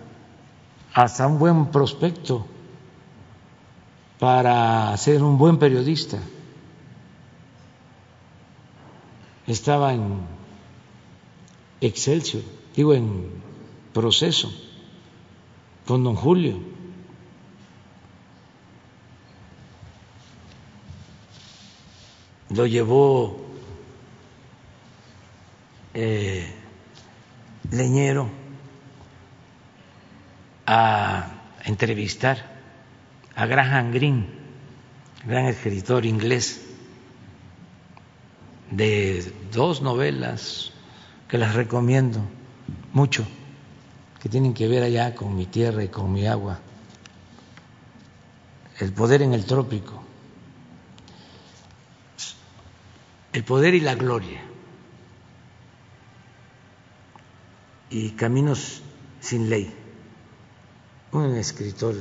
hasta 0.93 1.27
un 1.27 1.37
buen 1.37 1.67
prospecto 1.67 2.47
para 4.19 4.95
ser 4.97 5.21
un 5.21 5.37
buen 5.37 5.59
periodista. 5.59 6.17
Estaba 9.45 9.93
en 9.93 10.36
Excelsior, 11.79 12.43
digo 12.75 12.93
en 12.93 13.31
proceso, 13.93 14.51
con 15.85 16.03
don 16.03 16.15
Julio. 16.15 16.59
Lo 22.49 22.65
llevó 22.65 23.37
eh, 25.93 26.51
Leñero 27.71 28.29
a 30.65 31.31
entrevistar 31.65 32.57
a 33.35 33.45
Graham 33.45 33.91
Greene, 33.91 34.27
gran 35.25 35.45
escritor 35.45 36.05
inglés, 36.05 36.63
de 38.71 39.31
dos 39.51 39.81
novelas 39.81 40.73
que 41.27 41.37
las 41.37 41.55
recomiendo 41.55 42.21
mucho, 42.93 43.25
que 44.21 44.29
tienen 44.29 44.53
que 44.53 44.67
ver 44.67 44.83
allá 44.83 45.13
con 45.13 45.35
mi 45.35 45.45
tierra 45.45 45.83
y 45.83 45.89
con 45.89 46.11
mi 46.11 46.25
agua. 46.25 46.59
El 48.79 48.93
poder 48.93 49.21
en 49.21 49.33
el 49.33 49.45
trópico, 49.45 50.03
el 53.33 53.43
poder 53.43 53.75
y 53.75 53.79
la 53.79 53.95
gloria, 53.95 54.41
y 57.89 58.11
Caminos 58.11 58.81
sin 59.19 59.49
ley, 59.49 59.73
un 61.11 61.35
escritor 61.35 61.95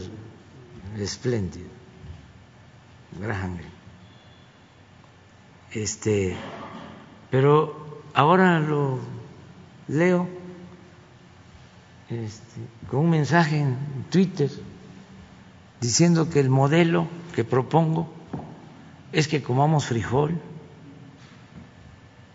espléndido, 0.98 1.69
Graham. 3.19 3.59
Este, 5.73 6.36
pero 7.31 8.03
ahora 8.15 8.61
lo 8.61 9.15
leo 9.88 10.28
este, 12.08 12.60
con 12.88 13.00
un 13.00 13.10
mensaje 13.10 13.58
en 13.60 13.76
Twitter 14.10 14.50
diciendo 15.80 16.30
que 16.30 16.40
el 16.40 16.50
modelo 16.50 17.08
que 17.34 17.44
propongo 17.44 18.12
es 19.12 19.28
que 19.28 19.42
comamos 19.42 19.86
frijol 19.86 20.40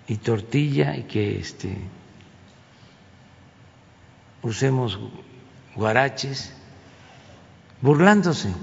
y 0.08 0.18
tortilla 0.18 0.96
y 0.96 1.04
que 1.04 1.40
este 1.40 1.78
usemos 4.42 5.00
guaraches, 5.76 6.52
burlándose. 7.82 8.54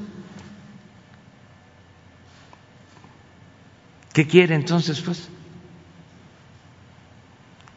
¿Qué 4.12 4.26
quiere 4.26 4.54
entonces, 4.54 5.00
pues? 5.00 5.28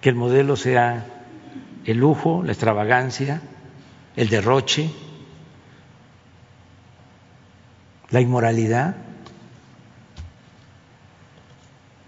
Que 0.01 0.09
el 0.09 0.15
modelo 0.15 0.55
sea 0.55 1.05
el 1.85 1.97
lujo, 1.97 2.43
la 2.43 2.51
extravagancia, 2.51 3.41
el 4.15 4.29
derroche, 4.29 4.89
la 8.09 8.21
inmoralidad. 8.21 8.95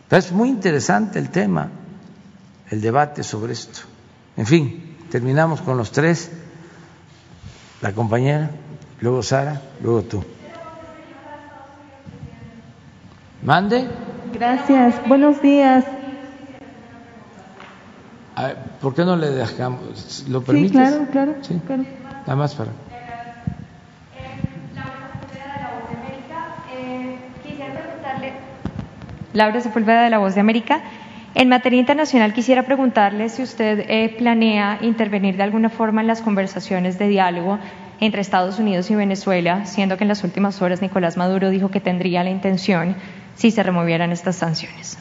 Es 0.10 0.32
muy 0.32 0.49
interesante 0.49 1.18
el 1.18 1.30
tema, 1.30 1.70
el 2.70 2.82
debate 2.82 3.24
sobre 3.24 3.53
esto. 3.53 3.82
En 4.38 4.45
fin, 4.45 4.98
terminamos 5.10 5.61
con 5.61 5.76
los 5.76 5.91
tres, 5.91 6.32
la 7.82 7.94
compañera, 7.94 8.52
luego 9.02 9.24
Sara, 9.24 9.61
luego 9.82 10.03
tú. 10.03 10.24
Mande. 13.41 13.88
Gracias, 14.34 14.95
buenos 15.07 15.41
días. 15.41 15.84
¿Por 18.81 18.95
qué 18.95 19.05
no 19.05 19.15
le 19.15 19.30
dejamos? 19.30 20.26
¿Lo 20.27 20.41
permites? 20.41 20.72
Sí, 20.72 20.77
claro, 20.77 21.07
claro. 21.11 21.35
Sí, 21.41 21.61
claro. 21.65 21.84
Nada 22.26 22.35
más 22.35 22.55
para. 22.55 22.72
Laura 29.34 29.61
Sepúlveda 29.61 30.03
de 30.03 30.10
La 30.11 30.19
Voz 30.19 30.35
de 30.35 30.41
América. 30.41 30.81
En 31.35 31.49
materia 31.49 31.80
internacional 31.80 32.34
quisiera 32.34 32.64
preguntarle 32.64 33.30
si 33.30 33.41
usted 33.41 33.85
eh, 33.88 34.15
planea 34.15 34.77
intervenir 34.81 35.35
de 35.35 35.43
alguna 35.43 35.69
forma 35.69 36.01
en 36.01 36.07
las 36.07 36.22
conversaciones 36.22 36.99
de 36.99 37.07
diálogo 37.07 37.57
entre 37.99 38.22
Estados 38.22 38.60
Unidos 38.60 38.91
y 38.91 38.95
Venezuela, 38.95 39.65
siendo 39.65 39.97
que 39.97 40.03
en 40.03 40.10
las 40.10 40.23
últimas 40.23 40.61
horas 40.61 40.84
Nicolás 40.84 41.18
Maduro 41.18 41.49
dijo 41.49 41.72
que 41.72 41.80
tendría 41.80 42.23
la 42.23 42.30
intención 42.30 42.95
si 43.35 43.49
se 43.49 43.64
removieran 43.64 44.11
estas 44.11 44.35
sanciones. 44.35 44.99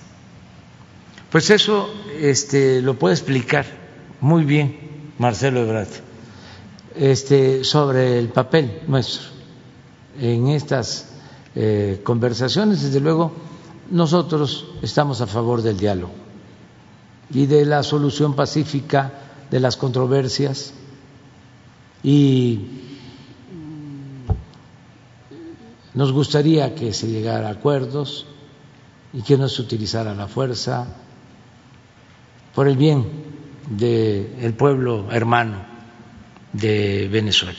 Pues 1.32 1.48
eso 1.48 1.88
este, 2.20 2.82
lo 2.82 2.98
puede 2.98 3.14
explicar 3.14 3.64
muy 4.20 4.44
bien 4.44 5.14
Marcelo 5.18 5.60
Ebrard 5.60 5.88
este, 6.94 7.64
sobre 7.64 8.18
el 8.18 8.28
papel 8.28 8.82
nuestro 8.86 9.22
en 10.20 10.48
estas 10.48 11.08
eh, 11.54 12.02
conversaciones. 12.04 12.82
Desde 12.82 13.00
luego, 13.00 13.32
nosotros 13.90 14.66
estamos 14.82 15.22
a 15.22 15.26
favor 15.26 15.62
del 15.62 15.78
diálogo 15.78 16.12
y 17.30 17.46
de 17.46 17.64
la 17.64 17.82
solución 17.82 18.34
pacífica 18.36 19.12
de 19.50 19.58
las 19.58 19.78
controversias 19.78 20.74
y 22.02 22.60
nos 25.94 26.12
gustaría 26.12 26.74
que 26.74 26.92
se 26.92 27.08
llegara 27.08 27.48
a 27.48 27.52
acuerdos 27.52 28.26
y 29.14 29.22
que 29.22 29.38
no 29.38 29.48
se 29.48 29.62
utilizara 29.62 30.14
la 30.14 30.28
fuerza 30.28 30.86
por 32.54 32.68
el 32.68 32.76
bien 32.76 33.06
del 33.68 34.54
pueblo 34.54 35.10
hermano 35.10 35.64
de 36.52 37.08
Venezuela. 37.10 37.58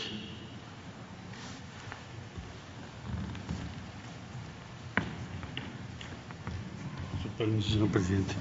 señor 7.62 7.90
presidente. 7.90 8.34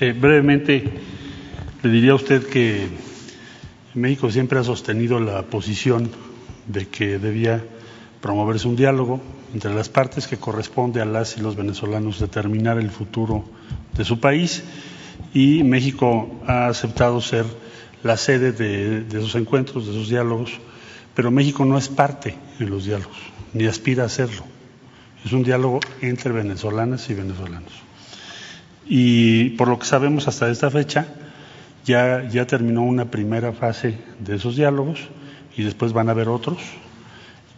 Eh, 0.00 0.12
brevemente, 0.12 0.84
le 1.82 1.90
diría 1.90 2.12
a 2.12 2.16
usted 2.16 2.46
que 2.46 2.88
México 3.94 4.30
siempre 4.30 4.58
ha 4.58 4.64
sostenido 4.64 5.18
la 5.18 5.42
posición 5.42 6.10
de 6.66 6.86
que 6.86 7.18
debía 7.18 7.64
promoverse 8.20 8.68
un 8.68 8.76
diálogo 8.76 9.20
entre 9.54 9.74
las 9.74 9.88
partes 9.88 10.26
que 10.26 10.36
corresponde 10.36 11.00
a 11.00 11.04
las 11.04 11.36
y 11.36 11.40
los 11.40 11.56
venezolanos 11.56 12.20
determinar 12.20 12.78
el 12.78 12.90
futuro 12.90 13.44
de 13.96 14.04
su 14.04 14.20
país 14.20 14.62
y 15.34 15.62
México 15.62 16.40
ha 16.46 16.68
aceptado 16.68 17.20
ser 17.20 17.44
la 18.02 18.16
sede 18.16 18.52
de, 18.52 19.02
de 19.02 19.18
esos 19.18 19.34
encuentros, 19.34 19.86
de 19.86 19.92
esos 19.92 20.08
diálogos, 20.08 20.52
pero 21.14 21.30
México 21.30 21.64
no 21.64 21.76
es 21.76 21.88
parte 21.88 22.36
en 22.60 22.70
los 22.70 22.84
diálogos, 22.84 23.18
ni 23.52 23.66
aspira 23.66 24.04
a 24.04 24.08
serlo. 24.08 24.44
Es 25.24 25.32
un 25.32 25.42
diálogo 25.42 25.80
entre 26.00 26.32
venezolanas 26.32 27.10
y 27.10 27.14
venezolanos. 27.14 27.72
Y 28.86 29.50
por 29.50 29.68
lo 29.68 29.78
que 29.78 29.84
sabemos 29.84 30.28
hasta 30.28 30.48
esta 30.50 30.70
fecha, 30.70 31.06
ya, 31.84 32.26
ya 32.28 32.46
terminó 32.46 32.82
una 32.82 33.10
primera 33.10 33.52
fase 33.52 33.98
de 34.20 34.36
esos 34.36 34.56
diálogos 34.56 35.08
y 35.56 35.64
después 35.64 35.92
van 35.92 36.08
a 36.08 36.12
haber 36.12 36.28
otros. 36.28 36.58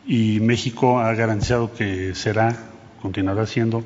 Y 0.07 0.41
México 0.41 0.99
ha 0.99 1.15
garantizado 1.15 1.73
que 1.73 2.15
será, 2.15 2.57
continuará 3.03 3.47
siendo 3.47 3.85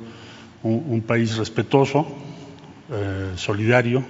un 0.63 1.03
país 1.03 1.37
respetuoso, 1.37 2.07
eh, 2.91 3.33
solidario 3.37 4.05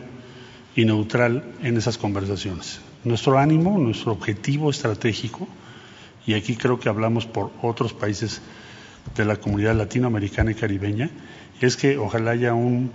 y 0.77 0.85
neutral 0.85 1.45
en 1.63 1.77
esas 1.77 1.99
conversaciones. 1.99 2.81
Nuestro 3.05 3.39
ánimo, 3.39 3.79
nuestro 3.79 4.13
objetivo 4.13 4.71
estratégico, 4.71 5.47
y 6.27 6.35
aquí 6.35 6.57
creo 6.57 6.81
que 6.81 6.89
hablamos 6.89 7.27
por 7.27 7.51
otros 7.63 7.93
países 7.93 8.41
de 9.15 9.25
la 9.25 9.37
comunidad 9.37 9.77
latinoamericana 9.77 10.53
y 10.53 10.55
caribeña, 10.55 11.11
es 11.61 11.77
que 11.77 11.99
ojalá 11.99 12.33
haya 12.33 12.55
un 12.55 12.91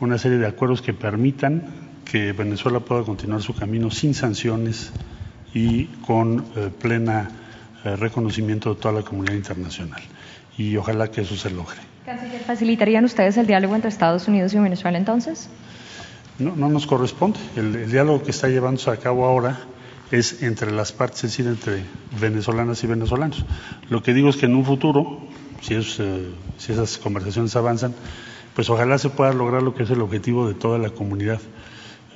una 0.00 0.18
serie 0.18 0.38
de 0.38 0.46
acuerdos 0.46 0.82
que 0.82 0.94
permitan 0.94 1.64
que 2.04 2.32
Venezuela 2.32 2.80
pueda 2.80 3.02
continuar 3.02 3.42
su 3.42 3.54
camino 3.54 3.90
sin 3.90 4.14
sanciones 4.14 4.92
y 5.52 5.86
con 6.06 6.44
eh, 6.56 6.70
plena 6.78 7.28
eh, 7.84 7.96
reconocimiento 7.96 8.74
de 8.74 8.80
toda 8.80 8.94
la 8.94 9.02
comunidad 9.02 9.34
internacional. 9.34 10.02
Y 10.56 10.76
ojalá 10.76 11.10
que 11.10 11.22
eso 11.22 11.36
se 11.36 11.50
logre. 11.50 11.87
¿Facilitarían 12.46 13.04
ustedes 13.04 13.36
el 13.36 13.46
diálogo 13.46 13.74
entre 13.74 13.88
Estados 13.88 14.28
Unidos 14.28 14.54
y 14.54 14.58
Venezuela 14.58 14.98
entonces? 14.98 15.48
No, 16.38 16.54
no 16.54 16.68
nos 16.68 16.86
corresponde. 16.86 17.38
El, 17.56 17.74
el, 17.74 17.90
diálogo 17.90 18.22
que 18.22 18.30
está 18.30 18.48
llevándose 18.48 18.90
a 18.90 18.96
cabo 18.96 19.26
ahora 19.26 19.58
es 20.10 20.42
entre 20.42 20.70
las 20.70 20.92
partes, 20.92 21.24
es 21.24 21.30
decir, 21.30 21.46
entre 21.46 21.82
venezolanas 22.20 22.82
y 22.84 22.86
venezolanos. 22.86 23.44
Lo 23.90 24.02
que 24.02 24.14
digo 24.14 24.28
es 24.30 24.36
que 24.36 24.46
en 24.46 24.54
un 24.54 24.64
futuro, 24.64 25.20
si, 25.60 25.74
es, 25.74 25.98
eh, 26.00 26.30
si 26.56 26.72
esas 26.72 26.98
conversaciones 26.98 27.54
avanzan, 27.56 27.94
pues 28.54 28.70
ojalá 28.70 28.98
se 28.98 29.10
pueda 29.10 29.32
lograr 29.32 29.62
lo 29.62 29.74
que 29.74 29.82
es 29.82 29.90
el 29.90 30.00
objetivo 30.00 30.48
de 30.48 30.54
toda 30.54 30.78
la 30.78 30.90
comunidad 30.90 31.40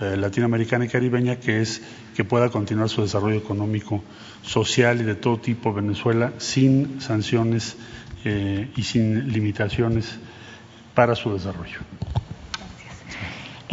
eh, 0.01 0.17
latinoamericana 0.17 0.87
y 0.87 0.89
caribeña, 0.89 1.37
que 1.37 1.61
es 1.61 1.83
que 2.17 2.25
pueda 2.25 2.49
continuar 2.49 2.89
su 2.89 3.03
desarrollo 3.03 3.37
económico, 3.37 4.03
social 4.43 5.01
y 5.01 5.05
de 5.05 5.15
todo 5.15 5.39
tipo 5.39 5.73
Venezuela 5.73 6.33
sin 6.39 7.01
sanciones 7.01 7.77
eh, 8.25 8.69
y 8.77 8.83
sin 8.83 9.33
limitaciones 9.33 10.19
para 10.95 11.15
su 11.15 11.33
desarrollo. 11.33 11.79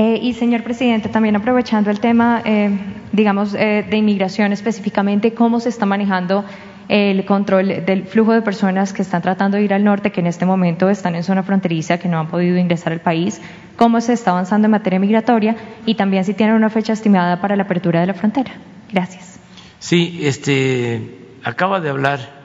Eh, 0.02 0.18
y 0.22 0.34
señor 0.34 0.64
presidente, 0.64 1.10
también 1.10 1.36
aprovechando 1.36 1.92
el 1.92 2.00
tema, 2.00 2.42
eh, 2.46 2.70
digamos, 3.12 3.54
eh, 3.54 3.86
de 3.90 3.98
inmigración 3.98 4.54
específicamente, 4.54 5.34
¿cómo 5.34 5.60
se 5.60 5.68
está 5.68 5.86
manejando 5.86 6.46
el 6.88 7.26
control 7.26 7.86
del 7.86 8.06
flujo 8.06 8.32
de 8.32 8.42
personas 8.42 8.94
que 8.94 9.02
están 9.02 9.22
tratando 9.22 9.58
de 9.58 9.64
ir 9.64 9.74
al 9.74 9.84
norte, 9.84 10.14
que 10.14 10.22
en 10.22 10.28
este 10.28 10.46
momento 10.46 10.90
están 10.90 11.16
en 11.16 11.24
zona 11.24 11.44
fronteriza, 11.44 11.98
que 12.00 12.08
no 12.08 12.18
han 12.18 12.30
podido 12.30 12.58
ingresar 12.58 12.94
al 12.94 13.02
país? 13.02 13.42
¿Cómo 13.76 14.00
se 14.00 14.14
está 14.14 14.32
avanzando 14.32 14.68
en 14.68 14.72
materia 14.72 15.00
migratoria? 15.00 15.58
Y 15.86 15.96
también 15.96 16.24
si 16.24 16.34
tienen 16.34 16.56
una 16.56 16.70
fecha 16.70 16.94
estimada 16.94 17.42
para 17.42 17.58
la 17.58 17.64
apertura 17.64 18.00
de 18.00 18.08
la 18.08 18.14
frontera. 18.14 18.54
Gracias. 18.94 19.38
Sí, 19.80 20.22
este, 20.24 21.18
acaba 21.44 21.82
de 21.82 21.90
hablar 21.90 22.39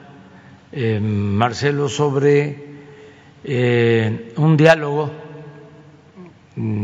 eh, 0.75 0.99
Marcelo 0.99 1.87
sobre 1.87 2.75
eh, 3.45 4.33
un 4.35 4.57
diálogo 4.57 5.09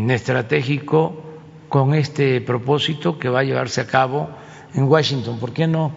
estratégico 0.09 1.21
con 1.67 1.93
este 1.93 2.39
propósito 2.41 3.19
que 3.19 3.27
va 3.27 3.39
a 3.39 3.43
llevarse 3.43 3.81
a 3.81 3.87
cabo 3.87 4.29
en 4.73 4.85
Washington. 4.85 5.39
¿Por 5.39 5.51
qué 5.51 5.67
no 5.67 5.91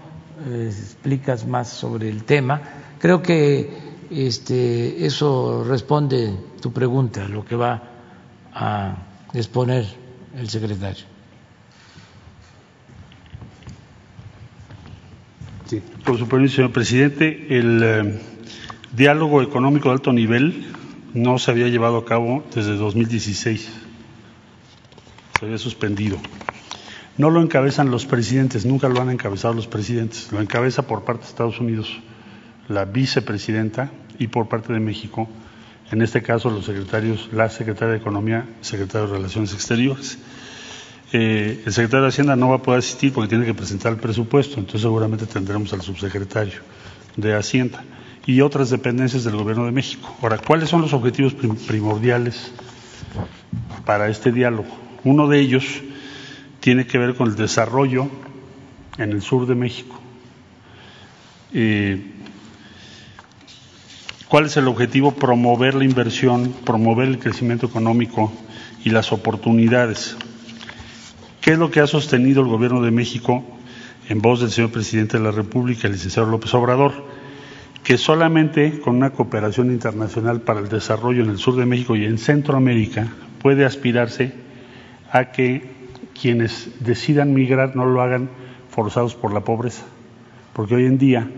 eh, 0.46 0.66
explicas 0.66 1.46
más 1.46 1.68
sobre 1.68 2.08
el 2.08 2.24
tema? 2.24 2.60
Creo 2.98 3.22
que 3.22 3.70
este, 4.10 5.06
eso 5.06 5.64
responde 5.64 6.34
tu 6.60 6.72
pregunta, 6.72 7.28
lo 7.28 7.44
que 7.44 7.54
va 7.54 7.82
a 8.52 8.96
exponer 9.32 9.86
el 10.36 10.48
secretario. 10.48 11.13
Sí, 15.66 15.82
por 16.04 16.18
su 16.18 16.28
permiso, 16.28 16.56
señor 16.56 16.72
presidente, 16.72 17.58
el 17.58 17.82
eh, 17.82 18.20
diálogo 18.94 19.42
económico 19.42 19.88
de 19.88 19.94
alto 19.94 20.12
nivel 20.12 20.66
no 21.14 21.38
se 21.38 21.50
había 21.50 21.68
llevado 21.68 21.98
a 21.98 22.04
cabo 22.04 22.44
desde 22.54 22.76
2016. 22.76 23.70
Se 25.38 25.44
había 25.44 25.58
suspendido. 25.58 26.18
No 27.16 27.30
lo 27.30 27.40
encabezan 27.40 27.90
los 27.90 28.06
presidentes, 28.06 28.66
nunca 28.66 28.88
lo 28.88 29.00
han 29.00 29.10
encabezado 29.10 29.54
los 29.54 29.66
presidentes. 29.66 30.32
Lo 30.32 30.40
encabeza 30.40 30.86
por 30.86 31.04
parte 31.04 31.22
de 31.22 31.28
Estados 31.28 31.60
Unidos 31.60 32.00
la 32.68 32.84
vicepresidenta 32.84 33.90
y 34.18 34.28
por 34.28 34.48
parte 34.48 34.72
de 34.72 34.80
México 34.80 35.28
en 35.90 36.02
este 36.02 36.22
caso 36.22 36.50
los 36.50 36.64
secretarios, 36.64 37.28
la 37.32 37.50
secretaria 37.50 37.92
de 37.92 37.98
Economía, 37.98 38.46
secretario 38.62 39.06
de 39.06 39.16
Relaciones 39.16 39.52
Exteriores. 39.52 40.18
El 41.16 41.72
secretario 41.72 42.02
de 42.02 42.08
Hacienda 42.08 42.34
no 42.34 42.48
va 42.48 42.56
a 42.56 42.62
poder 42.62 42.80
asistir 42.80 43.12
porque 43.12 43.28
tiene 43.28 43.46
que 43.46 43.54
presentar 43.54 43.92
el 43.92 44.00
presupuesto, 44.00 44.58
entonces 44.58 44.80
seguramente 44.80 45.26
tendremos 45.26 45.72
al 45.72 45.80
subsecretario 45.80 46.58
de 47.16 47.36
Hacienda 47.36 47.84
y 48.26 48.40
otras 48.40 48.70
dependencias 48.70 49.22
del 49.22 49.36
Gobierno 49.36 49.64
de 49.64 49.70
México. 49.70 50.12
Ahora, 50.20 50.38
¿cuáles 50.38 50.68
son 50.68 50.80
los 50.80 50.92
objetivos 50.92 51.32
primordiales 51.34 52.50
para 53.84 54.08
este 54.08 54.32
diálogo? 54.32 54.66
Uno 55.04 55.28
de 55.28 55.38
ellos 55.38 55.64
tiene 56.58 56.84
que 56.84 56.98
ver 56.98 57.14
con 57.14 57.28
el 57.28 57.36
desarrollo 57.36 58.08
en 58.98 59.12
el 59.12 59.22
sur 59.22 59.46
de 59.46 59.54
México. 59.54 60.00
Eh, 61.52 62.10
¿Cuál 64.26 64.46
es 64.46 64.56
el 64.56 64.66
objetivo? 64.66 65.12
Promover 65.12 65.76
la 65.76 65.84
inversión, 65.84 66.52
promover 66.64 67.06
el 67.06 67.20
crecimiento 67.20 67.66
económico 67.66 68.32
y 68.84 68.90
las 68.90 69.12
oportunidades. 69.12 70.16
¿Qué 71.44 71.52
es 71.52 71.58
lo 71.58 71.70
que 71.70 71.80
ha 71.80 71.86
sostenido 71.86 72.40
el 72.40 72.48
Gobierno 72.48 72.80
de 72.80 72.90
México 72.90 73.44
en 74.08 74.22
voz 74.22 74.40
del 74.40 74.50
señor 74.50 74.70
presidente 74.70 75.18
de 75.18 75.24
la 75.24 75.30
República, 75.30 75.86
el 75.86 75.92
licenciado 75.92 76.30
López 76.30 76.54
Obrador? 76.54 76.92
Que 77.82 77.98
solamente 77.98 78.80
con 78.80 78.96
una 78.96 79.10
cooperación 79.10 79.70
internacional 79.70 80.40
para 80.40 80.60
el 80.60 80.70
desarrollo 80.70 81.22
en 81.22 81.28
el 81.28 81.36
sur 81.36 81.56
de 81.56 81.66
México 81.66 81.96
y 81.96 82.06
en 82.06 82.16
Centroamérica 82.16 83.08
puede 83.42 83.66
aspirarse 83.66 84.32
a 85.12 85.32
que 85.32 85.70
quienes 86.18 86.70
decidan 86.80 87.34
migrar 87.34 87.76
no 87.76 87.84
lo 87.84 88.00
hagan 88.00 88.30
forzados 88.70 89.14
por 89.14 89.34
la 89.34 89.40
pobreza, 89.40 89.84
porque 90.54 90.76
hoy 90.76 90.86
en 90.86 90.96
día 90.96 91.28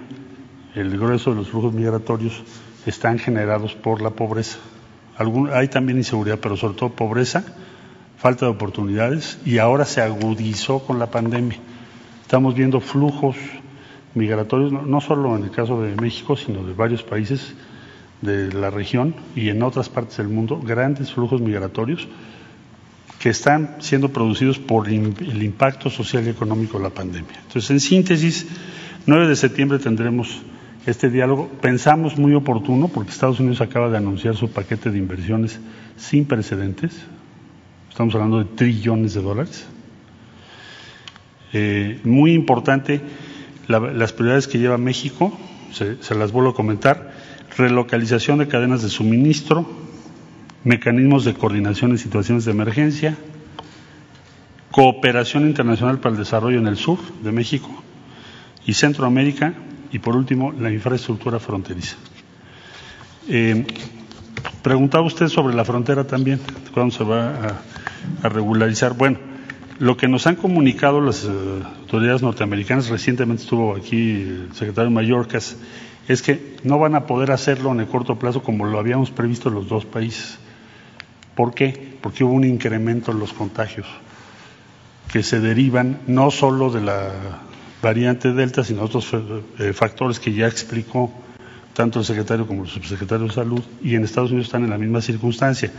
el 0.77 0.97
grueso 0.97 1.31
de 1.31 1.39
los 1.39 1.49
flujos 1.49 1.75
migratorios 1.75 2.45
están 2.87 3.19
generados 3.19 3.75
por 3.75 4.01
la 4.01 4.11
pobreza. 4.11 4.59
hay 5.53 5.67
también 5.67 5.99
inseguridad, 5.99 6.39
pero 6.41 6.57
sobre 6.57 6.77
todo 6.77 6.91
pobreza, 6.91 7.45
falta 8.17 8.47
de 8.47 8.53
oportunidades 8.53 9.39
y 9.45 9.59
ahora 9.59 9.85
se 9.85 10.01
agudizó 10.01 10.81
con 10.81 10.99
la 10.99 11.11
pandemia. 11.11 11.59
Estamos 12.23 12.55
viendo 12.55 12.81
flujos 12.81 13.37
migratorios, 14.15 14.73
no, 14.73 15.01
solo 15.01 15.37
en 15.37 15.45
el 15.45 15.51
caso 15.51 15.81
de 15.83 15.95
México, 15.95 16.37
sino 16.37 16.65
de 16.65 16.73
varios 16.73 17.03
países 17.03 17.55
de 18.23 18.53
la 18.53 18.71
región 18.71 19.15
y 19.35 19.51
en 19.51 19.63
otras 19.63 19.89
partes 19.89 20.17
del 20.17 20.29
mundo, 20.29 20.59
grandes 20.59 21.13
flujos 21.13 21.41
migratorios 21.41 22.09
que 23.19 23.29
están 23.31 23.77
siendo 23.79 24.11
producidos 24.11 24.59
por 24.59 24.89
el 24.89 25.43
impacto 25.43 25.91
social 25.91 26.27
y 26.27 26.31
económico 26.31 26.79
de 26.79 26.85
la 26.85 26.91
pandemia. 26.91 27.41
Entonces, 27.47 27.71
en 27.71 27.81
síntesis, 27.81 28.47
9 29.07 29.29
de 29.29 29.37
septiembre 29.37 29.79
tendremos 29.79 30.43
este 30.87 31.11
diálogo. 31.11 31.49
Pensamos 31.61 32.17
muy 32.19 32.35
oportuno 32.35 32.89
porque 32.89 33.11
Estados 33.11 33.41
Unidos 33.41 33.61
acaba 33.61 33.89
de 33.91 33.97
anunciar 33.97 34.37
su 34.37 34.51
paquete 34.51 34.91
de 34.91 34.99
inversiones 34.99 35.61
sin 35.97 36.25
precedentes. 36.25 37.07
Estamos 37.97 38.15
hablando 38.15 38.41
de 38.41 38.45
trillones 38.45 39.15
de 39.15 39.23
dólares. 39.23 39.65
Eh, 41.55 41.99
muy 42.05 42.35
importante 42.35 43.01
las 43.69 44.13
prioridades 44.13 44.47
que 44.47 44.59
lleva 44.59 44.77
México, 44.77 45.33
se, 45.73 46.15
las 46.15 46.31
vuelvo 46.31 46.51
a 46.51 46.55
comentar, 46.55 47.15
relocalización 47.57 48.37
de 48.37 48.49
cadenas 48.49 48.83
de 48.83 48.91
suministro, 48.91 49.67
mecanismos 50.63 51.25
de 51.25 51.33
coordinación 51.33 51.93
en 51.93 51.97
situaciones 51.97 52.45
de 52.45 52.51
emergencia, 52.51 53.17
cooperación 54.73 55.47
internacional 55.47 55.99
para 55.99 56.17
el 56.17 56.19
desarrollo 56.19 56.59
en 56.59 56.67
el 56.67 56.77
sur 56.77 56.99
de 57.23 57.33
México 57.33 57.83
y 58.67 58.75
Centroamérica, 58.75 59.55
y 59.91 60.01
por 60.01 60.17
último, 60.17 60.53
la 60.53 60.71
infraestructura 60.71 61.39
fronteriza. 61.39 61.97
Eh, 63.27 63.65
preguntaba 64.63 65.05
usted 65.05 65.29
sobre 65.29 65.55
la 65.55 65.65
frontera 65.65 66.05
también, 66.05 66.41
cuándo 66.73 66.95
se 66.95 67.05
va 67.05 67.33
a, 68.23 68.29
regularizar. 68.29 68.95
Bueno, 68.95 69.19
lo 69.79 69.97
que 69.97 70.09
nos 70.09 70.27
han 70.27 70.37
comunicado 70.37 71.01
las 71.01 71.25
eh, 71.25 71.29
autoridades 71.81 72.23
norteamericanas, 72.23 72.89
recientemente 72.89 73.43
estuvo 73.43 73.77
aquí 73.77 74.23
el 74.23 74.49
secretario 74.55 74.91
Mallorcas, 74.91 75.57
es 76.09 76.23
que 76.23 76.57
no 76.63 76.79
van 76.79 76.95
a 76.95 77.07
poder 77.07 77.31
hacerlo 77.33 77.73
en 77.73 77.81
el 77.81 77.87
corto 77.87 78.19
plazo 78.19 78.43
como 78.43 78.65
lo 78.65 78.79
habíamos 78.79 79.11
previsto 79.11 79.51
los 79.51 79.69
dos 79.69 79.85
países. 79.85 80.39
¿Por 81.35 81.53
qué? 81.53 81.97
Porque 82.01 82.25
hubo 82.25 82.33
un 82.33 82.45
incremento 82.45 83.13
en 83.13 83.19
los 83.19 83.33
contagios 83.33 83.87
que 85.13 85.23
se 85.23 85.41
derivan 85.41 86.01
no 86.07 86.31
solo 86.31 86.71
de 86.71 86.81
la 86.81 87.11
variante 87.83 88.33
Delta, 88.33 88.65
sino 88.65 88.83
otros 88.83 89.11
eh, 89.59 89.73
factores 89.73 90.19
que 90.19 90.33
ya 90.33 90.47
explicó 90.47 91.13
tanto 91.77 91.99
el 91.99 92.07
secretario 92.07 92.47
como 92.47 92.63
el 92.63 92.69
subsecretario 92.71 93.27
de 93.27 93.35
Salud, 93.35 93.63
y 93.83 93.95
en 93.95 94.05
Estados 94.05 94.31
Unidos 94.31 94.47
están 94.47 94.65
en 94.65 94.71
la 94.71 94.79
misma 94.79 95.03
circunstancia. 95.03 95.71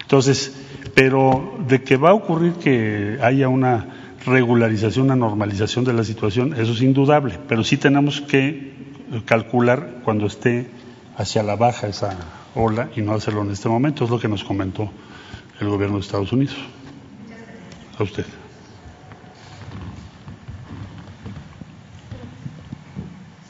Entonces, 0.00 0.56
pero 0.94 1.58
de 1.68 1.82
que 1.82 1.98
va 1.98 2.10
a 2.10 2.14
ocurrir 2.14 2.54
que 2.54 3.18
haya 3.20 3.48
una 3.48 3.86
regularización, 4.24 5.06
una 5.06 5.16
normalización 5.16 5.84
de 5.84 5.92
la 5.92 6.04
situación, 6.04 6.54
eso 6.54 6.72
es 6.72 6.80
indudable, 6.80 7.38
pero 7.46 7.62
sí 7.64 7.76
tenemos 7.76 8.22
que 8.22 8.72
calcular 9.26 10.00
cuando 10.04 10.26
esté 10.26 10.68
hacia 11.18 11.42
la 11.42 11.54
baja 11.54 11.86
esa 11.86 12.16
ola 12.54 12.88
y 12.96 13.02
no 13.02 13.12
hacerlo 13.12 13.42
en 13.42 13.50
este 13.50 13.68
momento, 13.68 14.04
es 14.04 14.10
lo 14.10 14.18
que 14.18 14.28
nos 14.28 14.42
comentó 14.42 14.90
el 15.60 15.68
gobierno 15.68 15.96
de 15.96 16.02
Estados 16.02 16.32
Unidos. 16.32 16.56
A 17.98 18.02
usted. 18.02 18.24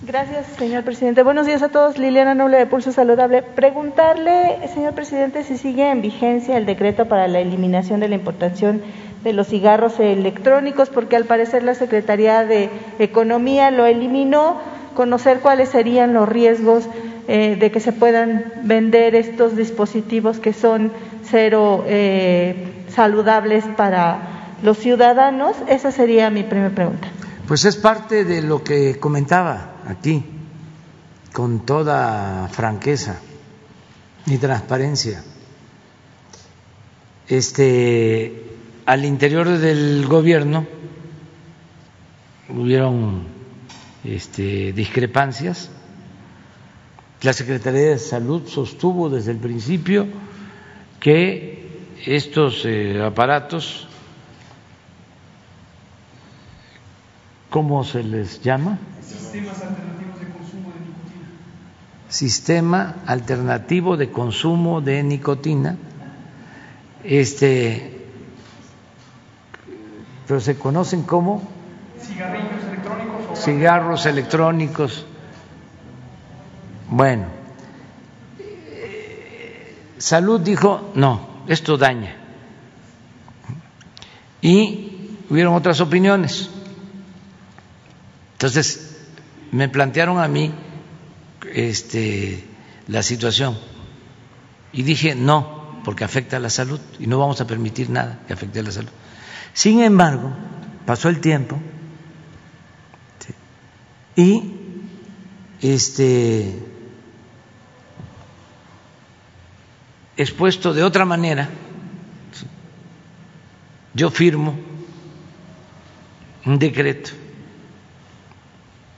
Gracias, 0.07 0.47
señor 0.57 0.85
presidente. 0.85 1.24
Buenos 1.24 1.47
días 1.47 1.65
a 1.65 1.69
todos. 1.69 1.99
Liliana 1.99 2.37
Noble 2.37 2.59
de 2.59 2.66
Pulso 2.66 2.93
Saludable. 2.93 3.43
Preguntarle, 3.43 4.57
señor 4.73 4.95
presidente, 4.95 5.43
si 5.43 5.59
sigue 5.59 5.91
en 5.91 6.01
vigencia 6.01 6.57
el 6.57 6.65
decreto 6.65 7.07
para 7.07 7.27
la 7.27 7.41
eliminación 7.41 7.99
de 7.99 8.09
la 8.09 8.15
importación 8.15 8.83
de 9.24 9.33
los 9.33 9.49
cigarros 9.49 9.99
electrónicos, 9.99 10.91
porque 10.91 11.16
al 11.16 11.24
parecer 11.24 11.65
la 11.65 11.74
Secretaría 11.74 12.45
de 12.45 12.70
Economía 13.01 13.73
lo 13.73 13.85
eliminó. 13.85 14.61
Conocer 14.95 15.41
cuáles 15.41 15.70
serían 15.70 16.15
los 16.15 16.28
riesgos 16.28 16.89
eh, 17.27 17.57
de 17.59 17.73
que 17.73 17.81
se 17.81 17.91
puedan 17.91 18.53
vender 18.62 19.16
estos 19.16 19.57
dispositivos 19.57 20.39
que 20.39 20.53
son 20.53 20.93
cero 21.24 21.85
eh, 21.89 22.85
saludables 22.91 23.65
para 23.77 24.20
los 24.62 24.78
ciudadanos. 24.78 25.57
Esa 25.66 25.91
sería 25.91 26.31
mi 26.31 26.45
primera 26.45 26.70
pregunta. 26.70 27.09
Pues 27.47 27.64
es 27.64 27.77
parte 27.77 28.24
de 28.24 28.43
lo 28.43 28.64
que 28.64 28.98
comentaba 28.98 29.77
aquí 29.86 30.24
con 31.32 31.64
toda 31.64 32.48
franqueza 32.48 33.20
y 34.27 34.36
transparencia. 34.39 35.23
Este, 37.28 38.43
al 38.85 39.05
interior 39.05 39.47
del 39.47 40.06
gobierno 40.09 40.66
hubieron 42.48 43.24
este, 44.02 44.73
discrepancias. 44.73 45.70
La 47.23 47.32
Secretaría 47.32 47.90
de 47.90 47.98
Salud 47.98 48.48
sostuvo 48.48 49.09
desde 49.09 49.31
el 49.31 49.39
principio 49.39 50.06
que 50.98 51.64
estos 52.06 52.64
eh, 52.64 53.01
aparatos, 53.05 53.86
¿cómo 57.57 57.85
se 57.85 58.03
les 58.03 58.43
llama? 58.43 58.78
Sistemas 59.01 59.62
alternativos 59.62 60.20
de 60.20 60.27
consumo 60.28 60.73
de 60.74 60.81
nicotina. 60.85 61.28
Sistema 62.11 62.95
alternativo 63.07 63.97
de 63.97 64.11
consumo 64.11 64.81
de 64.83 65.03
nicotina. 65.03 65.77
Este, 67.03 68.09
pero 70.28 70.39
se 70.39 70.59
conocen 70.59 71.05
como 71.05 71.49
cigarrillos 71.99 72.62
electrónicos 72.62 73.24
o 73.33 73.37
cigarros 73.37 74.05
electrónicos. 74.05 75.07
Bueno, 76.91 77.24
Salud 79.97 80.43
dijo, 80.43 80.91
no, 80.95 81.27
esto 81.47 81.78
daña. 81.78 82.16
Y 84.43 85.16
hubieron 85.31 85.55
otras 85.55 85.81
opiniones. 85.81 86.51
Entonces, 88.37 88.99
me 89.51 89.71
plantearon 89.71 90.19
a 90.19 90.29
mí 90.29 90.53
este, 91.55 92.45
la 92.87 93.03
situación 93.03 93.57
y 94.75 94.83
dije 94.83 95.15
no, 95.15 95.81
porque 95.85 96.05
afecta 96.05 96.37
a 96.37 96.41
la 96.41 96.51
salud 96.51 96.79
y 96.99 97.07
no 97.07 97.19
vamos 97.19 97.41
a 97.41 97.47
permitir 97.47 97.89
nada 97.89 98.21
que 98.27 98.35
afecte 98.35 98.61
a 98.61 98.63
la 98.63 98.73
salud. 98.73 98.91
Sin 99.55 99.81
embargo, 99.81 100.35
pasó 100.85 101.09
el 101.09 101.21
tiempo 101.21 101.59
y 104.17 104.53
este 105.63 106.59
expuesto 110.19 110.75
de 110.75 110.83
otra 110.83 111.07
manera, 111.07 111.49
yo 113.95 114.11
firmo 114.11 114.59
un 116.45 116.59
decreto 116.59 117.13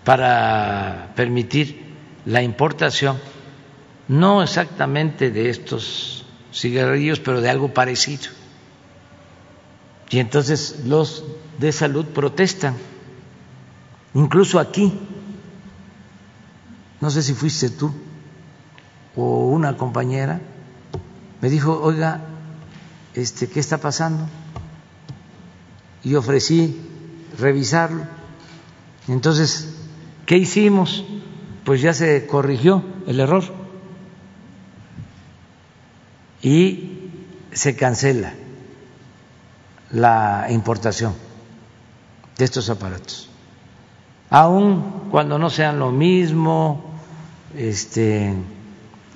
para 0.09 1.13
permitir 1.17 1.85
la 2.25 2.41
importación 2.41 3.19
no 4.09 4.43
exactamente 4.43 5.31
de 5.31 5.51
estos 5.51 6.25
cigarrillos, 6.51 7.21
pero 7.21 7.43
de 7.43 7.51
algo 7.51 7.75
parecido. 7.75 8.31
Y 10.09 10.21
entonces 10.21 10.85
los 10.87 11.25
de 11.59 11.73
salud 11.73 12.07
protestan, 12.07 12.75
incluso 14.15 14.59
aquí. 14.59 14.99
No 17.03 17.11
sé 17.11 17.23
si 17.23 17.35
fuiste 17.35 17.69
tú 17.69 17.93
o 19.15 19.49
una 19.49 19.77
compañera, 19.77 20.41
me 21.43 21.51
dijo, 21.51 21.79
oiga, 21.83 22.23
este, 23.13 23.47
¿qué 23.47 23.61
está 23.61 23.77
pasando? 23.77 24.27
Y 26.03 26.15
ofrecí 26.15 26.81
revisarlo. 27.39 28.07
Entonces, 29.07 29.75
¿qué 30.29 30.37
hicimos? 30.37 31.07
Pues 31.65 31.81
ya 31.81 31.95
se 31.95 32.27
corrigió 32.27 32.85
el 33.07 33.19
error 33.19 33.45
y 36.43 37.11
se 37.51 37.75
cancela 37.75 38.35
la 39.91 40.47
importación 40.51 41.15
de 42.37 42.45
estos 42.45 42.69
aparatos, 42.69 43.31
aun 44.29 45.09
cuando 45.11 45.39
no 45.39 45.49
sean 45.49 45.79
lo 45.79 45.91
mismo, 45.91 46.85
este, 47.57 48.35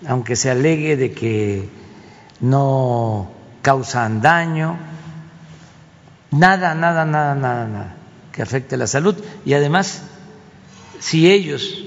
aunque 0.09 0.35
se 0.35 0.51
alegue 0.51 0.97
de 0.97 1.13
que 1.13 1.69
no 2.41 3.31
causan 3.61 4.23
daño, 4.23 4.79
nada, 6.31 6.75
nada, 6.75 7.05
nada, 7.05 7.35
nada, 7.35 7.69
nada 7.69 7.97
que 8.33 8.41
afecte 8.41 8.79
la 8.79 8.87
salud 8.87 9.15
y 9.45 9.53
además 9.53 10.05
si 11.03 11.29
ellos 11.29 11.83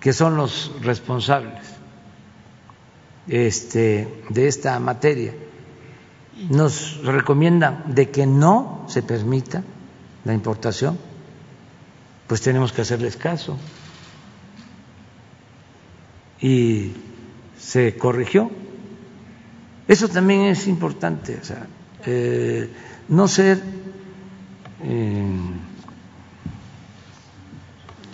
que 0.00 0.14
son 0.14 0.34
los 0.34 0.72
responsables 0.80 1.60
este, 3.28 4.08
de 4.30 4.48
esta 4.48 4.80
materia 4.80 5.34
nos 6.48 7.04
recomiendan 7.04 7.94
de 7.94 8.08
que 8.08 8.26
no 8.26 8.86
se 8.88 9.02
permita 9.02 9.62
la 10.24 10.32
importación, 10.32 10.98
pues 12.26 12.40
tenemos 12.40 12.72
que 12.72 12.80
hacerles 12.80 13.18
caso. 13.18 13.58
Y 16.40 16.92
se 17.58 17.98
corrigió. 17.98 18.50
Eso 19.86 20.08
también 20.08 20.42
es 20.42 20.66
importante, 20.66 21.38
o 21.38 21.44
sea, 21.44 21.66
eh, 22.06 22.70
no 23.08 23.28
ser 23.28 23.62
eh, 24.82 25.22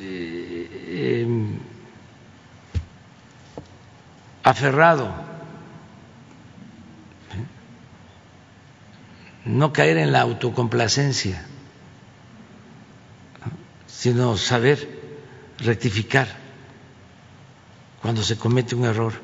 eh, 0.06 1.26
aferrado, 4.42 5.12
no 9.44 9.72
caer 9.72 9.96
en 9.98 10.12
la 10.12 10.20
autocomplacencia, 10.20 11.44
sino 13.86 14.36
saber 14.36 14.88
rectificar 15.58 16.28
cuando 18.02 18.22
se 18.22 18.38
comete 18.38 18.74
un 18.74 18.84
error. 18.84 19.14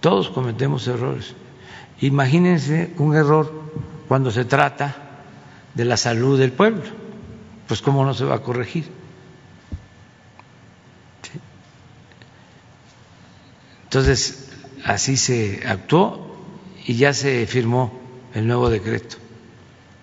Todos 0.00 0.28
cometemos 0.28 0.86
errores. 0.86 1.34
Imagínense 2.00 2.92
un 2.98 3.16
error 3.16 3.50
cuando 4.06 4.30
se 4.30 4.44
trata 4.44 4.94
de 5.74 5.84
la 5.84 5.96
salud 5.96 6.38
del 6.38 6.52
pueblo. 6.52 6.82
Pues 7.68 7.82
cómo 7.82 8.04
no 8.04 8.14
se 8.14 8.24
va 8.24 8.36
a 8.36 8.42
corregir. 8.42 8.86
Entonces, 13.84 14.50
así 14.84 15.16
se 15.16 15.62
actuó 15.66 16.26
y 16.86 16.96
ya 16.96 17.12
se 17.12 17.46
firmó 17.46 17.92
el 18.34 18.46
nuevo 18.46 18.68
decreto. 18.68 19.16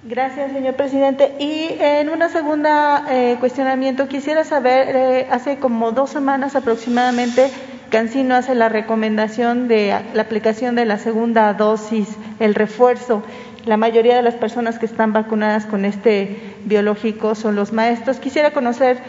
Gracias, 0.03 0.51
señor 0.51 0.75
presidente. 0.75 1.33
Y 1.39 1.69
en 1.79 2.09
una 2.09 2.29
segunda 2.29 3.05
eh, 3.09 3.37
cuestionamiento, 3.39 4.07
quisiera 4.07 4.43
saber, 4.43 4.95
eh, 4.95 5.27
hace 5.31 5.57
como 5.57 5.91
dos 5.91 6.11
semanas 6.11 6.55
aproximadamente, 6.55 7.51
Cancino 7.89 8.35
hace 8.35 8.55
la 8.55 8.69
recomendación 8.69 9.67
de 9.67 9.95
la 10.13 10.21
aplicación 10.21 10.75
de 10.75 10.85
la 10.85 10.97
segunda 10.97 11.53
dosis, 11.53 12.07
el 12.39 12.53
refuerzo. 12.55 13.23
La 13.65 13.77
mayoría 13.77 14.15
de 14.15 14.21
las 14.21 14.35
personas 14.35 14.77
que 14.77 14.85
están 14.85 15.11
vacunadas 15.11 15.65
con 15.65 15.85
este 15.85 16.37
biológico 16.65 17.33
son 17.33 17.55
los 17.55 17.73
maestros. 17.73 18.17
Quisiera 18.17 18.51
conocer 18.51 18.99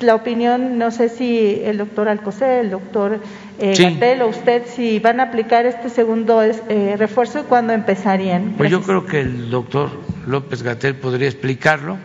la 0.00 0.14
opinión, 0.14 0.78
no 0.78 0.90
sé 0.90 1.10
si 1.10 1.60
el 1.62 1.76
doctor 1.76 2.08
Alcocer, 2.08 2.64
el 2.64 2.70
doctor 2.70 3.20
eh, 3.58 4.18
o 4.22 4.26
usted, 4.26 4.62
si 4.66 4.98
van 5.00 5.20
a 5.20 5.24
aplicar 5.24 5.66
este 5.66 5.90
segundo 5.90 6.42
eh, 6.42 6.96
refuerzo 6.96 7.40
y 7.40 7.42
cuándo 7.42 7.74
empezarían. 7.74 8.54
Pues 8.56 8.70
yo 8.70 8.80
creo 8.82 9.04
que 9.04 9.20
el 9.20 9.50
doctor 9.50 9.90
López 10.26 10.62
Gatel 10.62 10.96
podría 10.96 11.28
explicarlo. 11.28 11.98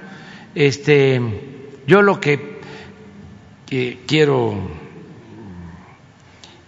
Este, 0.54 1.22
yo 1.88 2.02
lo 2.02 2.20
que 2.20 2.60
quiero 4.06 4.54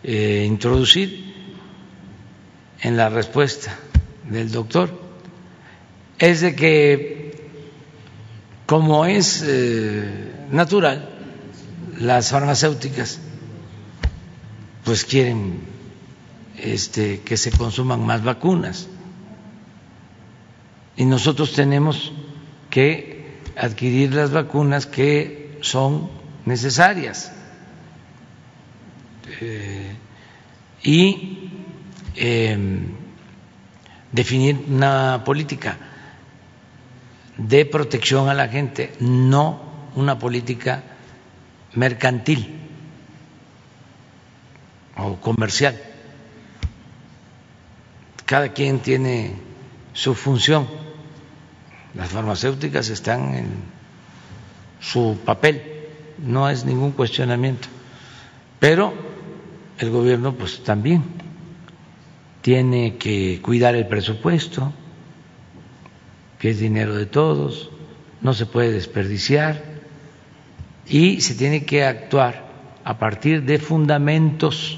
eh, 0.04 0.46
introducir 0.48 1.34
en 2.82 2.96
la 2.96 3.10
respuesta 3.10 3.78
del 4.30 4.50
doctor 4.50 5.03
es 6.24 6.40
de 6.40 6.56
que, 6.56 7.36
como 8.66 9.06
es 9.06 9.44
eh, 9.46 10.32
natural, 10.52 11.10
las 12.00 12.32
farmacéuticas 12.32 13.20
pues 14.86 15.04
quieren 15.04 15.60
este, 16.58 17.20
que 17.22 17.36
se 17.36 17.52
consuman 17.52 18.06
más 18.06 18.24
vacunas. 18.24 18.88
Y 20.96 21.04
nosotros 21.04 21.52
tenemos 21.52 22.14
que 22.70 23.42
adquirir 23.58 24.14
las 24.14 24.32
vacunas 24.32 24.86
que 24.86 25.58
son 25.60 26.10
necesarias. 26.46 27.34
Eh, 29.42 29.94
y 30.84 31.50
em, 32.16 32.94
definir 34.14 34.64
una 34.70 35.24
política 35.26 35.90
de 37.38 37.66
protección 37.66 38.30
a 38.30 38.34
la 38.34 38.48
gente, 38.48 38.94
no 39.00 39.60
una 39.96 40.20
política 40.20 40.84
mercantil 41.74 42.60
o 44.98 45.16
comercial. 45.18 45.80
Cada 48.26 48.54
quien 48.54 48.80
tiene 48.80 49.36
su 49.94 50.14
función. 50.16 50.68
Las 51.94 52.10
farmacéuticas 52.10 52.90
están 52.90 53.36
en 53.36 53.48
su 54.80 55.20
papel, 55.24 55.62
no 56.18 56.50
es 56.50 56.66
ningún 56.66 56.92
cuestionamiento. 56.92 57.68
Pero 58.60 58.94
el 59.78 59.90
gobierno 59.92 60.34
pues 60.34 60.64
también 60.64 61.04
tiene 62.42 62.98
que 62.98 63.40
cuidar 63.42 63.76
el 63.76 63.88
presupuesto, 63.88 64.74
que 66.44 66.50
es 66.50 66.60
dinero 66.60 66.94
de 66.94 67.06
todos, 67.06 67.70
no 68.20 68.34
se 68.34 68.46
puede 68.46 68.74
desperdiciar 68.74 69.64
y 70.86 71.22
se 71.22 71.36
tiene 71.36 71.64
que 71.64 71.86
actuar 71.86 72.50
a 72.84 73.00
partir 73.00 73.44
de 73.44 73.60
fundamentos 73.60 74.78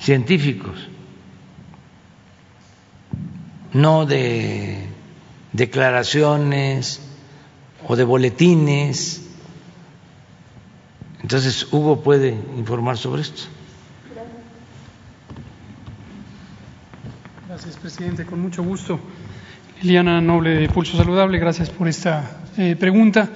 científicos, 0.00 0.88
no 3.72 4.06
de 4.06 4.88
declaraciones 5.52 7.00
o 7.86 7.94
de 7.94 8.02
boletines. 8.02 9.22
Entonces, 11.22 11.72
Hugo 11.72 12.02
puede 12.02 12.30
informar 12.56 12.98
sobre 12.98 13.22
esto. 13.22 13.42
Gracias, 17.46 17.76
presidente. 17.76 18.26
Con 18.26 18.40
mucho 18.40 18.64
gusto. 18.64 18.98
Liliana 19.84 20.18
Noble 20.22 20.54
de 20.54 20.68
Pulso 20.70 20.96
Saludable, 20.96 21.38
gracias 21.38 21.68
por 21.68 21.88
esta 21.88 22.38
eh, 22.56 22.74
pregunta. 22.74 23.28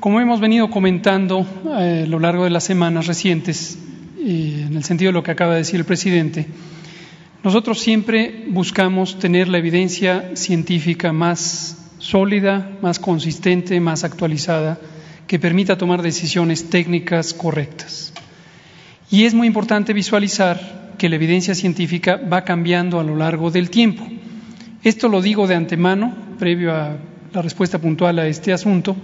Como 0.00 0.22
hemos 0.22 0.40
venido 0.40 0.70
comentando 0.70 1.46
eh, 1.78 2.04
a 2.04 2.08
lo 2.08 2.18
largo 2.18 2.44
de 2.44 2.50
las 2.50 2.64
semanas 2.64 3.06
recientes, 3.06 3.78
eh, 4.18 4.64
en 4.68 4.74
el 4.74 4.84
sentido 4.84 5.10
de 5.10 5.12
lo 5.12 5.22
que 5.22 5.32
acaba 5.32 5.52
de 5.52 5.58
decir 5.58 5.78
el 5.78 5.84
presidente, 5.84 6.46
nosotros 7.44 7.78
siempre 7.78 8.46
buscamos 8.48 9.18
tener 9.18 9.48
la 9.48 9.58
evidencia 9.58 10.30
científica 10.34 11.12
más 11.12 11.92
sólida, 11.98 12.70
más 12.80 12.98
consistente, 12.98 13.78
más 13.78 14.02
actualizada, 14.02 14.80
que 15.26 15.38
permita 15.38 15.76
tomar 15.76 16.00
decisiones 16.00 16.70
técnicas 16.70 17.34
correctas. 17.34 18.14
Y 19.10 19.24
es 19.24 19.34
muy 19.34 19.46
importante 19.46 19.92
visualizar 19.92 20.94
que 20.96 21.10
la 21.10 21.16
evidencia 21.16 21.54
científica 21.54 22.16
va 22.16 22.44
cambiando 22.44 22.98
a 22.98 23.04
lo 23.04 23.14
largo 23.14 23.50
del 23.50 23.68
tiempo. 23.68 24.08
Esto 24.86 25.08
lo 25.08 25.20
digo 25.20 25.48
de 25.48 25.56
antemano, 25.56 26.14
previo 26.38 26.72
a 26.72 26.96
la 27.32 27.42
respuesta 27.42 27.80
puntual 27.80 28.20
a 28.20 28.28
este 28.28 28.52
asunto, 28.52 28.94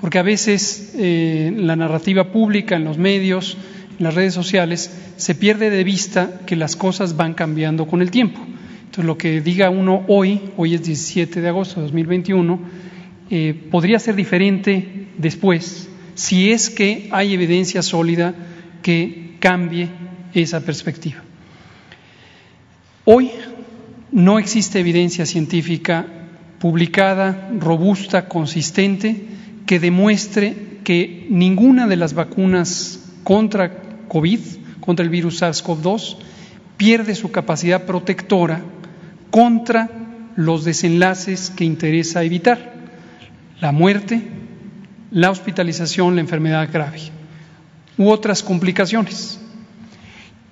porque 0.00 0.20
a 0.20 0.22
veces 0.22 0.94
eh, 0.96 1.52
la 1.56 1.74
narrativa 1.74 2.30
pública, 2.30 2.76
en 2.76 2.84
los 2.84 2.98
medios, 2.98 3.56
en 3.98 4.04
las 4.04 4.14
redes 4.14 4.32
sociales, 4.32 4.96
se 5.16 5.34
pierde 5.34 5.70
de 5.70 5.82
vista 5.82 6.42
que 6.46 6.54
las 6.54 6.76
cosas 6.76 7.16
van 7.16 7.34
cambiando 7.34 7.88
con 7.88 8.00
el 8.00 8.12
tiempo. 8.12 8.38
Entonces, 8.46 9.06
lo 9.06 9.18
que 9.18 9.40
diga 9.40 9.70
uno 9.70 10.04
hoy, 10.06 10.40
hoy 10.56 10.74
es 10.74 10.84
17 10.84 11.40
de 11.40 11.48
agosto 11.48 11.80
de 11.80 11.86
2021, 11.86 12.60
eh, 13.28 13.60
podría 13.72 13.98
ser 13.98 14.14
diferente 14.14 15.08
después 15.18 15.88
si 16.14 16.52
es 16.52 16.70
que 16.70 17.08
hay 17.10 17.34
evidencia 17.34 17.82
sólida 17.82 18.36
que 18.82 19.34
cambie 19.40 19.88
esa 20.32 20.60
perspectiva. 20.60 21.24
Hoy 23.04 23.32
no 24.14 24.38
existe 24.38 24.78
evidencia 24.78 25.26
científica 25.26 26.06
publicada, 26.60 27.50
robusta, 27.58 28.28
consistente, 28.28 29.26
que 29.66 29.80
demuestre 29.80 30.78
que 30.84 31.26
ninguna 31.28 31.88
de 31.88 31.96
las 31.96 32.14
vacunas 32.14 33.10
contra 33.24 34.06
COVID, 34.06 34.38
contra 34.80 35.02
el 35.02 35.10
virus 35.10 35.42
SARS-CoV-2, 35.42 36.16
pierde 36.76 37.16
su 37.16 37.32
capacidad 37.32 37.86
protectora 37.86 38.62
contra 39.32 39.90
los 40.36 40.64
desenlaces 40.64 41.50
que 41.50 41.64
interesa 41.64 42.22
evitar, 42.22 42.72
la 43.60 43.72
muerte, 43.72 44.22
la 45.10 45.30
hospitalización, 45.30 46.14
la 46.14 46.20
enfermedad 46.20 46.68
grave 46.72 47.00
u 47.98 48.10
otras 48.10 48.44
complicaciones. 48.44 49.40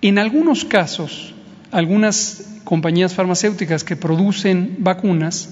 En 0.01 0.19
algunos 0.19 0.65
casos, 0.65 1.33
algunas 1.73 2.45
compañías 2.65 3.15
farmacéuticas 3.15 3.83
que 3.83 3.97
producen 3.97 4.77
vacunas 4.79 5.49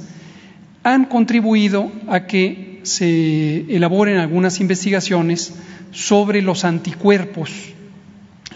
han 0.82 1.06
contribuido 1.06 1.90
a 2.08 2.26
que 2.26 2.80
se 2.82 3.74
elaboren 3.74 4.18
algunas 4.18 4.60
investigaciones 4.60 5.52
sobre 5.92 6.40
los 6.40 6.64
anticuerpos, 6.64 7.50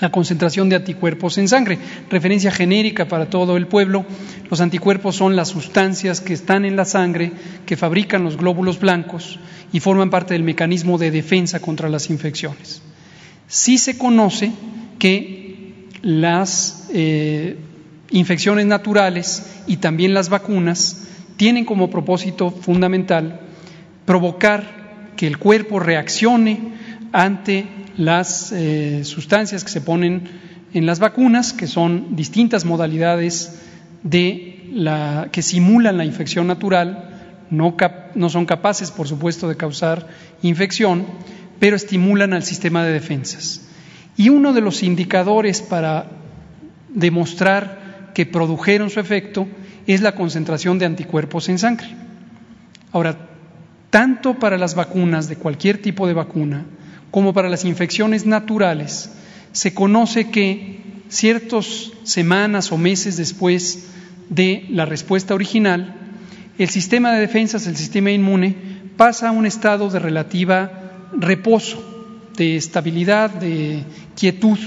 la 0.01 0.11
concentración 0.11 0.69
de 0.69 0.77
anticuerpos 0.77 1.39
en 1.39 1.49
sangre. 1.49 1.79
Referencia 2.11 2.51
genérica 2.51 3.07
para 3.07 3.29
todo 3.29 3.57
el 3.57 3.67
pueblo, 3.67 4.05
los 4.51 4.61
anticuerpos 4.61 5.17
son 5.17 5.37
las 5.37 5.49
sustancias 5.49 6.21
que 6.21 6.33
están 6.33 6.65
en 6.65 6.77
la 6.77 6.85
sangre, 6.85 7.33
que 7.67 7.77
fabrican 7.77 8.25
los 8.25 8.37
glóbulos 8.37 8.79
blancos 8.79 9.39
y 9.73 9.81
forman 9.81 10.11
parte 10.11 10.35
del 10.35 10.43
mecanismo 10.43 10.99
de 10.99 11.11
defensa 11.11 11.61
contra 11.61 11.89
las 11.89 12.09
infecciones. 12.11 12.83
Sí 13.49 13.79
se 13.79 13.99
conoce 13.99 14.53
que 14.99 15.44
las 16.05 16.87
eh, 16.93 17.57
infecciones 18.11 18.67
naturales 18.67 19.63
y 19.67 19.79
también 19.79 20.13
las 20.13 20.29
vacunas 20.29 21.09
tienen 21.39 21.65
como 21.65 21.89
propósito 21.89 22.51
fundamental 22.51 23.41
provocar 24.05 25.15
que 25.17 25.27
el 25.27 25.39
cuerpo 25.39 25.81
reaccione 25.81 26.75
ante 27.13 27.67
las 27.97 28.53
eh, 28.53 29.03
sustancias 29.05 29.65
que 29.65 29.71
se 29.71 29.81
ponen 29.81 30.29
en 30.75 30.85
las 30.85 30.99
vacunas, 30.99 31.55
que 31.55 31.67
son 31.67 32.15
distintas 32.17 32.67
modalidades 32.67 33.63
de 34.03 34.69
la, 34.75 35.29
que 35.33 35.41
simulan 35.41 35.97
la 35.97 36.05
infección 36.05 36.47
natural, 36.47 37.47
no, 37.49 37.77
no 38.15 38.29
son 38.29 38.45
capaces, 38.45 38.91
por 38.91 39.09
supuesto, 39.09 39.49
de 39.49 39.57
causar 39.57 40.07
infección, 40.43 41.07
pero 41.61 41.77
estimulan 41.77 42.35
al 42.35 42.43
sistema 42.43 42.85
de 42.85 42.93
defensas. 42.93 43.63
Y 44.17 44.29
uno 44.29 44.53
de 44.53 44.61
los 44.61 44.83
indicadores 44.83 45.61
para 45.61 46.07
demostrar 46.89 48.13
que 48.15 48.27
produjeron 48.27 48.91
su 48.91 49.01
efecto 49.01 49.49
es 49.87 50.01
la 50.01 50.15
concentración 50.15 50.79
de 50.79 50.87
anticuerpos 50.87 51.49
en 51.49 51.59
sangre. 51.59 51.89
Ahora, 52.93 53.17
tanto 53.91 54.35
para 54.35 54.57
las 54.57 54.75
vacunas 54.75 55.29
de 55.29 55.37
cualquier 55.37 55.83
tipo 55.83 56.07
de 56.07 56.15
vacuna 56.15 56.65
como 57.11 57.33
para 57.33 57.49
las 57.49 57.65
infecciones 57.65 58.27
naturales, 58.27 59.11
se 59.53 59.75
conoce 59.75 60.31
que 60.31 60.81
ciertas 61.09 61.93
semanas 62.03 62.73
o 62.73 62.79
meses 62.79 63.17
después 63.17 63.91
de 64.31 64.67
la 64.71 64.85
respuesta 64.85 65.35
original, 65.35 65.95
el 66.59 66.69
sistema 66.69 67.13
de 67.13 67.21
defensas, 67.21 67.67
el 67.67 67.77
sistema 67.77 68.11
inmune, 68.11 68.57
pasa 68.97 69.29
a 69.29 69.33
un 69.33 69.47
estado 69.47 69.91
de 69.91 69.99
relativa 69.99 71.09
reposo, 71.17 71.94
de 72.37 72.57
estabilidad, 72.57 73.31
de 73.31 73.83
quietud, 74.17 74.59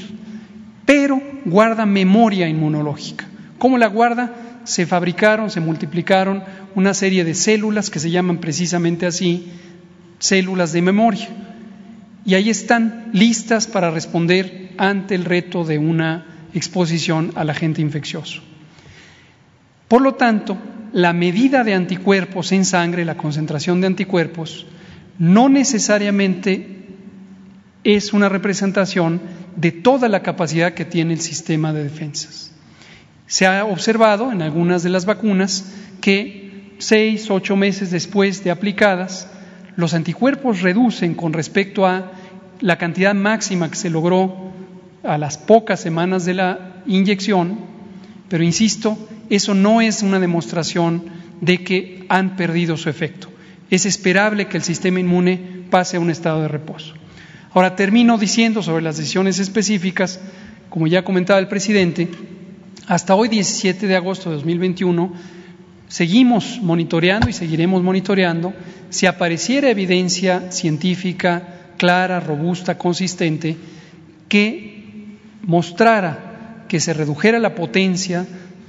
pero 0.85 1.22
guarda 1.45 1.85
memoria 1.85 2.48
inmunológica. 2.48 3.26
¿Cómo 3.57 3.77
la 3.77 3.88
guarda? 3.88 4.34
se 4.68 4.85
fabricaron, 4.85 5.49
se 5.49 5.61
multiplicaron 5.61 6.44
una 6.76 6.94
serie 6.94 7.23
de 7.23 7.34
células 7.34 7.89
que 7.89 7.99
se 7.99 8.11
llaman 8.11 8.39
precisamente 8.39 9.06
así, 9.06 9.48
células 10.19 10.73
de 10.73 10.81
memoria. 10.81 11.30
Y 12.26 12.35
ahí 12.35 12.49
están 12.49 13.10
listas 13.14 13.65
para 13.65 13.91
responder 13.91 14.73
ante 14.77 15.15
el 15.15 15.23
reto 15.23 15.64
de 15.64 15.77
una 15.77 16.49
exposición 16.53 17.31
al 17.35 17.49
agente 17.49 17.81
infeccioso. 17.81 18.41
Por 19.88 20.02
lo 20.02 20.15
tanto, 20.15 20.57
la 20.91 21.14
medida 21.14 21.64
de 21.64 21.73
anticuerpos 21.73 22.52
en 22.52 22.65
sangre, 22.65 23.06
la 23.06 23.15
concentración 23.15 23.80
de 23.80 23.88
anticuerpos, 23.88 24.65
no 25.18 25.48
necesariamente 25.48 26.76
es 27.83 28.13
una 28.13 28.29
representación 28.29 29.21
de 29.55 29.71
toda 29.71 30.09
la 30.09 30.21
capacidad 30.21 30.73
que 30.73 30.85
tiene 30.85 31.13
el 31.13 31.21
sistema 31.21 31.73
de 31.73 31.83
defensas. 31.83 32.51
Se 33.27 33.45
ha 33.45 33.65
observado 33.65 34.31
en 34.31 34.41
algunas 34.41 34.83
de 34.83 34.89
las 34.89 35.05
vacunas 35.05 35.65
que 36.01 36.73
seis, 36.79 37.29
ocho 37.29 37.55
meses 37.55 37.91
después 37.91 38.43
de 38.43 38.51
aplicadas, 38.51 39.29
los 39.75 39.93
anticuerpos 39.93 40.61
reducen 40.61 41.13
con 41.13 41.33
respecto 41.33 41.85
a 41.85 42.11
la 42.61 42.77
cantidad 42.77 43.13
máxima 43.13 43.69
que 43.69 43.75
se 43.75 43.89
logró 43.89 44.51
a 45.03 45.17
las 45.17 45.37
pocas 45.37 45.79
semanas 45.79 46.25
de 46.25 46.33
la 46.33 46.81
inyección, 46.87 47.59
pero 48.29 48.43
insisto, 48.43 48.97
eso 49.29 49.53
no 49.53 49.81
es 49.81 50.01
una 50.01 50.19
demostración 50.19 51.03
de 51.41 51.63
que 51.63 52.05
han 52.09 52.35
perdido 52.35 52.77
su 52.77 52.89
efecto. 52.89 53.29
Es 53.69 53.85
esperable 53.85 54.47
que 54.47 54.57
el 54.57 54.63
sistema 54.63 54.99
inmune 54.99 55.65
pase 55.69 55.97
a 55.97 55.99
un 55.99 56.09
estado 56.09 56.41
de 56.41 56.47
reposo. 56.47 56.93
Ahora 57.53 57.76
termino 57.76 58.18
diciendo 58.18 58.61
sobre 58.61 58.84
las 58.84 58.98
decisiones 58.98 59.40
específicas, 59.40 60.19
como 60.69 60.88
ya 60.88 61.03
comentaba 61.03 61.40
el 61.40 61.48
presidente, 61.48 62.10
hasta 62.88 63.15
hoy, 63.15 63.28
17 63.28 63.88
de 63.88 63.95
agosto 63.95 64.30
de 64.30 64.36
2021, 64.38 65.14
seguimos 65.88 66.60
monitoreando 66.61 67.30
y 67.30 67.34
seguiremos 67.34 67.84
monitoreando 67.84 68.53
si 68.90 69.06
apareciera 69.06 69.69
evidencia 69.69 70.52
científica 70.52 71.74
clara, 71.78 72.19
robusta, 72.19 72.78
consistente, 72.78 73.57
que 74.30 74.84
mostrara 75.44 76.65
que 76.68 76.80
se 76.80 76.94
redujera 76.94 77.40
la 77.40 77.56
potencia 77.56 78.26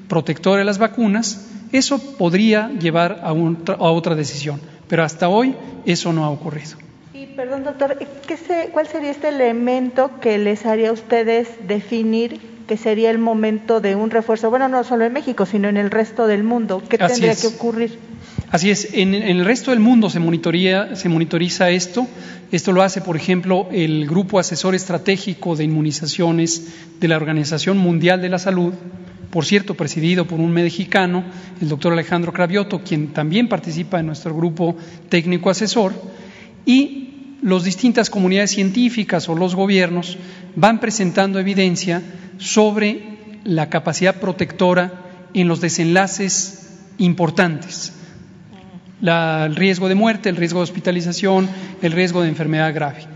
protectora 0.09 0.59
de 0.59 0.65
las 0.65 0.79
vacunas, 0.79 1.47
eso 1.73 1.99
podría 2.17 2.71
llevar 2.71 3.21
a, 3.23 3.29
a 3.29 3.91
otra 3.91 4.15
decisión. 4.15 4.61
Pero 4.89 5.05
hasta 5.05 5.29
hoy 5.29 5.55
eso 5.85 6.13
no 6.13 6.25
ha 6.25 6.31
ocurrido. 6.31 6.88
Y 7.19 7.27
perdón, 7.27 7.65
doctor, 7.65 7.99
¿cuál 8.71 8.87
sería 8.87 9.11
este 9.11 9.31
elemento 9.31 10.21
que 10.21 10.39
les 10.39 10.65
haría 10.65 10.91
a 10.91 10.93
ustedes 10.93 11.49
definir 11.67 12.39
que 12.69 12.77
sería 12.77 13.11
el 13.11 13.19
momento 13.19 13.81
de 13.81 13.97
un 13.97 14.11
refuerzo, 14.11 14.51
bueno, 14.51 14.69
no 14.69 14.85
solo 14.85 15.05
en 15.05 15.13
México, 15.13 15.45
sino 15.45 15.69
en 15.69 15.79
el 15.79 15.91
resto 15.91 16.29
del 16.29 16.45
mundo. 16.45 16.81
¿Qué 16.89 16.97
tendría 16.97 17.35
que 17.35 17.49
ocurrir? 17.49 17.99
Así 18.51 18.71
es, 18.71 18.91
en, 18.93 19.15
el 19.15 19.45
resto 19.45 19.73
del 19.73 19.81
mundo 19.81 20.11
se, 20.11 20.21
monitoría, 20.21 20.95
se 20.95 21.09
monitoriza 21.09 21.71
esto. 21.71 22.07
Esto 22.53 22.71
lo 22.71 22.83
hace, 22.83 23.01
por 23.01 23.17
ejemplo, 23.17 23.69
el 23.73 24.07
Grupo 24.07 24.39
Asesor 24.39 24.77
Estratégico 24.77 25.57
de 25.57 25.65
Inmunizaciones 25.65 26.69
de 27.01 27.09
la 27.09 27.17
Organización 27.17 27.79
Mundial 27.79 28.21
de 28.21 28.29
la 28.29 28.39
Salud, 28.39 28.75
por 29.31 29.45
cierto, 29.45 29.75
presidido 29.75 30.27
por 30.27 30.39
un 30.39 30.53
mexicano, 30.53 31.25
el 31.61 31.69
doctor 31.69 31.95
Alejandro 31.95 32.33
Cravioto, 32.33 32.83
quien 32.85 33.09
también 33.09 33.49
participa 33.49 33.99
en 33.99 34.07
nuestro 34.07 34.37
grupo 34.37 34.77
técnico 35.09 35.51
asesor, 35.51 35.95
y 36.65 37.08
las 37.43 37.65
distintas 37.65 38.11
comunidades 38.11 38.51
científicas 38.51 39.29
o 39.29 39.35
los 39.35 39.55
gobiernos 39.55 40.19
van 40.57 40.81
presentando 40.81 41.39
evidencia 41.39 42.03
sobre 42.39 43.19
la 43.45 43.69
capacidad 43.69 44.17
protectora 44.17 44.93
en 45.35 45.49
los 45.49 45.61
desenlaces 45.61 46.79
importantes. 46.99 47.93
el 49.01 49.55
riesgo 49.55 49.89
de 49.89 49.95
muerte, 49.95 50.29
el 50.29 50.37
riesgo 50.37 50.59
de 50.59 50.65
hospitalización, 50.65 51.49
el 51.83 51.93
riesgo 51.93 52.23
de 52.23 52.29
enfermedad 52.29 52.75
grave. 52.75 53.07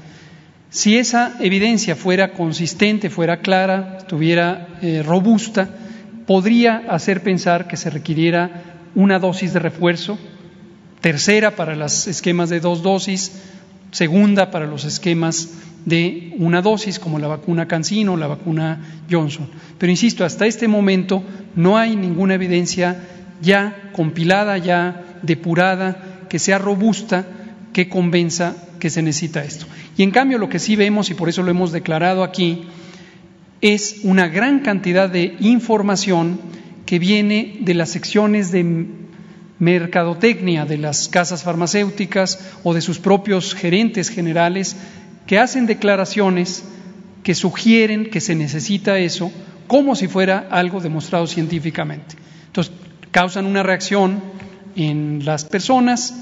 Si 0.70 0.96
esa 0.96 1.34
evidencia 1.40 1.96
fuera 1.96 2.32
consistente, 2.32 3.10
fuera 3.10 3.40
clara, 3.40 3.98
estuviera 3.98 4.68
eh, 4.80 5.02
robusta, 5.04 5.68
podría 6.26 6.84
hacer 6.88 7.22
pensar 7.22 7.68
que 7.68 7.76
se 7.76 7.90
requiriera 7.90 8.62
una 8.94 9.18
dosis 9.18 9.52
de 9.52 9.58
refuerzo, 9.58 10.18
tercera 11.00 11.56
para 11.56 11.76
los 11.76 12.06
esquemas 12.06 12.48
de 12.48 12.60
dos 12.60 12.82
dosis, 12.82 13.32
segunda 13.92 14.50
para 14.50 14.66
los 14.66 14.84
esquemas 14.84 15.50
de 15.84 16.34
una 16.38 16.62
dosis 16.62 16.98
como 16.98 17.18
la 17.18 17.28
vacuna 17.28 17.68
CanSino 17.68 18.14
o 18.14 18.16
la 18.16 18.26
vacuna 18.26 19.04
Johnson. 19.10 19.48
Pero 19.78 19.90
insisto, 19.90 20.24
hasta 20.24 20.46
este 20.46 20.66
momento 20.66 21.22
no 21.54 21.78
hay 21.78 21.94
ninguna 21.94 22.34
evidencia 22.34 23.04
ya 23.40 23.90
compilada, 23.92 24.58
ya 24.58 25.18
depurada, 25.22 26.26
que 26.28 26.38
sea 26.38 26.58
robusta, 26.58 27.26
que 27.72 27.88
convenza 27.88 28.56
que 28.78 28.90
se 28.90 29.02
necesita 29.02 29.44
esto. 29.44 29.66
Y 29.96 30.02
en 30.02 30.10
cambio 30.10 30.38
lo 30.38 30.48
que 30.48 30.58
sí 30.58 30.76
vemos, 30.76 31.10
y 31.10 31.14
por 31.14 31.28
eso 31.28 31.42
lo 31.42 31.50
hemos 31.50 31.72
declarado 31.72 32.24
aquí, 32.24 32.62
es 33.60 34.00
una 34.02 34.28
gran 34.28 34.60
cantidad 34.60 35.08
de 35.08 35.36
información 35.40 36.40
que 36.86 36.98
viene 36.98 37.58
de 37.60 37.74
las 37.74 37.90
secciones 37.90 38.50
de 38.50 38.86
mercadotecnia 39.62 40.66
de 40.66 40.76
las 40.76 41.06
casas 41.06 41.44
farmacéuticas 41.44 42.50
o 42.64 42.74
de 42.74 42.80
sus 42.80 42.98
propios 42.98 43.54
gerentes 43.54 44.08
generales 44.08 44.76
que 45.24 45.38
hacen 45.38 45.66
declaraciones 45.66 46.64
que 47.22 47.36
sugieren 47.36 48.10
que 48.10 48.20
se 48.20 48.34
necesita 48.34 48.98
eso 48.98 49.30
como 49.68 49.94
si 49.94 50.08
fuera 50.08 50.48
algo 50.50 50.80
demostrado 50.80 51.28
científicamente. 51.28 52.16
Entonces, 52.46 52.72
causan 53.12 53.46
una 53.46 53.62
reacción 53.62 54.20
en 54.74 55.24
las 55.24 55.44
personas, 55.44 56.12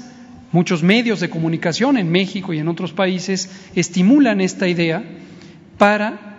muchos 0.51 0.83
medios 0.83 1.19
de 1.19 1.31
comunicación 1.31 1.97
en 1.97 2.11
México 2.11 2.53
y 2.53 2.59
en 2.59 2.67
otros 2.67 2.93
países 2.93 3.49
estimulan 3.73 4.39
esta 4.39 4.67
idea 4.67 5.03
para 5.79 6.37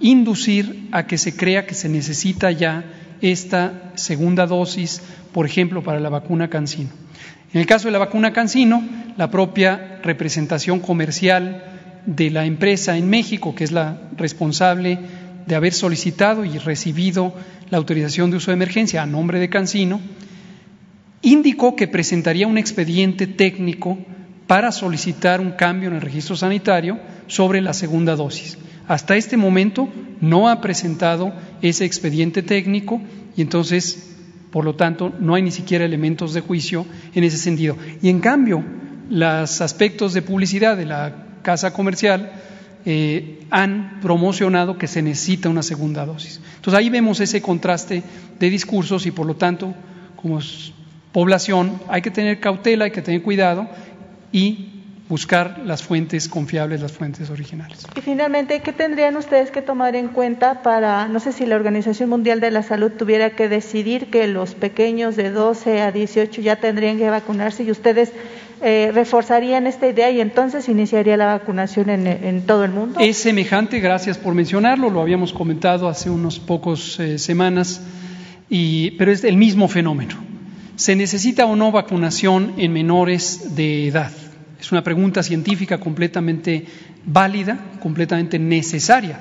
inducir 0.00 0.90
a 0.92 1.06
que 1.06 1.16
se 1.16 1.34
crea 1.34 1.64
que 1.64 1.74
se 1.74 1.88
necesita 1.88 2.50
ya 2.50 2.84
esta 3.22 3.92
segunda 3.94 4.46
dosis, 4.46 5.00
por 5.32 5.46
ejemplo, 5.46 5.82
para 5.82 6.00
la 6.00 6.08
vacuna 6.08 6.50
Cancino. 6.50 6.90
En 7.52 7.60
el 7.60 7.66
caso 7.66 7.88
de 7.88 7.92
la 7.92 7.98
vacuna 7.98 8.32
Cancino, 8.32 8.82
la 9.16 9.30
propia 9.30 10.00
representación 10.02 10.80
comercial 10.80 11.64
de 12.06 12.30
la 12.30 12.44
empresa 12.44 12.96
en 12.96 13.08
México, 13.08 13.54
que 13.54 13.64
es 13.64 13.72
la 13.72 14.00
responsable 14.16 14.98
de 15.46 15.54
haber 15.54 15.72
solicitado 15.72 16.44
y 16.44 16.58
recibido 16.58 17.34
la 17.70 17.78
autorización 17.78 18.30
de 18.30 18.38
uso 18.38 18.50
de 18.50 18.56
emergencia 18.56 19.02
a 19.02 19.06
nombre 19.06 19.38
de 19.38 19.48
Cancino, 19.48 20.00
indicó 21.22 21.76
que 21.76 21.88
presentaría 21.88 22.46
un 22.46 22.58
expediente 22.58 23.26
técnico 23.26 23.98
para 24.46 24.72
solicitar 24.72 25.40
un 25.40 25.52
cambio 25.52 25.88
en 25.88 25.94
el 25.96 26.00
registro 26.00 26.36
sanitario 26.36 26.98
sobre 27.26 27.60
la 27.60 27.72
segunda 27.72 28.16
dosis. 28.16 28.58
Hasta 28.88 29.16
este 29.16 29.36
momento 29.36 29.88
no 30.20 30.48
ha 30.48 30.60
presentado 30.60 31.32
ese 31.62 31.84
expediente 31.84 32.42
técnico 32.42 33.00
y 33.36 33.42
entonces, 33.42 34.16
por 34.50 34.64
lo 34.64 34.74
tanto, 34.74 35.12
no 35.18 35.34
hay 35.34 35.42
ni 35.42 35.50
siquiera 35.50 35.84
elementos 35.84 36.34
de 36.34 36.40
juicio 36.40 36.86
en 37.14 37.24
ese 37.24 37.38
sentido. 37.38 37.76
Y 38.02 38.08
en 38.08 38.20
cambio, 38.20 38.62
los 39.08 39.60
aspectos 39.60 40.14
de 40.14 40.22
publicidad 40.22 40.76
de 40.76 40.86
la 40.86 41.26
casa 41.42 41.72
comercial 41.72 42.32
eh, 42.84 43.40
han 43.50 44.00
promocionado 44.00 44.78
que 44.78 44.88
se 44.88 45.02
necesita 45.02 45.48
una 45.48 45.62
segunda 45.62 46.04
dosis. 46.04 46.40
Entonces 46.56 46.78
ahí 46.78 46.90
vemos 46.90 47.20
ese 47.20 47.40
contraste 47.40 48.02
de 48.38 48.50
discursos 48.50 49.06
y 49.06 49.10
por 49.10 49.26
lo 49.26 49.36
tanto, 49.36 49.74
como 50.16 50.40
población, 51.12 51.80
hay 51.88 52.02
que 52.02 52.10
tener 52.10 52.40
cautela, 52.40 52.86
hay 52.86 52.90
que 52.90 53.02
tener 53.02 53.22
cuidado 53.22 53.68
y 54.32 54.81
buscar 55.12 55.60
las 55.66 55.82
fuentes 55.82 56.26
confiables, 56.26 56.80
las 56.80 56.92
fuentes 56.92 57.28
originales. 57.28 57.86
Y 57.94 58.00
finalmente, 58.00 58.60
¿qué 58.60 58.72
tendrían 58.72 59.14
ustedes 59.18 59.50
que 59.50 59.60
tomar 59.60 59.94
en 59.94 60.08
cuenta 60.08 60.62
para, 60.62 61.06
no 61.06 61.20
sé 61.20 61.32
si 61.32 61.44
la 61.44 61.54
Organización 61.56 62.08
Mundial 62.08 62.40
de 62.40 62.50
la 62.50 62.62
Salud 62.62 62.92
tuviera 62.92 63.28
que 63.36 63.50
decidir 63.50 64.06
que 64.06 64.26
los 64.26 64.54
pequeños 64.54 65.14
de 65.14 65.30
12 65.30 65.82
a 65.82 65.92
18 65.92 66.40
ya 66.40 66.56
tendrían 66.56 66.96
que 66.96 67.10
vacunarse 67.10 67.62
y 67.62 67.70
ustedes 67.70 68.10
eh, 68.62 68.90
reforzarían 68.94 69.66
esta 69.66 69.86
idea 69.86 70.10
y 70.10 70.22
entonces 70.22 70.66
iniciaría 70.70 71.18
la 71.18 71.26
vacunación 71.26 71.90
en, 71.90 72.46
todo 72.46 72.64
el 72.64 72.70
mundo? 72.70 72.98
Es 72.98 73.18
semejante, 73.18 73.80
gracias 73.80 74.16
por 74.16 74.32
mencionarlo, 74.32 74.88
lo 74.88 75.02
habíamos 75.02 75.34
comentado 75.34 75.90
hace 75.90 76.08
unos 76.08 76.38
pocos 76.38 76.98
eh, 77.00 77.18
semanas, 77.18 77.82
y, 78.48 78.92
pero 78.92 79.12
es 79.12 79.24
el 79.24 79.36
mismo 79.36 79.68
fenómeno. 79.68 80.14
¿Se 80.76 80.96
necesita 80.96 81.44
o 81.44 81.54
no 81.54 81.70
vacunación 81.70 82.54
en 82.56 82.72
menores 82.72 83.54
de 83.56 83.88
edad? 83.88 84.10
Es 84.62 84.70
una 84.70 84.84
pregunta 84.84 85.24
científica 85.24 85.80
completamente 85.80 86.66
válida, 87.04 87.58
completamente 87.80 88.38
necesaria, 88.38 89.18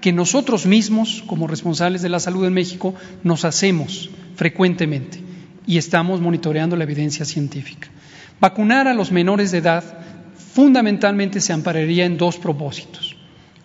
que 0.00 0.12
nosotros 0.12 0.66
mismos, 0.66 1.24
como 1.26 1.48
responsables 1.48 2.00
de 2.00 2.08
la 2.08 2.20
salud 2.20 2.46
en 2.46 2.52
México, 2.52 2.94
nos 3.24 3.44
hacemos 3.44 4.08
frecuentemente 4.36 5.18
y 5.66 5.78
estamos 5.78 6.20
monitoreando 6.20 6.76
la 6.76 6.84
evidencia 6.84 7.24
científica. 7.24 7.88
Vacunar 8.38 8.86
a 8.86 8.94
los 8.94 9.10
menores 9.10 9.50
de 9.50 9.58
edad 9.58 9.82
fundamentalmente 10.36 11.40
se 11.40 11.52
ampararía 11.52 12.04
en 12.04 12.16
dos 12.16 12.36
propósitos. 12.36 13.16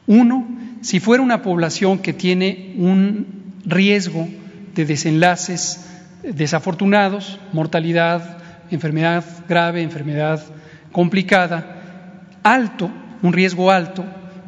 Uno, 0.07 0.47
si 0.81 0.99
fuera 0.99 1.22
una 1.22 1.43
población 1.43 1.99
que 1.99 2.14
tiene 2.14 2.73
un 2.76 3.53
riesgo 3.65 4.27
de 4.73 4.84
desenlaces 4.84 5.85
desafortunados, 6.23 7.39
mortalidad, 7.53 8.39
enfermedad 8.72 9.23
grave, 9.47 9.84
enfermedad 9.84 10.41
complicada, 10.91 12.24
alto, 12.44 12.90
un 13.22 13.34
riesgo 13.34 13.72
alto, 13.72 14.06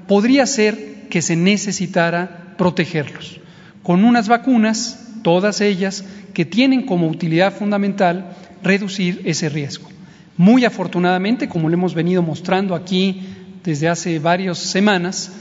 podría 0.08 0.46
ser 0.46 1.08
que 1.10 1.22
se 1.22 1.36
necesitara 1.36 2.56
protegerlos 2.58 3.42
con 3.84 4.06
unas 4.06 4.28
vacunas, 4.28 5.08
todas 5.24 5.62
ellas, 5.62 6.06
que 6.34 6.46
tienen 6.46 6.86
como 6.86 7.08
utilidad 7.08 7.54
fundamental 7.54 8.36
reducir 8.64 9.22
ese 9.26 9.50
riesgo. 9.50 9.90
Muy 10.38 10.66
afortunadamente, 10.66 11.50
como 11.50 11.70
lo 11.70 11.76
hemos 11.76 11.94
venido 11.94 12.22
mostrando 12.22 12.76
aquí 12.76 13.22
desde 13.64 13.90
hace 13.90 14.20
varias 14.20 14.58
semanas, 14.60 15.34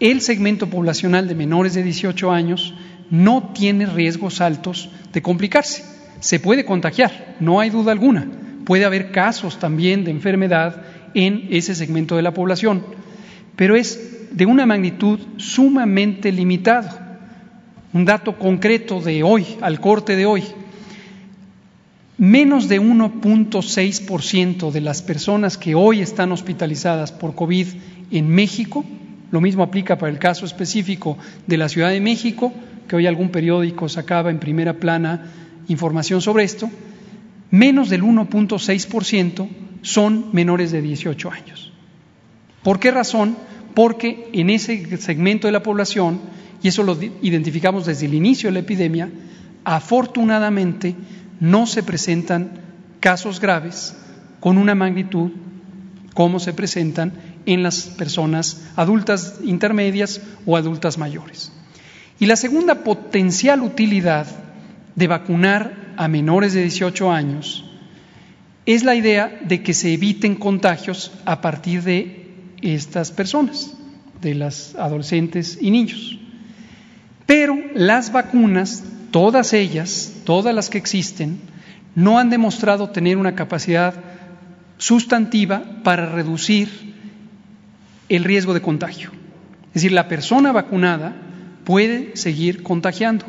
el 0.00 0.20
segmento 0.20 0.68
poblacional 0.68 1.28
de 1.28 1.34
menores 1.34 1.74
de 1.74 1.82
18 1.82 2.30
años 2.30 2.74
no 3.10 3.52
tiene 3.54 3.86
riesgos 3.86 4.40
altos 4.40 4.90
de 5.12 5.22
complicarse. 5.22 5.84
Se 6.20 6.40
puede 6.40 6.64
contagiar, 6.64 7.36
no 7.40 7.60
hay 7.60 7.70
duda 7.70 7.92
alguna, 7.92 8.26
puede 8.66 8.84
haber 8.84 9.12
casos 9.12 9.58
también 9.60 10.04
de 10.04 10.10
enfermedad 10.10 10.82
en 11.14 11.46
ese 11.50 11.74
segmento 11.74 12.16
de 12.16 12.22
la 12.22 12.34
población, 12.34 12.84
pero 13.54 13.76
es 13.76 14.26
de 14.32 14.44
una 14.44 14.66
magnitud 14.66 15.20
sumamente 15.38 16.32
limitado. 16.32 16.90
Un 17.92 18.04
dato 18.04 18.38
concreto 18.38 19.00
de 19.00 19.22
hoy, 19.22 19.46
al 19.62 19.80
corte 19.80 20.16
de 20.16 20.26
hoy, 20.26 20.42
menos 22.18 22.68
de 22.68 22.80
1.6% 22.80 24.72
de 24.72 24.80
las 24.80 25.00
personas 25.00 25.56
que 25.56 25.76
hoy 25.76 26.00
están 26.00 26.32
hospitalizadas 26.32 27.12
por 27.12 27.36
COVID 27.36 27.68
en 28.10 28.28
México, 28.28 28.84
lo 29.30 29.40
mismo 29.40 29.62
aplica 29.62 29.96
para 29.96 30.10
el 30.10 30.18
caso 30.18 30.44
específico 30.44 31.16
de 31.46 31.56
la 31.56 31.68
Ciudad 31.68 31.90
de 31.90 32.00
México, 32.00 32.52
que 32.88 32.96
hoy 32.96 33.06
algún 33.06 33.30
periódico 33.30 33.88
sacaba 33.88 34.30
en 34.30 34.40
primera 34.40 34.74
plana 34.74 35.30
información 35.68 36.20
sobre 36.20 36.42
esto, 36.42 36.68
menos 37.50 37.88
del 37.88 38.02
1.6% 38.02 39.48
son 39.82 40.30
menores 40.32 40.72
de 40.72 40.82
18 40.82 41.30
años. 41.30 41.72
¿Por 42.62 42.80
qué 42.80 42.90
razón? 42.90 43.36
Porque 43.74 44.28
en 44.32 44.50
ese 44.50 44.96
segmento 44.96 45.46
de 45.46 45.52
la 45.52 45.62
población, 45.62 46.20
y 46.62 46.68
eso 46.68 46.82
lo 46.82 46.98
identificamos 47.22 47.86
desde 47.86 48.06
el 48.06 48.14
inicio 48.14 48.48
de 48.48 48.54
la 48.54 48.60
epidemia, 48.60 49.10
afortunadamente 49.64 50.94
no 51.38 51.66
se 51.66 51.82
presentan 51.82 52.50
casos 53.00 53.40
graves 53.40 53.96
con 54.40 54.58
una 54.58 54.74
magnitud 54.74 55.30
como 56.14 56.40
se 56.40 56.54
presentan 56.54 57.12
en 57.44 57.62
las 57.62 57.82
personas 57.82 58.66
adultas 58.74 59.38
intermedias 59.44 60.20
o 60.46 60.56
adultas 60.56 60.98
mayores. 60.98 61.52
Y 62.18 62.26
la 62.26 62.36
segunda 62.36 62.82
potencial 62.82 63.60
utilidad 63.62 64.26
de 64.94 65.06
vacunar 65.06 65.85
a 65.96 66.08
menores 66.08 66.52
de 66.52 66.62
18 66.62 67.10
años 67.10 67.64
es 68.66 68.82
la 68.82 68.94
idea 68.94 69.40
de 69.44 69.62
que 69.62 69.74
se 69.74 69.94
eviten 69.94 70.34
contagios 70.34 71.12
a 71.24 71.40
partir 71.40 71.82
de 71.82 72.26
estas 72.62 73.12
personas, 73.12 73.74
de 74.20 74.34
las 74.34 74.74
adolescentes 74.74 75.58
y 75.60 75.70
niños. 75.70 76.18
Pero 77.26 77.56
las 77.74 78.12
vacunas, 78.12 78.84
todas 79.12 79.52
ellas, 79.52 80.12
todas 80.24 80.54
las 80.54 80.68
que 80.68 80.78
existen, 80.78 81.38
no 81.94 82.18
han 82.18 82.28
demostrado 82.28 82.90
tener 82.90 83.16
una 83.16 83.34
capacidad 83.34 83.94
sustantiva 84.78 85.62
para 85.82 86.06
reducir 86.06 86.94
el 88.08 88.24
riesgo 88.24 88.52
de 88.52 88.62
contagio. 88.62 89.10
Es 89.68 89.74
decir, 89.74 89.92
la 89.92 90.08
persona 90.08 90.52
vacunada 90.52 91.14
puede 91.64 92.16
seguir 92.16 92.62
contagiando, 92.62 93.26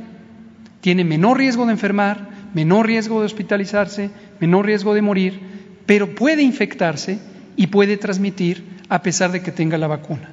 tiene 0.81 1.03
menor 1.03 1.38
riesgo 1.38 1.65
de 1.65 1.73
enfermar, 1.73 2.36
menor 2.53 2.87
riesgo 2.87 3.19
de 3.19 3.25
hospitalizarse, 3.25 4.09
menor 4.39 4.65
riesgo 4.65 4.93
de 4.93 5.01
morir, 5.01 5.39
pero 5.85 6.15
puede 6.15 6.41
infectarse 6.43 7.19
y 7.55 7.67
puede 7.67 7.97
transmitir 7.97 8.63
a 8.89 9.01
pesar 9.01 9.31
de 9.31 9.41
que 9.41 9.51
tenga 9.51 9.77
la 9.77 9.87
vacuna. 9.87 10.29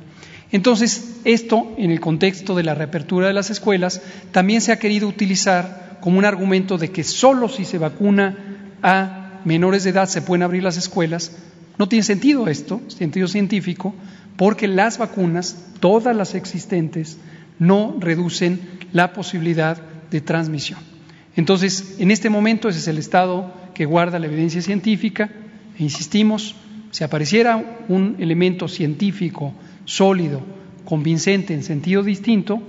Entonces, 0.52 1.16
esto 1.24 1.72
en 1.78 1.90
el 1.90 2.00
contexto 2.00 2.54
de 2.54 2.62
la 2.62 2.74
reapertura 2.74 3.26
de 3.26 3.34
las 3.34 3.50
escuelas 3.50 4.00
también 4.30 4.60
se 4.60 4.72
ha 4.72 4.78
querido 4.78 5.08
utilizar 5.08 5.98
como 6.00 6.18
un 6.18 6.24
argumento 6.24 6.78
de 6.78 6.90
que 6.90 7.02
solo 7.02 7.48
si 7.48 7.64
se 7.64 7.78
vacuna 7.78 8.36
a 8.82 9.40
menores 9.44 9.84
de 9.84 9.90
edad 9.90 10.08
se 10.08 10.22
pueden 10.22 10.42
abrir 10.42 10.62
las 10.62 10.76
escuelas. 10.76 11.32
No 11.78 11.88
tiene 11.88 12.04
sentido 12.04 12.46
esto, 12.46 12.80
sentido 12.88 13.26
científico, 13.26 13.94
porque 14.36 14.68
las 14.68 14.98
vacunas, 14.98 15.56
todas 15.80 16.14
las 16.14 16.34
existentes, 16.34 17.18
no 17.58 17.96
reducen 17.98 18.60
la 18.92 19.12
posibilidad 19.12 19.78
de 20.10 20.20
transmisión. 20.20 20.93
Entonces, 21.36 21.96
en 21.98 22.10
este 22.10 22.30
momento 22.30 22.68
ese 22.68 22.78
es 22.78 22.88
el 22.88 22.98
estado 22.98 23.52
que 23.74 23.84
guarda 23.84 24.18
la 24.18 24.26
evidencia 24.26 24.62
científica. 24.62 25.30
E 25.78 25.82
insistimos, 25.82 26.54
si 26.90 27.02
apareciera 27.02 27.84
un 27.88 28.16
elemento 28.20 28.68
científico 28.68 29.52
sólido, 29.84 30.40
convincente 30.84 31.54
en 31.54 31.62
sentido 31.62 32.02
distinto, 32.02 32.62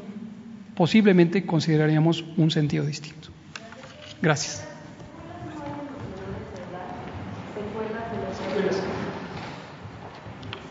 posiblemente 0.76 1.46
consideraríamos 1.46 2.24
un 2.38 2.50
sentido 2.50 2.86
distinto. 2.86 3.30
Gracias. 4.22 4.64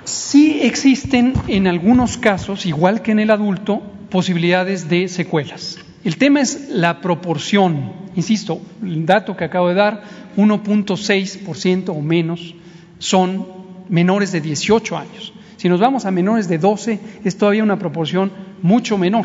Sí 0.04 0.60
existen 0.62 1.34
en 1.46 1.66
algunos 1.66 2.16
casos, 2.16 2.66
igual 2.66 3.02
que 3.02 3.12
en 3.12 3.20
el 3.20 3.30
adulto, 3.30 3.82
posibilidades 4.10 4.88
de 4.88 5.08
secuelas. 5.08 5.83
El 6.04 6.18
tema 6.18 6.42
es 6.42 6.68
la 6.68 7.00
proporción. 7.00 7.92
Insisto, 8.14 8.60
el 8.82 9.06
dato 9.06 9.36
que 9.36 9.44
acabo 9.44 9.68
de 9.68 9.74
dar, 9.74 10.02
1.6% 10.36 11.88
o 11.88 12.00
menos 12.02 12.54
son 12.98 13.46
menores 13.88 14.30
de 14.30 14.42
18 14.42 14.98
años. 14.98 15.32
Si 15.56 15.68
nos 15.68 15.80
vamos 15.80 16.04
a 16.04 16.10
menores 16.10 16.46
de 16.46 16.58
12, 16.58 17.00
es 17.24 17.38
todavía 17.38 17.62
una 17.62 17.78
proporción 17.78 18.30
mucho 18.60 18.98
menor. 18.98 19.24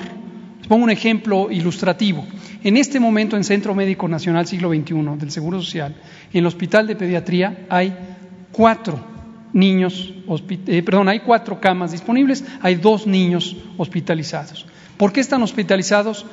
Les 0.59 0.67
pongo 0.67 0.85
un 0.85 0.89
ejemplo 0.89 1.51
ilustrativo. 1.51 2.25
En 2.63 2.77
este 2.77 2.99
momento, 2.99 3.35
en 3.35 3.43
Centro 3.43 3.75
Médico 3.75 4.07
Nacional 4.07 4.47
Siglo 4.47 4.69
XXI 4.69 5.17
del 5.17 5.31
Seguro 5.31 5.61
Social, 5.61 5.95
en 6.31 6.39
el 6.39 6.45
Hospital 6.45 6.87
de 6.87 6.95
Pediatría 6.95 7.65
hay 7.69 7.93
cuatro 8.53 9.03
niños, 9.51 10.13
eh, 10.67 10.81
perdón, 10.83 11.09
hay 11.09 11.19
cuatro 11.19 11.59
camas 11.59 11.91
disponibles, 11.91 12.45
hay 12.61 12.75
dos 12.75 13.05
niños 13.05 13.57
hospitalizados. 13.77 14.65
¿Por 14.95 15.11
qué 15.11 15.19
están 15.19 15.41
hospitalizados? 15.43 16.25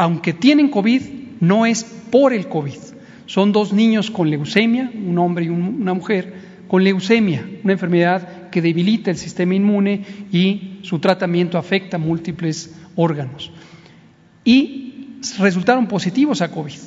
Aunque 0.00 0.32
tienen 0.32 0.70
COVID, 0.70 1.02
no 1.40 1.66
es 1.66 1.84
por 1.84 2.32
el 2.32 2.48
COVID. 2.48 2.78
Son 3.26 3.52
dos 3.52 3.74
niños 3.74 4.10
con 4.10 4.30
leucemia, 4.30 4.90
un 4.94 5.18
hombre 5.18 5.44
y 5.44 5.48
una 5.50 5.92
mujer, 5.92 6.32
con 6.68 6.82
leucemia, 6.82 7.46
una 7.62 7.74
enfermedad 7.74 8.48
que 8.48 8.62
debilita 8.62 9.10
el 9.10 9.18
sistema 9.18 9.54
inmune 9.54 10.02
y 10.32 10.78
su 10.84 11.00
tratamiento 11.00 11.58
afecta 11.58 11.98
múltiples 11.98 12.74
órganos. 12.96 13.52
Y 14.42 15.18
resultaron 15.38 15.86
positivos 15.86 16.40
a 16.40 16.50
COVID. 16.50 16.80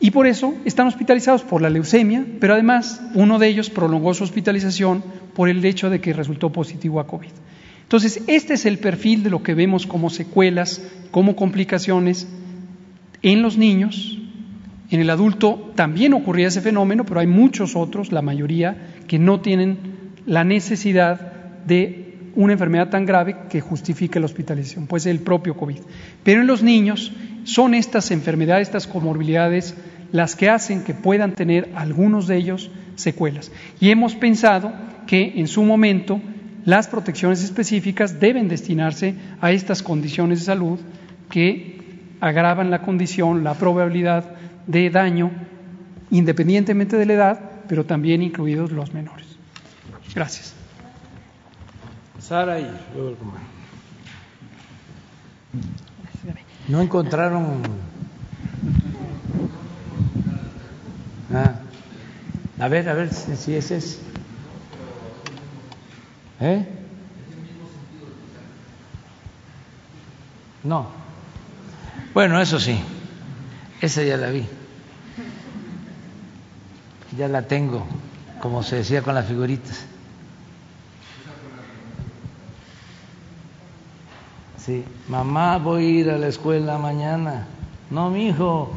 Y 0.00 0.10
por 0.10 0.26
eso 0.26 0.54
están 0.64 0.88
hospitalizados 0.88 1.44
por 1.44 1.62
la 1.62 1.70
leucemia, 1.70 2.26
pero 2.40 2.54
además 2.54 3.00
uno 3.14 3.38
de 3.38 3.46
ellos 3.46 3.70
prolongó 3.70 4.12
su 4.12 4.24
hospitalización 4.24 5.04
por 5.36 5.48
el 5.48 5.64
hecho 5.64 5.88
de 5.88 6.00
que 6.00 6.12
resultó 6.12 6.50
positivo 6.50 6.98
a 6.98 7.06
COVID. 7.06 7.30
Entonces, 7.86 8.20
este 8.26 8.54
es 8.54 8.66
el 8.66 8.78
perfil 8.78 9.22
de 9.22 9.30
lo 9.30 9.44
que 9.44 9.54
vemos 9.54 9.86
como 9.86 10.10
secuelas, 10.10 10.82
como 11.12 11.36
complicaciones 11.36 12.26
en 13.22 13.42
los 13.42 13.56
niños. 13.56 14.18
En 14.90 14.98
el 14.98 15.08
adulto 15.08 15.72
también 15.76 16.12
ocurría 16.12 16.48
ese 16.48 16.60
fenómeno, 16.60 17.06
pero 17.06 17.20
hay 17.20 17.28
muchos 17.28 17.76
otros, 17.76 18.10
la 18.10 18.22
mayoría, 18.22 18.76
que 19.06 19.20
no 19.20 19.40
tienen 19.40 19.78
la 20.26 20.42
necesidad 20.42 21.32
de 21.64 22.16
una 22.34 22.54
enfermedad 22.54 22.90
tan 22.90 23.06
grave 23.06 23.36
que 23.48 23.60
justifique 23.60 24.18
la 24.18 24.26
hospitalización, 24.26 24.88
pues 24.88 25.06
el 25.06 25.20
propio 25.20 25.56
COVID. 25.56 25.78
Pero 26.24 26.40
en 26.40 26.48
los 26.48 26.64
niños 26.64 27.12
son 27.44 27.72
estas 27.74 28.10
enfermedades, 28.10 28.66
estas 28.66 28.88
comorbilidades, 28.88 29.76
las 30.10 30.34
que 30.34 30.50
hacen 30.50 30.82
que 30.82 30.92
puedan 30.92 31.36
tener 31.36 31.70
algunos 31.76 32.26
de 32.26 32.36
ellos 32.36 32.68
secuelas. 32.96 33.52
Y 33.80 33.90
hemos 33.90 34.16
pensado 34.16 34.72
que 35.06 35.34
en 35.36 35.46
su 35.46 35.62
momento 35.62 36.20
las 36.66 36.88
protecciones 36.88 37.42
específicas 37.44 38.18
deben 38.18 38.48
destinarse 38.48 39.14
a 39.40 39.52
estas 39.52 39.82
condiciones 39.84 40.40
de 40.40 40.44
salud 40.46 40.80
que 41.30 41.80
agravan 42.20 42.72
la 42.72 42.82
condición, 42.82 43.44
la 43.44 43.54
probabilidad 43.54 44.24
de 44.66 44.90
daño, 44.90 45.30
independientemente 46.10 46.96
de 46.96 47.06
la 47.06 47.12
edad, 47.12 47.40
pero 47.68 47.84
también 47.84 48.20
incluidos 48.20 48.72
los 48.72 48.92
menores. 48.92 49.26
Gracias. 50.12 50.54
Sara 52.18 52.58
y 52.58 52.68
No 56.68 56.80
encontraron. 56.80 57.62
Ah. 61.32 61.54
A 62.58 62.68
ver, 62.68 62.88
a 62.88 62.94
ver 62.94 63.12
si 63.12 63.54
ese 63.54 63.76
es. 63.76 64.00
¿Eh? 66.40 66.66
No. 70.64 70.86
Bueno, 72.12 72.40
eso 72.40 72.58
sí. 72.58 72.78
Esa 73.80 74.02
ya 74.02 74.16
la 74.16 74.30
vi. 74.30 74.46
Ya 77.16 77.28
la 77.28 77.42
tengo, 77.42 77.86
como 78.42 78.62
se 78.62 78.76
decía 78.76 79.02
con 79.02 79.14
las 79.14 79.26
figuritas. 79.26 79.86
Sí, 84.58 84.84
mamá, 85.08 85.58
voy 85.58 85.84
a 85.84 85.88
ir 85.88 86.10
a 86.10 86.18
la 86.18 86.26
escuela 86.26 86.76
mañana. 86.76 87.46
No, 87.90 88.10
mi 88.10 88.28
hijo, 88.28 88.72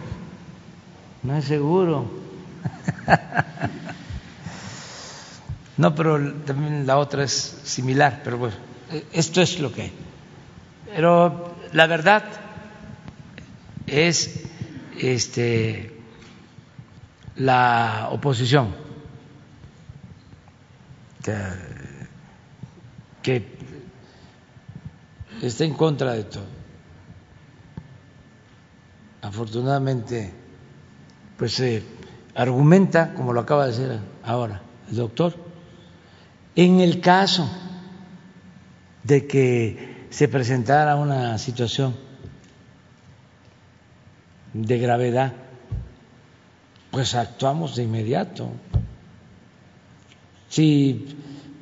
no 1.23 1.36
es 1.36 1.45
seguro. 1.45 2.19
No, 5.80 5.95
pero 5.95 6.34
también 6.45 6.85
la 6.85 6.97
otra 6.97 7.23
es 7.23 7.31
similar, 7.64 8.19
pero 8.22 8.38
bueno, 8.38 8.56
esto 9.14 9.41
es 9.41 9.61
lo 9.61 9.72
que. 9.72 9.89
Pero 10.93 11.56
la 11.72 11.88
verdad 11.88 12.26
es 13.88 14.43
este 14.99 15.95
la 17.38 18.10
oposición 18.11 18.76
que 23.23 23.47
está 25.41 25.64
en 25.64 25.76
contra 25.76 26.11
de 26.11 26.26
todo. 26.26 26.43
Afortunadamente, 29.22 30.34
pues 31.38 31.53
se 31.53 31.84
argumenta, 32.35 33.14
como 33.14 33.31
lo 33.31 33.39
acaba 33.39 33.65
de 33.65 33.72
decir 33.72 33.97
ahora 34.26 34.61
el 34.89 34.97
doctor, 34.97 35.48
en 36.55 36.80
el 36.80 36.99
caso 36.99 37.49
de 39.03 39.27
que 39.27 40.07
se 40.09 40.27
presentara 40.27 40.95
una 40.95 41.38
situación 41.38 41.95
de 44.53 44.80
gravedad, 44.80 45.34
pues 46.91 47.15
actuamos 47.15 47.76
de 47.76 47.84
inmediato. 47.84 48.49
Si 50.49 51.15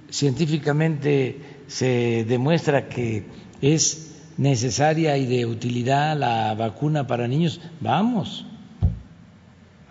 científicamente 0.09 1.63
se 1.67 2.25
demuestra 2.25 2.87
que 2.87 3.25
es 3.61 4.15
necesaria 4.37 5.17
y 5.17 5.25
de 5.25 5.45
utilidad 5.45 6.17
la 6.17 6.53
vacuna 6.53 7.07
para 7.07 7.27
niños, 7.27 7.59
vamos 7.81 8.45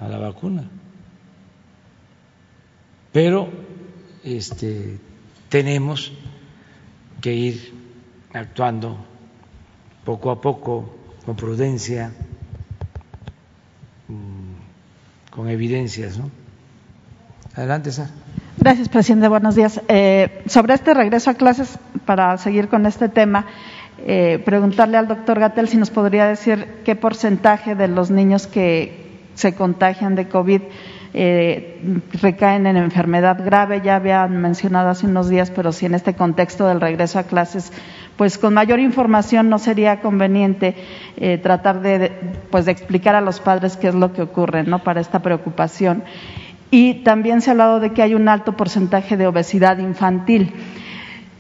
a 0.00 0.08
la 0.08 0.18
vacuna. 0.18 0.64
Pero 3.12 3.65
este, 4.26 4.98
tenemos 5.48 6.12
que 7.20 7.32
ir 7.32 7.74
actuando 8.32 8.98
poco 10.04 10.30
a 10.30 10.40
poco, 10.40 10.96
con 11.24 11.36
prudencia, 11.36 12.12
mm, 14.08 15.30
con 15.30 15.48
evidencias. 15.48 16.18
¿no? 16.18 16.30
Adelante, 17.54 17.92
Sara. 17.92 18.10
Gracias, 18.58 18.88
presidente. 18.88 19.28
Buenos 19.28 19.54
días. 19.54 19.80
Eh, 19.88 20.42
sobre 20.46 20.74
este 20.74 20.92
regreso 20.92 21.30
a 21.30 21.34
clases, 21.34 21.78
para 22.04 22.36
seguir 22.38 22.68
con 22.68 22.86
este 22.86 23.08
tema, 23.08 23.46
eh, 23.98 24.42
preguntarle 24.44 24.96
al 24.96 25.08
doctor 25.08 25.38
Gatel 25.38 25.68
si 25.68 25.76
nos 25.76 25.90
podría 25.90 26.26
decir 26.26 26.82
qué 26.84 26.96
porcentaje 26.96 27.74
de 27.74 27.88
los 27.88 28.10
niños 28.10 28.46
que 28.46 29.06
se 29.34 29.54
contagian 29.54 30.14
de 30.14 30.28
COVID 30.28 30.62
eh, 31.14 31.80
recaen 32.20 32.66
en 32.66 32.76
enfermedad 32.76 33.44
grave. 33.44 33.80
Ya 33.84 33.96
habían 33.96 34.40
mencionado 34.40 34.88
hace 34.88 35.06
unos 35.06 35.28
días, 35.28 35.50
pero 35.50 35.72
si 35.72 35.86
en 35.86 35.94
este 35.94 36.14
contexto 36.14 36.66
del 36.66 36.80
regreso 36.80 37.18
a 37.18 37.24
clases, 37.24 37.72
pues 38.16 38.38
con 38.38 38.54
mayor 38.54 38.80
información 38.80 39.48
no 39.48 39.58
sería 39.58 40.00
conveniente 40.00 40.74
tratar 41.42 41.82
de, 41.82 42.12
pues 42.50 42.64
de 42.64 42.72
explicar 42.72 43.14
a 43.14 43.20
los 43.20 43.40
padres 43.40 43.76
qué 43.76 43.88
es 43.88 43.94
lo 43.94 44.14
que 44.14 44.22
ocurre, 44.22 44.62
¿no? 44.62 44.78
Para 44.78 45.02
esta 45.02 45.20
preocupación. 45.20 46.02
Y 46.70 47.04
también 47.04 47.40
se 47.40 47.50
ha 47.50 47.52
hablado 47.52 47.80
de 47.80 47.92
que 47.92 48.02
hay 48.02 48.14
un 48.14 48.28
alto 48.28 48.56
porcentaje 48.56 49.16
de 49.16 49.26
obesidad 49.26 49.78
infantil. 49.78 50.52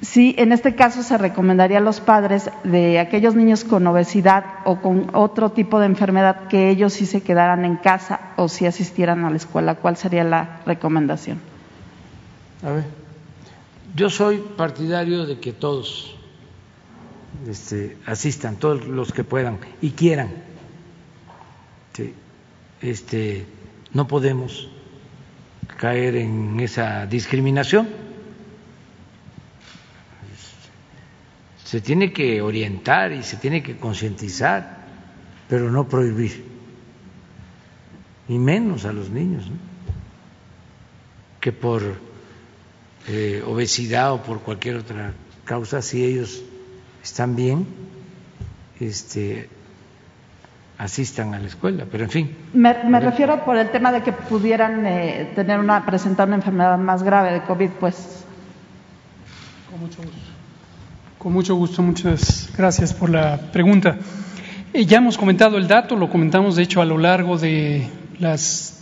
Sí, 0.02 0.34
en 0.38 0.52
este 0.52 0.74
caso 0.74 1.02
se 1.02 1.16
recomendaría 1.16 1.78
a 1.78 1.80
los 1.80 2.00
padres 2.00 2.50
de 2.64 2.98
aquellos 2.98 3.34
niños 3.34 3.64
con 3.64 3.86
obesidad 3.86 4.44
o 4.64 4.80
con 4.80 5.10
otro 5.14 5.52
tipo 5.52 5.80
de 5.80 5.86
enfermedad 5.86 6.48
que 6.48 6.68
ellos 6.68 6.92
sí 6.92 7.06
se 7.06 7.22
quedaran 7.22 7.64
en 7.64 7.76
casa 7.76 8.32
o 8.36 8.48
si 8.48 8.66
asistieran 8.66 9.24
a 9.24 9.30
la 9.30 9.36
escuela. 9.36 9.76
¿Cuál 9.76 9.96
sería 9.96 10.22
la 10.22 10.60
recomendación? 10.66 11.40
A 12.62 12.72
ver, 12.72 12.84
yo 13.94 14.10
soy 14.10 14.38
partidario 14.56 15.24
de 15.24 15.40
que 15.40 15.54
todos 15.54 16.14
este, 17.48 17.96
asistan, 18.04 18.56
todos 18.56 18.86
los 18.86 19.12
que 19.12 19.24
puedan 19.24 19.58
y 19.80 19.90
quieran. 19.90 20.30
este, 22.82 23.46
no 23.94 24.06
podemos 24.06 24.68
caer 25.78 26.16
en 26.16 26.60
esa 26.60 27.06
discriminación. 27.06 28.05
Se 31.66 31.80
tiene 31.80 32.12
que 32.12 32.40
orientar 32.40 33.10
y 33.10 33.24
se 33.24 33.36
tiene 33.38 33.60
que 33.60 33.76
concientizar, 33.76 34.76
pero 35.48 35.68
no 35.68 35.88
prohibir, 35.88 36.44
y 38.28 38.38
menos 38.38 38.84
a 38.84 38.92
los 38.92 39.10
niños, 39.10 39.50
que 41.40 41.50
por 41.50 41.82
eh, 43.08 43.42
obesidad 43.44 44.12
o 44.12 44.22
por 44.22 44.42
cualquier 44.42 44.76
otra 44.76 45.12
causa, 45.44 45.82
si 45.82 46.04
ellos 46.04 46.40
están 47.02 47.34
bien, 47.34 47.66
este, 48.78 49.48
asistan 50.78 51.34
a 51.34 51.40
la 51.40 51.48
escuela, 51.48 51.84
pero 51.90 52.04
en 52.04 52.10
fin. 52.10 52.36
Me, 52.52 53.00
refiero 53.00 53.44
por 53.44 53.56
el 53.56 53.72
tema 53.72 53.90
de 53.90 54.04
que 54.04 54.12
pudieran 54.12 54.86
eh, 54.86 55.32
tener 55.34 55.58
una, 55.58 55.84
presentar 55.84 56.28
una 56.28 56.36
enfermedad 56.36 56.78
más 56.78 57.02
grave 57.02 57.32
de 57.32 57.42
COVID, 57.42 57.70
pues. 57.80 58.24
Con 59.68 59.80
mucho 59.80 60.00
gusto. 60.00 60.25
Con 61.18 61.32
mucho 61.32 61.54
gusto, 61.54 61.82
muchas 61.82 62.50
gracias 62.56 62.92
por 62.92 63.08
la 63.08 63.38
pregunta. 63.50 63.96
Eh, 64.74 64.84
ya 64.84 64.98
hemos 64.98 65.16
comentado 65.16 65.56
el 65.56 65.66
dato, 65.66 65.96
lo 65.96 66.10
comentamos 66.10 66.56
de 66.56 66.62
hecho 66.62 66.82
a 66.82 66.84
lo 66.84 66.98
largo 66.98 67.38
de 67.38 67.88
las 68.18 68.75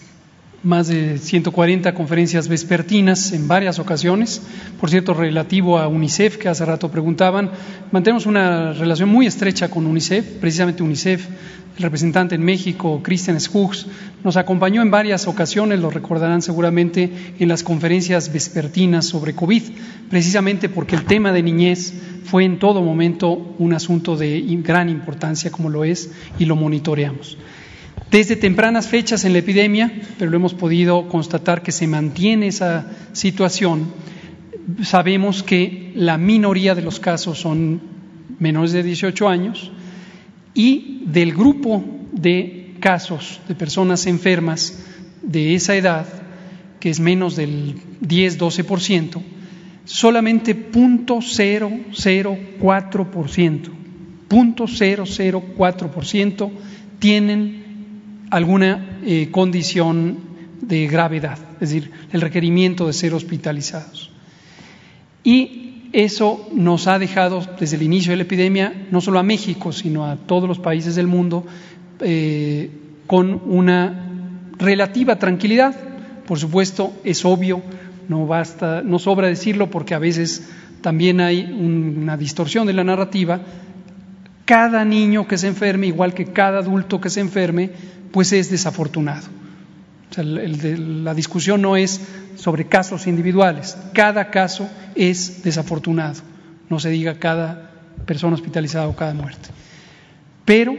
más 0.64 0.88
de 0.88 1.18
140 1.18 1.94
conferencias 1.94 2.48
vespertinas 2.48 3.32
en 3.32 3.46
varias 3.46 3.78
ocasiones. 3.78 4.42
Por 4.80 4.90
cierto, 4.90 5.14
relativo 5.14 5.78
a 5.78 5.88
UNICEF, 5.88 6.38
que 6.38 6.48
hace 6.48 6.64
rato 6.64 6.90
preguntaban, 6.90 7.50
mantenemos 7.92 8.26
una 8.26 8.72
relación 8.72 9.10
muy 9.10 9.26
estrecha 9.26 9.68
con 9.68 9.86
UNICEF, 9.86 10.24
precisamente 10.40 10.82
UNICEF. 10.82 11.28
El 11.76 11.82
representante 11.82 12.36
en 12.36 12.44
México, 12.44 13.00
Christian 13.02 13.40
Schuchs, 13.40 13.86
nos 14.22 14.36
acompañó 14.36 14.80
en 14.80 14.92
varias 14.92 15.26
ocasiones, 15.26 15.80
lo 15.80 15.90
recordarán 15.90 16.40
seguramente, 16.40 17.10
en 17.38 17.48
las 17.48 17.64
conferencias 17.64 18.32
vespertinas 18.32 19.06
sobre 19.06 19.34
COVID, 19.34 19.62
precisamente 20.08 20.68
porque 20.68 20.94
el 20.94 21.04
tema 21.04 21.32
de 21.32 21.42
niñez 21.42 21.92
fue 22.24 22.44
en 22.44 22.60
todo 22.60 22.80
momento 22.80 23.54
un 23.58 23.74
asunto 23.74 24.16
de 24.16 24.40
gran 24.62 24.88
importancia, 24.88 25.50
como 25.50 25.68
lo 25.68 25.84
es, 25.84 26.10
y 26.38 26.44
lo 26.44 26.54
monitoreamos. 26.54 27.36
Desde 28.14 28.36
tempranas 28.36 28.86
fechas 28.86 29.24
en 29.24 29.32
la 29.32 29.40
epidemia, 29.40 29.90
pero 30.20 30.30
lo 30.30 30.36
hemos 30.36 30.54
podido 30.54 31.08
constatar 31.08 31.64
que 31.64 31.72
se 31.72 31.88
mantiene 31.88 32.46
esa 32.46 32.86
situación, 33.12 33.88
sabemos 34.84 35.42
que 35.42 35.90
la 35.96 36.16
minoría 36.16 36.76
de 36.76 36.82
los 36.82 37.00
casos 37.00 37.40
son 37.40 37.80
menores 38.38 38.70
de 38.70 38.84
18 38.84 39.28
años 39.28 39.72
y 40.54 41.02
del 41.06 41.34
grupo 41.34 41.84
de 42.12 42.76
casos 42.78 43.40
de 43.48 43.56
personas 43.56 44.06
enfermas 44.06 44.84
de 45.20 45.56
esa 45.56 45.74
edad, 45.74 46.06
que 46.78 46.90
es 46.90 47.00
menos 47.00 47.34
del 47.34 47.74
10-12%, 48.00 49.20
solamente 49.86 50.70
0.004%, 50.70 53.70
0.004% 54.28 56.50
tienen 57.00 57.63
alguna 58.34 58.98
eh, 59.04 59.28
condición 59.30 60.18
de 60.60 60.86
gravedad, 60.88 61.38
es 61.60 61.70
decir, 61.70 61.90
el 62.12 62.20
requerimiento 62.20 62.86
de 62.86 62.92
ser 62.92 63.14
hospitalizados. 63.14 64.10
Y 65.22 65.90
eso 65.92 66.48
nos 66.52 66.88
ha 66.88 66.98
dejado 66.98 67.46
desde 67.60 67.76
el 67.76 67.82
inicio 67.82 68.10
de 68.10 68.16
la 68.16 68.24
epidemia, 68.24 68.88
no 68.90 69.00
solo 69.00 69.20
a 69.20 69.22
México, 69.22 69.70
sino 69.72 70.04
a 70.04 70.16
todos 70.16 70.48
los 70.48 70.58
países 70.58 70.96
del 70.96 71.06
mundo, 71.06 71.46
eh, 72.00 72.70
con 73.06 73.40
una 73.46 74.10
relativa 74.58 75.16
tranquilidad. 75.16 75.76
Por 76.26 76.40
supuesto, 76.40 76.92
es 77.04 77.24
obvio, 77.24 77.62
no 78.08 78.26
basta, 78.26 78.82
no 78.82 78.98
sobra 78.98 79.28
decirlo 79.28 79.70
porque 79.70 79.94
a 79.94 80.00
veces 80.00 80.50
también 80.80 81.20
hay 81.20 81.44
una 81.44 82.16
distorsión 82.16 82.66
de 82.66 82.72
la 82.72 82.82
narrativa. 82.82 83.40
Cada 84.44 84.84
niño 84.84 85.26
que 85.26 85.38
se 85.38 85.48
enferme, 85.48 85.86
igual 85.86 86.12
que 86.12 86.26
cada 86.26 86.58
adulto 86.58 87.00
que 87.00 87.10
se 87.10 87.20
enferme, 87.20 87.70
pues 88.12 88.32
es 88.32 88.50
desafortunado. 88.50 89.26
la 90.16 91.14
discusión 91.14 91.62
no 91.62 91.76
es 91.76 92.00
sobre 92.36 92.66
casos 92.66 93.06
individuales, 93.06 93.76
cada 93.92 94.30
caso 94.30 94.68
es 94.94 95.42
desafortunado, 95.42 96.20
no 96.68 96.78
se 96.78 96.90
diga 96.90 97.18
cada 97.18 97.70
persona 98.06 98.34
hospitalizada 98.34 98.86
o 98.86 98.94
cada 98.94 99.14
muerte. 99.14 99.48
Pero 100.44 100.76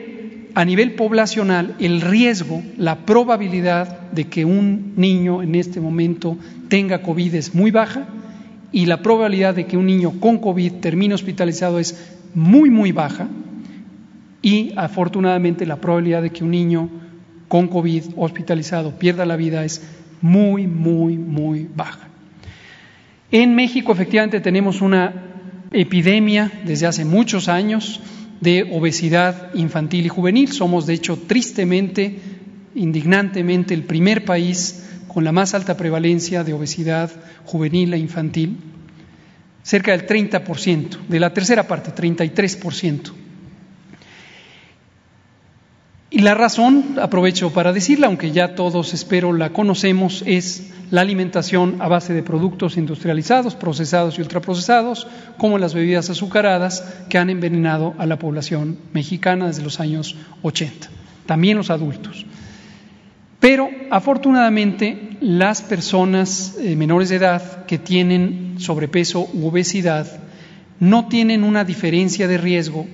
a 0.54 0.64
nivel 0.64 0.94
poblacional, 0.94 1.76
el 1.80 2.02
riesgo, 2.02 2.64
la 2.78 3.06
probabilidad 3.06 4.12
de 4.12 4.26
que 4.26 4.46
un 4.46 4.94
niño 4.96 5.42
en 5.42 5.56
este 5.56 5.82
momento 5.82 6.38
tenga 6.70 7.02
COVID 7.02 7.36
es 7.36 7.54
muy 7.56 7.72
baja 7.72 8.08
y 8.72 8.86
la 8.86 9.02
probabilidad 9.02 9.56
de 9.56 9.66
que 9.66 9.76
un 9.76 9.88
niño 9.88 10.20
con 10.20 10.38
COVID 10.38 10.74
termine 10.76 11.16
hospitalizado 11.16 11.80
es 11.80 12.16
muy, 12.34 12.70
muy 12.70 12.92
baja 12.92 13.28
y 14.45 14.73
afortunadamente 14.76 15.65
la 15.65 15.77
probabilidad 15.77 16.22
de 16.22 16.30
que 16.30 16.43
un 16.43 16.51
niño 16.51 16.88
con 17.47 17.67
COVID 17.67 18.03
hospitalizado 18.15 18.91
pierda 18.91 19.26
la 19.26 19.38
vida 19.38 19.65
es 19.65 19.81
muy, 20.22 20.67
muy, 20.67 21.17
muy 21.17 21.67
baja. 21.76 22.07
En 23.31 23.55
México 23.55 23.91
efectivamente 23.91 24.41
tenemos 24.41 24.81
una 24.81 25.13
epidemia 25.72 26.51
desde 26.63 26.85
hace 26.85 27.05
muchos 27.05 27.49
años 27.49 28.01
de 28.39 28.69
obesidad 28.72 29.51
infantil 29.55 30.05
y 30.05 30.09
juvenil. 30.09 30.51
Somos, 30.51 30.85
de 30.85 30.93
hecho, 30.93 31.17
tristemente, 31.17 32.19
indignantemente, 32.76 33.73
el 33.73 33.81
primer 33.81 34.26
país 34.26 34.88
con 35.07 35.23
la 35.23 35.31
más 35.31 35.55
alta 35.55 35.76
prevalencia 35.76 36.43
de 36.43 36.53
obesidad 36.53 37.09
juvenil 37.45 37.95
e 37.95 37.97
infantil, 37.97 38.57
cerca 39.63 39.97
del 39.97 40.05
30%, 40.05 41.07
de 41.09 41.19
la 41.19 41.34
tercera 41.34 41.67
parte, 41.67 41.89
33%. 41.89 43.24
Y 46.10 46.19
la 46.19 46.36
razón, 46.36 46.98
aprovecho 47.02 47.52
para 47.52 47.73
decirla, 47.73 48.07
aunque 48.07 48.32
ya 48.32 48.56
todos 48.56 48.94
espero 48.94 49.34
la 49.34 49.52
conocemos, 49.52 50.23
es 50.26 50.72
la 50.91 51.02
alimentación 51.02 51.77
a 51.80 51.88
base 51.88 52.14
de 52.14 52.22
productos 52.22 52.77
industrializados, 52.77 53.56
procesados 53.56 54.18
y 54.18 54.22
ultraprocesados, 54.22 55.07
como 55.38 55.57
las 55.57 55.73
bebidas 55.73 56.10
azucaradas 56.10 56.84
que 57.10 57.18
han 57.18 57.30
envenenado 57.30 57.95
a 57.98 58.06
la 58.06 58.19
población 58.19 58.77
mexicana 58.94 59.48
desde 59.48 59.64
los 59.64 59.80
años 59.80 60.15
80, 60.44 60.90
también 61.26 61.57
los 61.57 61.72
adultos. 61.72 62.26
Pero 63.40 63.69
afortunadamente 63.90 65.18
las 65.22 65.61
personas 65.61 66.56
eh, 66.60 66.76
menores 66.76 67.10
de 67.10 67.18
edad 67.18 67.65
que 67.65 67.77
tienen 67.77 68.56
sobrepeso 68.60 69.27
u 69.34 69.48
obesidad 69.48 70.07
no 70.80 71.07
tienen 71.07 71.44
una 71.44 71.64
diferencia 71.64 72.27
de 72.27 72.38
riesgo 72.38 72.86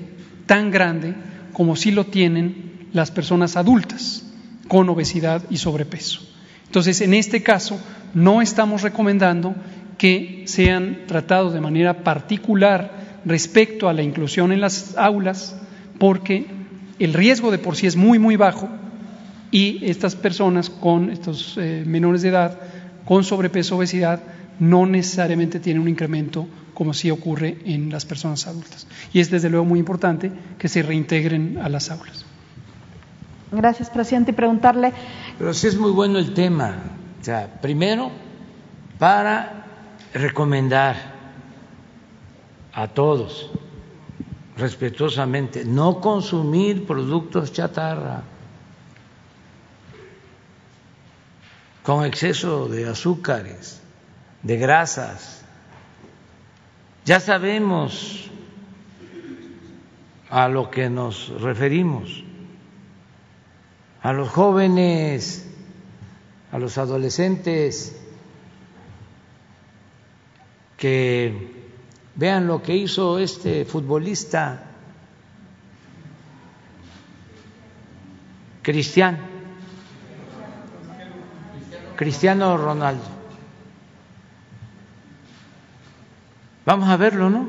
tan 0.46 0.72
grande 0.72 1.14
como 1.54 1.76
si 1.76 1.92
lo 1.92 2.06
tienen 2.06 2.71
las 2.94 3.12
personas 3.12 3.58
adultas 3.58 4.24
con 4.68 4.90
obesidad 4.90 5.44
y 5.50 5.58
sobrepeso. 5.58 6.22
Entonces, 6.66 7.02
en 7.02 7.14
este 7.14 7.44
caso, 7.44 7.80
no 8.14 8.42
estamos 8.42 8.82
recomendando 8.82 9.56
que 9.98 10.44
sean 10.48 11.02
tratados 11.08 11.54
de 11.54 11.62
manera 11.62 12.04
particular 12.04 13.22
respecto 13.26 13.90
a 13.90 13.94
la 13.94 14.02
inclusión 14.02 14.52
en 14.52 14.62
las 14.62 14.98
aulas, 14.98 15.56
porque 16.00 16.48
el 17.00 17.14
riesgo 17.14 17.52
de 17.52 17.58
por 17.58 17.76
sí 17.76 17.88
es 17.88 17.96
muy, 17.96 18.20
muy 18.20 18.36
bajo 18.36 18.70
y 19.52 19.86
estas 19.86 20.16
personas 20.16 20.70
con 20.70 21.12
estos 21.12 21.58
eh, 21.58 21.84
menores 21.86 22.22
de 22.22 22.30
edad 22.30 22.58
con 23.06 23.24
sobrepeso 23.24 23.78
obesidad 23.78 24.22
no 24.60 24.86
necesariamente 24.86 25.60
tienen 25.60 25.82
un 25.82 25.90
incremento 25.90 26.48
como 26.74 26.94
sí 26.94 27.12
ocurre 27.12 27.58
en 27.66 27.92
las 27.92 28.06
personas 28.06 28.48
adultas. 28.48 28.88
Y 29.14 29.20
es 29.20 29.30
desde 29.30 29.50
luego 29.50 29.66
muy 29.66 29.80
importante 29.80 30.32
que 30.58 30.68
se 30.68 30.82
reintegren 30.82 31.60
a 31.62 31.70
las 31.70 31.92
aulas. 31.92 32.26
Gracias, 33.52 33.90
presidente. 33.90 34.32
Y 34.32 34.34
preguntarle. 34.34 34.94
Pero 35.38 35.54
sí 35.54 35.68
es 35.68 35.78
muy 35.78 35.92
bueno 35.92 36.20
el 36.20 36.34
tema. 36.34 36.76
O 37.20 37.24
sea, 37.24 37.60
primero, 37.62 38.12
para 38.98 39.66
recomendar 40.14 40.96
a 42.74 42.88
todos, 42.88 43.52
respetuosamente, 44.58 45.66
no 45.66 46.00
consumir 46.00 46.86
productos 46.86 47.52
chatarra 47.52 48.24
con 51.84 52.06
exceso 52.06 52.68
de 52.68 52.88
azúcares, 52.88 53.82
de 54.44 54.58
grasas. 54.58 55.44
Ya 57.04 57.20
sabemos 57.20 58.30
a 60.30 60.48
lo 60.48 60.70
que 60.70 60.90
nos 60.90 61.30
referimos 61.42 62.24
a 64.02 64.14
los 64.14 64.30
jóvenes, 64.30 65.48
a 66.52 66.58
los 66.58 66.78
adolescentes, 66.78 67.96
que 70.78 71.52
vean 72.16 72.48
lo 72.48 72.64
que 72.64 72.76
hizo 72.76 73.20
este 73.20 73.66
futbolista 73.66 74.64
Cristian 78.64 79.20
Cristiano 81.96 82.58
Ronaldo. 82.58 83.04
Vamos 86.66 86.90
a 86.90 86.98
verlo, 86.98 87.30
¿no? 87.30 87.48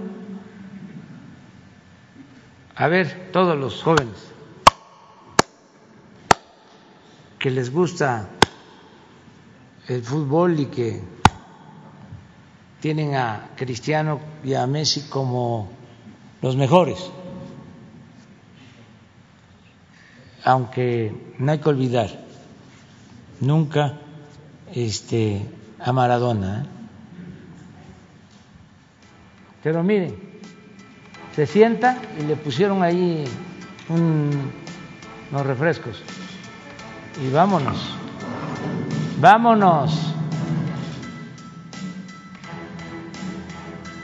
A 2.76 2.88
ver, 2.88 3.30
todos 3.32 3.56
los 3.58 3.82
jóvenes 3.82 4.31
que 7.42 7.50
les 7.50 7.72
gusta 7.72 8.28
el 9.88 10.00
fútbol 10.00 10.60
y 10.60 10.66
que 10.66 11.02
tienen 12.80 13.16
a 13.16 13.50
Cristiano 13.56 14.20
y 14.44 14.54
a 14.54 14.64
Messi 14.68 15.08
como 15.08 15.68
los 16.40 16.54
mejores. 16.54 17.10
Aunque 20.44 21.12
no 21.40 21.50
hay 21.50 21.58
que 21.58 21.68
olvidar 21.68 22.10
nunca 23.40 23.98
este, 24.72 25.44
a 25.80 25.92
Maradona. 25.92 26.62
¿eh? 26.62 26.66
Pero 29.64 29.82
miren, 29.82 30.14
se 31.34 31.48
sienta 31.48 32.00
y 32.20 32.22
le 32.22 32.36
pusieron 32.36 32.84
ahí 32.84 33.24
unos 33.88 35.44
refrescos. 35.44 36.00
Y 37.20 37.30
vámonos, 37.30 37.94
vámonos. 39.18 40.14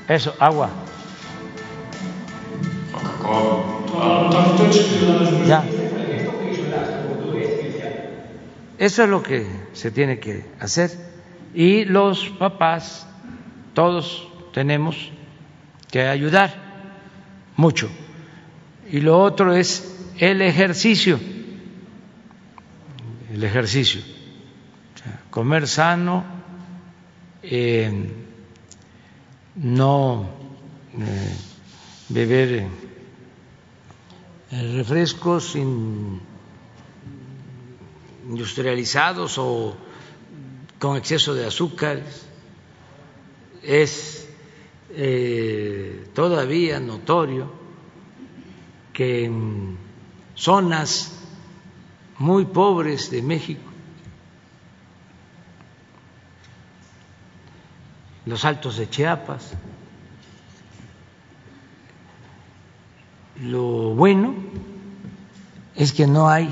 Eso, 0.09 0.35
agua. 0.39 0.70
Ya. 5.47 5.64
Eso 8.78 9.02
es 9.02 9.09
lo 9.09 9.22
que 9.22 9.47
se 9.72 9.90
tiene 9.90 10.20
que 10.20 10.47
hacer 10.60 10.90
y 11.55 11.85
los 11.85 12.28
papás, 12.30 13.06
todos 13.74 14.28
tenemos 14.52 15.10
que 15.90 16.06
ayudar 16.06 16.55
mucho. 17.56 17.90
Y 18.90 19.01
lo 19.01 19.18
otro 19.18 19.55
es 19.55 20.12
el 20.18 20.40
ejercicio, 20.43 21.18
el 23.39 23.44
ejercicio, 23.44 24.01
comer 25.31 25.69
sano, 25.69 26.24
eh, 27.40 28.10
no 29.55 30.28
eh, 30.98 31.36
beber 32.09 32.66
eh, 34.51 34.73
refrescos 34.74 35.55
industrializados 38.27 39.39
o 39.39 39.77
con 40.81 40.97
exceso 40.97 41.32
de 41.32 41.47
azúcares. 41.47 42.27
Es 43.62 44.27
todavía 46.12 46.81
notorio 46.81 47.52
que 48.93 49.27
en 49.27 49.78
zonas 50.35 51.18
muy 52.19 52.45
pobres 52.47 53.11
de 53.11 53.23
México, 53.23 53.62
los 58.27 58.45
altos 58.45 58.77
de 58.77 58.90
Chiapas, 58.90 59.53
lo 63.40 63.95
bueno 63.95 64.35
es 65.77 65.93
que 65.93 66.07
no 66.07 66.28
hay 66.28 66.51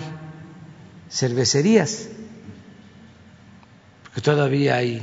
cervecerías, 1.11 2.09
porque 4.05 4.21
todavía 4.21 4.77
hay 4.77 5.03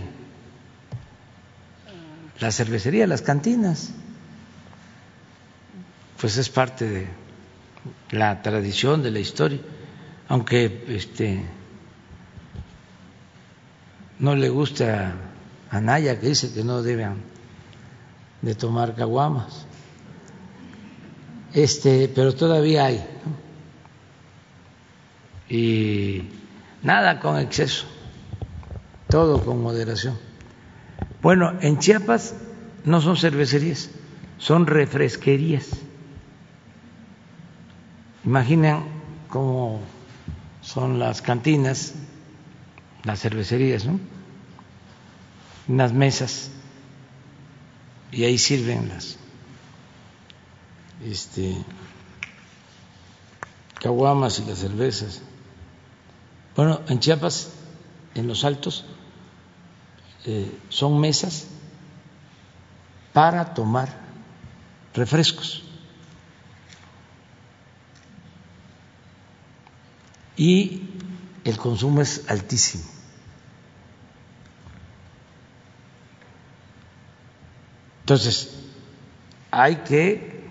la 2.39 2.51
cervecería, 2.51 3.05
las 3.05 3.21
cantinas, 3.21 3.91
pues 6.19 6.37
es 6.37 6.49
parte 6.49 6.89
de 6.89 7.07
la 8.11 8.41
tradición, 8.41 9.03
de 9.03 9.11
la 9.11 9.19
historia, 9.19 9.59
aunque 10.27 10.85
este 10.87 11.43
no 14.19 14.35
le 14.35 14.49
gusta 14.49 15.15
a 15.69 15.81
Naya 15.81 16.19
que 16.19 16.27
dice 16.27 16.53
que 16.53 16.63
no 16.63 16.81
deben 16.81 17.15
de 18.41 18.55
tomar 18.55 18.95
caguamas. 18.95 19.65
Este, 21.53 22.09
pero 22.13 22.33
todavía 22.33 22.85
hay. 22.85 23.05
Y 25.49 26.29
nada 26.81 27.19
con 27.19 27.37
exceso, 27.37 27.85
todo 29.09 29.43
con 29.43 29.61
moderación. 29.61 30.17
Bueno, 31.21 31.53
en 31.61 31.79
Chiapas 31.79 32.35
no 32.85 33.01
son 33.01 33.17
cervecerías, 33.17 33.89
son 34.37 34.67
refresquerías. 34.67 35.69
Imaginen 38.25 38.83
cómo 39.29 39.81
son 40.63 40.97
las 40.97 41.21
cantinas, 41.21 41.93
las 43.03 43.19
cervecerías, 43.19 43.85
¿no? 43.85 43.99
Unas 45.67 45.93
mesas 45.93 46.49
y 48.11 48.23
ahí 48.23 48.37
sirven 48.37 48.89
las 48.89 49.17
este 51.03 51.55
caguamas 53.81 54.39
y 54.39 54.45
las 54.45 54.59
cervezas. 54.59 55.21
Bueno, 56.55 56.81
en 56.87 56.99
Chiapas, 56.99 57.51
en 58.15 58.27
los 58.27 58.45
altos, 58.45 58.85
eh, 60.25 60.57
son 60.69 60.99
mesas 60.99 61.47
para 63.11 63.53
tomar 63.53 63.89
refrescos. 64.93 65.63
Y 70.35 70.81
el 71.43 71.57
consumo 71.57 72.01
es 72.01 72.23
altísimo. 72.27 72.83
Entonces, 78.01 78.49
hay 79.51 79.77
que 79.77 80.43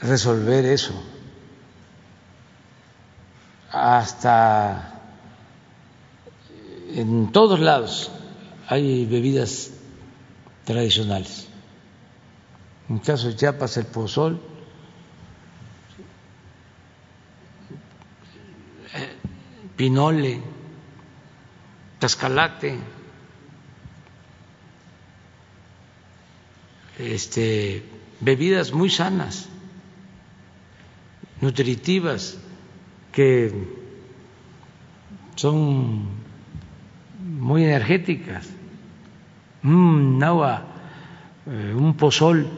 resolver 0.00 0.64
eso. 0.64 0.94
Hasta 3.70 4.96
en 6.94 7.30
todos 7.30 7.60
lados 7.60 8.10
hay 8.68 9.04
bebidas 9.06 9.70
tradicionales. 10.64 11.46
En 12.88 12.96
el 12.96 13.02
caso 13.02 13.28
de 13.28 13.36
Chiapas, 13.36 13.76
el 13.76 13.86
pozol, 13.86 14.40
pinole, 19.76 20.40
tascalate, 21.98 22.78
este, 26.98 27.82
bebidas 28.20 28.72
muy 28.72 28.90
sanas, 28.90 29.48
nutritivas, 31.40 32.38
que 33.12 33.52
son 35.34 36.08
muy 37.20 37.64
energéticas. 37.64 38.48
Un 39.62 40.22
agua, 40.22 40.64
eh, 41.46 41.74
un 41.74 41.94
pozol, 41.96 42.48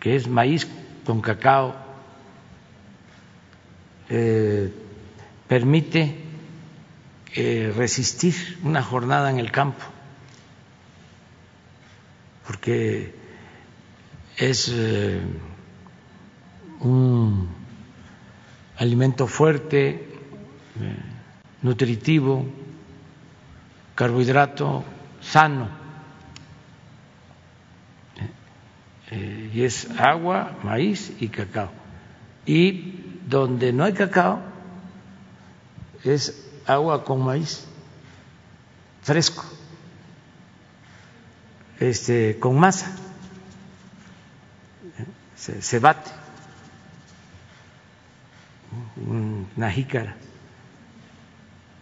que 0.00 0.16
es 0.16 0.28
maíz 0.28 0.66
con 1.04 1.20
cacao, 1.20 1.74
eh, 4.08 4.72
permite 5.48 6.16
eh, 7.34 7.72
resistir 7.76 8.58
una 8.62 8.82
jornada 8.82 9.30
en 9.30 9.38
el 9.38 9.50
campo, 9.50 9.84
porque 12.46 13.14
es 14.36 14.68
un 16.80 17.48
alimento 18.76 19.26
fuerte, 19.26 20.06
nutritivo, 21.62 22.46
carbohidrato 23.94 24.84
sano. 25.20 25.68
Eh, 29.10 29.50
y 29.54 29.62
es 29.62 29.88
agua, 29.98 30.58
maíz 30.62 31.12
y 31.20 31.28
cacao. 31.28 31.70
Y 32.44 33.20
donde 33.26 33.72
no 33.72 33.84
hay 33.84 33.92
cacao 33.92 34.42
es 36.14 36.44
agua 36.66 37.04
con 37.04 37.22
maíz 37.22 37.64
fresco, 39.02 39.44
este, 41.78 42.38
con 42.38 42.58
masa, 42.58 42.90
se, 45.36 45.62
se 45.62 45.78
bate 45.78 46.10
una 48.96 49.70
jícara. 49.70 50.16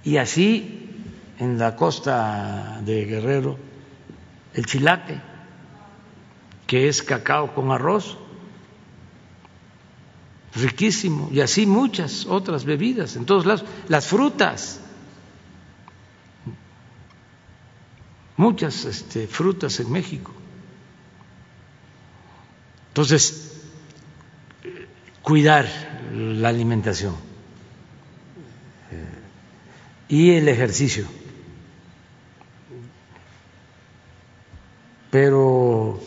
Y 0.05 0.19
así 0.19 0.91
en 1.39 1.59
la 1.59 1.77
costa 1.77 2.81
de 2.83 3.05
Guerrero 3.07 3.59
el 4.55 4.67
chilate, 4.67 5.21
que 6.67 6.89
es 6.89 7.03
cacao 7.03 7.55
con 7.55 7.73
arroz, 7.73 8.19
riquísimo, 10.55 11.31
y 11.33 11.41
así 11.41 11.67
muchas 11.67 12.27
otras 12.27 12.65
bebidas 12.65 13.17
en 13.17 13.27
todos 13.27 13.47
lados, 13.47 13.65
las 13.89 14.07
frutas, 14.07 14.81
muchas 18.37 18.85
este, 18.85 19.27
frutas 19.27 19.81
en 19.81 19.91
México. 19.91 20.33
Entonces, 22.89 23.63
cuidar 25.23 25.67
la 26.13 26.51
alimentación 26.51 27.15
eh, 28.93 29.05
y 30.09 30.31
el 30.33 30.49
ejercicio. 30.49 31.07
Pero 35.11 36.01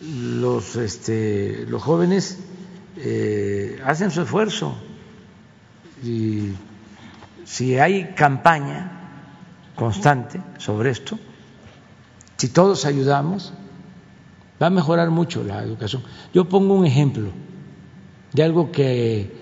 los, 0.00 0.76
este, 0.76 1.66
los 1.68 1.82
jóvenes 1.82 2.38
eh, 3.04 3.80
hacen 3.84 4.12
su 4.12 4.22
esfuerzo 4.22 4.76
y 6.04 6.52
si 7.44 7.76
hay 7.76 8.14
campaña 8.14 8.92
constante 9.74 10.40
sobre 10.58 10.90
esto, 10.90 11.18
si 12.36 12.48
todos 12.48 12.84
ayudamos, 12.84 13.52
va 14.62 14.68
a 14.68 14.70
mejorar 14.70 15.10
mucho 15.10 15.42
la 15.42 15.62
educación. 15.64 16.04
Yo 16.32 16.48
pongo 16.48 16.74
un 16.74 16.86
ejemplo 16.86 17.30
de 18.32 18.42
algo 18.44 18.70
que 18.70 19.32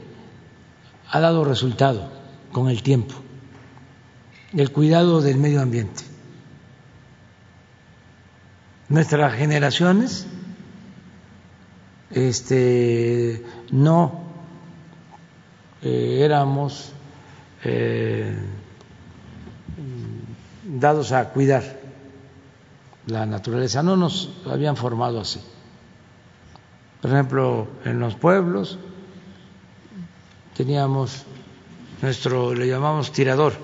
ha 1.11 1.20
dado 1.20 1.45
resultado 1.45 2.11
con 2.53 2.70
el 2.70 2.82
tiempo, 2.82 3.15
el 4.55 4.73
cuidado 4.73 5.20
del 5.20 5.37
medio 5.37 5.61
ambiente. 5.61 6.05
Nuestras 8.89 9.35
generaciones 9.35 10.27
este, 12.11 13.45
no 13.70 14.20
eh, 15.82 16.20
éramos 16.23 16.93
eh, 17.65 18.37
dados 20.65 21.12
a 21.12 21.28
cuidar 21.31 21.81
la 23.07 23.27
naturaleza, 23.27 23.82
no 23.82 23.97
nos 23.97 24.31
habían 24.47 24.77
formado 24.77 25.20
así. 25.20 25.41
Por 27.01 27.11
ejemplo, 27.11 27.69
en 27.85 27.99
los 27.99 28.15
pueblos 28.15 28.78
teníamos 30.57 31.24
nuestro, 32.03 32.55
le 32.55 32.69
llamamos 32.69 33.12
tirador 33.12 33.55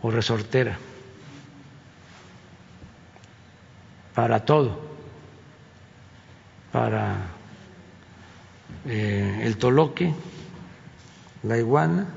o 0.00 0.10
resortera 0.10 0.78
para 4.14 4.44
todo, 4.44 4.91
para 6.72 7.26
eh, 8.86 9.42
el 9.44 9.56
toloque, 9.58 10.12
la 11.42 11.58
iguana 11.58 12.08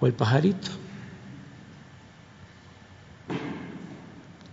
o 0.00 0.06
el 0.06 0.12
pajarito. 0.12 0.70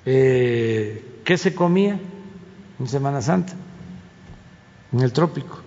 Eh, 0.05 1.21
¿Qué 1.25 1.37
se 1.37 1.55
comía? 1.55 1.99
en 2.79 2.87
Semana 2.87 3.21
Santa, 3.21 3.53
en 4.91 4.99
el 4.99 5.13
trópico, 5.13 5.59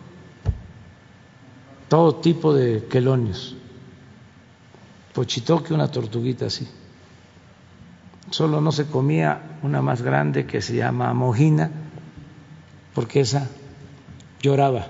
todo 1.88 2.16
tipo 2.16 2.54
de 2.54 2.86
quelonios, 2.88 3.56
pochitoque, 5.14 5.72
una 5.72 5.90
tortuguita 5.90 6.46
así. 6.46 6.68
Solo 8.30 8.60
no 8.60 8.72
se 8.72 8.86
comía 8.86 9.58
una 9.62 9.80
más 9.80 10.02
grande 10.02 10.44
que 10.44 10.60
se 10.60 10.76
llama 10.76 11.14
mojina, 11.14 11.70
porque 12.98 13.20
esa 13.20 13.48
lloraba, 14.42 14.88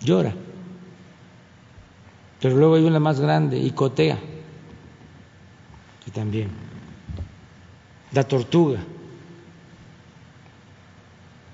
llora. 0.00 0.34
Pero 2.40 2.56
luego 2.56 2.74
hay 2.74 2.82
una 2.82 2.98
más 2.98 3.20
grande, 3.20 3.56
icotea, 3.56 4.18
que 6.04 6.10
también. 6.10 6.50
La 8.10 8.24
tortuga 8.24 8.80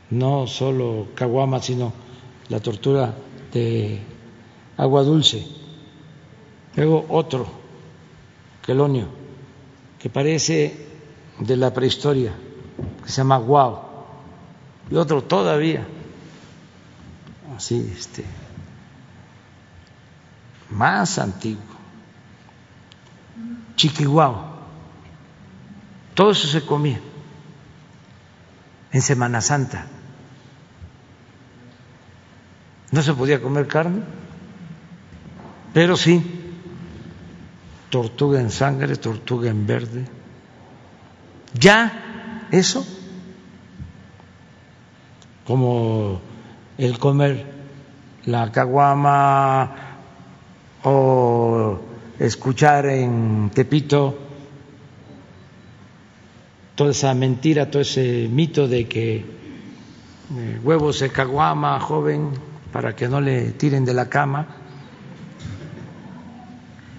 no 0.08 0.46
solo 0.46 1.08
caguama, 1.14 1.60
sino 1.60 1.92
la 2.48 2.58
tortura 2.60 3.14
de 3.52 4.00
agua 4.78 5.02
dulce. 5.02 5.46
Luego 6.74 7.04
otro, 7.10 7.46
quelonio, 8.64 9.08
que 9.98 10.08
parece 10.08 10.86
de 11.38 11.56
la 11.58 11.74
prehistoria, 11.74 12.32
que 13.04 13.10
se 13.10 13.18
llama 13.18 13.36
guau, 13.36 13.85
y 14.90 14.96
otro 14.96 15.22
todavía, 15.22 15.86
así, 17.56 17.92
este, 17.96 18.24
más 20.70 21.18
antiguo, 21.18 21.62
chiquihuao, 23.76 24.56
todo 26.14 26.30
eso 26.30 26.48
se 26.48 26.64
comía 26.64 27.00
en 28.92 29.02
Semana 29.02 29.40
Santa. 29.40 29.86
No 32.90 33.02
se 33.02 33.12
podía 33.12 33.42
comer 33.42 33.66
carne, 33.66 34.02
pero 35.74 35.96
sí 35.96 36.22
tortuga 37.90 38.40
en 38.40 38.50
sangre, 38.50 38.96
tortuga 38.96 39.50
en 39.50 39.66
verde. 39.66 40.06
Ya 41.54 42.46
eso, 42.50 42.86
como 45.46 46.20
el 46.78 46.98
comer 46.98 47.46
la 48.26 48.50
caguama 48.50 49.76
o 50.82 51.78
escuchar 52.18 52.86
en 52.86 53.50
Tepito 53.54 54.18
toda 56.74 56.90
esa 56.90 57.14
mentira, 57.14 57.70
todo 57.70 57.82
ese 57.82 58.28
mito 58.30 58.68
de 58.68 58.86
que 58.86 59.24
eh, 60.36 60.60
huevos 60.62 61.00
de 61.00 61.08
caguama, 61.10 61.78
joven, 61.80 62.30
para 62.72 62.94
que 62.94 63.08
no 63.08 63.20
le 63.20 63.52
tiren 63.52 63.84
de 63.84 63.94
la 63.94 64.08
cama, 64.08 64.46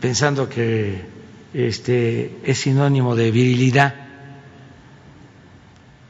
pensando 0.02 0.50
que 0.50 1.06
este 1.54 2.40
es 2.44 2.60
sinónimo 2.60 3.16
de 3.16 3.30
virilidad, 3.32 3.94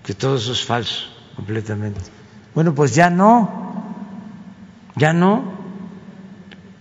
que 0.03 0.13
todo 0.13 0.37
eso 0.37 0.53
es 0.53 0.63
falso 0.63 1.07
completamente. 1.35 2.16
Bueno, 2.53 2.73
pues 2.73 2.95
ya 2.95 3.09
no, 3.09 3.93
ya 4.95 5.13
no. 5.13 5.43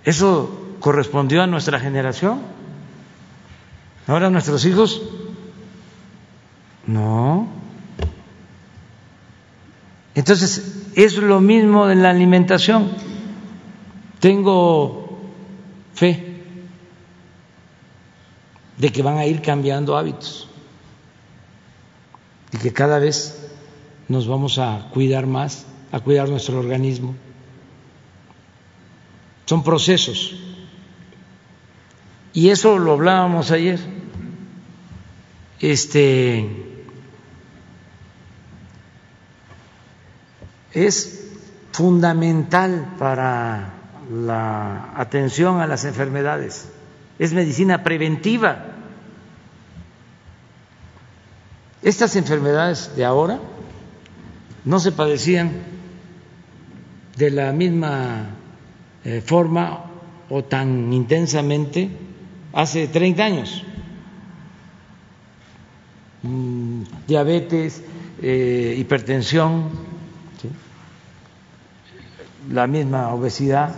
Eso 0.04 0.76
correspondió 0.80 1.42
a 1.42 1.46
nuestra 1.46 1.80
generación. 1.80 2.40
Ahora 4.06 4.30
nuestros 4.30 4.64
hijos, 4.64 5.02
no. 6.86 7.48
Entonces, 10.14 10.90
es 10.94 11.16
lo 11.18 11.40
mismo 11.40 11.90
en 11.90 12.02
la 12.02 12.10
alimentación. 12.10 12.90
Tengo 14.20 15.18
fe 15.94 16.42
de 18.78 18.92
que 18.92 19.02
van 19.02 19.18
a 19.18 19.26
ir 19.26 19.42
cambiando 19.42 19.96
hábitos 19.96 20.48
y 22.52 22.58
que 22.58 22.72
cada 22.72 22.98
vez 22.98 23.45
nos 24.08 24.26
vamos 24.28 24.58
a 24.58 24.88
cuidar 24.92 25.26
más, 25.26 25.66
a 25.92 26.00
cuidar 26.00 26.28
nuestro 26.28 26.58
organismo. 26.58 27.14
Son 29.46 29.62
procesos. 29.62 30.34
Y 32.32 32.50
eso 32.50 32.78
lo 32.78 32.92
hablábamos 32.92 33.50
ayer. 33.50 33.80
Este 35.60 36.66
es 40.72 41.30
fundamental 41.72 42.94
para 42.98 43.72
la 44.10 44.92
atención 44.96 45.60
a 45.60 45.66
las 45.66 45.84
enfermedades, 45.84 46.68
es 47.18 47.32
medicina 47.32 47.82
preventiva. 47.82 48.66
Estas 51.82 52.16
enfermedades 52.16 52.94
de 52.96 53.04
ahora 53.04 53.40
no 54.66 54.78
se 54.78 54.92
padecían 54.92 55.52
de 57.16 57.30
la 57.30 57.52
misma 57.52 58.26
eh, 59.04 59.22
forma 59.24 59.84
o 60.28 60.44
tan 60.44 60.92
intensamente 60.92 61.88
hace 62.52 62.88
30 62.88 63.24
años. 63.24 63.64
Mm, 66.22 66.82
diabetes, 67.06 67.82
eh, 68.20 68.74
hipertensión, 68.78 69.70
la 72.50 72.66
misma 72.66 73.12
obesidad, 73.12 73.74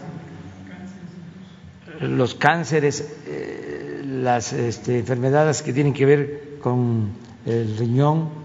los 2.01 2.35
cánceres, 2.35 3.07
eh, 3.27 4.03
las 4.05 4.53
este, 4.53 4.99
enfermedades 4.99 5.63
que 5.63 5.73
tienen 5.73 5.93
que 5.93 6.07
ver 6.07 6.59
con 6.63 7.11
el 7.47 7.77
riñón. 7.77 8.38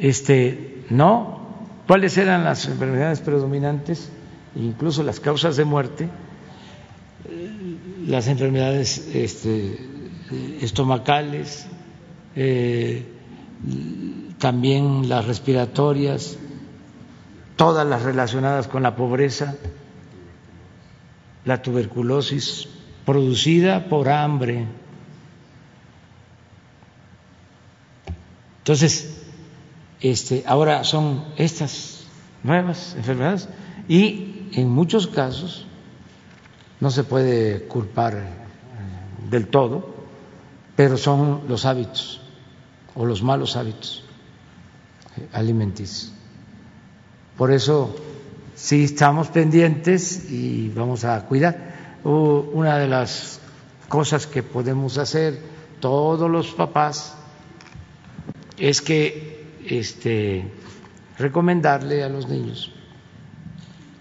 Este, 0.00 0.84
no, 0.90 1.40
¿cuáles 1.86 2.16
eran 2.18 2.44
las 2.44 2.66
enfermedades 2.66 3.20
predominantes? 3.20 4.10
Incluso 4.54 5.02
las 5.02 5.20
causas 5.20 5.56
de 5.56 5.64
muerte, 5.64 6.08
las 8.06 8.28
enfermedades 8.28 9.08
este, 9.14 9.78
estomacales, 10.60 11.66
eh, 12.36 13.04
también 14.38 15.08
las 15.08 15.26
respiratorias, 15.26 16.38
todas 17.56 17.86
las 17.86 18.02
relacionadas 18.02 18.68
con 18.68 18.82
la 18.82 18.94
pobreza, 18.94 19.56
la 21.44 21.60
tuberculosis 21.60 22.68
producida 23.04 23.88
por 23.88 24.08
hambre. 24.08 24.66
Entonces, 28.58 29.17
este, 30.00 30.44
ahora 30.46 30.84
son 30.84 31.24
estas 31.36 32.04
nuevas 32.42 32.94
enfermedades 32.96 33.48
y 33.88 34.48
en 34.52 34.68
muchos 34.68 35.06
casos 35.06 35.66
no 36.80 36.90
se 36.90 37.04
puede 37.04 37.64
culpar 37.64 38.14
eh, 38.16 39.28
del 39.28 39.48
todo, 39.48 39.94
pero 40.76 40.96
son 40.96 41.42
los 41.48 41.64
hábitos 41.64 42.20
o 42.94 43.04
los 43.04 43.22
malos 43.22 43.56
hábitos 43.56 44.04
eh, 45.16 45.28
alimenticios. 45.32 46.12
Por 47.36 47.52
eso 47.52 47.96
sí 48.54 48.84
estamos 48.84 49.28
pendientes 49.28 50.30
y 50.30 50.68
vamos 50.70 51.04
a 51.04 51.24
cuidar. 51.26 51.98
Una 52.04 52.78
de 52.78 52.88
las 52.88 53.40
cosas 53.88 54.26
que 54.26 54.42
podemos 54.42 54.98
hacer 54.98 55.40
todos 55.80 56.30
los 56.30 56.52
papás 56.52 57.14
es 58.56 58.80
que 58.80 59.37
este, 59.68 60.44
recomendarle 61.18 62.02
a 62.02 62.08
los 62.08 62.28
niños 62.28 62.72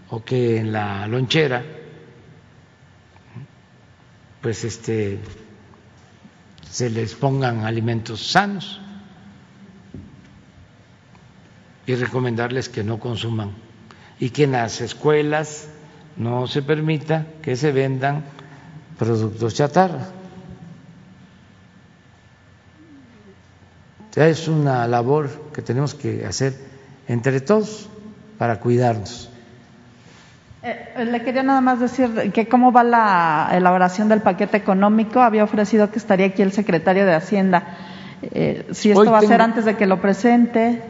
o 0.09 0.23
que 0.23 0.57
en 0.57 0.71
la 0.71 1.07
lonchera 1.07 1.63
pues 4.41 4.63
este 4.63 5.19
se 6.69 6.89
les 6.89 7.15
pongan 7.15 7.65
alimentos 7.65 8.31
sanos 8.31 8.79
y 11.85 11.95
recomendarles 11.95 12.69
que 12.69 12.83
no 12.83 12.99
consuman 12.99 13.51
y 14.19 14.29
que 14.29 14.43
en 14.43 14.53
las 14.53 14.81
escuelas 14.81 15.69
no 16.15 16.47
se 16.47 16.61
permita 16.61 17.27
que 17.41 17.55
se 17.55 17.71
vendan 17.71 18.25
productos 18.97 19.53
chatarra. 19.55 20.16
Es 24.17 24.47
una 24.47 24.87
labor 24.87 25.29
que 25.53 25.61
tenemos 25.61 25.93
que 25.93 26.25
hacer 26.25 26.55
entre 27.07 27.39
todos 27.39 27.87
para 28.39 28.59
cuidarnos. 28.59 29.29
Eh, 30.63 31.05
le 31.05 31.21
quería 31.21 31.43
nada 31.43 31.61
más 31.61 31.79
decir 31.79 32.31
que 32.33 32.47
cómo 32.47 32.71
va 32.71 32.83
la 32.83 33.49
elaboración 33.53 34.09
del 34.09 34.23
paquete 34.23 34.57
económico. 34.57 35.19
Había 35.19 35.43
ofrecido 35.43 35.91
que 35.91 35.99
estaría 35.99 36.25
aquí 36.25 36.41
el 36.41 36.51
secretario 36.51 37.05
de 37.05 37.13
Hacienda. 37.13 37.77
Eh, 38.23 38.67
si 38.71 38.89
esto 38.89 39.05
va 39.05 39.19
a 39.19 39.21
ser 39.21 39.39
antes 39.39 39.65
de 39.65 39.77
que 39.77 39.85
lo 39.85 40.01
presente. 40.01 40.81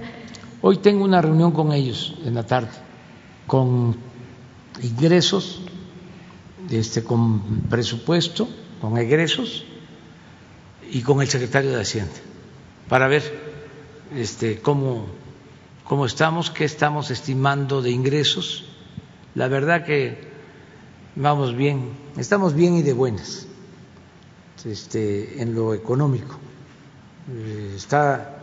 Hoy 0.61 0.77
tengo 0.77 1.03
una 1.03 1.21
reunión 1.21 1.51
con 1.51 1.73
ellos 1.73 2.17
en 2.23 2.33
la 2.33 2.43
tarde, 2.43 2.69
con 3.45 3.97
ingresos, 4.81 5.63
este, 6.71 7.03
con 7.03 7.41
presupuesto, 7.63 8.47
con 8.79 8.97
egresos 8.97 9.65
y 10.89 11.01
con 11.01 11.21
el 11.21 11.27
secretario 11.27 11.71
de 11.71 11.81
Hacienda 11.81 12.15
para 12.89 13.07
ver 13.07 13.23
este, 14.15 14.59
cómo, 14.59 15.05
cómo 15.83 16.05
estamos, 16.05 16.49
qué 16.51 16.65
estamos 16.65 17.11
estimando 17.11 17.81
de 17.81 17.91
ingresos. 17.91 18.65
La 19.35 19.47
verdad 19.47 19.85
que 19.85 20.27
vamos 21.15 21.55
bien, 21.55 21.91
estamos 22.17 22.53
bien 22.53 22.75
y 22.75 22.81
de 22.81 22.93
buenas 22.93 23.47
este, 24.65 25.41
en 25.41 25.53
lo 25.53 25.73
económico. 25.73 26.37
Eh, 27.31 27.73
está 27.75 28.33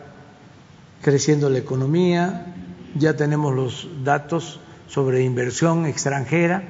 creciendo 1.01 1.49
la 1.49 1.59
economía, 1.59 2.55
ya 2.95 3.15
tenemos 3.15 3.53
los 3.53 3.87
datos 4.03 4.59
sobre 4.87 5.23
inversión 5.23 5.85
extranjera 5.85 6.63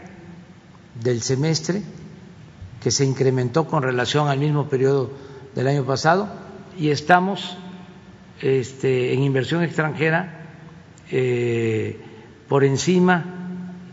del 1.01 1.21
semestre, 1.21 1.83
que 2.81 2.91
se 2.91 3.05
incrementó 3.05 3.67
con 3.67 3.83
relación 3.83 4.27
al 4.27 4.39
mismo 4.39 4.67
periodo 4.69 5.11
del 5.55 5.67
año 5.67 5.85
pasado, 5.85 6.29
y 6.77 6.89
estamos 6.89 7.57
este, 8.41 9.13
en 9.13 9.23
inversión 9.23 9.63
extranjera 9.63 10.47
eh, 11.11 11.99
por 12.47 12.63
encima 12.63 13.25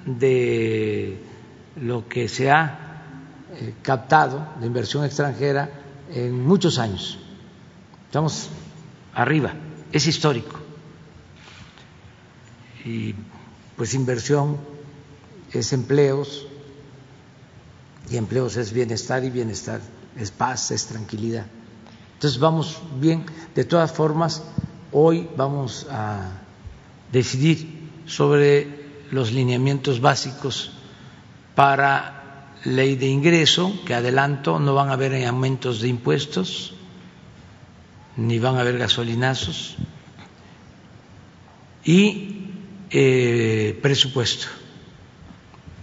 de 0.06 1.18
lo 1.76 2.08
que 2.08 2.28
se 2.28 2.50
ha 2.50 2.78
eh, 3.54 3.74
captado 3.82 4.54
de 4.60 4.66
inversión 4.66 5.04
extranjera 5.04 5.70
en 6.10 6.44
muchos 6.44 6.78
años. 6.78 7.18
Estamos 8.06 8.50
arriba 9.14 9.54
es 9.92 10.06
histórico. 10.06 10.58
Y 12.84 13.14
pues 13.76 13.94
inversión 13.94 14.56
es 15.52 15.72
empleos, 15.72 16.46
y 18.10 18.16
empleos 18.16 18.56
es 18.56 18.72
bienestar, 18.72 19.22
y 19.24 19.30
bienestar 19.30 19.80
es 20.16 20.30
paz, 20.30 20.70
es 20.72 20.86
tranquilidad. 20.86 21.46
Entonces 22.22 22.40
vamos 22.40 22.78
bien. 23.00 23.26
De 23.52 23.64
todas 23.64 23.90
formas, 23.90 24.44
hoy 24.92 25.28
vamos 25.36 25.88
a 25.90 26.38
decidir 27.10 27.90
sobre 28.06 29.08
los 29.10 29.32
lineamientos 29.32 30.00
básicos 30.00 30.70
para 31.56 32.52
ley 32.64 32.94
de 32.94 33.08
ingreso, 33.08 33.72
que 33.84 33.94
adelanto, 33.94 34.60
no 34.60 34.72
van 34.72 34.90
a 34.90 34.92
haber 34.92 35.26
aumentos 35.26 35.80
de 35.80 35.88
impuestos, 35.88 36.74
ni 38.16 38.38
van 38.38 38.54
a 38.54 38.60
haber 38.60 38.78
gasolinazos, 38.78 39.74
y 41.84 42.52
eh, 42.90 43.76
presupuesto, 43.82 44.46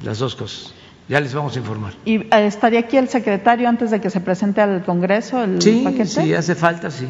las 0.03 0.19
dos 0.19 0.35
cosas. 0.35 0.78
Ya 1.09 1.19
les 1.19 1.33
vamos 1.33 1.55
a 1.55 1.59
informar. 1.59 1.93
¿Y 2.05 2.17
eh, 2.17 2.27
estaría 2.31 2.81
aquí 2.81 2.95
el 2.95 3.09
secretario 3.09 3.67
antes 3.67 3.89
de 3.89 3.99
que 3.99 4.11
se 4.11 4.21
presente 4.21 4.61
al 4.61 4.85
Congreso 4.85 5.43
el 5.43 5.59
sí, 5.59 5.81
paquete? 5.83 6.05
Sí, 6.05 6.33
hace 6.35 6.53
falta, 6.53 6.91
sí. 6.91 7.07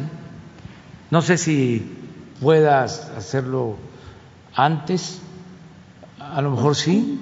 No 1.10 1.20
sé 1.20 1.36
si 1.36 1.86
puedas 2.40 3.10
hacerlo 3.14 3.76
antes, 4.54 5.20
a 6.18 6.40
lo 6.40 6.50
mejor 6.52 6.76
sí. 6.76 7.20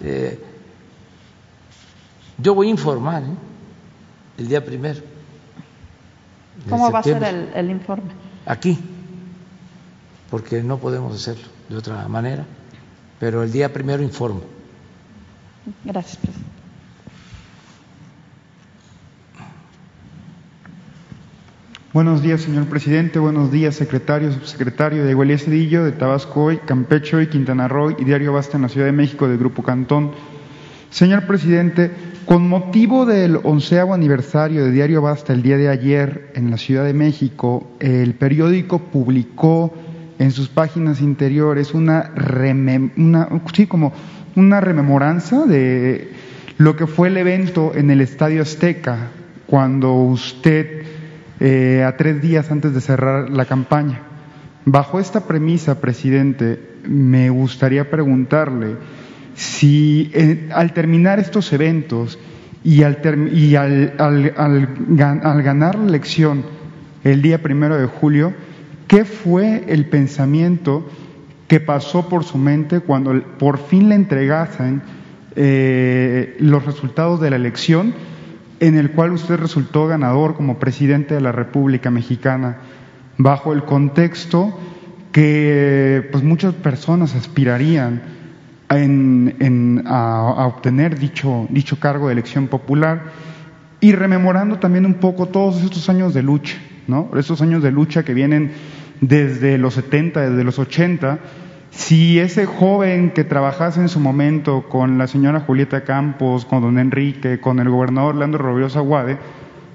Eh, 0.00 0.38
yo 2.38 2.54
voy 2.54 2.68
a 2.68 2.70
informar 2.70 3.24
el 4.38 4.48
día 4.48 4.64
primero. 4.64 5.00
¿Cómo 6.68 6.92
va 6.92 7.00
a 7.00 7.02
ser 7.02 7.50
el, 7.52 7.68
informe? 7.68 8.12
Aquí, 8.46 8.78
porque 10.30 10.62
no 10.62 10.78
podemos 10.78 11.16
hacerlo 11.16 11.48
de 11.68 11.76
otra 11.76 12.06
manera, 12.06 12.46
pero 13.18 13.42
el 13.42 13.50
día 13.50 13.72
primero 13.72 14.04
informo. 14.04 14.59
Gracias, 15.84 16.16
presidente. 16.16 16.50
Buenos 21.92 22.22
días, 22.22 22.42
señor 22.42 22.66
presidente. 22.66 23.18
Buenos 23.18 23.50
días, 23.50 23.74
secretario, 23.74 24.32
subsecretario 24.32 25.04
de 25.04 25.10
Igualía 25.10 25.38
Cedillo, 25.38 25.84
de 25.84 25.90
Tabasco, 25.90 26.52
Campecho 26.64 27.20
y 27.20 27.26
Quintana 27.26 27.66
Roo 27.66 27.90
y 27.90 28.04
Diario 28.04 28.32
Basta 28.32 28.56
en 28.56 28.62
la 28.62 28.68
Ciudad 28.68 28.86
de 28.86 28.92
México 28.92 29.26
del 29.26 29.38
Grupo 29.38 29.64
Cantón. 29.64 30.12
Señor 30.90 31.26
presidente, 31.26 31.90
con 32.26 32.48
motivo 32.48 33.06
del 33.06 33.40
onceavo 33.42 33.92
aniversario 33.92 34.64
de 34.64 34.70
Diario 34.70 35.02
Basta 35.02 35.32
el 35.32 35.42
día 35.42 35.56
de 35.56 35.68
ayer 35.68 36.30
en 36.36 36.52
la 36.52 36.58
Ciudad 36.58 36.84
de 36.84 36.94
México, 36.94 37.72
el 37.80 38.14
periódico 38.14 38.78
publicó 38.78 39.74
en 40.20 40.30
sus 40.30 40.48
páginas 40.48 41.00
interiores 41.00 41.74
una, 41.74 42.12
sí, 43.52 43.66
como 43.66 43.92
una 44.36 44.60
rememoranza 44.60 45.46
de 45.46 46.12
lo 46.58 46.76
que 46.76 46.86
fue 46.86 47.08
el 47.08 47.16
evento 47.16 47.72
en 47.74 47.90
el 47.90 48.00
Estadio 48.00 48.42
Azteca 48.42 49.08
cuando 49.46 49.94
usted, 49.94 50.82
eh, 51.40 51.82
a 51.86 51.96
tres 51.96 52.20
días 52.22 52.50
antes 52.50 52.74
de 52.74 52.80
cerrar 52.80 53.30
la 53.30 53.46
campaña, 53.46 54.02
bajo 54.64 55.00
esta 55.00 55.26
premisa, 55.26 55.80
presidente, 55.80 56.60
me 56.86 57.30
gustaría 57.30 57.90
preguntarle 57.90 58.76
si 59.34 60.10
eh, 60.12 60.48
al 60.52 60.72
terminar 60.72 61.18
estos 61.18 61.52
eventos 61.52 62.18
y, 62.62 62.82
al, 62.82 62.98
y 63.32 63.56
al, 63.56 63.94
ganar 64.86 65.76
la 65.76 65.88
elección 65.88 66.44
el 67.04 67.22
día 67.22 67.42
primero 67.42 67.78
de 67.78 67.86
julio, 67.86 68.34
¿qué 68.86 69.04
fue 69.04 69.64
el 69.68 69.86
pensamiento 69.86 70.86
que 71.50 71.58
pasó 71.58 72.08
por 72.08 72.22
su 72.22 72.38
mente 72.38 72.78
cuando 72.78 73.20
por 73.36 73.58
fin 73.58 73.88
le 73.88 73.96
entregasen 73.96 74.82
eh, 75.34 76.36
los 76.38 76.64
resultados 76.64 77.20
de 77.20 77.28
la 77.28 77.34
elección 77.34 77.92
en 78.60 78.76
el 78.76 78.92
cual 78.92 79.10
usted 79.10 79.34
resultó 79.34 79.88
ganador 79.88 80.36
como 80.36 80.60
presidente 80.60 81.14
de 81.14 81.20
la 81.20 81.32
República 81.32 81.90
Mexicana, 81.90 82.58
bajo 83.18 83.52
el 83.52 83.64
contexto 83.64 84.56
que 85.10 86.08
pues, 86.12 86.22
muchas 86.22 86.54
personas 86.54 87.16
aspirarían 87.16 88.00
a, 88.68 90.46
obtener 90.46 91.00
dicho, 91.00 91.48
dicho 91.50 91.80
cargo 91.80 92.06
de 92.06 92.12
elección 92.12 92.46
popular 92.46 93.06
y 93.80 93.90
rememorando 93.90 94.60
también 94.60 94.86
un 94.86 94.94
poco 94.94 95.26
todos 95.26 95.60
estos 95.64 95.88
años 95.88 96.14
de 96.14 96.22
lucha, 96.22 96.58
¿no? 96.86 97.10
Estos 97.16 97.42
años 97.42 97.60
de 97.60 97.72
lucha 97.72 98.04
que 98.04 98.14
vienen 98.14 98.52
desde 99.00 99.58
los 99.58 99.74
70, 99.74 100.30
desde 100.30 100.44
los 100.44 100.58
80, 100.58 101.18
si 101.70 102.18
ese 102.18 102.46
joven 102.46 103.12
que 103.12 103.24
trabajase 103.24 103.80
en 103.80 103.88
su 103.88 104.00
momento 104.00 104.68
con 104.68 104.98
la 104.98 105.06
señora 105.06 105.40
Julieta 105.40 105.84
Campos, 105.84 106.44
con 106.44 106.62
don 106.62 106.78
Enrique, 106.78 107.40
con 107.40 107.60
el 107.60 107.70
gobernador 107.70 108.16
Leandro 108.16 108.44
Robiosa 108.44 108.80
Guade, 108.80 109.18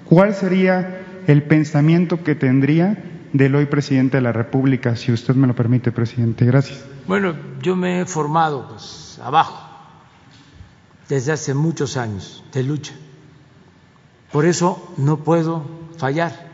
¿cuál 0.05 0.33
sería 0.33 1.01
el 1.27 1.43
pensamiento 1.43 2.23
que 2.23 2.35
tendría 2.35 2.97
del 3.33 3.55
hoy 3.55 3.65
presidente 3.65 4.17
de 4.17 4.21
la 4.21 4.31
República, 4.31 4.95
si 4.95 5.11
usted 5.11 5.35
me 5.35 5.47
lo 5.47 5.55
permite, 5.55 5.91
presidente? 5.91 6.45
Gracias. 6.45 6.85
Bueno, 7.07 7.35
yo 7.61 7.75
me 7.75 8.01
he 8.01 8.05
formado 8.05 8.67
pues 8.69 9.19
abajo 9.23 9.61
desde 11.07 11.31
hace 11.31 11.53
muchos 11.53 11.97
años 11.97 12.43
de 12.51 12.63
lucha. 12.63 12.93
Por 14.31 14.45
eso 14.45 14.93
no 14.97 15.17
puedo 15.17 15.65
fallar 15.97 16.44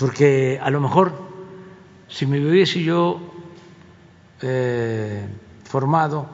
porque 0.00 0.58
a 0.62 0.70
lo 0.70 0.80
mejor 0.80 1.12
si 2.08 2.24
me 2.24 2.40
hubiese 2.40 2.82
yo 2.82 3.20
eh, 4.40 5.26
formado 5.64 6.26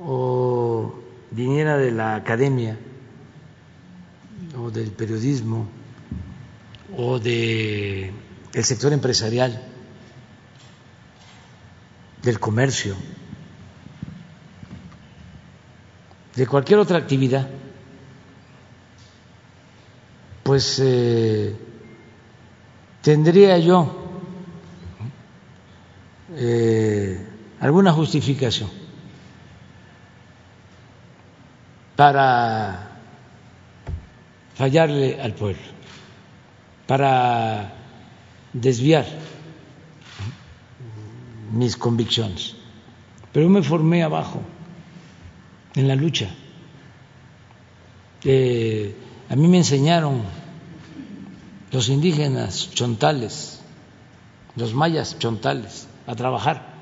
o 0.00 0.94
viniera 1.32 1.76
de 1.78 1.90
la 1.90 2.14
academia 2.14 2.78
o 4.56 4.70
del 4.70 4.92
periodismo 4.92 5.66
o 6.96 7.18
del 7.18 8.12
el 8.54 8.64
sector 8.64 8.92
empresarial, 8.92 9.60
del 12.22 12.38
comercio, 12.38 12.94
de 16.36 16.46
cualquier 16.46 16.78
otra 16.78 16.98
actividad, 16.98 17.48
pues 20.44 20.78
eh, 20.78 21.65
tendría 23.06 23.56
yo 23.58 23.94
eh, 26.34 27.24
alguna 27.60 27.92
justificación 27.92 28.68
para 31.94 32.98
fallarle 34.56 35.20
al 35.22 35.34
pueblo, 35.34 35.62
para 36.88 37.74
desviar 38.52 39.06
mis 41.52 41.76
convicciones. 41.76 42.56
Pero 43.32 43.48
me 43.48 43.62
formé 43.62 44.02
abajo, 44.02 44.42
en 45.76 45.86
la 45.86 45.94
lucha. 45.94 46.28
Eh, 48.24 48.96
a 49.30 49.36
mí 49.36 49.46
me 49.46 49.58
enseñaron 49.58 50.22
los 51.72 51.88
indígenas 51.88 52.70
chontales, 52.70 53.60
los 54.54 54.74
mayas 54.74 55.18
chontales, 55.18 55.88
a 56.06 56.14
trabajar 56.14 56.74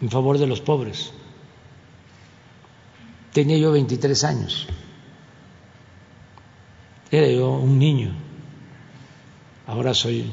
en 0.00 0.10
favor 0.10 0.38
de 0.38 0.46
los 0.46 0.60
pobres. 0.60 1.12
Tenía 3.32 3.58
yo 3.58 3.72
23 3.72 4.24
años, 4.24 4.66
era 7.10 7.28
yo 7.28 7.50
un 7.50 7.78
niño, 7.78 8.14
ahora 9.66 9.94
soy 9.94 10.32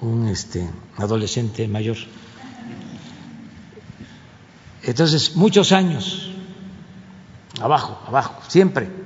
un 0.00 0.28
este, 0.28 0.68
adolescente 0.96 1.66
mayor. 1.66 1.96
Entonces, 4.82 5.34
muchos 5.34 5.72
años, 5.72 6.30
abajo, 7.60 8.00
abajo, 8.06 8.42
siempre 8.48 8.97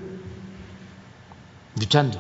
luchando 1.77 2.19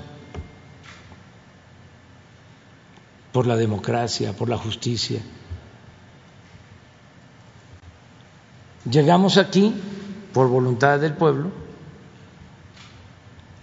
por 3.32 3.46
la 3.46 3.56
democracia, 3.56 4.32
por 4.34 4.48
la 4.48 4.58
justicia. 4.58 5.20
Llegamos 8.84 9.38
aquí 9.38 9.74
por 10.32 10.48
voluntad 10.48 10.98
del 11.00 11.14
pueblo 11.14 11.50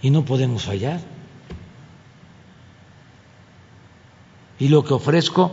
y 0.02 0.10
no 0.10 0.24
podemos 0.24 0.64
fallar. 0.64 1.00
Y 4.58 4.68
lo 4.68 4.84
que 4.84 4.94
ofrezco 4.94 5.52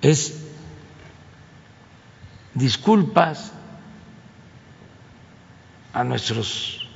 es 0.00 0.44
disculpas 2.54 3.52
a 5.92 6.04
nuestros 6.04 6.86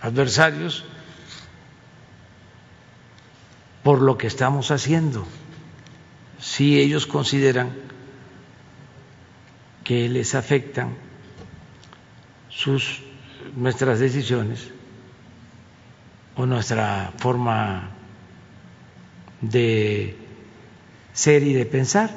adversarios 0.00 0.84
por 3.86 4.02
lo 4.02 4.18
que 4.18 4.26
estamos 4.26 4.72
haciendo. 4.72 5.24
Si 6.40 6.76
ellos 6.76 7.06
consideran 7.06 7.70
que 9.84 10.08
les 10.08 10.34
afectan 10.34 10.96
sus 12.48 13.00
nuestras 13.54 14.00
decisiones 14.00 14.72
o 16.34 16.46
nuestra 16.46 17.12
forma 17.18 17.90
de 19.40 20.16
ser 21.12 21.44
y 21.44 21.52
de 21.52 21.64
pensar, 21.64 22.10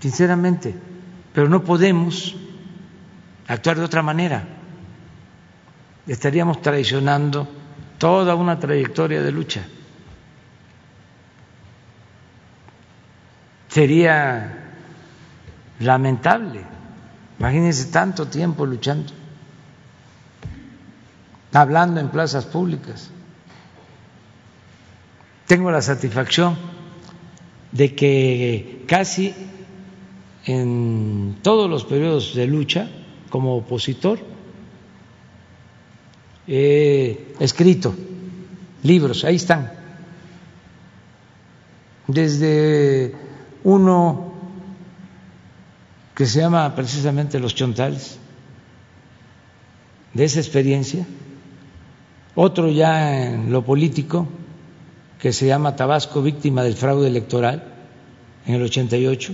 sinceramente, 0.00 0.74
pero 1.32 1.48
no 1.48 1.62
podemos 1.62 2.34
actuar 3.46 3.78
de 3.78 3.84
otra 3.84 4.02
manera. 4.02 4.42
Estaríamos 6.08 6.60
traicionando 6.60 7.46
toda 7.98 8.34
una 8.34 8.58
trayectoria 8.58 9.22
de 9.22 9.30
lucha. 9.30 9.64
Sería 13.70 14.74
lamentable. 15.78 16.60
Imagínense 17.38 17.86
tanto 17.86 18.26
tiempo 18.26 18.66
luchando, 18.66 19.12
hablando 21.52 22.00
en 22.00 22.10
plazas 22.10 22.44
públicas. 22.44 23.10
Tengo 25.46 25.70
la 25.70 25.80
satisfacción 25.80 26.56
de 27.72 27.94
que 27.94 28.84
casi 28.86 29.34
en 30.44 31.38
todos 31.42 31.70
los 31.70 31.84
periodos 31.84 32.34
de 32.34 32.46
lucha 32.46 32.90
como 33.30 33.56
opositor 33.56 34.18
he 36.46 37.34
escrito 37.38 37.94
libros, 38.82 39.24
ahí 39.24 39.36
están, 39.36 39.72
desde 42.08 43.14
uno 43.64 44.32
que 46.14 46.26
se 46.26 46.40
llama 46.40 46.74
precisamente 46.74 47.40
Los 47.40 47.54
Chontales, 47.54 48.18
de 50.12 50.24
esa 50.24 50.40
experiencia, 50.40 51.06
otro 52.34 52.68
ya 52.68 53.24
en 53.26 53.52
lo 53.52 53.64
político, 53.64 54.26
que 55.18 55.32
se 55.32 55.46
llama 55.46 55.76
Tabasco, 55.76 56.22
víctima 56.22 56.62
del 56.62 56.74
fraude 56.74 57.08
electoral, 57.08 57.64
en 58.46 58.54
el 58.54 58.62
88, 58.62 59.32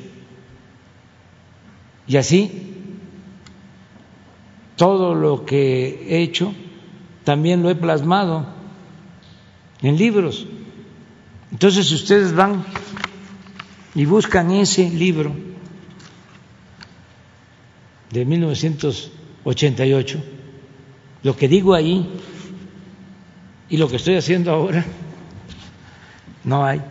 y 2.08 2.16
así 2.16 2.74
todo 4.76 5.14
lo 5.14 5.44
que 5.44 6.06
he 6.08 6.22
hecho 6.22 6.54
también 7.24 7.62
lo 7.62 7.70
he 7.70 7.74
plasmado 7.74 8.46
en 9.82 9.96
libros. 9.96 10.46
Entonces, 11.50 11.88
si 11.88 11.94
ustedes 11.94 12.34
van 12.34 12.64
y 13.96 14.04
buscan 14.04 14.50
ese 14.50 14.88
libro 14.90 15.34
de 18.10 18.24
1988, 18.26 20.22
lo 21.22 21.34
que 21.34 21.48
digo 21.48 21.72
ahí 21.72 22.20
y 23.70 23.78
lo 23.78 23.88
que 23.88 23.96
estoy 23.96 24.16
haciendo 24.16 24.52
ahora, 24.52 24.84
no 26.44 26.62
hay 26.66 26.82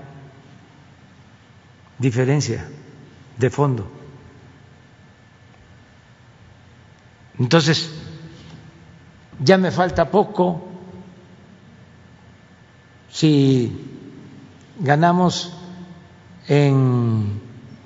diferencia 1.99 2.67
de 3.37 3.49
fondo. 3.51 3.87
Entonces, 7.37 7.93
ya 9.39 9.59
me 9.59 9.69
falta 9.69 10.09
poco 10.09 10.67
si 13.11 13.71
ganamos 14.79 15.55
en 16.47 17.41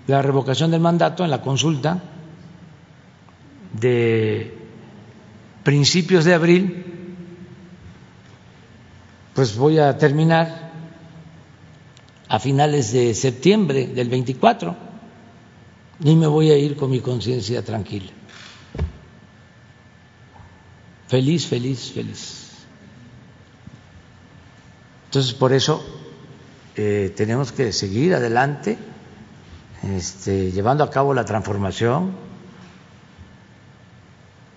la 0.08 0.22
revocación 0.22 0.72
del 0.72 0.82
mandato, 0.82 1.24
en 1.24 1.32
la 1.32 1.42
consulta 1.42 2.02
de 3.74 4.58
principios 5.64 6.26
de 6.26 6.34
abril, 6.34 6.86
pues 9.34 9.56
voy 9.56 9.78
a 9.80 9.98
terminar 9.98 10.72
a 12.28 12.40
finales 12.40 12.92
de 12.92 13.14
septiembre 13.14 13.88
del 13.88 14.10
24 14.10 14.76
y 16.04 16.16
me 16.16 16.28
voy 16.28 16.52
a 16.52 16.58
ir 16.58 16.76
con 16.76 16.90
mi 16.90 17.00
conciencia 17.00 17.64
tranquila. 17.64 18.12
Feliz, 21.08 21.48
feliz, 21.48 21.92
feliz. 21.92 22.50
Entonces, 25.06 25.34
por 25.34 25.54
eso 25.54 25.84
eh, 26.82 27.14
tenemos 27.14 27.52
que 27.52 27.74
seguir 27.74 28.16
adelante, 28.16 28.78
este, 29.84 30.54
llevando 30.54 30.82
a 30.86 30.90
cabo 30.90 31.14
la 31.14 31.26
transformación 31.26 32.12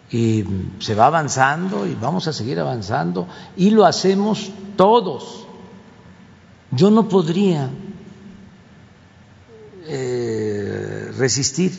y 0.09 0.45
se 0.79 0.95
va 0.95 1.07
avanzando 1.07 1.85
y 1.85 1.97
vamos 1.97 2.29
a 2.29 2.33
seguir 2.33 2.61
avanzando 2.61 3.27
y 3.57 3.71
lo 3.71 3.85
hacemos 3.85 4.53
todos. 4.77 5.49
Yo 6.71 6.93
no 6.93 7.09
podría 7.09 7.71
eh, 9.89 11.11
resistir 11.19 11.73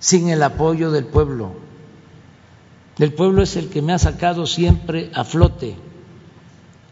sin 0.00 0.28
el 0.28 0.42
apoyo 0.42 0.90
del 0.90 1.06
pueblo. 1.06 1.54
El 2.98 3.14
pueblo 3.14 3.40
es 3.40 3.56
el 3.56 3.70
que 3.70 3.80
me 3.80 3.94
ha 3.94 3.98
sacado 3.98 4.46
siempre 4.46 5.10
a 5.14 5.24
flote. 5.24 5.93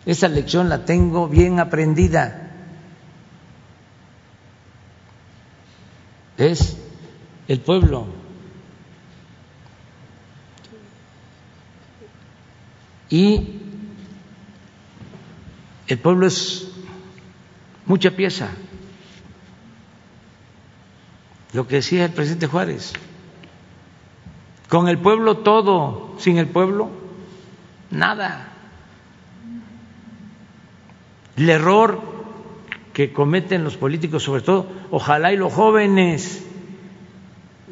Esa 0.04 0.28
lección 0.28 0.68
la 0.68 0.84
tengo 0.84 1.28
bien 1.28 1.60
aprendida. 1.60 2.50
Es 6.36 6.76
el 7.46 7.60
pueblo. 7.60 8.06
Y 13.10 13.60
el 15.86 15.98
pueblo 15.98 16.26
es 16.26 16.68
mucha 17.84 18.10
pieza. 18.12 18.48
Lo 21.52 21.68
que 21.68 21.76
decía 21.76 22.06
el 22.06 22.12
presidente 22.12 22.46
Juárez. 22.46 22.94
Con 24.68 24.88
el 24.88 24.98
pueblo 24.98 25.38
todo, 25.38 26.16
sin 26.18 26.38
el 26.38 26.48
pueblo 26.48 26.90
nada. 27.90 28.51
El 31.36 31.48
error 31.48 32.00
que 32.92 33.12
cometen 33.12 33.64
los 33.64 33.76
políticos, 33.76 34.22
sobre 34.22 34.42
todo, 34.42 34.70
ojalá 34.90 35.32
y 35.32 35.36
los 35.36 35.52
jóvenes 35.52 36.44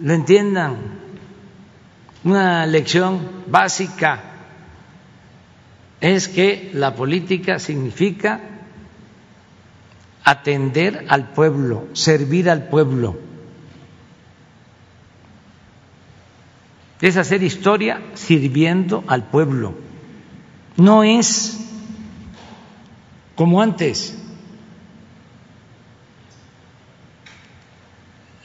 lo 0.00 0.14
entiendan, 0.14 1.00
una 2.24 2.66
lección 2.66 3.20
básica 3.46 4.22
es 6.00 6.28
que 6.28 6.70
la 6.72 6.94
política 6.94 7.58
significa 7.58 8.40
atender 10.24 11.04
al 11.08 11.30
pueblo, 11.32 11.88
servir 11.92 12.48
al 12.48 12.68
pueblo. 12.68 13.18
Es 17.00 17.16
hacer 17.16 17.42
historia 17.42 18.00
sirviendo 18.14 19.04
al 19.06 19.24
pueblo. 19.24 19.74
No 20.76 21.02
es 21.02 21.69
como 23.40 23.62
antes, 23.62 24.18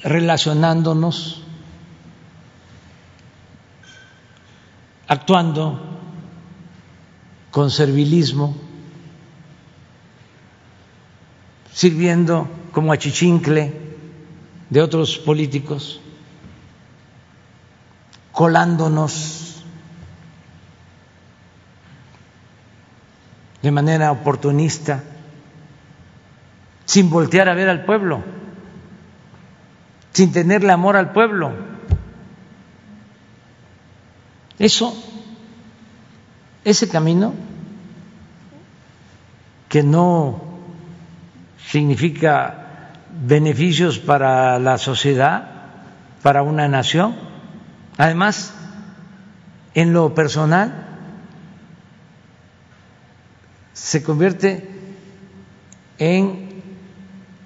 relacionándonos, 0.03 1.43
actuando 5.05 5.81
con 7.51 7.69
servilismo, 7.71 8.55
sirviendo 11.73 12.47
como 12.71 12.93
achichincle 12.93 13.73
de 14.69 14.81
otros 14.81 15.17
políticos, 15.17 15.99
colándonos 18.31 19.44
de 23.65 23.71
manera 23.71 24.11
oportunista, 24.11 25.01
sin 26.85 27.09
voltear 27.09 27.49
a 27.49 27.55
ver 27.55 27.67
al 27.67 27.83
pueblo, 27.83 28.21
sin 30.11 30.31
tenerle 30.31 30.71
amor 30.71 30.95
al 30.95 31.11
pueblo. 31.13 31.51
Eso, 34.59 34.95
ese 36.63 36.87
camino 36.89 37.33
que 39.67 39.81
no 39.81 40.43
significa 41.57 42.91
beneficios 43.25 43.97
para 43.97 44.59
la 44.59 44.77
sociedad, 44.77 45.49
para 46.21 46.43
una 46.43 46.67
nación, 46.67 47.15
además, 47.97 48.53
en 49.73 49.91
lo 49.91 50.13
personal, 50.13 50.94
se 53.75 54.01
convierte 54.01 54.67
en 55.99 56.63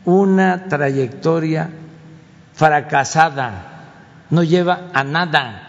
una 0.06 0.67
trayectoria 0.67 1.72
fracasada, 2.53 3.88
no 4.30 4.43
lleva 4.43 4.90
a 4.93 5.03
nada. 5.03 5.66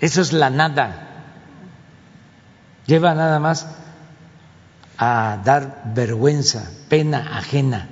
Eso 0.00 0.20
es 0.20 0.34
la 0.34 0.50
nada. 0.50 1.08
Lleva 2.86 3.14
nada 3.14 3.40
más 3.40 3.66
a 4.98 5.40
dar 5.42 5.82
vergüenza, 5.94 6.70
pena 6.90 7.38
ajena. 7.38 7.88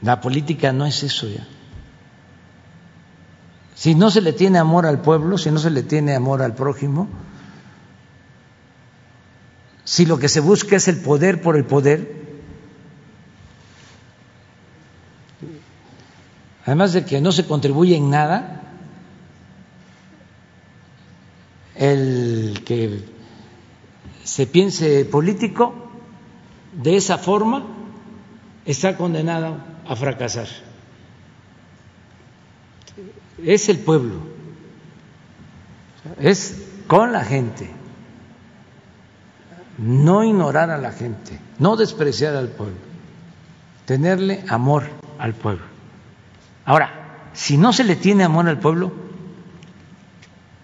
La 0.00 0.22
política 0.22 0.72
no 0.72 0.86
es 0.86 1.02
eso 1.02 1.28
ya. 1.28 1.46
Si 3.78 3.94
no 3.94 4.10
se 4.10 4.20
le 4.22 4.32
tiene 4.32 4.58
amor 4.58 4.86
al 4.86 5.02
pueblo, 5.02 5.38
si 5.38 5.52
no 5.52 5.60
se 5.60 5.70
le 5.70 5.84
tiene 5.84 6.16
amor 6.16 6.42
al 6.42 6.52
prójimo, 6.52 7.08
si 9.84 10.04
lo 10.04 10.18
que 10.18 10.28
se 10.28 10.40
busca 10.40 10.74
es 10.74 10.88
el 10.88 11.00
poder 11.00 11.40
por 11.40 11.56
el 11.56 11.64
poder, 11.64 12.26
además 16.66 16.92
de 16.92 17.04
que 17.04 17.20
no 17.20 17.30
se 17.30 17.46
contribuye 17.46 17.94
en 17.94 18.10
nada, 18.10 18.62
el 21.76 22.64
que 22.66 23.04
se 24.24 24.48
piense 24.48 25.04
político 25.04 25.72
de 26.72 26.96
esa 26.96 27.16
forma 27.16 27.64
está 28.66 28.96
condenado 28.96 29.58
a 29.86 29.94
fracasar 29.94 30.67
es 33.44 33.68
el 33.68 33.78
pueblo, 33.78 34.16
es 36.18 36.62
con 36.86 37.12
la 37.12 37.24
gente, 37.24 37.70
no 39.78 40.24
ignorar 40.24 40.70
a 40.70 40.78
la 40.78 40.92
gente, 40.92 41.38
no 41.58 41.76
despreciar 41.76 42.34
al 42.34 42.48
pueblo, 42.48 42.76
tenerle 43.84 44.44
amor 44.48 44.84
al 45.18 45.34
pueblo. 45.34 45.64
Ahora, 46.64 47.30
si 47.32 47.56
no 47.56 47.72
se 47.72 47.84
le 47.84 47.96
tiene 47.96 48.24
amor 48.24 48.48
al 48.48 48.58
pueblo, 48.58 48.92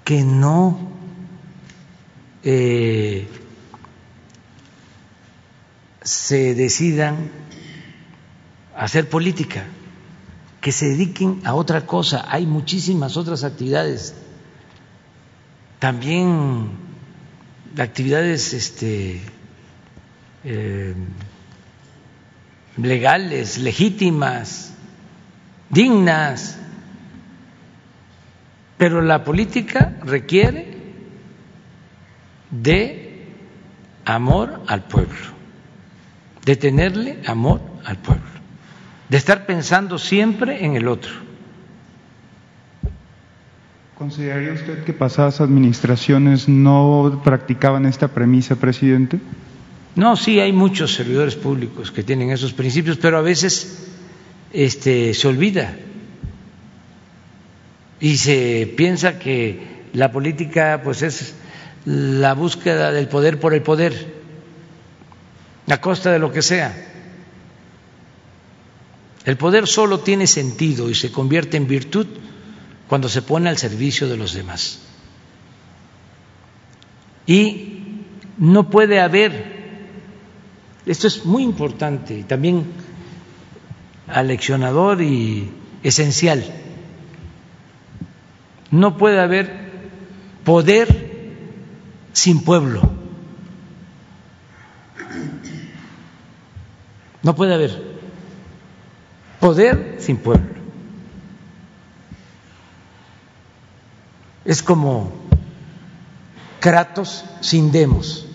que 0.05 0.23
no 0.23 0.91
eh, 2.43 3.27
se 6.03 6.55
decidan 6.55 7.31
hacer 8.77 9.09
política 9.09 9.65
que 10.65 10.73
se 10.73 10.89
dediquen 10.89 11.43
a 11.45 11.53
otra 11.53 11.85
cosa. 11.85 12.25
Hay 12.27 12.47
muchísimas 12.47 13.19
otras 13.19 13.45
actividades, 13.45 14.15
también 15.79 16.71
actividades 17.77 18.55
este, 18.55 19.21
eh, 20.43 20.95
legales, 22.79 23.59
legítimas, 23.59 24.73
dignas, 25.69 26.57
pero 28.79 29.03
la 29.03 29.23
política 29.23 29.99
requiere 30.03 30.79
de 32.51 33.27
amor 34.07 34.63
al 34.67 34.85
pueblo, 34.85 35.27
de 36.47 36.57
tenerle 36.57 37.21
amor 37.27 37.61
al 37.85 37.99
pueblo 37.99 38.34
de 39.09 39.17
estar 39.17 39.47
pensando 39.47 39.99
siempre 39.99 40.65
en 40.65 40.77
el 40.77 40.89
otro. 40.89 41.13
¿Consideraría 43.97 44.53
usted 44.53 44.85
que 44.85 44.93
pasadas 44.93 45.41
administraciones 45.41 46.49
no 46.49 47.21
practicaban 47.23 47.87
esta 47.87 48.09
premisa, 48.09 48.57
presidente? 48.57 49.21
No, 49.95 50.17
sí, 50.17 50.41
hay 50.41 50.53
muchos 50.53 50.95
servidores 50.95 51.37
públicos 51.37 51.93
que 51.93 52.03
tienen 52.03 52.31
esos 52.31 52.53
principios, 52.53 52.97
pero 52.97 53.19
a 53.19 53.23
veces 53.23 53.89
este, 54.53 55.15
se 55.15 55.29
olvida 55.29 55.77
y 58.01 58.17
se 58.17 58.73
piensa 58.77 59.19
que 59.19 59.85
la 59.93 60.11
política 60.11 60.81
pues 60.83 61.03
es 61.03 61.35
la 61.85 62.35
búsqueda 62.35 62.91
del 62.91 63.09
poder 63.09 63.39
por 63.39 63.55
el 63.55 63.63
poder, 63.63 64.15
a 65.71 65.81
costa 65.81 66.11
de 66.11 66.19
lo 66.19 66.33
que 66.33 66.43
sea. 66.43 66.94
El 69.25 69.37
poder 69.39 69.67
solo 69.67 70.01
tiene 70.01 70.27
sentido 70.27 70.91
y 70.91 70.95
se 70.95 71.11
convierte 71.11 71.57
en 71.57 71.67
virtud 71.67 72.07
cuando 72.89 73.09
se 73.09 73.23
pone 73.23 73.49
al 73.49 73.57
servicio 73.57 74.09
de 74.09 74.17
los 74.17 74.35
demás. 74.35 74.81
Y 77.27 77.79
no 78.37 78.69
puede 78.69 79.01
haber, 79.01 79.79
esto 80.85 81.07
es 81.07 81.25
muy 81.25 81.43
importante 81.43 82.19
y 82.19 82.23
también 82.25 82.65
aleccionador 84.07 85.01
y 85.01 85.51
esencial, 85.83 86.45
no 88.71 88.99
puede 88.99 89.21
haber 89.21 89.71
poder 90.45 91.33
sin 92.13 92.45
pueblo. 92.45 92.83
No 97.23 97.35
puede 97.35 97.55
haber 97.55 97.94
poder 99.45 99.97
sin 99.99 100.17
pueblo. 100.17 100.55
Es 104.43 104.63
como 104.63 105.13
Kratos 106.61 107.27
sin 107.43 107.71
demos. 107.71 108.27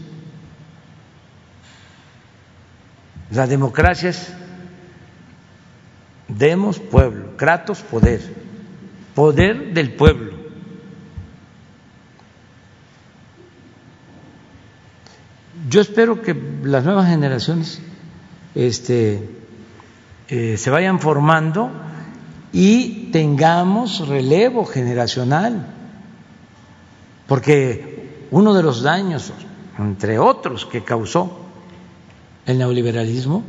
La 3.32 3.48
democracia 3.48 4.12
es 4.12 4.32
demos 6.28 6.78
pueblo, 6.78 7.36
Kratos 7.38 7.82
poder, 7.82 8.22
poder 9.16 9.74
del 9.74 9.94
pueblo. 9.94 10.34
Yo 15.72 15.82
espero 15.82 16.22
que 16.22 16.40
las 16.62 16.84
nuevas 16.84 17.10
generaciones 17.10 17.82
este, 18.54 19.39
eh, 20.30 20.58
se 20.58 20.70
vayan 20.70 21.00
formando 21.00 21.72
y 22.52 23.12
tengamos 23.12 24.08
relevo 24.08 24.66
generacional, 24.66 25.66
porque 27.28 28.28
uno 28.32 28.54
de 28.54 28.64
los 28.64 28.82
daños, 28.82 29.32
entre 29.78 30.20
otros, 30.20 30.66
que 30.66 30.84
causó 30.84 31.40
el 32.46 32.58
neoliberalismo 32.58 33.44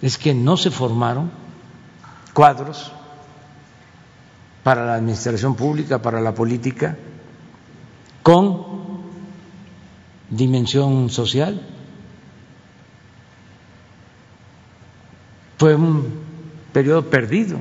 es 0.00 0.18
que 0.18 0.34
no 0.34 0.56
se 0.56 0.70
formaron 0.70 1.30
cuadros 2.32 2.92
para 4.62 4.84
la 4.86 4.94
administración 4.94 5.54
pública, 5.54 6.02
para 6.02 6.20
la 6.20 6.34
política, 6.34 6.96
con 8.22 8.64
dimensión 10.30 11.10
social. 11.10 11.60
Fue 15.62 15.76
un 15.76 16.12
periodo 16.72 17.08
perdido. 17.08 17.56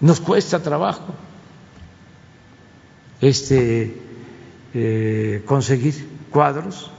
Nos 0.00 0.18
cuesta 0.18 0.62
trabajo 0.62 1.04
este, 3.20 4.00
eh, 4.72 5.42
conseguir 5.44 6.08
cuadros 6.30 6.90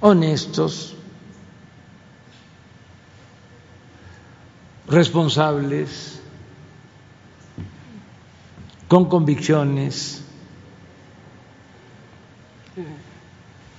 honestos, 0.00 0.94
responsables, 4.86 6.20
con 8.88 9.08
convicciones, 9.08 10.22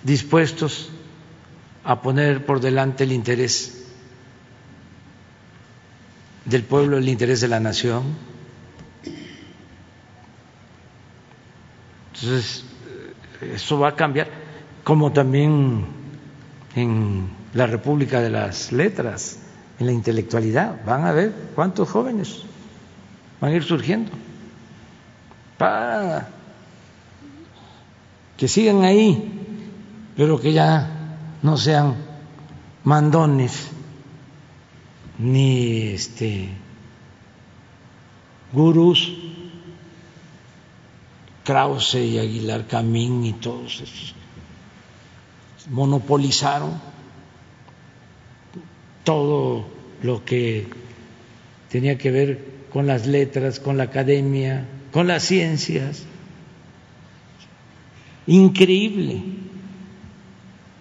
dispuestos 0.01 0.89
a 1.87 2.01
poner 2.01 2.45
por 2.45 2.59
delante 2.59 3.05
el 3.05 3.13
interés 3.13 3.85
del 6.43 6.63
pueblo, 6.63 6.97
el 6.97 7.07
interés 7.07 7.39
de 7.39 7.47
la 7.47 7.61
nación. 7.61 8.03
Entonces, 12.13 12.65
eso 13.53 13.79
va 13.79 13.87
a 13.87 13.95
cambiar, 13.95 14.27
como 14.83 15.13
también 15.13 15.85
en 16.75 17.29
la 17.53 17.67
República 17.67 18.19
de 18.19 18.31
las 18.31 18.73
Letras, 18.73 19.39
en 19.79 19.85
la 19.85 19.93
intelectualidad. 19.93 20.83
Van 20.85 21.05
a 21.05 21.13
ver 21.13 21.33
cuántos 21.55 21.87
jóvenes 21.87 22.41
van 23.39 23.53
a 23.53 23.55
ir 23.55 23.63
surgiendo 23.63 24.11
para 25.57 26.27
que 28.35 28.49
sigan 28.49 28.83
ahí, 28.83 30.11
pero 30.17 30.37
que 30.37 30.51
ya 30.51 30.95
no 31.41 31.57
sean 31.57 31.95
mandones 32.83 33.69
ni 35.19 35.89
este 35.89 36.49
gurús 38.51 39.13
Krause 41.43 41.95
y 41.95 42.19
Aguilar 42.19 42.67
Camín 42.67 43.25
y 43.25 43.33
todos 43.33 43.81
esos 43.81 44.15
monopolizaron 45.69 46.79
todo 49.03 49.65
lo 50.01 50.23
que 50.25 50.67
tenía 51.69 51.97
que 51.97 52.11
ver 52.11 52.45
con 52.71 52.87
las 52.87 53.07
letras, 53.07 53.59
con 53.59 53.77
la 53.77 53.83
academia, 53.83 54.65
con 54.91 55.07
las 55.07 55.23
ciencias. 55.23 56.03
Increíble 58.27 59.23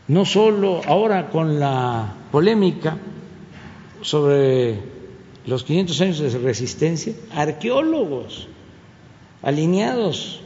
no 0.09 0.25
solo 0.25 0.83
ahora 0.87 1.31
con 1.31 1.59
la 1.59 2.15
polémica 2.31 2.97
sobre 4.03 4.79
los 5.47 5.65
500 5.65 6.01
años 6.01 6.19
de 6.19 6.39
resistencia, 6.39 7.15
arqueólogos 7.35 8.49
alineados 9.43 10.41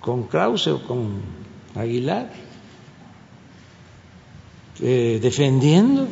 con 0.00 0.24
Krause 0.24 0.68
o 0.68 0.82
con 0.82 1.20
Aguilar, 1.74 2.30
eh, 4.80 5.18
defendiendo 5.22 6.08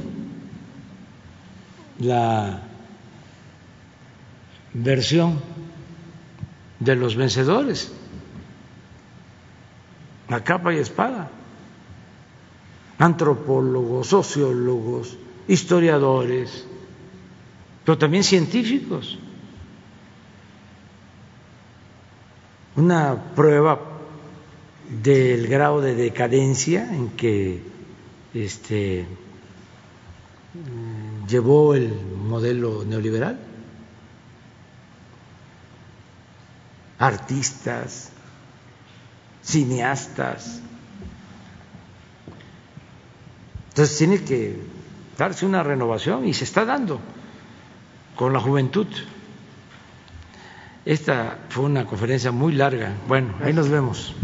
la 2.00 2.62
versión 4.72 5.40
de 6.80 6.96
los 6.96 7.14
vencedores 7.14 7.92
a 10.28 10.42
capa 10.42 10.74
y 10.74 10.78
espada 10.78 11.30
antropólogos, 12.98 14.08
sociólogos, 14.08 15.16
historiadores, 15.48 16.66
pero 17.84 17.98
también 17.98 18.24
científicos. 18.24 19.18
Una 22.76 23.34
prueba 23.34 23.80
del 25.02 25.46
grado 25.46 25.80
de 25.80 25.94
decadencia 25.94 26.92
en 26.94 27.10
que 27.10 27.62
este, 28.32 29.06
llevó 31.28 31.74
el 31.74 31.94
modelo 31.94 32.84
neoliberal. 32.84 33.38
Artistas, 36.98 38.10
cineastas, 39.42 40.60
Entonces 43.74 43.98
tiene 43.98 44.22
que 44.22 44.56
darse 45.18 45.44
una 45.44 45.64
renovación 45.64 46.28
y 46.28 46.32
se 46.32 46.44
está 46.44 46.64
dando 46.64 47.00
con 48.14 48.32
la 48.32 48.38
juventud. 48.38 48.86
Esta 50.84 51.38
fue 51.48 51.64
una 51.64 51.84
conferencia 51.84 52.30
muy 52.30 52.52
larga. 52.52 52.94
Bueno, 53.08 53.34
ahí 53.42 53.52
nos 53.52 53.68
vemos. 53.68 54.14